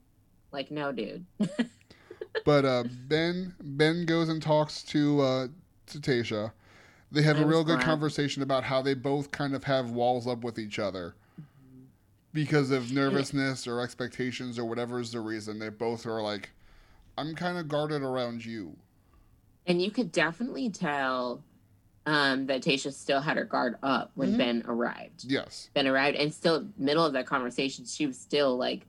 Like, 0.52 0.70
no, 0.70 0.92
dude. 0.92 1.24
But 2.44 2.66
uh, 2.66 2.84
Ben 3.08 3.54
Ben 3.62 4.04
goes 4.04 4.28
and 4.28 4.42
talks 4.42 4.82
to 4.84 5.20
uh, 5.22 5.48
to 5.86 5.98
Tayshia. 5.98 6.52
They 7.10 7.22
have 7.22 7.38
I 7.38 7.42
a 7.42 7.46
real 7.46 7.64
good 7.64 7.76
glad. 7.76 7.86
conversation 7.86 8.42
about 8.42 8.62
how 8.62 8.82
they 8.82 8.92
both 8.92 9.30
kind 9.30 9.54
of 9.54 9.64
have 9.64 9.90
walls 9.90 10.26
up 10.26 10.44
with 10.44 10.58
each 10.58 10.78
other 10.78 11.14
because 12.34 12.70
of 12.70 12.92
nervousness 12.92 13.66
or 13.66 13.80
expectations 13.80 14.58
or 14.58 14.66
whatever 14.66 15.00
is 15.00 15.12
the 15.12 15.20
reason. 15.20 15.58
They 15.58 15.70
both 15.70 16.04
are 16.04 16.20
like, 16.20 16.50
"I'm 17.16 17.34
kind 17.34 17.56
of 17.56 17.68
guarded 17.68 18.02
around 18.02 18.44
you." 18.44 18.76
And 19.66 19.80
you 19.80 19.90
could 19.90 20.12
definitely 20.12 20.68
tell 20.68 21.42
um, 22.06 22.46
that 22.46 22.62
Tayshia 22.62 22.92
still 22.92 23.20
had 23.20 23.36
her 23.36 23.44
guard 23.44 23.76
up 23.82 24.12
when 24.14 24.34
Mhm. 24.34 24.38
Ben 24.38 24.62
arrived. 24.66 25.24
Yes. 25.24 25.70
Ben 25.74 25.86
arrived, 25.88 26.16
and 26.16 26.32
still 26.32 26.68
middle 26.78 27.04
of 27.04 27.12
that 27.14 27.26
conversation, 27.26 27.84
she 27.84 28.06
was 28.06 28.16
still 28.18 28.56
like, 28.56 28.86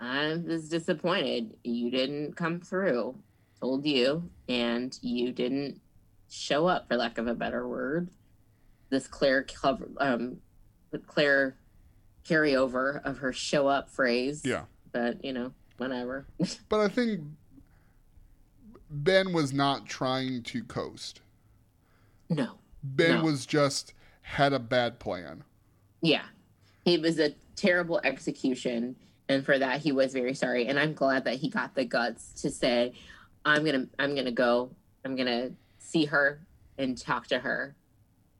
"I 0.00 0.36
was 0.36 0.68
disappointed. 0.68 1.56
You 1.64 1.90
didn't 1.90 2.34
come 2.34 2.60
through. 2.60 3.16
Told 3.60 3.84
you, 3.86 4.30
and 4.48 4.96
you 5.02 5.32
didn't 5.32 5.80
show 6.28 6.66
up, 6.66 6.86
for 6.88 6.96
lack 6.96 7.18
of 7.18 7.26
a 7.26 7.34
better 7.34 7.66
word." 7.66 8.10
This 8.90 9.08
Clare 9.08 9.42
cover, 9.42 9.88
um, 9.98 10.40
Clare 11.06 11.56
carryover 12.24 13.02
of 13.04 13.18
her 13.18 13.32
"show 13.32 13.66
up" 13.66 13.90
phrase. 13.90 14.42
Yeah. 14.44 14.64
but 14.92 15.22
you 15.22 15.32
know, 15.32 15.52
whatever. 15.76 16.26
But 16.70 16.80
I 16.80 16.88
think 16.88 17.22
Ben 18.88 19.32
was 19.32 19.52
not 19.52 19.84
trying 19.86 20.42
to 20.44 20.62
coast. 20.64 21.20
No. 22.28 22.52
Ben 22.82 23.16
No. 23.18 23.24
was 23.24 23.46
just 23.46 23.94
had 24.22 24.52
a 24.52 24.58
bad 24.58 24.98
plan. 24.98 25.42
Yeah. 26.02 26.24
It 26.84 27.00
was 27.00 27.18
a 27.18 27.34
terrible 27.56 28.00
execution. 28.04 28.96
And 29.28 29.44
for 29.44 29.58
that 29.58 29.80
he 29.80 29.90
was 29.92 30.12
very 30.12 30.34
sorry. 30.34 30.66
And 30.66 30.78
I'm 30.78 30.92
glad 30.94 31.24
that 31.24 31.34
he 31.36 31.48
got 31.48 31.74
the 31.74 31.84
guts 31.84 32.40
to 32.42 32.50
say, 32.50 32.92
I'm 33.44 33.64
gonna 33.64 33.86
I'm 33.98 34.14
gonna 34.14 34.30
go. 34.32 34.70
I'm 35.04 35.16
gonna 35.16 35.50
see 35.78 36.04
her 36.06 36.40
and 36.78 36.96
talk 36.96 37.26
to 37.28 37.38
her 37.38 37.74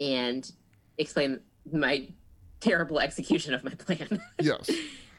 and 0.00 0.50
explain 0.98 1.40
my 1.72 2.08
terrible 2.60 3.00
execution 3.00 3.54
of 3.54 3.64
my 3.64 3.70
plan. 3.74 4.20
Yes. 4.40 4.70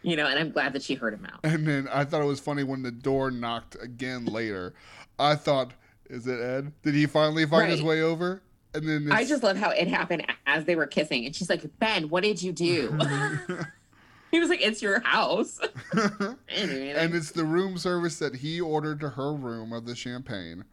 you 0.03 0.15
know, 0.15 0.27
and 0.27 0.37
I'm 0.39 0.51
glad 0.51 0.73
that 0.73 0.83
she 0.83 0.93
heard 0.95 1.13
him 1.13 1.25
out. 1.25 1.39
And 1.43 1.67
then 1.67 1.87
I 1.91 2.05
thought 2.05 2.21
it 2.21 2.25
was 2.25 2.39
funny 2.39 2.63
when 2.63 2.81
the 2.83 2.91
door 2.91 3.31
knocked 3.31 3.75
again 3.81 4.25
later. 4.25 4.73
I 5.19 5.35
thought, 5.35 5.71
is 6.09 6.27
it 6.27 6.39
Ed? 6.39 6.71
Did 6.83 6.93
he 6.93 7.05
finally 7.07 7.45
find 7.45 7.69
his 7.71 7.81
way 7.81 8.01
over? 8.01 8.41
And 8.73 8.87
then 8.87 9.11
I 9.11 9.25
just 9.25 9.43
love 9.43 9.57
how 9.57 9.69
it 9.71 9.87
happened 9.87 10.25
as 10.45 10.65
they 10.65 10.75
were 10.75 10.85
kissing. 10.87 11.25
And 11.25 11.35
she's 11.35 11.49
like, 11.49 11.63
Ben, 11.79 12.09
what 12.09 12.23
did 12.23 12.41
you 12.41 12.51
do? 12.51 12.97
he 14.31 14.39
was 14.39 14.49
like, 14.49 14.61
It's 14.61 14.81
your 14.81 14.99
house. 14.99 15.59
anyway, 16.49 16.93
and 16.95 17.15
it's 17.15 17.31
the 17.31 17.45
room 17.45 17.77
service 17.77 18.19
that 18.19 18.35
he 18.35 18.59
ordered 18.61 18.99
to 19.01 19.09
her 19.11 19.33
room 19.33 19.73
of 19.73 19.85
the 19.85 19.95
champagne. 19.95 20.65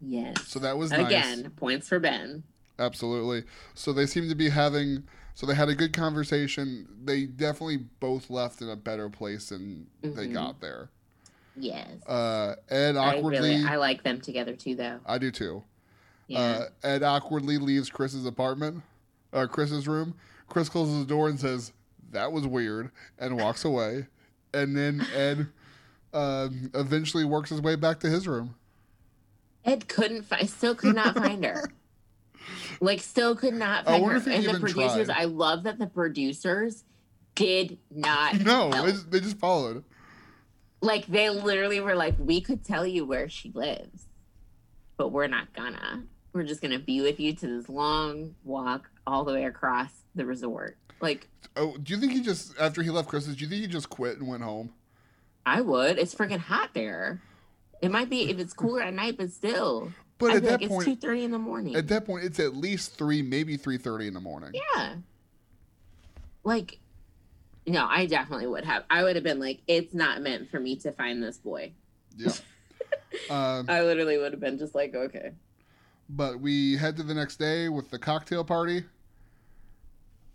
yes. 0.00 0.46
So 0.48 0.58
that 0.60 0.76
was 0.78 0.90
nice. 0.90 1.06
Again, 1.06 1.50
points 1.56 1.88
for 1.88 1.98
Ben. 2.00 2.42
Absolutely. 2.78 3.44
So 3.74 3.92
they 3.92 4.06
seem 4.06 4.28
to 4.28 4.34
be 4.34 4.48
having. 4.48 5.04
So 5.34 5.46
they 5.46 5.54
had 5.54 5.68
a 5.68 5.74
good 5.74 5.92
conversation. 5.92 6.86
They 7.04 7.24
definitely 7.26 7.78
both 8.00 8.28
left 8.30 8.60
in 8.62 8.68
a 8.68 8.76
better 8.76 9.08
place 9.08 9.50
than 9.50 9.86
they 10.02 10.26
Mhm. 10.26 10.32
got 10.32 10.60
there. 10.60 10.88
Yes. 11.56 11.88
Uh, 12.06 12.56
Ed 12.68 12.96
I 12.96 13.16
awkwardly. 13.18 13.50
really 13.50 13.64
I 13.64 13.76
like 13.76 14.02
them 14.02 14.20
together 14.20 14.54
too 14.54 14.74
though. 14.74 14.98
I 15.06 15.18
do 15.18 15.30
too. 15.30 15.62
Yeah. 16.30 16.38
Uh, 16.40 16.66
Ed 16.86 17.02
awkwardly 17.02 17.58
leaves 17.58 17.90
Chris's 17.90 18.24
apartment, 18.26 18.82
uh, 19.32 19.46
Chris's 19.46 19.88
room. 19.88 20.14
Chris 20.48 20.68
closes 20.68 20.98
the 21.00 21.04
door 21.06 21.28
and 21.28 21.38
says, 21.38 21.72
"That 22.12 22.30
was 22.32 22.46
weird," 22.46 22.90
and 23.18 23.36
walks 23.36 23.64
away. 23.64 24.06
And 24.54 24.76
then 24.76 25.06
Ed 25.14 25.48
um, 26.12 26.70
eventually 26.74 27.24
works 27.24 27.50
his 27.50 27.60
way 27.60 27.76
back 27.76 28.00
to 28.00 28.08
his 28.08 28.26
room. 28.28 28.54
Ed 29.64 29.88
couldn't 29.88 30.22
find, 30.22 30.48
still 30.48 30.74
could 30.74 30.94
not 30.94 31.14
find 31.16 31.44
her. 31.44 31.64
Like, 32.80 33.00
still 33.00 33.36
could 33.36 33.52
not 33.54 33.86
I 33.86 33.92
find 33.92 34.02
wonder 34.02 34.18
her. 34.20 34.30
if 34.30 34.40
he 34.42 34.46
And 34.46 34.56
the 34.56 34.60
producers, 34.60 35.06
tried. 35.08 35.20
I 35.20 35.24
love 35.24 35.64
that 35.64 35.78
the 35.78 35.86
producers 35.86 36.84
did 37.34 37.76
not 37.90 38.40
No, 38.44 38.70
help. 38.70 38.86
they 38.86 38.92
just, 38.92 39.10
they 39.10 39.20
just 39.20 39.38
followed. 39.38 39.84
Like, 40.80 41.06
they 41.06 41.28
literally 41.28 41.78
were 41.80 41.94
like, 41.94 42.14
we 42.18 42.40
could 42.40 42.64
tell 42.64 42.86
you 42.86 43.04
where 43.04 43.28
she 43.28 43.52
lives, 43.52 44.06
but 44.96 45.08
we're 45.12 45.26
not 45.26 45.52
gonna. 45.52 46.04
We're 46.32 46.44
just 46.44 46.60
gonna 46.62 46.78
be 46.78 47.00
with 47.00 47.18
you 47.18 47.34
to 47.34 47.46
this 47.46 47.68
long 47.68 48.34
walk 48.44 48.90
all 49.06 49.24
the 49.24 49.32
way 49.32 49.44
across 49.44 49.90
the 50.14 50.24
resort. 50.24 50.76
Like, 51.00 51.28
Oh, 51.56 51.76
do 51.76 51.94
you 51.94 52.00
think 52.00 52.12
he 52.12 52.20
just 52.20 52.58
after 52.58 52.82
he 52.82 52.90
left 52.90 53.08
Christmas? 53.08 53.36
Do 53.36 53.44
you 53.44 53.50
think 53.50 53.62
he 53.62 53.66
just 53.66 53.90
quit 53.90 54.18
and 54.18 54.28
went 54.28 54.42
home? 54.42 54.72
I 55.44 55.60
would. 55.60 55.98
It's 55.98 56.14
freaking 56.14 56.38
hot 56.38 56.70
there. 56.74 57.20
It 57.82 57.90
might 57.90 58.10
be 58.10 58.30
if 58.30 58.38
it's 58.38 58.52
cooler 58.52 58.82
at 58.82 58.94
night, 58.94 59.16
but 59.16 59.30
still. 59.32 59.92
But 60.18 60.32
I'd 60.32 60.36
at 60.36 60.42
that 60.44 60.60
like, 60.60 60.68
point, 60.68 60.88
it's 60.88 61.00
two 61.00 61.06
thirty 61.06 61.24
in 61.24 61.30
the 61.30 61.38
morning. 61.38 61.74
at 61.74 61.88
that 61.88 62.04
point, 62.04 62.24
it's 62.24 62.38
at 62.38 62.54
least 62.54 62.96
three, 62.96 63.22
maybe 63.22 63.56
three 63.56 63.78
thirty 63.78 64.06
in 64.06 64.14
the 64.14 64.20
morning. 64.20 64.52
yeah. 64.74 64.96
Like, 66.44 66.78
no, 67.66 67.86
I 67.86 68.06
definitely 68.06 68.46
would 68.46 68.64
have. 68.64 68.84
I 68.88 69.02
would 69.02 69.16
have 69.16 69.24
been 69.24 69.40
like, 69.40 69.60
it's 69.66 69.92
not 69.94 70.22
meant 70.22 70.50
for 70.50 70.60
me 70.60 70.76
to 70.76 70.92
find 70.92 71.22
this 71.22 71.38
boy. 71.38 71.72
Yeah. 72.16 72.32
um, 73.30 73.66
I 73.68 73.82
literally 73.82 74.18
would 74.18 74.32
have 74.32 74.40
been 74.40 74.58
just 74.58 74.74
like, 74.74 74.94
okay. 74.94 75.32
But 76.16 76.40
we 76.40 76.76
head 76.76 76.96
to 76.96 77.02
the 77.02 77.14
next 77.14 77.36
day 77.36 77.68
with 77.68 77.90
the 77.90 77.98
cocktail 77.98 78.44
party. 78.44 78.84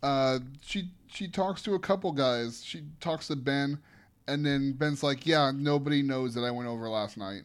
Uh, 0.04 0.40
she 0.62 0.90
she 1.08 1.28
talks 1.28 1.62
to 1.64 1.74
a 1.74 1.80
couple 1.80 2.12
guys. 2.12 2.64
She 2.64 2.84
talks 3.00 3.28
to 3.28 3.36
Ben, 3.36 3.80
and 4.28 4.46
then 4.46 4.74
Ben's 4.74 5.02
like, 5.04 5.26
"Yeah, 5.26 5.52
nobody 5.54 6.02
knows 6.02 6.34
that 6.36 6.44
I 6.44 6.52
went 6.52 6.70
over 6.70 6.88
last 6.90 7.18
night." 7.18 7.44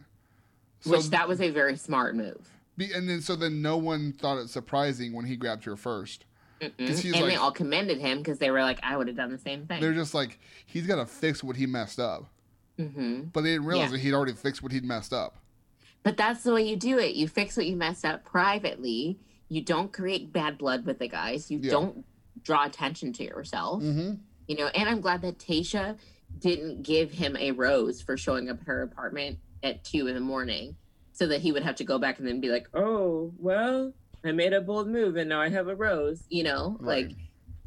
So 0.80 0.90
Which 0.92 1.10
that 1.10 1.28
was 1.28 1.40
a 1.40 1.50
very 1.50 1.76
smart 1.76 2.14
move. 2.16 2.48
be, 2.76 2.92
and 2.92 3.08
then 3.08 3.20
so 3.20 3.36
then 3.36 3.62
no 3.62 3.76
one 3.76 4.12
thought 4.12 4.38
it 4.38 4.48
surprising 4.48 5.12
when 5.12 5.24
he 5.26 5.36
grabbed 5.36 5.64
her 5.64 5.76
first. 5.76 6.24
And 6.62 6.72
he's 6.76 7.00
they 7.02 7.36
all 7.36 7.52
commended 7.52 7.98
him 8.00 8.18
because 8.18 8.38
they 8.38 8.50
were 8.50 8.60
like, 8.60 8.78
I 8.82 8.94
would 8.98 9.06
have 9.06 9.16
done 9.16 9.30
the 9.32 9.38
same 9.38 9.66
thing. 9.66 9.80
They're 9.80 9.94
just 9.94 10.12
like, 10.12 10.38
he's 10.66 10.86
got 10.86 10.96
to 10.96 11.06
fix 11.06 11.42
what 11.42 11.56
he 11.56 11.64
messed 11.64 11.98
up, 11.98 12.26
hmm 12.78 13.22
but 13.32 13.40
they 13.42 13.52
didn't 13.52 13.64
realize 13.64 13.86
Yeah. 13.86 13.92
that 13.92 14.00
he'd 14.00 14.12
already 14.12 14.34
fixed 14.34 14.62
what 14.62 14.70
he'd 14.70 14.84
messed 14.84 15.14
up. 15.14 15.36
But 16.02 16.16
that's 16.16 16.42
the 16.42 16.52
way 16.54 16.62
you 16.66 16.76
do 16.76 16.98
it. 16.98 17.14
You 17.14 17.28
fix 17.28 17.56
what 17.56 17.66
you 17.66 17.76
messed 17.76 18.04
up 18.04 18.24
privately. 18.24 19.18
You 19.48 19.62
don't 19.62 19.92
create 19.92 20.32
bad 20.32 20.58
blood 20.58 20.86
with 20.86 20.98
the 20.98 21.08
guys. 21.08 21.50
You 21.50 21.58
Yeah. 21.62 21.70
don't 21.72 22.04
draw 22.42 22.64
attention 22.64 23.12
to 23.14 23.24
yourself. 23.24 23.82
Mm-hmm. 23.82 24.14
You 24.48 24.56
know, 24.56 24.66
and 24.68 24.88
I'm 24.88 25.00
glad 25.00 25.22
that 25.22 25.38
Tayshia 25.38 25.98
didn't 26.38 26.82
give 26.82 27.10
him 27.10 27.36
a 27.36 27.50
rose 27.52 28.00
for 28.00 28.16
showing 28.16 28.48
up 28.48 28.60
at 28.60 28.66
her 28.66 28.82
apartment 28.82 29.38
at 29.62 29.84
two 29.84 30.06
in 30.06 30.14
the 30.14 30.20
morning 30.20 30.76
so 31.12 31.26
that 31.26 31.40
he 31.42 31.52
would 31.52 31.62
have 31.62 31.76
to 31.76 31.84
go 31.84 31.98
back 31.98 32.18
and 32.18 32.26
then 32.26 32.40
be 32.40 32.48
like, 32.48 32.68
oh, 32.72 33.32
well, 33.36 33.92
I 34.24 34.32
made 34.32 34.52
a 34.52 34.60
bold 34.60 34.88
move 34.88 35.16
and 35.16 35.28
now 35.28 35.40
I 35.40 35.48
have 35.50 35.68
a 35.68 35.74
rose. 35.74 36.24
You 36.30 36.44
know, 36.44 36.76
Right. 36.80 37.08
like 37.08 37.16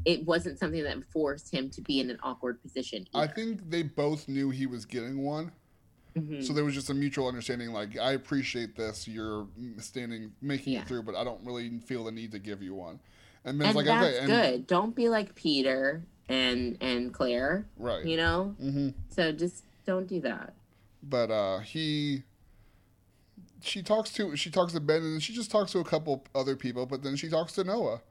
it 0.06 0.26
wasn't 0.26 0.58
something 0.60 0.84
that 0.84 1.04
forced 1.12 1.54
him 1.54 1.70
to 1.72 1.82
be 1.82 2.00
in 2.00 2.10
an 2.10 2.18
awkward 2.24 2.62
position. 2.62 3.06
I 3.14 3.28
think 3.28 3.70
they 3.70 3.84
both 3.84 4.28
knew 4.28 4.50
he 4.50 4.66
was 4.66 4.86
getting 4.86 5.24
one. 5.24 5.52
Mhm. 6.16 6.44
So 6.46 6.54
there 6.54 6.64
was 6.64 6.74
just 6.76 6.90
a 6.90 6.94
mutual 6.94 7.28
understanding. 7.28 7.72
Like, 7.72 7.98
I 7.98 8.12
appreciate 8.12 8.76
this. 8.76 9.08
You're 9.08 9.48
standing, 9.80 10.32
making 10.42 10.74
Yeah. 10.74 10.82
it 10.82 10.88
through, 10.88 11.04
but 11.04 11.16
I 11.16 11.24
don't 11.24 11.44
really 11.46 11.80
feel 11.80 12.04
the 12.04 12.12
need 12.12 12.32
to 12.34 12.40
give 12.40 12.62
you 12.62 12.76
one. 12.76 13.00
And 13.46 13.58
Ben's 13.58 13.70
and 13.70 13.76
like, 13.78 13.86
that's 13.88 14.06
okay, 14.08 14.18
and 14.20 14.28
good. 14.28 14.68
Don't 14.68 14.96
be 14.96 15.10
like 15.10 15.34
Peter 15.36 16.04
and 16.30 16.78
and 16.82 17.14
Clare, 17.14 17.66
right. 17.78 18.06
you 18.06 18.16
know? 18.18 18.56
hmm 18.60 18.90
So 19.10 19.32
just 19.32 19.64
don't 19.86 20.08
do 20.08 20.22
that. 20.22 20.54
But 21.02 21.32
uh, 21.32 21.60
he, 21.60 22.24
she 23.62 23.82
talks 23.82 24.12
to 24.14 24.36
she 24.36 24.50
talks 24.50 24.74
to 24.74 24.80
Ben, 24.80 25.02
and 25.02 25.22
she 25.22 25.34
just 25.34 25.52
talks 25.52 25.72
to 25.74 25.80
a 25.80 25.84
couple 25.84 26.24
other 26.36 26.56
people. 26.56 26.86
But 26.86 27.02
then 27.04 27.16
she 27.16 27.28
talks 27.28 27.54
to 27.54 27.64
Noah, 27.64 28.02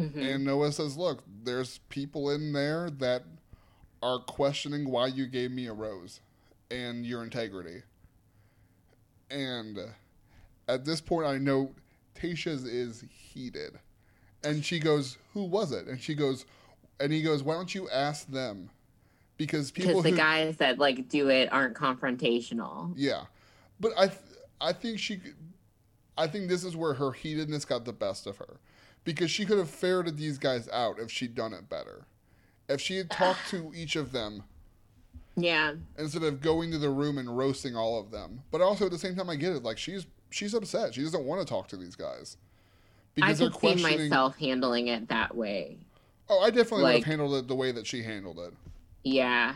Mhm. 0.00 0.34
and 0.34 0.44
Noah 0.44 0.72
says, 0.72 0.96
"Look, 0.96 1.22
there's 1.44 1.78
people 1.88 2.30
in 2.30 2.52
there 2.52 2.90
that 2.90 3.24
are 4.02 4.18
questioning 4.20 4.88
why 4.90 5.08
you 5.08 5.26
gave 5.26 5.50
me 5.50 5.66
a 5.66 5.72
rose 5.72 6.20
and 6.70 7.04
your 7.06 7.22
integrity." 7.22 7.82
And 9.30 9.78
at 10.68 10.84
this 10.84 11.00
point, 11.00 11.26
I 11.26 11.38
know 11.38 11.74
Tayshia's 12.14 12.64
is 12.64 13.04
heated, 13.10 13.78
and 14.42 14.64
she 14.64 14.78
goes, 14.78 15.18
"Who 15.32 15.44
was 15.44 15.72
it?" 15.72 15.86
And 15.86 16.00
she 16.00 16.14
goes, 16.14 16.46
and 17.00 17.12
he 17.12 17.22
goes, 17.22 17.42
"Why 17.42 17.54
don't 17.54 17.74
you 17.74 17.88
ask 17.90 18.26
them?" 18.28 18.70
Because 19.36 19.72
people 19.72 20.02
Because 20.02 20.04
the 20.04 20.10
who 20.10 20.16
guys 20.16 20.56
that 20.58 20.78
like 20.78 21.08
do 21.08 21.28
it 21.28 21.52
aren't 21.52 21.74
confrontational. 21.76 22.92
Yeah, 22.96 23.26
but 23.80 23.92
I 23.98 24.06
th- 24.08 24.20
I 24.60 24.72
think 24.72 25.00
she, 25.00 25.16
could- 25.16 25.34
I 26.16 26.28
think 26.28 26.48
this 26.48 26.62
is 26.62 26.76
where 26.76 26.94
her 26.94 27.10
heatedness 27.10 27.64
got 27.64 27.84
the 27.84 27.92
best 27.92 28.26
of 28.28 28.36
her, 28.36 28.60
because 29.02 29.30
she 29.32 29.44
could 29.44 29.58
have 29.58 29.68
ferreted 29.68 30.16
these 30.16 30.38
guys 30.38 30.68
out 30.68 31.00
if 31.00 31.10
she'd 31.10 31.34
done 31.34 31.52
it 31.52 31.68
better, 31.68 32.06
if 32.68 32.80
she 32.80 32.96
had 32.96 33.10
talked 33.10 33.48
to 33.48 33.72
each 33.74 33.96
of 33.96 34.12
them 34.12 34.44
Yeah. 35.36 35.74
instead 35.98 36.22
of 36.22 36.40
going 36.40 36.70
to 36.70 36.78
the 36.78 36.90
room 36.90 37.18
and 37.18 37.36
roasting 37.36 37.76
all 37.76 37.98
of 37.98 38.10
them. 38.10 38.42
But 38.50 38.60
also 38.60 38.86
at 38.86 38.92
the 38.92 38.98
same 38.98 39.16
time, 39.16 39.28
I 39.28 39.36
get 39.36 39.52
it. 39.52 39.62
Like 39.62 39.78
she's 39.78 40.06
she's 40.30 40.54
upset. 40.54 40.94
She 40.94 41.02
doesn't 41.02 41.24
want 41.24 41.40
to 41.40 41.46
talk 41.46 41.68
to 41.68 41.76
these 41.76 41.96
guys 41.96 42.36
Because 43.14 43.40
I 43.40 43.48
could 43.48 43.78
see 43.78 43.82
myself 43.82 44.36
handling 44.36 44.88
it 44.88 45.08
that 45.08 45.36
way. 45.36 45.78
Oh, 46.28 46.40
I 46.40 46.50
definitely 46.50 46.84
would 46.84 46.94
have 46.94 47.04
handled 47.04 47.34
it 47.34 47.48
the 47.48 47.54
way 47.54 47.72
that 47.72 47.86
she 47.86 48.02
handled 48.02 48.38
it. 48.38 48.52
Yeah. 49.02 49.54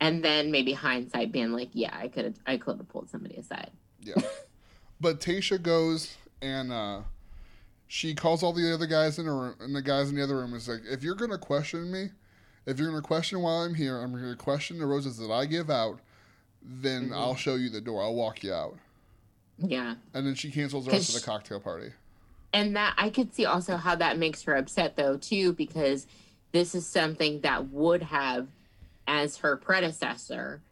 And 0.00 0.24
then 0.24 0.50
maybe 0.50 0.72
hindsight 0.72 1.32
being 1.32 1.52
like, 1.52 1.70
yeah, 1.72 1.96
I 1.96 2.08
could 2.08 2.24
have 2.24 2.34
I 2.46 2.56
could 2.56 2.78
have 2.78 2.88
pulled 2.88 3.10
somebody 3.10 3.36
aside. 3.36 3.70
Yeah. 4.00 4.14
but 5.00 5.20
Tayshia 5.20 5.62
goes 5.62 6.16
and 6.42 6.72
uh, 6.72 7.00
she 7.86 8.14
calls 8.14 8.42
all 8.42 8.52
the 8.52 8.72
other 8.72 8.86
guys 8.86 9.18
in 9.18 9.26
the 9.26 9.32
room, 9.32 9.54
and 9.60 9.74
the 9.74 9.82
guys 9.82 10.10
in 10.10 10.16
the 10.16 10.22
other 10.22 10.36
room 10.36 10.54
is 10.54 10.68
like, 10.68 10.80
if 10.90 11.02
you're 11.02 11.14
gonna 11.14 11.38
question 11.38 11.90
me, 11.90 12.10
if 12.66 12.78
you're 12.78 12.88
gonna 12.88 13.02
question 13.02 13.40
why 13.40 13.64
I'm 13.64 13.74
here, 13.74 14.00
I'm 14.00 14.12
gonna 14.12 14.36
question 14.36 14.78
the 14.78 14.86
roses 14.86 15.18
that 15.18 15.30
I 15.30 15.46
give 15.46 15.70
out, 15.70 16.00
then 16.62 17.10
Mhm. 17.10 17.16
I'll 17.16 17.36
show 17.36 17.56
you 17.56 17.68
the 17.68 17.80
door. 17.80 18.02
I'll 18.02 18.14
walk 18.14 18.42
you 18.42 18.52
out. 18.52 18.78
Yeah. 19.58 19.96
And 20.14 20.26
then 20.26 20.34
she 20.34 20.50
cancels 20.50 20.86
the 20.86 20.92
rest 20.92 21.10
of 21.14 21.20
the 21.20 21.26
cocktail 21.26 21.60
party. 21.60 21.92
And 22.52 22.74
that 22.76 22.94
I 22.96 23.10
could 23.10 23.34
see 23.34 23.44
also 23.44 23.76
how 23.76 23.94
that 23.96 24.18
makes 24.18 24.42
her 24.42 24.54
upset 24.54 24.96
though 24.96 25.16
too, 25.16 25.52
because 25.52 26.06
this 26.52 26.74
is 26.74 26.86
something 26.86 27.40
that 27.40 27.70
would 27.70 28.02
have, 28.02 28.48
as 29.06 29.38
her 29.38 29.56
predecessor, 29.56 30.62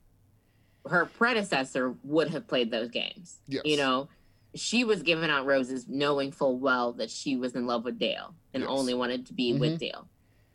her 0.88 1.06
predecessor 1.06 1.94
would 2.04 2.30
have 2.30 2.46
played 2.46 2.70
those 2.70 2.88
games. 2.88 3.38
Yes. 3.46 3.62
You 3.64 3.76
know, 3.76 4.08
she 4.54 4.84
was 4.84 5.02
giving 5.02 5.30
out 5.30 5.46
roses 5.46 5.88
knowing 5.88 6.30
full 6.32 6.56
well 6.58 6.92
that 6.94 7.10
she 7.10 7.36
was 7.36 7.54
in 7.54 7.66
love 7.66 7.84
with 7.84 7.98
Dale 7.98 8.34
and 8.54 8.62
Yes. 8.62 8.70
only 8.70 8.94
wanted 8.94 9.26
to 9.26 9.32
be 9.32 9.52
Mhm. 9.52 9.58
with 9.60 9.78
Dale. 9.78 10.08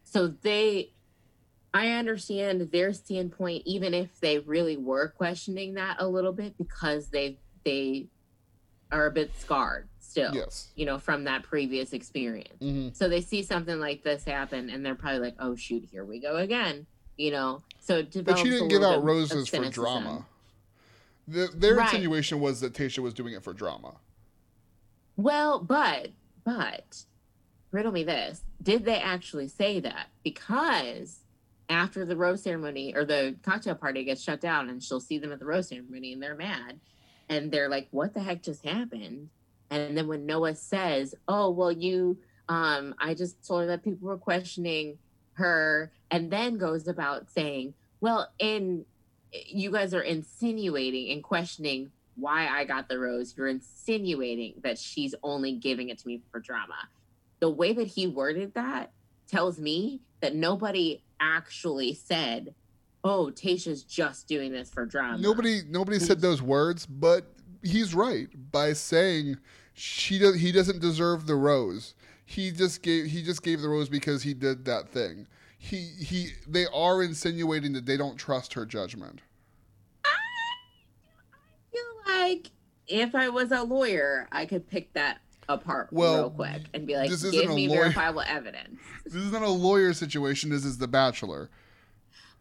So 0.03 0.27
they 0.27 0.91
I 1.77 1.91
understand 1.91 2.71
their 2.71 2.91
standpoint, 2.93 3.63
even 3.65 3.93
if 3.93 4.19
they 4.19 4.39
really 4.39 4.77
were 4.77 5.09
questioning 5.09 5.75
that 5.75 5.97
a 5.99 6.07
little 6.07 6.33
bit, 6.33 6.57
because 6.57 7.09
they 7.09 7.37
they 7.63 8.07
are 8.91 9.05
a 9.05 9.11
bit 9.11 9.31
scarred 9.37 9.87
still 9.99 10.33
Yes. 10.33 10.69
you 10.75 10.85
know, 10.85 10.97
from 10.97 11.25
that 11.25 11.43
previous 11.43 11.93
experience. 11.93 12.59
hmm 12.59 12.89
So 12.93 13.07
they 13.09 13.21
see 13.21 13.43
something 13.43 13.79
like 13.79 14.03
this 14.03 14.23
happen 14.23 14.69
and 14.69 14.83
they're 14.85 14.95
probably 14.95 15.19
like, 15.19 15.35
oh, 15.39 15.55
shoot, 15.55 15.87
here 15.91 16.05
we 16.05 16.19
go 16.19 16.37
again, 16.37 16.87
you 17.17 17.31
know? 17.31 17.61
So 17.79 18.01
But 18.01 18.39
she 18.39 18.49
didn't 18.49 18.69
give 18.69 18.81
out 18.83 19.03
roses 19.03 19.47
for 19.47 19.69
drama. 19.69 20.25
The, 21.27 21.49
their 21.53 21.75
Right. 21.75 21.83
insinuation 21.93 22.39
was 22.39 22.61
that 22.61 22.73
Tayshia 22.73 22.99
was 22.99 23.13
doing 23.13 23.33
it 23.33 23.43
for 23.43 23.53
drama. 23.53 23.95
Well, 25.17 25.59
but, 25.59 26.11
but, 26.43 27.03
riddle 27.71 27.91
me 27.91 28.03
this. 28.03 28.41
Did 28.63 28.85
they 28.85 28.99
actually 28.99 29.49
say 29.49 29.79
that? 29.81 30.07
Because 30.23 31.19
after 31.69 32.06
the 32.06 32.15
rose 32.15 32.44
ceremony 32.44 32.94
or 32.95 33.06
the 33.06 33.35
cocktail 33.44 33.76
party 33.76 34.03
gets 34.03 34.22
shut 34.22 34.39
down 34.39 34.69
and 34.69 34.81
she'll 34.81 34.99
see 34.99 35.18
them 35.18 35.31
at 35.31 35.39
the 35.39 35.45
rose 35.45 35.69
ceremony 35.69 36.14
and 36.14 36.22
they're 36.22 36.35
mad 36.35 36.80
and 37.30 37.52
they're 37.52 37.69
like, 37.69 37.88
what 37.91 38.14
the 38.14 38.22
heck 38.22 38.41
just 38.41 38.65
happened? 38.65 39.30
And 39.69 39.98
then 39.98 40.07
when 40.07 40.26
Noah 40.26 40.56
says, 40.56 41.14
oh, 41.27 41.49
well, 41.49 41.72
you, 41.72 42.18
um, 42.48 42.95
I 42.99 43.14
just 43.14 43.45
told 43.45 43.61
her 43.61 43.68
that 43.68 43.84
people 43.84 44.07
were 44.07 44.18
questioning 44.18 44.98
her 45.34 45.91
and 46.10 46.31
then 46.31 46.57
goes 46.57 46.88
about 46.88 47.30
saying, 47.30 47.73
well, 47.99 48.31
in 48.39 48.85
you 49.31 49.72
guys 49.72 49.94
are 49.94 50.02
insinuating 50.02 51.11
and 51.11 51.23
questioning 51.23 51.91
why 52.15 52.48
I 52.48 52.64
got 52.64 52.88
the 52.88 52.98
rose. 52.98 53.35
You're 53.38 53.48
insinuating 53.48 54.56
that 54.64 54.77
she's 54.77 55.14
only 55.22 55.53
giving 55.53 55.89
it 55.89 55.99
to 55.99 56.07
me 56.07 56.22
for 56.31 56.39
drama. 56.39 56.88
The 57.39 57.49
way 57.49 57.73
that 57.73 57.88
he 57.88 58.07
worded 58.07 58.53
that 58.56 58.91
tells 59.27 59.60
me 59.60 60.02
that 60.22 60.34
nobody 60.34 61.03
actually 61.19 61.94
said, 61.94 62.53
"Oh, 63.03 63.31
Tayshia's 63.34 63.84
just 63.84 64.27
doing 64.27 64.52
this 64.52 64.69
for 64.69 64.85
drama." 64.85 65.18
Nobody 65.18 65.61
nobody 65.68 65.99
said 65.99 66.22
those 66.22 66.41
words, 66.41 66.85
but 66.85 67.26
he's 67.64 67.94
right 67.94 68.30
by 68.52 68.73
saying 68.73 69.38
she 69.73 70.19
does 70.19 70.35
he 70.35 70.52
doesn't 70.52 70.80
deserve 70.80 71.27
the 71.27 71.35
rose. 71.35 71.94
He 72.26 72.52
just 72.52 72.81
gave 72.81 73.06
he 73.06 73.23
just 73.23 73.44
gave 73.44 73.61
the 73.61 73.69
rose 73.69 73.89
because 73.89 74.23
he 74.23 74.34
did 74.34 74.65
that 74.65 74.89
thing. 74.89 75.27
He 75.57 75.77
he 75.99 76.30
they 76.48 76.65
are 76.68 77.02
insinuating 77.03 77.73
that 77.73 77.85
they 77.85 77.98
don't 77.98 78.18
trust 78.18 78.53
her 78.53 78.65
judgment. 78.65 79.22
I 80.03 80.10
feel 81.72 82.15
like 82.15 82.52
if 82.88 83.15
I 83.15 83.30
was 83.30 83.52
a 83.52 83.64
lawyer, 83.64 84.27
I 84.31 84.45
could 84.45 84.68
pick 84.68 84.94
that 84.94 85.19
apart 85.49 85.89
Well, 85.91 86.15
real 86.15 86.29
quick 86.31 86.63
and 86.73 86.85
be 86.85 86.95
like, 86.95 87.09
give 87.09 87.49
me 87.49 87.67
lawyer- 87.67 87.83
verifiable 87.83 88.21
evidence. 88.21 88.79
This 89.05 89.15
is 89.15 89.31
not 89.31 89.41
a 89.43 89.49
lawyer 89.49 89.93
situation. 89.93 90.49
This 90.49 90.65
is 90.65 90.77
The 90.77 90.87
Bachelor. 90.87 91.49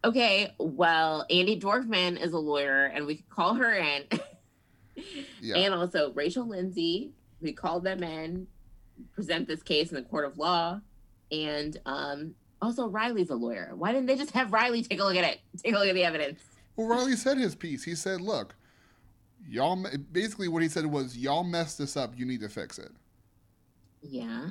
Okay, 0.05 0.55
well, 0.59 1.25
Andi 1.31 1.61
Dorfman 1.61 2.21
is 2.23 2.33
a 2.33 2.39
lawyer, 2.39 2.85
and 2.87 3.07
we 3.07 3.17
could 3.17 3.29
call 3.31 3.55
her 3.55 3.73
in. 3.75 4.05
Yeah. 5.43 5.57
And 5.57 5.75
also 5.75 6.13
Rachel 6.13 6.47
Lindsay, 6.49 7.11
we 7.43 7.53
called 7.53 7.85
them 7.85 8.03
in, 8.03 8.47
present 9.15 9.47
this 9.47 9.63
case 9.63 9.91
in 9.91 9.97
the 9.97 10.03
court 10.03 10.25
of 10.25 10.39
law, 10.39 10.81
and 11.31 11.77
um, 11.85 12.35
also 12.63 12.89
Riley's 12.89 13.29
a 13.31 13.35
lawyer. 13.35 13.73
Why 13.75 13.93
didn't 13.93 14.07
they 14.07 14.17
just 14.17 14.31
have 14.31 14.53
Riley 14.53 14.83
take 14.83 14.99
a 14.99 15.05
look 15.05 15.17
at 15.17 15.25
it? 15.25 15.41
Take 15.63 15.75
a 15.75 15.79
look 15.79 15.89
at 15.89 15.95
the 15.95 16.05
evidence. 16.05 16.41
Well, 16.77 16.89
Riley 16.89 17.15
said 17.17 17.37
his 17.37 17.55
piece. 17.55 17.85
He 17.85 17.95
said, 17.95 18.21
"Look, 18.23 18.55
y'all." 19.49 19.85
Basically, 20.13 20.49
what 20.49 20.63
he 20.63 20.69
said 20.69 20.87
was, 20.87 21.17
"Y'all 21.17 21.45
messed 21.45 21.79
this 21.79 21.97
up. 21.97 22.19
You 22.19 22.27
need 22.27 22.41
to 22.41 22.49
fix 22.49 22.79
it." 22.79 22.91
Yeah, 24.03 24.51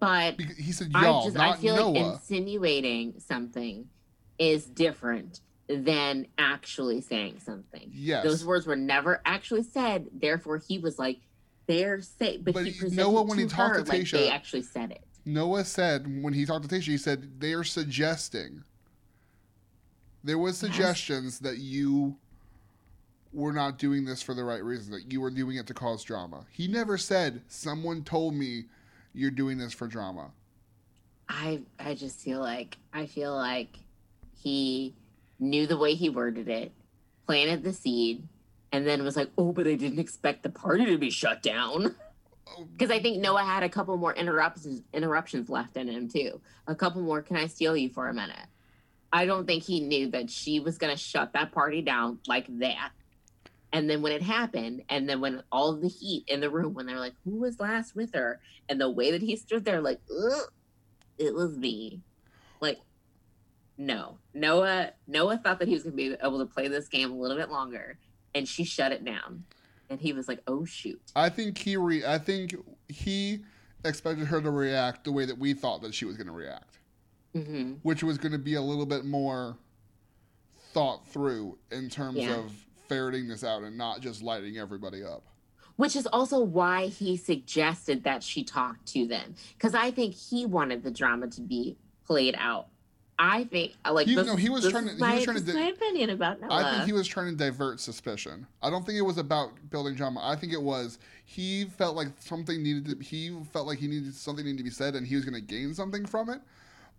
but 0.00 0.36
Bec- 0.36 0.56
He 0.56 0.72
said, 0.72 0.90
I 0.94 1.04
"Y'all, 1.04 1.24
just 1.24 1.38
I 1.38 1.48
not 1.50 1.58
feel 1.60 1.74
like 1.74 1.94
Noah." 1.94 2.12
insinuating 2.14 3.20
something 3.20 3.88
is 4.38 4.66
different 4.66 5.40
than 5.68 6.26
actually 6.38 7.00
saying 7.00 7.40
something. 7.40 7.90
yes, 7.92 8.24
Those 8.24 8.44
words 8.44 8.66
were 8.66 8.76
never 8.76 9.20
actually 9.26 9.62
said. 9.64 10.06
Therefore, 10.12 10.58
he 10.58 10.78
was 10.78 10.98
like, 10.98 11.20
"They're 11.66 12.00
say," 12.00 12.38
but, 12.38 12.54
But 12.54 12.66
he 12.66 12.72
presented 12.72 12.96
Noah, 12.96 13.22
when 13.22 13.36
to 13.38 13.42
he 13.44 13.48
talked 13.48 13.76
her 13.76 13.82
to 13.82 13.88
like 13.90 14.10
they 14.10 14.30
actually 14.30 14.62
said 14.62 14.90
it. 14.92 15.04
Noah 15.24 15.64
said 15.64 16.22
when 16.22 16.32
he 16.32 16.46
talked 16.46 16.66
to 16.68 16.74
Tayshia, 16.74 16.82
he 16.84 16.98
said 16.98 17.38
they 17.40 17.52
are 17.52 17.64
suggesting. 17.64 18.64
There 20.24 20.38
was 20.38 20.54
Yes. 20.62 20.70
suggestions 20.72 21.38
that 21.40 21.58
you 21.58 22.16
were 23.32 23.52
not 23.52 23.78
doing 23.78 24.04
this 24.04 24.22
for 24.22 24.34
the 24.34 24.44
right 24.44 24.62
reason, 24.62 24.92
that 24.92 25.12
you 25.12 25.20
were 25.20 25.30
doing 25.30 25.56
it 25.56 25.66
to 25.66 25.74
cause 25.74 26.02
drama. 26.02 26.44
He 26.50 26.68
never 26.68 26.96
said 26.96 27.42
someone 27.48 28.02
told 28.02 28.34
me 28.34 28.64
you're 29.12 29.30
doing 29.30 29.58
this 29.58 29.72
for 29.72 29.86
drama. 29.86 30.30
I 31.28 31.60
I 31.78 31.94
just 31.94 32.20
feel 32.20 32.40
like 32.40 32.78
I 32.92 33.06
feel 33.06 33.34
like 33.34 33.76
he 34.42 34.94
knew 35.38 35.66
the 35.66 35.76
way 35.76 35.94
he 35.94 36.08
worded 36.08 36.48
it, 36.48 36.72
planted 37.26 37.62
the 37.62 37.72
seed, 37.72 38.26
and 38.72 38.86
then 38.86 39.04
was 39.04 39.16
like, 39.16 39.30
"Oh, 39.36 39.52
but 39.52 39.66
I 39.66 39.74
didn't 39.74 39.98
expect 39.98 40.42
the 40.42 40.50
party 40.50 40.86
to 40.86 40.98
be 40.98 41.10
shut 41.10 41.42
down." 41.42 41.94
Oh. 42.46 42.64
Because 42.72 42.90
I 42.90 43.00
think 43.00 43.18
Noah 43.18 43.44
had 43.44 43.62
a 43.62 43.68
couple 43.68 43.96
more 43.98 44.14
interruptions 44.14 44.82
interruptions 44.94 45.50
left 45.50 45.76
in 45.76 45.86
him 45.86 46.08
too. 46.08 46.40
A 46.66 46.74
couple 46.74 47.02
more. 47.02 47.20
Can 47.20 47.36
I 47.36 47.46
steal 47.46 47.76
you 47.76 47.90
for 47.90 48.08
a 48.08 48.14
minute? 48.14 48.46
I 49.12 49.26
don't 49.26 49.46
think 49.46 49.64
he 49.64 49.80
knew 49.80 50.10
that 50.10 50.30
she 50.30 50.60
was 50.60 50.78
going 50.78 50.94
to 50.94 50.98
shut 50.98 51.32
that 51.32 51.52
party 51.52 51.82
down 51.82 52.18
like 52.26 52.46
that. 52.58 52.90
And 53.72 53.88
then 53.88 54.00
when 54.00 54.12
it 54.12 54.22
happened, 54.22 54.82
and 54.88 55.08
then 55.08 55.20
when 55.20 55.42
all 55.52 55.74
the 55.76 55.88
heat 55.88 56.24
in 56.26 56.40
the 56.40 56.50
room, 56.50 56.72
when 56.74 56.86
they're 56.86 56.98
like, 56.98 57.14
"Who 57.24 57.36
was 57.40 57.60
last 57.60 57.94
with 57.94 58.14
her?" 58.14 58.40
and 58.68 58.80
the 58.80 58.90
way 58.90 59.10
that 59.10 59.22
he 59.22 59.36
stood 59.36 59.64
there, 59.64 59.80
like, 59.80 60.00
it 61.18 61.34
was 61.34 61.56
me. 61.56 62.00
Like, 62.60 62.78
no, 63.76 64.18
Noah. 64.34 64.92
Noah 65.06 65.38
thought 65.38 65.58
that 65.58 65.68
he 65.68 65.74
was 65.74 65.84
going 65.84 65.92
to 65.92 65.96
be 65.96 66.16
able 66.22 66.38
to 66.38 66.46
play 66.52 66.68
this 66.68 66.88
game 66.88 67.10
a 67.10 67.14
little 67.16 67.36
bit 67.36 67.50
longer, 67.50 67.98
and 68.34 68.48
she 68.48 68.64
shut 68.64 68.92
it 68.92 69.04
down. 69.04 69.44
And 69.90 70.00
he 70.00 70.12
was 70.12 70.28
like, 70.28 70.42
"Oh 70.46 70.64
shoot." 70.64 71.00
I 71.14 71.28
think 71.28 71.58
he 71.58 71.76
re- 71.76 72.04
I 72.04 72.18
think 72.18 72.54
he 72.88 73.44
expected 73.84 74.26
her 74.26 74.40
to 74.40 74.50
react 74.50 75.04
the 75.04 75.12
way 75.12 75.24
that 75.24 75.38
we 75.38 75.54
thought 75.54 75.82
that 75.82 75.94
she 75.94 76.04
was 76.04 76.16
going 76.16 76.26
to 76.26 76.32
react, 76.32 76.78
hmm 77.34 77.74
which 77.82 78.02
was 78.02 78.18
going 78.18 78.32
to 78.32 78.38
be 78.38 78.54
a 78.54 78.62
little 78.62 78.86
bit 78.86 79.04
more 79.04 79.56
thought 80.72 81.06
through 81.06 81.58
in 81.70 81.88
terms 81.88 82.18
Yeah. 82.18 82.34
of 82.36 82.52
ferreting 82.88 83.28
this 83.28 83.44
out 83.44 83.62
and 83.62 83.76
not 83.76 84.00
just 84.00 84.22
lighting 84.22 84.58
everybody 84.58 85.02
up. 85.04 85.22
Which 85.76 85.94
is 85.94 86.06
also 86.08 86.40
why 86.40 86.86
he 86.88 87.16
suggested 87.16 88.02
that 88.04 88.22
she 88.22 88.42
talk 88.42 88.84
to 88.86 89.06
them, 89.06 89.34
because 89.56 89.74
I 89.74 89.92
think 89.92 90.14
he 90.14 90.44
wanted 90.44 90.82
the 90.82 90.90
drama 90.90 91.28
to 91.28 91.40
be 91.40 91.76
played 92.04 92.34
out. 92.36 92.66
I 93.20 93.44
think, 93.44 93.74
uh, 93.84 93.92
like, 93.92 94.06
He- 94.06 94.14
this, 94.14 94.26
no, 94.26 94.36
he 94.36 94.48
was 94.48 94.68
trying 94.68 94.86
to- 94.86 94.92
he 94.94 94.98
my, 94.98 95.16
was 95.16 95.24
trying 95.24 95.36
to 95.38 95.42
di- 95.42 95.52
my 95.52 95.68
opinion 95.68 96.10
about 96.10 96.40
Noah. 96.40 96.50
I 96.52 96.70
think 96.72 96.84
he 96.86 96.92
was 96.92 97.06
trying 97.06 97.30
to 97.30 97.36
divert 97.36 97.80
suspicion. 97.80 98.46
I 98.62 98.70
don't 98.70 98.86
think 98.86 98.96
it 98.96 99.02
was 99.02 99.18
about 99.18 99.70
building 99.70 99.94
drama. 99.96 100.20
I 100.22 100.36
think 100.36 100.52
it 100.52 100.62
was 100.62 100.98
he 101.24 101.64
felt 101.64 101.96
like 101.96 102.08
something 102.20 102.62
needed 102.62 102.86
to. 102.86 103.04
He 103.04 103.36
felt 103.52 103.66
like 103.66 103.78
he 103.78 103.88
needed 103.88 104.14
something 104.14 104.44
needed 104.44 104.58
to 104.58 104.64
be 104.64 104.70
said, 104.70 104.94
and 104.94 105.04
he 105.06 105.16
was 105.16 105.24
going 105.24 105.34
to 105.34 105.40
gain 105.40 105.74
something 105.74 106.06
from 106.06 106.28
it. 106.30 106.40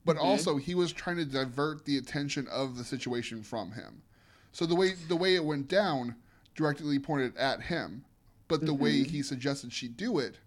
But 0.06 0.18
Mhm. 0.18 0.24
also, 0.24 0.57
he 0.57 0.76
was 0.76 0.91
trying 0.94 1.18
to 1.18 1.26
divert 1.26 1.86
the 1.86 1.98
attention 1.98 2.48
of 2.49 2.78
the 2.78 2.84
situation 2.84 3.41
from 3.44 3.72
him. 3.72 4.02
So 4.51 4.65
the 4.65 4.76
way 4.76 4.93
the 5.07 5.15
way 5.15 5.35
it 5.35 5.43
went 5.45 5.67
down 5.67 6.15
directly 6.55 6.99
pointed 6.99 7.35
at 7.38 7.61
him, 7.63 8.03
but 8.47 8.65
the 8.65 8.73
way 8.73 9.01
Mhm. 9.01 9.07
he 9.07 9.21
suggested 9.23 9.71
she 9.71 9.88
do 9.88 10.19
it 10.19 10.38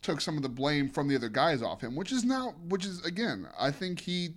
took 0.00 0.20
some 0.20 0.36
of 0.36 0.42
the 0.42 0.48
blame 0.48 0.88
from 0.88 1.08
the 1.08 1.16
other 1.16 1.28
guys 1.28 1.60
off 1.62 1.80
him, 1.82 1.94
which 1.96 2.12
is 2.12 2.24
not. 2.24 2.58
Which 2.60 2.84
is 2.84 3.04
again, 3.04 3.48
I 3.58 3.70
think 3.70 4.00
he 4.00 4.34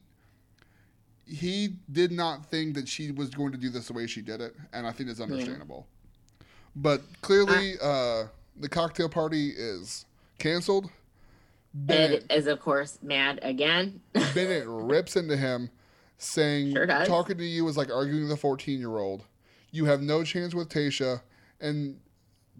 he 1.26 1.76
did 1.92 2.12
not 2.12 2.46
think 2.46 2.74
that 2.76 2.88
she 2.90 3.12
was 3.12 3.30
going 3.30 3.52
to 3.54 3.58
do 3.58 3.70
this 3.70 3.88
the 3.88 3.94
way 3.94 4.06
she 4.08 4.22
did 4.22 4.42
it, 4.42 4.56
and 4.74 4.86
I 4.86 4.92
think 4.92 5.10
it's 5.10 5.22
understandable. 5.22 5.88
But 6.76 7.02
clearly, 7.22 7.76
uh, 7.82 8.28
the 8.58 8.68
cocktail 8.70 9.08
party 9.08 9.50
is 9.50 10.06
canceled. 10.40 10.90
Bennett, 11.74 12.26
Ed 12.30 12.36
is, 12.38 12.48
of 12.48 12.60
course, 12.60 13.00
mad 13.02 13.40
again. 13.44 14.02
Bennett 14.34 14.66
rips 14.68 15.16
into 15.16 15.38
him, 15.38 15.70
saying, 16.22 16.74
Sure 16.74 16.86
"Talking 16.86 17.38
to 17.38 17.44
you 17.44 17.68
is 17.68 17.78
like 17.78 17.90
arguing 17.92 18.24
with 18.24 18.32
a 18.32 18.38
fourteen-year-old. 18.38 19.24
You 19.72 19.86
have 19.86 20.02
no 20.02 20.24
chance 20.24 20.54
with 20.54 20.70
Tayshia, 20.70 21.22
and 21.60 22.00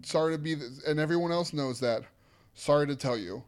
sorry 0.02 0.34
to 0.34 0.38
be, 0.38 0.56
th- 0.56 0.70
and 0.86 0.98
everyone 0.98 1.30
else 1.32 1.52
knows 1.52 1.80
that. 1.80 2.02
Sorry 2.54 2.86
to 2.86 2.96
tell 2.96 3.16
you." 3.16 3.42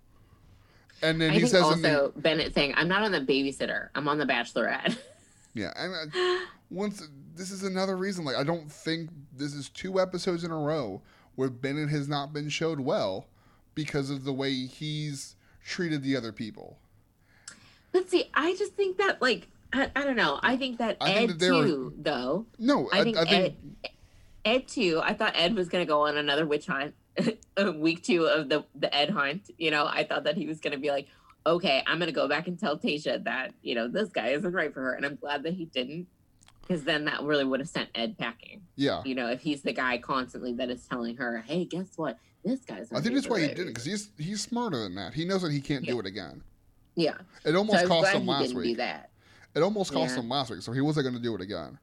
And 1.03 1.21
then 1.21 1.31
I 1.33 1.35
he 1.35 1.47
says, 1.47 1.69
in 1.73 1.83
the- 1.83 2.03
also 2.03 2.13
Bennett 2.17 2.55
saying, 2.55 2.75
"I'm 2.77 2.89
not 2.89 3.03
on 3.03 3.13
the 3.13 3.21
babysitter. 3.21 3.89
I'm 3.95 4.09
on 4.09 4.19
the 4.19 4.27
Bachelorette." 4.27 4.97
Yeah, 5.57 5.73
and 5.77 6.13
uh, 6.13 6.39
once 6.69 7.07
this 7.37 7.53
is 7.53 7.63
another 7.63 7.97
reason. 7.97 8.25
Like, 8.25 8.35
I 8.35 8.43
don't 8.43 8.69
think 8.73 9.09
this 9.37 9.55
is 9.55 9.69
two 9.69 10.01
episodes 10.01 10.43
in 10.43 10.51
a 10.51 10.59
row 10.59 11.01
where 11.37 11.49
Bennett 11.49 11.91
has 11.91 12.09
not 12.09 12.33
been 12.33 12.49
showed 12.49 12.81
well 12.81 13.27
because 13.77 14.11
of 14.11 14.25
the 14.25 14.33
way 14.33 14.53
he's 14.53 15.37
treated 15.65 16.03
the 16.03 16.17
other 16.17 16.33
people. 16.33 16.77
but 17.93 18.11
see, 18.11 18.29
I 18.35 18.57
just 18.57 18.73
think 18.73 18.97
that, 18.99 19.23
like, 19.23 19.47
I, 19.75 19.91
I 19.97 20.05
don't 20.05 20.17
know. 20.17 20.39
I 20.43 20.57
think 20.57 20.79
that 20.79 20.97
I 21.01 21.07
think 21.15 21.19
Ed 21.19 21.29
that 21.31 21.39
they 21.41 21.51
were- 21.51 21.65
too, 21.67 21.95
though. 21.99 22.47
No, 22.59 22.89
I 22.93 23.03
think, 23.03 23.17
I, 23.17 23.25
think 23.25 23.57
Ed, 23.85 23.91
Ed 24.45 24.69
too. 24.69 25.01
I 25.03 25.15
thought 25.15 25.33
Ed 25.35 25.55
was 25.55 25.69
gonna 25.69 25.85
go 25.87 26.03
on 26.07 26.17
another 26.17 26.47
witch 26.47 26.67
hunt, 26.67 26.95
week 27.77 28.03
two 28.05 28.25
of 28.27 28.49
the 28.49 28.65
the 28.75 28.95
Ed 28.95 29.11
hunt. 29.11 29.51
You 29.59 29.71
know, 29.71 29.85
I 29.87 30.05
thought 30.05 30.25
that 30.25 30.37
he 30.37 30.47
was 30.47 30.61
gonna 30.61 30.79
be 30.79 30.91
like, 30.91 31.09
okay, 31.47 31.83
I'm 31.87 31.99
gonna 31.99 32.13
go 32.13 32.29
back 32.29 32.47
and 32.47 32.59
tell 32.59 32.79
Tayshia 32.79 33.25
that 33.25 33.53
you 33.63 33.75
know 33.75 33.89
this 33.89 34.11
guy 34.11 34.29
isn't 34.29 34.53
right 34.53 34.73
for 34.73 34.81
her, 34.83 34.95
and 34.95 35.05
I'm 35.05 35.17
glad 35.17 35.43
that 35.43 35.55
he 35.55 35.65
didn't, 35.65 36.07
because 36.63 36.85
then 36.85 37.07
that 37.07 37.23
really 37.23 37.45
would 37.45 37.59
have 37.61 37.69
sent 37.69 37.89
Ed 37.97 38.17
packing. 38.17 38.63
yeah. 38.77 39.03
You 39.05 39.15
know, 39.17 39.29
if 39.29 39.41
he's 39.41 39.63
the 39.63 39.73
guy 39.73 39.99
constantly 39.99 40.53
that 40.55 40.71
is 40.71 40.87
telling 40.87 41.17
her, 41.17 41.39
hey, 41.47 41.65
guess 41.65 41.89
what, 41.97 42.19
this 42.45 42.61
guy's. 42.61 42.93
I 42.93 43.01
think 43.01 43.15
that's 43.15 43.29
why 43.29 43.41
he 43.41 43.49
didn't 43.49 43.69
because 43.69 43.85
he's 43.87 44.11
he's 44.19 44.41
smarter 44.43 44.79
than 44.85 44.95
that. 44.95 45.15
He 45.15 45.25
knows 45.25 45.43
that 45.43 45.51
he 45.53 45.61
can't 45.61 45.85
do 45.85 45.99
it 45.99 46.07
again. 46.07 46.43
Yeah, 46.97 47.15
It 47.45 47.47
yeah. 47.47 47.53
So 47.53 47.59
almost 47.59 47.87
cost 47.87 48.13
him 48.13 48.27
last 48.27 48.55
week. 48.55 48.77
that. 48.77 49.11
It 49.55 49.63
almost 49.63 49.93
cost 49.93 50.15
Yeah. 50.17 50.23
him 50.23 50.29
last 50.29 50.51
week, 50.51 50.63
so 50.63 50.73
he 50.73 50.81
wasn't 50.81 51.05
going 51.05 51.15
to 51.17 51.23
do 51.23 51.35
it 51.35 51.41
again. 51.41 51.79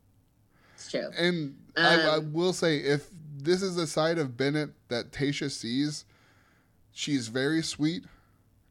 It's 0.76 0.92
true. 0.92 1.10
And 1.18 1.58
I, 1.78 2.02
I 2.02 2.18
Um, 2.18 2.34
will 2.34 2.54
say, 2.54 2.78
if 2.78 3.08
this 3.38 3.62
is 3.62 3.76
the 3.76 3.88
side 3.88 4.18
of 4.18 4.36
Bennett 4.36 4.72
that 4.90 5.12
Tayshia 5.12 5.50
sees, 5.50 6.06
she's 6.92 7.28
very 7.30 7.62
sweet, 7.64 8.04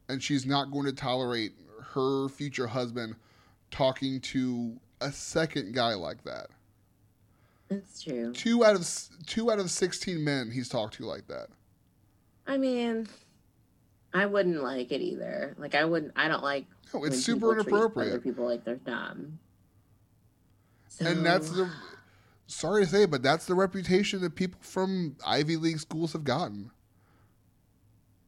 and 0.08 0.22
she's 0.22 0.44
not 0.44 0.70
going 0.70 0.86
to 0.86 0.92
tolerate 0.92 1.52
her 1.94 2.28
future 2.28 2.66
husband 2.66 3.16
talking 3.70 4.20
to 4.20 4.78
a 5.00 5.10
second 5.10 5.74
guy 5.74 5.94
like 5.94 6.22
that. 6.24 6.48
It's 7.70 8.02
true. 8.02 8.32
Two 8.32 8.64
out 8.64 8.74
of 8.74 8.88
two 9.26 9.50
out 9.50 9.60
of 9.60 9.70
sixteen 9.70 10.24
men 10.24 10.50
he's 10.50 10.68
talked 10.68 10.94
to 10.94 11.04
like 11.04 11.26
that. 11.28 11.46
I 12.46 12.56
mean, 12.58 13.06
I 14.12 14.26
wouldn't 14.26 14.62
like 14.62 14.90
it 14.92 15.00
either. 15.00 15.54
Like, 15.58 15.74
I 15.74 15.84
wouldn't. 15.84 16.12
I 16.16 16.28
don't 16.28 16.42
like 16.42 16.66
No, 16.92 17.04
it's 17.04 17.22
super 17.22 17.52
inappropriate. 17.52 18.12
Other 18.12 18.20
people 18.20 18.44
like 18.44 18.64
they're 18.64 18.76
dumb. 18.76 19.38
So, 20.88 21.06
and 21.06 21.24
that's 21.24 21.50
the. 21.50 21.70
Sorry 22.46 22.84
to 22.84 22.90
say, 22.90 23.06
but 23.06 23.22
that's 23.22 23.46
the 23.46 23.54
reputation 23.54 24.20
that 24.22 24.34
people 24.34 24.58
from 24.60 25.16
Ivy 25.24 25.56
League 25.56 25.78
schools 25.78 26.12
have 26.14 26.24
gotten. 26.24 26.72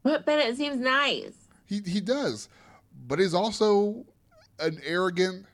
But 0.04 0.24
Bennett 0.24 0.56
seems 0.56 0.78
nice. 0.78 1.48
He 1.66 1.80
he 1.84 2.00
does, 2.00 2.48
but 3.08 3.18
he's 3.18 3.34
also 3.34 4.06
an 4.60 4.78
arrogant 4.84 5.46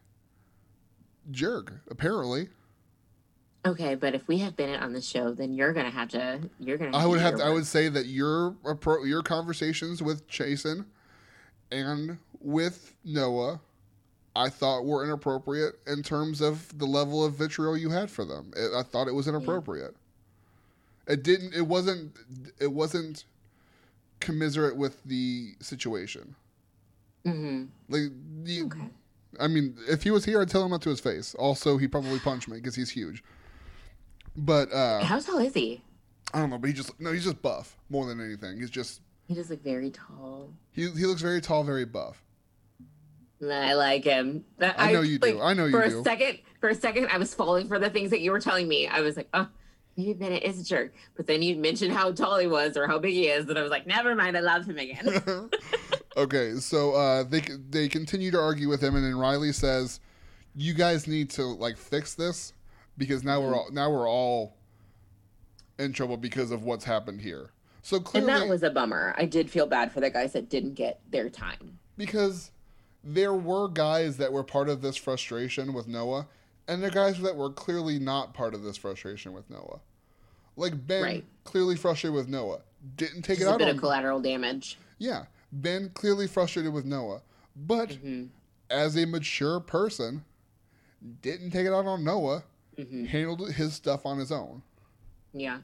jerk. 1.30 1.72
Apparently, 1.90 2.48
Okay, 3.68 3.94
but 3.94 4.14
if 4.14 4.26
we 4.28 4.38
have 4.38 4.56
Bennett 4.56 4.80
on 4.80 4.92
the 4.94 5.02
show, 5.02 5.32
then 5.32 5.52
you're 5.52 5.72
gonna 5.74 5.90
have 5.90 6.08
to. 6.10 6.40
You're 6.58 6.78
gonna. 6.78 6.96
I 6.96 7.04
would 7.04 7.20
have. 7.20 7.36
To, 7.36 7.44
I 7.44 7.50
would 7.50 7.66
say 7.66 7.88
that 7.88 8.06
your 8.06 8.52
appro- 8.64 9.06
your 9.06 9.22
conversations 9.22 10.02
with 10.02 10.26
Chasen 10.28 10.86
and 11.70 12.16
with 12.40 12.94
Noah, 13.04 13.60
I 14.34 14.48
thought 14.48 14.86
were 14.86 15.04
inappropriate 15.04 15.74
in 15.86 16.02
terms 16.02 16.40
of 16.40 16.76
the 16.78 16.86
level 16.86 17.22
of 17.24 17.34
vitriol 17.34 17.76
you 17.76 17.90
had 17.90 18.10
for 18.10 18.24
them. 18.24 18.52
It, 18.56 18.72
I 18.74 18.82
thought 18.82 19.06
it 19.06 19.14
was 19.14 19.28
inappropriate. 19.28 19.94
It 21.06 21.22
didn't. 21.22 21.54
It 21.54 21.66
wasn't. 21.66 22.16
It 22.58 22.72
wasn't 22.72 23.24
commiserate 24.20 24.76
with 24.76 25.02
the 25.04 25.52
situation. 25.60 26.34
hmm 27.24 27.64
Like 27.88 28.10
the. 28.44 28.62
Okay. 28.62 28.88
I 29.38 29.46
mean, 29.46 29.76
if 29.86 30.02
he 30.04 30.10
was 30.10 30.24
here, 30.24 30.40
I'd 30.40 30.48
tell 30.48 30.64
him 30.64 30.72
up 30.72 30.80
to 30.82 30.88
his 30.88 31.00
face. 31.00 31.34
Also, 31.34 31.76
he'd 31.76 31.92
probably 31.92 32.18
punched 32.18 32.48
me 32.48 32.56
because 32.56 32.74
he's 32.74 32.88
huge. 32.90 33.22
But 34.38 34.72
uh 34.72 35.02
How 35.02 35.18
tall 35.18 35.38
is 35.38 35.52
he? 35.52 35.82
I 36.32 36.38
don't 36.38 36.50
know. 36.50 36.58
But 36.58 36.68
he 36.68 36.72
just 36.72 36.98
no. 37.00 37.12
He's 37.12 37.24
just 37.24 37.42
buff 37.42 37.76
more 37.90 38.06
than 38.06 38.20
anything. 38.24 38.58
He's 38.58 38.70
just 38.70 39.00
He 39.26 39.34
does 39.34 39.50
look 39.50 39.62
very 39.62 39.90
tall. 39.90 40.50
he. 40.72 40.82
He 40.82 41.06
looks 41.06 41.22
very 41.22 41.40
tall, 41.40 41.64
very 41.64 41.84
buff. 41.84 42.22
I 43.42 43.74
like 43.74 44.04
him. 44.04 44.44
That, 44.58 44.74
I 44.78 44.92
know 44.92 45.02
you 45.02 45.18
do. 45.18 45.40
I 45.40 45.54
know 45.54 45.66
you 45.66 45.70
for 45.72 45.84
do. 45.84 45.90
For 45.90 46.00
a 46.00 46.04
second, 46.04 46.38
for 46.60 46.68
a 46.70 46.74
second, 46.74 47.08
I 47.12 47.18
was 47.18 47.34
falling 47.34 47.68
for 47.68 47.78
the 47.78 47.88
things 47.88 48.10
that 48.10 48.20
you 48.20 48.32
were 48.32 48.40
telling 48.40 48.66
me. 48.66 48.88
I 48.88 49.00
was 49.00 49.16
like, 49.16 49.28
oh, 49.32 49.46
maybe 49.96 50.12
Bennett 50.12 50.42
is 50.42 50.60
a 50.60 50.64
jerk. 50.64 50.92
But 51.16 51.28
then 51.28 51.42
you 51.42 51.54
mentioned 51.54 51.92
how 51.92 52.10
tall 52.10 52.38
he 52.38 52.48
was 52.48 52.76
or 52.76 52.88
how 52.88 52.98
big 52.98 53.14
he 53.14 53.28
is, 53.28 53.48
and 53.48 53.56
I 53.56 53.62
was 53.62 53.70
like, 53.70 53.86
never 53.86 54.16
mind. 54.16 54.36
I 54.36 54.40
love 54.40 54.66
him 54.66 54.78
again. 54.78 55.50
okay, 56.16 56.54
so 56.56 56.94
uh, 56.94 57.22
they 57.24 57.42
they 57.70 57.88
continue 57.88 58.32
to 58.32 58.40
argue 58.40 58.68
with 58.68 58.82
him, 58.82 58.96
and 58.96 59.04
then 59.04 59.16
Riley 59.16 59.52
says, 59.52 60.00
"You 60.56 60.74
guys 60.74 61.06
need 61.06 61.30
to 61.30 61.44
like 61.44 61.76
fix 61.76 62.14
this 62.14 62.54
because 62.98 63.24
now 63.24 63.40
we're 63.40 63.54
all 63.56 63.70
now 63.70 63.90
we're 63.90 64.08
all 64.08 64.56
in 65.78 65.92
trouble 65.92 66.16
because 66.16 66.50
of 66.50 66.62
what's 66.64 66.84
happened 66.84 67.20
here." 67.22 67.50
So 67.82 68.02
and 68.14 68.28
that 68.28 68.48
was 68.48 68.62
a 68.62 68.70
bummer. 68.70 69.14
I 69.16 69.24
did 69.24 69.50
feel 69.50 69.66
bad 69.66 69.92
for 69.92 70.00
the 70.00 70.10
guys 70.10 70.32
that 70.34 70.50
didn't 70.50 70.74
get 70.74 71.00
their 71.10 71.30
time. 71.30 71.78
because 71.96 72.50
there 73.02 73.32
were 73.32 73.68
guys 73.68 74.16
that 74.18 74.32
were 74.32 74.42
part 74.44 74.68
of 74.68 74.82
this 74.82 74.96
frustration 74.96 75.72
with 75.72 75.86
Noah, 75.88 76.26
and 76.66 76.82
there 76.82 76.90
are 76.90 76.92
guys 76.92 77.18
that 77.20 77.36
were 77.36 77.50
clearly 77.50 77.98
not 77.98 78.34
part 78.34 78.52
of 78.54 78.62
this 78.62 78.76
frustration 78.76 79.32
with 79.32 79.48
Noah. 79.48 79.80
Like 80.56 80.86
Ben, 80.86 81.02
Right. 81.02 81.24
clearly 81.44 81.76
frustrated 81.76 82.14
with 82.16 82.28
Noah, 82.28 82.60
didn't 82.96 83.22
take 83.22 83.38
Just 83.38 83.42
it 83.42 83.50
a 83.50 83.52
out 83.54 83.58
bit 83.58 83.68
on 83.68 83.74
of 83.76 83.80
collateral 83.80 84.20
damage. 84.20 84.76
Yeah, 84.98 85.26
Ben 85.52 85.90
clearly 85.94 86.26
frustrated 86.26 86.72
with 86.72 86.84
Noah, 86.84 87.22
but 87.56 87.94
hmm 87.94 88.24
as 88.68 88.96
a 88.98 89.06
mature 89.06 89.60
person, 89.60 90.24
didn't 91.22 91.52
take 91.52 91.64
it 91.66 91.72
out 91.72 91.86
on 91.86 92.04
Noah, 92.04 92.42
hmm 92.78 93.04
handled 93.04 93.52
his 93.52 93.74
stuff 93.74 94.06
on 94.06 94.18
his 94.18 94.30
own. 94.32 94.62
Yeah. 95.32 95.58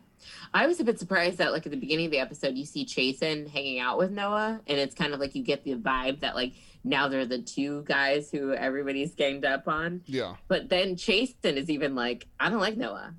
I 0.53 0.66
was 0.66 0.78
a 0.81 0.85
bit 0.85 0.99
surprised 0.99 1.39
that 1.39 1.53
like 1.53 1.65
at 1.66 1.73
the 1.73 1.78
beginning 1.78 2.07
of 2.07 2.11
the 2.12 2.19
episode 2.19 2.57
you 2.57 2.65
see 2.66 2.85
Chasen 2.85 3.49
hanging 3.49 3.78
out 3.78 3.97
with 3.99 4.11
Noah 4.11 4.61
and 4.66 4.78
it's 4.78 4.95
kind 4.95 5.15
of 5.15 5.20
like 5.20 5.35
you 5.35 5.43
get 5.43 5.65
the 5.65 5.74
vibe 5.74 6.20
that 6.20 6.35
like 6.35 6.53
now 6.85 7.09
they're 7.09 7.24
the 7.27 7.41
two 7.41 7.82
guys 7.85 8.31
who 8.31 8.53
everybody's 8.53 9.15
ganged 9.15 9.45
up 9.45 9.66
on. 9.66 10.03
Yeah, 10.07 10.35
But 10.49 10.69
then 10.69 10.97
Chasen 10.97 11.57
is 11.57 11.70
even 11.70 11.95
like, 11.95 12.27
I 12.39 12.51
don't 12.51 12.61
like 12.61 12.77
Noah. 12.77 13.15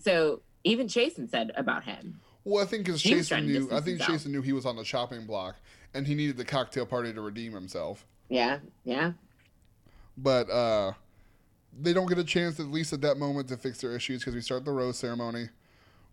So 0.00 0.42
even 0.64 0.86
Chasen 0.86 1.28
said 1.30 1.52
about 1.56 1.84
him. 1.84 2.20
well, 2.44 2.62
I 2.62 2.66
think 2.66 2.84
because 2.86 3.02
Chasen 3.02 3.46
knew, 3.46 3.66
I 3.70 3.80
think 3.80 3.98
himself. 3.98 4.22
Chasen 4.22 4.26
knew 4.28 4.42
he 4.42 4.52
was 4.52 4.66
on 4.66 4.76
the 4.76 4.84
chopping 4.84 5.26
block, 5.26 5.56
and 5.94 6.06
he 6.06 6.14
needed 6.14 6.36
the 6.36 6.44
cocktail 6.44 6.86
party 6.86 7.12
to 7.12 7.20
redeem 7.20 7.52
himself. 7.52 8.06
Yeah, 8.28 8.58
yeah. 8.84 9.12
But 10.16 10.50
uh, 10.50 10.92
they 11.80 11.92
don't 11.92 12.06
get 12.08 12.18
a 12.18 12.24
chance, 12.24 12.60
at 12.60 12.66
least 12.66 12.92
at 12.92 13.00
that 13.02 13.16
moment, 13.18 13.48
to 13.48 13.56
fix 13.56 13.80
their 13.80 13.94
issues 13.96 14.20
because 14.20 14.34
we 14.34 14.40
start 14.40 14.64
the 14.64 14.70
rose 14.72 14.98
ceremony. 14.98 15.48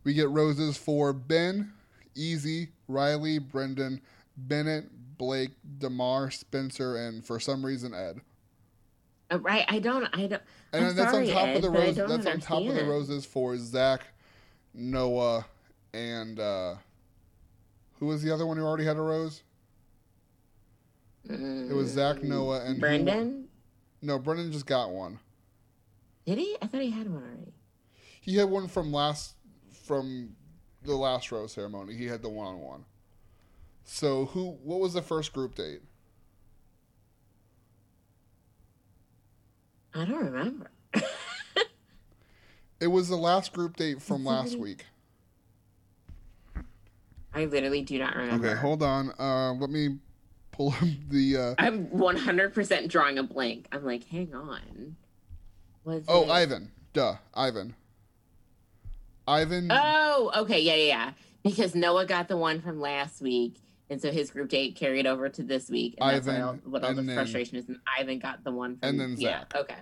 We 0.04 0.14
get 0.14 0.30
roses 0.30 0.78
for 0.78 1.12
Ben, 1.14 1.74
Eazy, 2.16 2.70
Riley, 2.88 3.40
Brendan, 3.40 4.02
Bennett, 4.38 4.86
Blake, 5.18 5.52
Damar, 5.80 6.32
Spencer, 6.32 6.96
and 6.96 7.26
for 7.26 7.40
some 7.40 7.66
reason 7.66 7.94
Ed. 7.94 8.22
Uh, 9.32 9.40
right. 9.40 9.66
I 9.68 9.80
don't 9.80 10.06
I 10.14 10.28
don't 10.28 10.42
And 10.74 10.86
I'm 10.86 10.96
that's 10.96 11.12
sorry, 11.12 11.28
on 11.30 11.34
top 11.36 11.48
Ed, 11.50 11.56
of 11.58 11.62
the 11.64 11.70
but 11.72 11.80
I 11.80 11.86
rose. 11.86 11.96
That's 11.96 12.26
on 12.26 12.40
top 12.40 12.66
of 12.66 12.74
the 12.76 12.86
roses 12.86 13.26
for 13.26 13.58
Zach, 13.58 14.02
Noah, 14.74 15.46
and 15.94 16.40
uh, 16.40 16.76
who 18.00 18.06
was 18.08 18.24
the 18.24 18.34
other 18.34 18.48
one 18.48 18.56
who 18.58 18.64
already 18.64 18.86
had 18.86 18.96
a 18.98 19.02
rose? 19.02 19.44
It 21.30 21.76
was 21.76 21.90
Zach, 21.90 22.24
Noah, 22.24 22.64
and 22.64 22.76
who- 22.76 22.80
Brendan. 22.80 23.50
no, 24.02 24.18
Brendan 24.18 24.52
just 24.52 24.66
got 24.66 24.90
one. 24.92 25.20
Did 26.30 26.38
he? 26.38 26.56
I 26.62 26.68
thought 26.68 26.82
he 26.82 26.92
had 26.92 27.12
one 27.12 27.24
already. 27.24 27.54
He 28.22 28.36
had 28.36 28.52
one 28.52 28.68
from 28.68 28.94
last 28.94 29.34
from 29.88 30.36
the 30.84 30.94
last 30.94 31.32
rose 31.32 31.54
ceremony. 31.54 31.96
He 31.96 32.06
had 32.06 32.22
the 32.22 32.30
one 32.30 32.46
on 32.46 32.60
one. 32.60 32.86
So 33.84 34.26
who? 34.26 34.52
What 34.64 34.80
was 34.80 34.94
the 34.94 35.02
first 35.02 35.34
group 35.34 35.56
date? 35.56 35.82
I 39.96 40.06
don't 40.06 40.24
remember. 40.24 40.70
It 42.80 42.88
was 42.88 43.10
the 43.10 43.18
last 43.18 43.52
group 43.52 43.76
date 43.76 44.02
from 44.02 44.24
last 44.24 44.58
week. 44.58 44.86
I 47.34 47.44
literally 47.44 47.82
do 47.82 48.00
not 48.00 48.16
remember. 48.16 48.48
Okay, 48.48 48.58
hold 48.58 48.84
on. 48.84 49.12
Uh, 49.20 49.54
let 49.54 49.70
me 49.70 49.98
pull 50.52 50.70
up 50.70 50.88
the. 51.10 51.36
Uh, 51.36 51.56
I'm 51.58 51.88
100% 51.88 52.88
drawing 52.88 53.18
a 53.18 53.24
blank. 53.24 53.68
I'm 53.74 53.84
like, 53.84 54.06
hang 54.06 54.34
on. 54.34 54.96
Was 55.90 56.06
oh, 56.08 56.24
it- 56.26 56.30
Ivan. 56.30 56.72
Duh, 56.94 57.16
Ivan. 57.34 57.74
Ivan. 59.28 59.70
Oh, 59.72 60.32
okay, 60.38 60.60
yeah, 60.60 60.76
yeah, 60.76 60.86
yeah. 60.86 61.12
Because 61.44 61.74
Noah 61.74 62.06
got 62.06 62.28
the 62.28 62.38
one 62.38 62.62
from 62.62 62.80
last 62.80 63.22
week, 63.22 63.56
and 63.90 64.00
so 64.02 64.12
his 64.12 64.30
group 64.30 64.50
date 64.50 64.76
carried 64.76 65.08
over 65.08 65.30
to 65.30 65.42
this 65.44 65.68
week, 65.70 65.96
and 66.00 66.16
that's 66.16 66.28
why 66.28 66.42
all, 66.42 66.54
what 66.66 66.84
all 66.84 66.94
the 66.94 67.02
then- 67.02 67.16
frustration 67.16 67.58
is. 67.58 67.68
And 67.68 67.80
Ivan 67.98 68.20
got 68.20 68.44
the 68.44 68.52
one 68.52 68.78
from 68.78 68.90
and 68.90 69.00
then 69.00 69.16
yeah. 69.18 69.40
Zach. 69.42 69.56
Okay. 69.56 69.76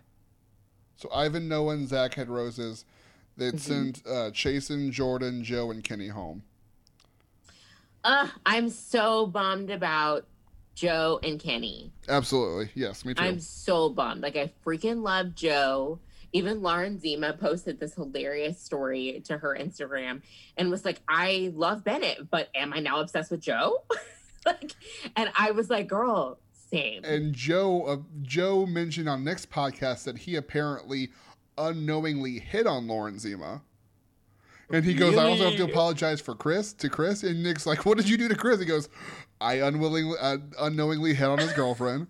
So 0.95 1.09
Ivan, 1.13 1.47
Noah, 1.49 1.73
and 1.73 1.87
Zach 1.87 2.13
had 2.13 2.29
roses. 2.29 2.85
They'd 3.35 3.55
Mhm. 3.55 3.59
sent 3.59 4.01
uh, 4.07 4.31
Chasen, 4.31 4.91
Jordan, 4.91 5.43
Joe, 5.43 5.71
and 5.71 5.83
Kenny 5.83 6.07
home. 6.07 6.43
Uh, 8.03 8.29
I'm 8.45 8.69
so 8.69 9.27
bummed 9.27 9.69
about 9.69 10.25
Joe 10.77 11.19
and 11.23 11.39
Kenny. 11.39 11.91
Absolutely, 12.07 12.69
yes, 12.75 13.03
me 13.03 13.15
too. 13.15 13.23
I'm 13.23 13.39
so 13.39 13.89
bummed. 13.89 14.21
Like 14.21 14.37
I 14.37 14.51
freaking 14.63 15.01
love 15.01 15.33
Joe. 15.33 15.99
Even 16.33 16.61
Lauren 16.61 16.99
Zima 16.99 17.33
posted 17.33 17.79
this 17.79 17.95
hilarious 17.95 18.61
story 18.61 19.23
to 19.25 19.39
her 19.39 19.57
Instagram 19.59 20.21
and 20.55 20.69
was 20.69 20.85
like, 20.85 21.01
I 21.09 21.51
love 21.55 21.83
Bennett, 21.83 22.29
but 22.29 22.49
am 22.53 22.73
I 22.73 22.79
now 22.79 22.99
obsessed 22.99 23.31
with 23.31 23.39
Joe? 23.39 23.85
like, 24.45 24.73
and 25.15 25.31
I 25.35 25.49
was 25.49 25.71
like, 25.71 25.87
girl, 25.87 26.37
same. 26.69 27.03
And 27.03 27.33
Joe, 27.33 27.85
uh, 27.85 27.97
Joe 28.21 28.67
mentioned 28.67 29.09
on 29.09 29.23
Nick's 29.23 29.47
podcast 29.47 30.03
that 30.03 30.19
he 30.19 30.35
apparently 30.35 31.09
unknowingly 31.57 32.37
hit 32.37 32.67
on 32.67 32.87
Lauren 32.87 33.17
Zima. 33.17 33.63
And 34.69 34.83
he 34.83 34.93
goes, 34.93 35.15
I 35.17 35.25
also 35.25 35.45
have 35.45 35.55
to 35.57 35.63
apologize 35.63 36.19
for 36.19 36.35
Chris 36.35 36.73
to 36.73 36.89
Chris. 36.89 37.23
And 37.23 37.41
Nick's 37.41 37.65
like, 37.65 37.85
What 37.85 37.97
did 37.97 38.09
you 38.09 38.17
do 38.17 38.27
to 38.27 38.35
Chris? 38.35 38.59
He 38.59 38.65
goes, 38.65 38.89
I 39.39 39.55
unwillingly, 39.55 40.17
uh, 40.19 40.37
unknowingly 40.59 41.13
hit 41.13 41.27
on 41.27 41.37
his 41.39 41.53
girlfriend. 41.53 42.07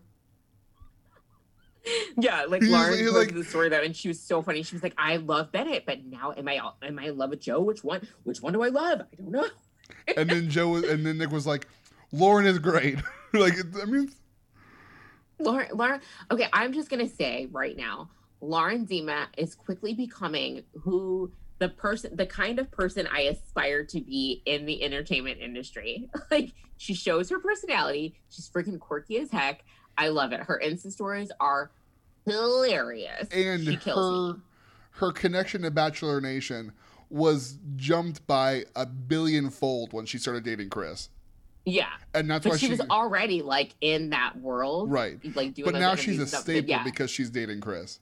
yeah, 2.18 2.46
like 2.46 2.62
He 2.62 2.70
was- 2.70 2.72
Lauren 2.72 2.90
posted 2.92 3.14
like- 3.14 3.34
the 3.34 3.44
story 3.44 3.70
though, 3.70 3.82
and 3.82 3.96
she 3.96 4.08
was 4.08 4.20
so 4.20 4.42
funny. 4.42 4.64
She 4.64 4.76
was 4.76 4.84
like, 4.84 4.94
I 4.98 5.18
love 5.18 5.52
Bennett, 5.52 5.86
but 5.86 6.04
now 6.06 6.34
am 6.38 6.48
I 6.48 6.60
am 6.82 7.00
I 7.00 7.08
in 7.08 7.18
love 7.18 7.30
with 7.32 7.42
Joe? 7.42 7.60
Which 7.62 7.84
one? 7.84 8.08
Which 8.24 8.42
one 8.42 8.54
do 8.54 8.62
I 8.64 8.70
love? 8.70 9.02
I 9.02 9.16
don't 9.22 9.32
know. 9.32 9.48
and 10.18 10.30
then 10.30 10.50
Joe, 10.50 10.70
was, 10.70 10.84
and 10.84 11.06
then 11.06 11.18
Nick 11.18 11.32
was 11.32 11.48
like, 11.48 11.68
Lauren 12.12 12.46
is 12.46 12.60
great. 12.60 13.00
like, 13.34 13.54
I 13.82 13.86
mean, 13.86 14.10
Lauren, 15.40 15.70
Lauren. 15.74 16.02
Okay, 16.32 16.48
I'm 16.54 16.74
just 16.74 16.90
gonna 16.90 17.08
say 17.10 17.48
right 17.52 17.76
now, 17.78 18.10
Lauren 18.42 18.88
Zima 18.88 19.28
is 19.38 19.56
quickly 19.56 19.94
becoming 19.94 20.64
who 20.82 21.32
the 21.60 21.70
person, 21.70 22.16
the 22.16 22.26
kind 22.26 22.60
of 22.60 22.70
person 22.72 23.08
I 23.12 23.22
aspire 23.22 23.84
to 23.86 24.00
be 24.00 24.42
in 24.46 24.66
the 24.66 24.84
entertainment 24.84 25.40
industry. 25.42 26.10
Like 26.32 26.54
she 26.78 26.94
shows 26.94 27.30
her 27.30 27.40
personality. 27.40 28.16
She's 28.30 28.50
freaking 28.50 28.80
quirky 28.80 29.18
as 29.20 29.32
heck. 29.32 29.64
I 29.98 30.10
love 30.10 30.34
it. 30.34 30.42
Her 30.42 30.62
Insta 30.64 30.92
stories 30.92 31.32
are 31.40 31.72
hilarious. 32.26 33.28
and 33.32 33.64
she 33.64 33.78
kills 33.78 33.98
her 34.30 34.34
me. 34.38 34.42
her 34.92 35.12
connection 35.12 35.62
to 35.64 35.72
Bachelor 35.72 36.20
Nation 36.22 36.74
was 37.10 37.58
jumped 37.78 38.28
by 38.28 38.66
a 38.76 38.86
billion 38.86 39.50
fold 39.50 39.94
when 39.94 40.06
she 40.06 40.18
started 40.18 40.44
dating 40.44 40.70
Chris. 40.70 41.10
Yeah, 41.66 41.88
And 42.14 42.30
that's 42.30 42.46
why 42.46 42.52
but 42.52 42.60
she, 42.62 42.68
she, 42.68 42.72
was 42.72 42.82
already 42.90 43.42
like 43.42 43.74
in 43.82 44.12
that 44.12 44.40
world, 44.40 44.90
right. 44.92 45.20
Like 45.36 45.54
doing. 45.54 45.72
But 45.72 45.80
now 45.80 45.96
she's 45.96 46.18
a 46.20 46.26
stuff. 46.28 46.42
Staple 46.42 46.70
yeah, 46.70 46.84
because 46.84 47.10
she's 47.12 47.30
dating 47.30 47.60
Chris. 47.62 48.00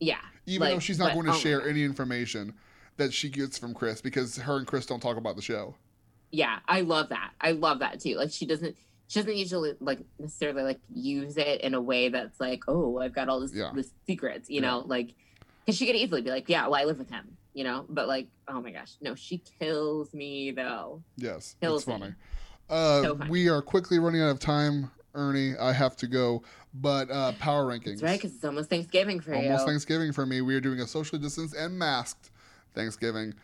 yeah. 0.00 0.18
Even 0.46 0.68
though 0.68 0.78
she's 0.80 0.98
not 0.98 1.08
but- 1.08 1.14
going 1.14 1.26
to 1.26 1.32
oh 1.32 1.36
share 1.36 1.68
any 1.68 1.84
information 1.84 2.54
that 2.96 3.12
she 3.12 3.28
gets 3.28 3.58
from 3.58 3.74
Chris 3.74 4.00
because 4.00 4.36
her 4.38 4.56
and 4.56 4.66
Chris 4.66 4.86
don't 4.86 5.00
talk 5.00 5.16
about 5.16 5.36
the 5.36 5.42
show. 5.42 5.74
yeah 6.30 6.58
i 6.68 6.80
love 6.80 7.08
that 7.10 7.30
i 7.42 7.50
love 7.52 7.80
that 7.80 8.00
too 8.00 8.16
like 8.16 8.30
she 8.30 8.46
doesn't 8.46 8.74
she 9.08 9.20
doesn't 9.20 9.36
usually 9.36 9.74
like 9.80 10.00
necessarily 10.18 10.62
like 10.62 10.80
use 10.94 11.36
it 11.36 11.60
in 11.60 11.74
a 11.74 11.80
way 11.80 12.08
that's 12.08 12.40
like 12.40 12.62
oh 12.68 12.98
i've 12.98 13.14
got 13.14 13.28
all 13.28 13.38
this 13.40 13.52
Yeah. 13.52 13.70
this 13.74 13.90
secrets 14.06 14.48
you 14.48 14.62
Yeah. 14.62 14.68
know 14.70 14.78
like 14.86 15.14
because 15.66 15.76
she 15.76 15.84
could 15.86 15.96
easily 15.96 16.22
be 16.22 16.30
like 16.30 16.48
yeah 16.48 16.66
well 16.68 16.80
i 16.80 16.84
live 16.84 16.98
with 16.98 17.10
him 17.10 17.36
you 17.52 17.64
know 17.64 17.84
but 17.90 18.08
like 18.08 18.28
oh 18.48 18.62
my 18.62 18.70
gosh 18.70 18.92
no 19.02 19.14
she 19.14 19.42
kills 19.60 20.14
me 20.14 20.52
though 20.52 21.02
Yes, 21.16 21.54
Kills 21.60 21.82
it's 21.82 21.90
funny. 21.90 22.14
Uh, 22.70 23.02
So 23.02 23.16
funny. 23.18 23.30
we 23.30 23.48
are 23.50 23.60
quickly 23.60 23.98
running 23.98 24.22
out 24.22 24.30
of 24.30 24.38
time, 24.38 24.90
Ernie. 25.14 25.54
I 25.60 25.72
have 25.74 25.94
to 25.96 26.06
go. 26.06 26.42
But 26.72 27.10
uh, 27.10 27.32
power 27.32 27.66
rankings. 27.66 28.00
that's 28.00 28.02
right 28.02 28.18
because 28.18 28.34
it's 28.34 28.44
almost 28.46 28.70
thanksgiving 28.70 29.20
for 29.20 29.32
Almost 29.32 29.44
you 29.44 29.50
Almost 29.50 29.66
Thanksgiving 29.66 30.12
for 30.12 30.24
me. 30.24 30.40
We 30.40 30.54
are 30.54 30.60
doing 30.60 30.80
a 30.80 30.86
socially 30.86 31.20
distanced 31.20 31.54
and 31.54 31.78
masked 31.78 32.30
Thanksgiving. 32.74 33.34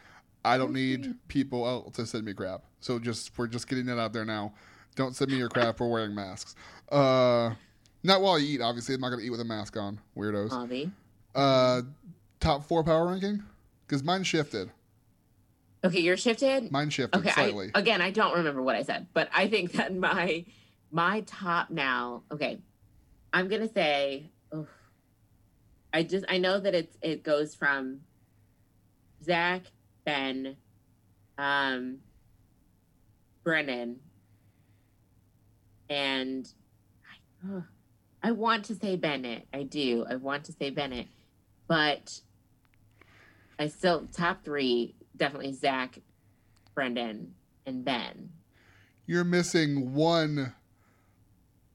I 0.45 0.57
don't 0.57 0.73
need 0.73 1.15
people 1.29 1.67
else 1.67 1.97
to 1.97 2.07
send 2.07 2.25
me 2.25 2.33
crap. 2.35 2.63
So 2.81 2.99
just 2.99 3.37
we're 3.37 3.49
just 3.49 3.69
getting 3.69 3.87
that 3.87 3.99
out 3.99 4.13
there 4.13 4.25
now. 4.25 4.55
Don't 4.95 5.15
send 5.15 5.31
me 5.31 5.37
your 5.37 5.49
crap. 5.49 5.81
We're 5.81 5.89
wearing 5.89 6.15
masks. 6.15 6.55
Uh, 6.91 7.51
not 8.03 8.21
while 8.21 8.39
you 8.39 8.55
eat. 8.55 8.61
Obviously, 8.61 8.95
I'm 8.95 9.01
not 9.01 9.11
gonna 9.11 9.23
eat 9.23 9.31
with 9.31 9.41
a 9.41 9.45
mask 9.45 9.77
on. 9.77 10.01
Weirdos. 10.17 10.53
Avi. 10.53 10.91
Uh, 11.35 11.83
top 12.41 12.65
four 12.65 12.83
power 12.83 13.07
ranking 13.07 13.43
because 13.87 14.03
mine 14.03 14.25
shifted. 14.25 14.71
Okay, 15.85 16.01
you're 16.01 16.17
shifted. 16.17 16.73
Mine 16.73 16.91
shifted 16.91 17.19
Okay, 17.19 17.31
slightly. 17.31 17.71
I, 17.75 17.79
again, 17.79 18.01
I 18.01 18.11
don't 18.11 18.37
remember 18.37 18.63
what 18.63 18.75
I 18.75 18.83
said, 18.83 19.07
but 19.13 19.29
I 19.33 19.49
think 19.49 19.73
that 19.73 19.95
my 19.95 20.45
my 20.91 21.21
top 21.27 21.71
now. 21.71 22.23
Okay, 22.33 22.59
I'm 23.33 23.49
gonna 23.49 23.73
say. 23.73 24.31
oof. 24.55 24.69
I 25.93 26.03
just 26.03 26.25
I 26.29 26.39
know 26.39 26.59
that 26.59 26.75
it's 26.75 26.97
it 27.03 27.23
goes 27.23 27.55
from 27.55 28.01
Zach, 29.25 29.63
Ben, 30.05 30.57
um, 31.37 31.99
Brendan, 33.45 34.01
and 35.89 36.49
I, 37.05 37.57
ugh, 37.57 37.65
I 38.23 38.33
want 38.33 38.65
to 38.67 38.75
say 38.75 38.97
Bennett. 38.97 39.47
I 39.53 39.63
do. 39.63 40.05
I 40.09 40.17
want 40.17 40.45
to 40.45 40.53
say 40.53 40.71
Bennett, 40.71 41.07
but 41.67 42.21
I 43.59 43.69
still 43.69 44.07
top 44.13 44.45
three 44.45 44.95
definitely 45.17 45.53
Zach, 45.53 45.99
Brendan, 46.75 47.35
and 47.67 47.85
Ben. 47.85 48.31
You're 49.07 49.25
missing 49.25 49.95
one 49.95 50.55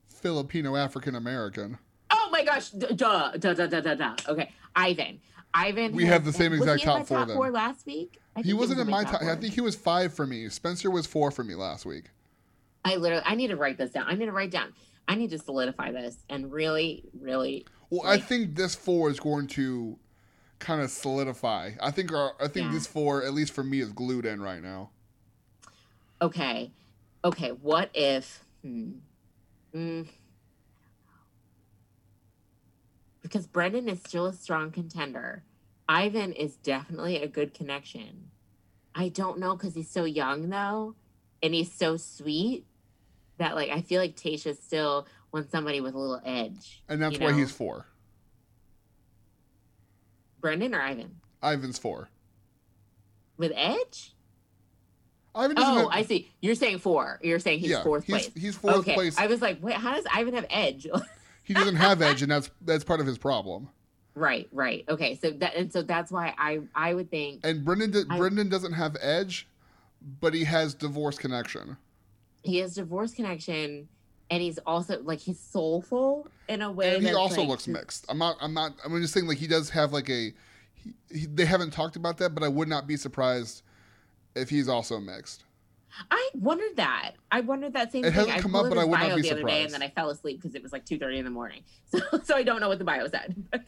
Filipino 0.07 0.75
African 0.75 1.15
American. 1.15 1.77
Oh 2.11 2.29
my 2.31 2.43
gosh! 2.43 2.69
Duh, 2.69 2.87
duh, 2.95 3.31
duh, 3.37 3.53
duh, 3.53 3.67
duh, 3.67 3.81
duh, 3.81 3.95
duh. 3.95 4.15
Okay, 4.27 4.51
Ivan. 4.75 5.19
Ivan. 5.53 5.93
We 5.93 6.05
have 6.05 6.25
the 6.25 6.33
same 6.33 6.53
exact 6.53 6.81
in 6.81 6.87
top 6.87 7.05
four 7.07 7.17
top 7.19 7.29
four 7.29 7.51
last 7.51 7.85
week. 7.85 8.19
I 8.35 8.39
think 8.39 8.47
He 8.47 8.53
wasn't 8.53 8.79
was 8.79 8.87
in 8.87 8.91
my 8.91 9.03
top. 9.03 9.21
I 9.21 9.35
think 9.35 9.53
he 9.53 9.61
was 9.61 9.75
five 9.75 10.13
for 10.13 10.25
me. 10.25 10.49
Spencer 10.49 10.89
was 10.89 11.05
four 11.05 11.31
for 11.31 11.43
me 11.43 11.55
last 11.55 11.85
week. 11.85 12.05
I 12.85 12.95
literally. 12.95 13.23
I 13.25 13.35
need 13.35 13.47
to 13.47 13.55
write 13.55 13.77
this 13.77 13.91
down. 13.91 14.05
I 14.07 14.15
need 14.15 14.25
to 14.25 14.31
write 14.31 14.51
down. 14.51 14.73
I 15.07 15.15
need 15.15 15.29
to 15.31 15.39
solidify 15.39 15.91
this 15.91 16.17
and 16.29 16.51
really, 16.51 17.03
really. 17.19 17.65
Well, 17.89 18.01
I 18.05 18.17
think 18.17 18.55
this 18.55 18.73
four 18.73 19.09
is 19.09 19.19
going 19.19 19.47
to 19.47 19.97
kind 20.59 20.81
of 20.81 20.89
solidify. 20.89 21.71
I 21.81 21.91
think 21.91 22.11
our, 22.13 22.33
I 22.39 22.47
think 22.47 22.67
Yeah. 22.67 22.71
this 22.71 22.87
four, 22.87 23.23
at 23.23 23.33
least 23.33 23.53
for 23.53 23.63
me, 23.63 23.81
is 23.81 23.91
glued 23.91 24.25
in 24.25 24.41
right 24.41 24.63
now. 24.63 24.89
Okay, 26.21 26.71
okay. 27.25 27.49
What 27.51 27.89
if? 27.93 28.43
Hmm. 28.61 28.91
Mm. 29.75 30.07
Because 33.33 33.47
Brendan 33.47 33.89
is 33.89 33.99
still 33.99 34.27
a 34.27 34.33
strong 34.33 34.69
contender. 34.69 35.41
Ivan 35.89 36.33
is 36.33 36.55
definitely 36.57 37.17
a 37.17 37.27
good 37.27 37.55
connection. 37.55 38.29
I 38.93 39.09
don't 39.09 39.39
know 39.39 39.55
because 39.55 39.73
he's 39.73 39.89
so 39.89 40.03
young 40.03 40.51
though, 40.51 40.93
and 41.41 41.51
he's 41.51 41.73
so 41.73 41.97
sweet 41.97 42.67
that 43.39 43.55
like 43.55 43.71
I 43.71 43.81
feel 43.81 43.99
like 43.99 44.15
Tayshia 44.15 44.55
still 44.55 45.07
wants 45.31 45.51
somebody 45.51 45.81
with 45.81 45.95
a 45.95 45.97
little 45.97 46.21
edge. 46.23 46.83
And 46.87 47.01
that's 47.01 47.17
why 47.17 47.31
know? 47.31 47.37
he's 47.37 47.51
four. 47.51 47.87
Brendan 50.39 50.75
or 50.75 50.81
Ivan 50.81 51.15
Ivan's 51.43 51.79
four. 51.79 52.09
with 53.37 53.51
edge. 53.55 54.13
Ivan 55.33 55.57
Oh, 55.57 55.75
have, 55.75 55.87
I 55.87 56.03
see. 56.03 56.31
You're 56.39 56.53
saying 56.53 56.77
four. 56.77 57.19
You're 57.23 57.39
saying 57.39 57.61
he's 57.61 57.71
yeah, 57.71 57.81
fourth 57.81 58.03
he's, 58.03 58.27
place. 58.27 58.31
He's 58.35 58.55
fourth 58.55 58.75
okay, 58.75 58.93
place. 58.93 59.17
I 59.17 59.25
was 59.25 59.41
like, 59.41 59.57
wait, 59.59 59.73
how 59.73 59.95
does 59.95 60.05
Ivan 60.13 60.35
have 60.35 60.45
edge? 60.51 60.85
he 61.43 61.53
doesn't 61.53 61.75
have 61.75 62.01
edge, 62.01 62.21
and 62.21 62.31
that's 62.31 62.49
that's 62.61 62.83
part 62.83 62.99
of 62.99 63.05
his 63.07 63.17
problem. 63.17 63.69
Right, 64.15 64.47
right. 64.51 64.85
Okay, 64.89 65.15
so 65.21 65.31
that 65.31 65.55
and 65.55 65.71
so 65.73 65.81
that's 65.81 66.11
why 66.11 66.33
I 66.37 66.61
I 66.75 66.93
would 66.93 67.09
think 67.09 67.41
And 67.43 67.65
Brendan, 67.65 67.91
d- 67.91 68.03
I- 68.09 68.17
Brendan 68.17 68.49
doesn't 68.49 68.73
have 68.73 68.95
edge, 69.01 69.47
but 70.21 70.33
he 70.33 70.43
has 70.43 70.73
divorce 70.73 71.17
connection. 71.17 71.77
he 72.43 72.57
has 72.57 72.75
divorce 72.75 73.13
connection, 73.13 73.87
and 74.29 74.41
he's 74.43 74.59
also 74.59 75.01
like 75.01 75.19
he's 75.19 75.39
soulful 75.39 76.27
in 76.47 76.61
a 76.61 76.71
way. 76.71 76.95
And 76.95 77.05
he 77.05 77.13
also 77.13 77.41
like, 77.41 77.49
looks 77.49 77.67
mixed. 77.67 78.05
I'm 78.09 78.17
not. 78.19 78.37
I'm 78.39 78.53
not. 78.53 78.73
I'm 78.85 78.99
just 79.01 79.13
saying 79.13 79.27
like 79.27 79.37
he 79.39 79.47
does 79.47 79.69
have 79.71 79.91
like 79.93 80.09
a. 80.09 80.33
He, 80.75 80.93
he, 81.11 81.25
they 81.25 81.45
haven't 81.45 81.71
talked 81.71 81.95
about 81.95 82.17
that, 82.17 82.35
but 82.35 82.43
I 82.43 82.49
would 82.49 82.67
not 82.67 82.85
be 82.87 82.97
surprised 82.97 83.63
if 84.35 84.49
he's 84.49 84.67
also 84.67 84.99
mixed. 84.99 85.43
I 86.09 86.29
wondered 86.33 86.75
that. 86.77 87.13
I 87.31 87.41
wondered 87.41 87.73
that 87.73 87.91
same 87.91 88.05
It 88.05 88.13
thing. 88.13 88.31
I 88.31 88.39
come 88.39 88.55
up, 88.55 88.69
but 88.69 88.77
I 88.77 88.83
would 88.83 88.91
not 88.91 89.07
bio 89.07 89.15
be 89.15 89.21
the 89.23 89.31
other 89.31 89.43
day, 89.43 89.63
and 89.63 89.71
then 89.71 89.81
I 89.81 89.89
fell 89.89 90.09
asleep 90.09 90.41
because 90.41 90.55
it 90.55 90.63
was 90.63 90.71
like 90.71 90.85
two 90.85 90.97
thirty 90.97 91.19
in 91.19 91.25
the 91.25 91.31
morning. 91.31 91.63
So 91.85 91.99
so 92.23 92.35
I 92.35 92.43
don't 92.43 92.59
know 92.59 92.69
what 92.69 92.79
the 92.79 92.85
bio 92.85 93.07
said. 93.07 93.35
But 93.51 93.61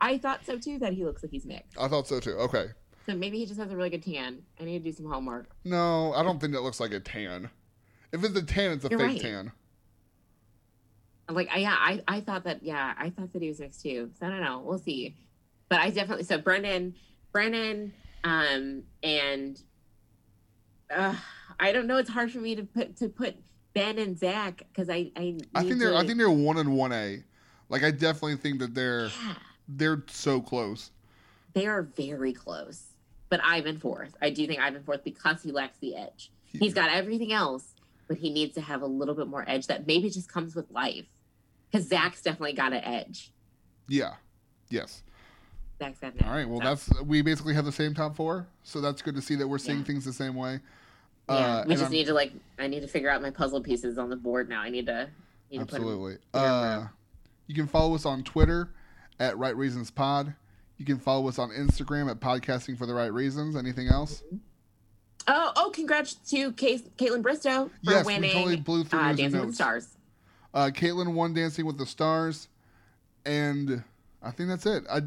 I 0.00 0.18
thought 0.18 0.44
so 0.44 0.58
too 0.58 0.78
that 0.80 0.92
he 0.92 1.04
looks 1.04 1.22
like 1.22 1.32
he's 1.32 1.46
mixed. 1.46 1.78
I 1.78 1.88
thought 1.88 2.06
so 2.06 2.20
too. 2.20 2.32
Okay. 2.32 2.66
So 3.06 3.14
maybe 3.14 3.38
he 3.38 3.46
just 3.46 3.58
has 3.58 3.70
a 3.72 3.76
really 3.76 3.88
good 3.88 4.02
tan. 4.02 4.42
I 4.60 4.64
need 4.64 4.84
to 4.84 4.90
do 4.90 4.92
some 4.92 5.10
homework. 5.10 5.48
No, 5.64 6.12
I 6.12 6.22
don't 6.22 6.38
think 6.38 6.52
that 6.52 6.60
looks 6.60 6.80
like 6.80 6.92
a 6.92 7.00
tan. 7.00 7.48
If 8.12 8.22
it's 8.24 8.36
a 8.36 8.42
tan, 8.42 8.72
it's 8.72 8.84
a 8.84 8.88
You're 8.90 8.98
fake 8.98 9.08
right. 9.08 9.20
tan. 9.20 9.52
Like 11.30 11.48
I, 11.50 11.58
yeah, 11.58 11.76
I, 11.78 12.02
I 12.08 12.20
thought 12.20 12.44
that 12.44 12.62
yeah, 12.62 12.92
I 12.98 13.10
thought 13.10 13.32
that 13.32 13.40
he 13.40 13.48
was 13.48 13.60
mixed 13.60 13.82
too. 13.82 14.10
So 14.18 14.26
I 14.26 14.30
don't 14.30 14.40
know. 14.42 14.62
We'll 14.64 14.78
see. 14.78 15.16
But 15.68 15.80
I 15.80 15.90
definitely 15.90 16.24
so 16.24 16.38
Brendan, 16.38 16.94
Brennan, 17.32 17.92
um, 18.24 18.82
and 19.02 19.60
uh, 20.90 21.14
I 21.60 21.72
don't 21.72 21.86
know. 21.86 21.98
It's 21.98 22.10
hard 22.10 22.32
for 22.32 22.38
me 22.38 22.54
to 22.56 22.64
put 22.64 22.96
to 22.96 23.08
put 23.08 23.36
Ben 23.74 23.98
and 23.98 24.18
Zach 24.18 24.62
because 24.72 24.88
I 24.90 25.12
I, 25.16 25.36
I 25.54 25.62
think 25.62 25.78
they're. 25.78 25.90
to- 25.90 25.96
I 25.98 26.06
think 26.06 26.18
they're 26.18 26.30
one 26.30 26.56
and 26.58 26.74
one 26.76 26.92
A. 26.92 27.22
Like 27.68 27.84
I 27.84 27.90
definitely 27.90 28.36
think 28.36 28.58
that 28.60 28.74
they're 28.74 29.04
yeah, 29.06 29.34
they're 29.68 30.02
so 30.08 30.40
close. 30.40 30.90
they 31.52 31.66
are 31.66 31.82
very 31.82 32.32
close. 32.32 32.82
But 33.28 33.40
Ivan 33.44 33.78
fourth. 33.78 34.16
I 34.20 34.30
do 34.30 34.44
think 34.46 34.60
Ivan 34.60 34.82
fourth 34.82 35.04
because 35.04 35.42
he 35.42 35.52
lacks 35.52 35.78
the 35.78 35.94
edge. 35.96 36.32
He- 36.46 36.58
He's 36.58 36.74
got 36.74 36.90
everything 36.90 37.32
else, 37.32 37.74
but 38.08 38.16
he 38.16 38.30
needs 38.30 38.54
to 38.56 38.60
have 38.60 38.82
a 38.82 38.86
little 38.86 39.14
bit 39.14 39.28
more 39.28 39.44
edge 39.46 39.68
that 39.68 39.86
maybe 39.86 40.10
just 40.10 40.28
comes 40.32 40.56
with 40.56 40.68
life. 40.72 41.06
Because 41.70 41.86
Zach's 41.86 42.22
definitely 42.22 42.54
got 42.54 42.72
an 42.72 42.82
edge. 42.82 43.32
Yeah. 43.86 44.14
Yes. 44.68 45.04
Zach's 45.78 46.00
got 46.00 46.14
an 46.14 46.22
edge. 46.22 46.26
All 46.26 46.32
right. 46.34 46.48
Well, 46.48 46.58
So- 46.58 46.64
that's 46.94 47.02
we 47.04 47.22
basically 47.22 47.54
have 47.54 47.64
the 47.66 47.70
same 47.72 47.94
top 47.94 48.16
four, 48.16 48.48
so 48.64 48.80
that's 48.80 49.00
good 49.02 49.14
to 49.14 49.22
see 49.22 49.36
that 49.36 49.46
we're 49.46 49.58
seeing 49.58 49.78
Yeah. 49.78 49.84
things 49.84 50.04
the 50.04 50.12
same 50.12 50.34
way. 50.34 50.58
Yeah, 51.30 51.36
Uh, 51.58 51.64
we 51.66 51.74
just 51.74 51.84
I'm- 51.84 51.92
need 51.92 52.06
to 52.06 52.14
like. 52.14 52.32
I 52.58 52.66
need 52.66 52.80
to 52.80 52.88
figure 52.88 53.08
out 53.10 53.22
my 53.22 53.30
puzzle 53.30 53.60
pieces 53.60 53.98
on 53.98 54.10
the 54.10 54.16
board 54.16 54.48
now. 54.48 54.60
I 54.60 54.68
need 54.70 54.86
to. 54.86 55.08
Need 55.50 55.58
to 55.58 55.62
Absolutely. 55.62 56.14
'em 56.14 56.18
Uh, 56.34 56.86
you 57.46 57.54
can 57.54 57.66
follow 57.66 57.94
us 57.94 58.04
on 58.04 58.22
Twitter 58.24 58.70
at 59.18 59.36
Right 59.38 59.56
Reasons 59.56 59.90
Pod. 59.90 60.34
You 60.76 60.84
can 60.84 60.98
follow 60.98 61.28
us 61.28 61.38
on 61.38 61.50
Instagram 61.50 62.10
at 62.10 62.20
Podcasting 62.20 62.76
for 62.78 62.86
the 62.86 62.94
Right 62.94 63.12
Reasons. 63.12 63.54
Anything 63.56 63.88
else? 63.88 64.22
Oh, 65.28 65.52
oh! 65.56 65.70
Congrats 65.72 66.14
to 66.30 66.52
Case, 66.52 66.82
Kaitlyn 66.98 67.22
Bristowe 67.22 67.68
for 67.84 67.90
Yes, 67.92 68.06
winning 68.06 68.32
totally 68.32 68.56
blew 68.56 68.84
through 68.84 68.98
uh, 69.00 69.12
Dancing 69.12 69.40
with 69.40 69.50
the. 69.50 69.54
Stars. 69.54 69.96
Uh, 70.54 70.70
Kaitlyn 70.74 71.12
won 71.14 71.34
Dancing 71.34 71.66
with 71.66 71.78
the 71.78 71.86
Stars, 71.86 72.48
and 73.24 73.84
I 74.22 74.30
think 74.30 74.48
that's 74.48 74.66
it. 74.66 74.84
I, 74.90 75.02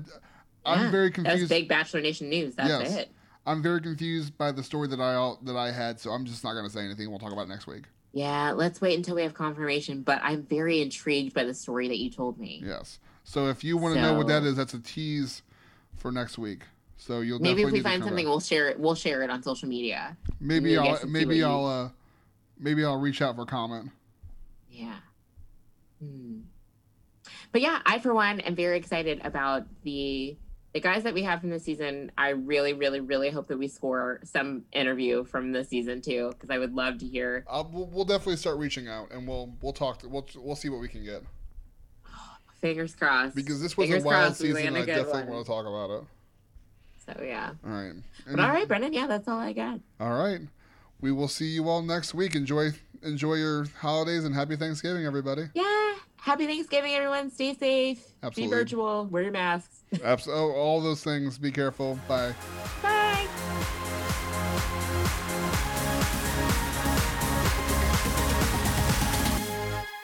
I'm 0.66 0.86
Yeah, 0.86 0.92
very 0.92 1.12
confused. 1.12 1.42
That's 1.44 1.50
big 1.50 1.68
Bachelor 1.68 2.02
Nation 2.02 2.30
news. 2.30 2.56
That's 2.56 2.70
Yes. 2.70 2.96
it. 2.96 3.12
I'm 3.46 3.62
very 3.62 3.82
confused 3.82 4.38
by 4.38 4.52
the 4.52 4.64
story 4.64 4.88
that 4.90 5.00
I 5.00 5.34
that 5.44 5.56
I 5.58 5.72
had, 5.72 6.00
so 6.00 6.12
I'm 6.12 6.26
just 6.26 6.44
not 6.44 6.54
going 6.54 6.66
to 6.66 6.72
say 6.72 6.84
anything. 6.84 7.10
We'll 7.10 7.20
talk 7.20 7.34
about 7.34 7.44
it 7.44 7.50
next 7.50 7.68
week. 7.68 7.84
Yeah, 8.14 8.52
let's 8.52 8.80
wait 8.80 8.96
until 8.96 9.16
we 9.16 9.24
have 9.24 9.34
confirmation. 9.34 10.02
But 10.02 10.22
I'm 10.24 10.44
very 10.44 10.82
intrigued 10.82 11.34
by 11.34 11.44
the 11.44 11.54
story 11.54 11.88
that 11.88 11.98
you 11.98 12.10
told 12.10 12.40
me. 12.40 12.62
Yes. 12.64 13.00
So 13.24 13.48
if 13.48 13.64
you 13.64 13.78
want 13.78 13.96
to 13.96 14.02
know 14.02 14.14
what 14.14 14.28
that 14.28 14.44
is, 14.44 14.56
that's 14.56 14.74
a 14.74 14.80
tease 14.80 15.42
for 15.96 16.12
next 16.12 16.38
week. 16.38 16.64
So 16.98 17.20
you'll 17.20 17.40
Maybe 17.40 17.64
if 17.64 17.72
we 17.72 17.82
find 17.82 18.04
something, 18.04 18.26
back. 18.26 18.30
we'll 18.30 18.40
share 18.40 18.70
it. 18.70 18.80
We'll 18.80 18.96
share 18.96 19.24
it 19.24 19.30
on 19.30 19.44
social 19.44 19.68
media. 19.68 20.16
maybe 20.40 20.78
I'll 20.78 21.06
maybe 21.06 21.44
I'll 21.44 21.66
uh, 21.66 21.90
maybe 22.60 22.86
I'll 22.86 23.00
reach 23.00 23.22
out 23.22 23.36
for 23.36 23.46
comment. 23.46 23.92
Yeah. 24.70 24.96
Hmm. 26.02 26.42
But 27.52 27.62
yeah, 27.62 27.82
I 27.86 28.00
for 28.00 28.14
one 28.14 28.40
am 28.42 28.56
very 28.56 28.78
excited 28.78 29.22
about 29.24 29.66
the 29.84 30.38
the 30.74 30.80
guys 30.80 31.04
that 31.04 31.14
we 31.14 31.22
have 31.24 31.40
from 31.40 31.50
the 31.52 31.60
season. 31.60 32.12
I 32.18 32.30
really, 32.30 32.74
really, 32.74 33.00
really 33.00 33.30
hope 33.30 33.48
that 33.48 33.58
we 33.58 33.68
score 33.68 34.20
some 34.24 34.64
interview 34.74 35.24
from 35.24 35.52
the 35.52 35.64
season 35.64 36.02
too, 36.02 36.30
because 36.32 36.50
I 36.50 36.58
would 36.58 36.74
love 36.74 36.98
to 37.00 37.08
hear. 37.08 37.46
I'll, 37.50 37.70
we'll, 37.72 37.86
we'll 37.88 38.06
definitely 38.06 38.38
start 38.38 38.58
reaching 38.58 38.88
out, 38.88 39.12
and 39.12 39.28
we'll 39.28 39.54
we'll 39.62 39.74
talk. 39.74 40.00
To, 40.00 40.10
we'll 40.10 40.28
we'll 40.36 40.56
see 40.56 40.70
what 40.70 40.82
we 40.82 40.88
can 40.88 41.04
get 41.04 41.24
Fingers 42.62 42.96
crossed. 42.96 43.36
because 43.36 43.62
this 43.62 43.78
was 43.78 43.88
Fingers 43.88 44.04
a 44.04 44.08
wild 44.08 44.26
crossed 44.28 44.42
season. 44.42 44.68
and 44.68 44.78
a 44.78 44.82
I 44.82 44.86
definitely 44.86 45.22
one. 45.24 45.28
want 45.30 45.46
to 45.46 45.52
talk 45.52 45.66
about 45.66 45.90
it. 45.92 46.04
So 47.06 47.24
yeah. 47.24 47.52
All 47.66 47.72
right. 47.72 47.94
But 48.30 48.40
all 48.40 48.50
right, 48.50 48.68
Brendan. 48.68 48.94
Yeah, 48.94 49.08
that's 49.08 49.28
all 49.28 49.40
I 49.40 49.54
got. 49.54 49.80
All 50.00 50.14
right. 50.18 50.42
We 51.02 51.12
will 51.12 51.28
see 51.28 51.48
you 51.48 51.68
all 51.68 51.82
next 51.82 52.14
week. 52.14 52.34
Enjoy 52.36 52.72
enjoy 53.04 53.36
your 53.36 53.66
holidays 53.80 54.24
and 54.24 54.34
happy 54.34 54.56
Thanksgiving, 54.56 55.06
everybody. 55.06 55.44
Yeah. 55.54 55.96
Happy 56.16 56.48
Thanksgiving, 56.48 56.94
everyone. 56.94 57.30
Stay 57.30 57.54
safe. 57.54 58.02
Absolutely. 58.24 58.56
Be 58.56 58.62
virtual. 58.62 59.06
Wear 59.08 59.24
your 59.24 59.34
masks. 59.34 59.73
Abs- 60.04 60.28
oh, 60.28 60.52
all 60.52 60.82
those 60.82 61.04
things. 61.04 61.38
Be 61.38 61.52
careful. 61.52 62.00
Bye. 62.08 62.34
Bye. 62.82 63.28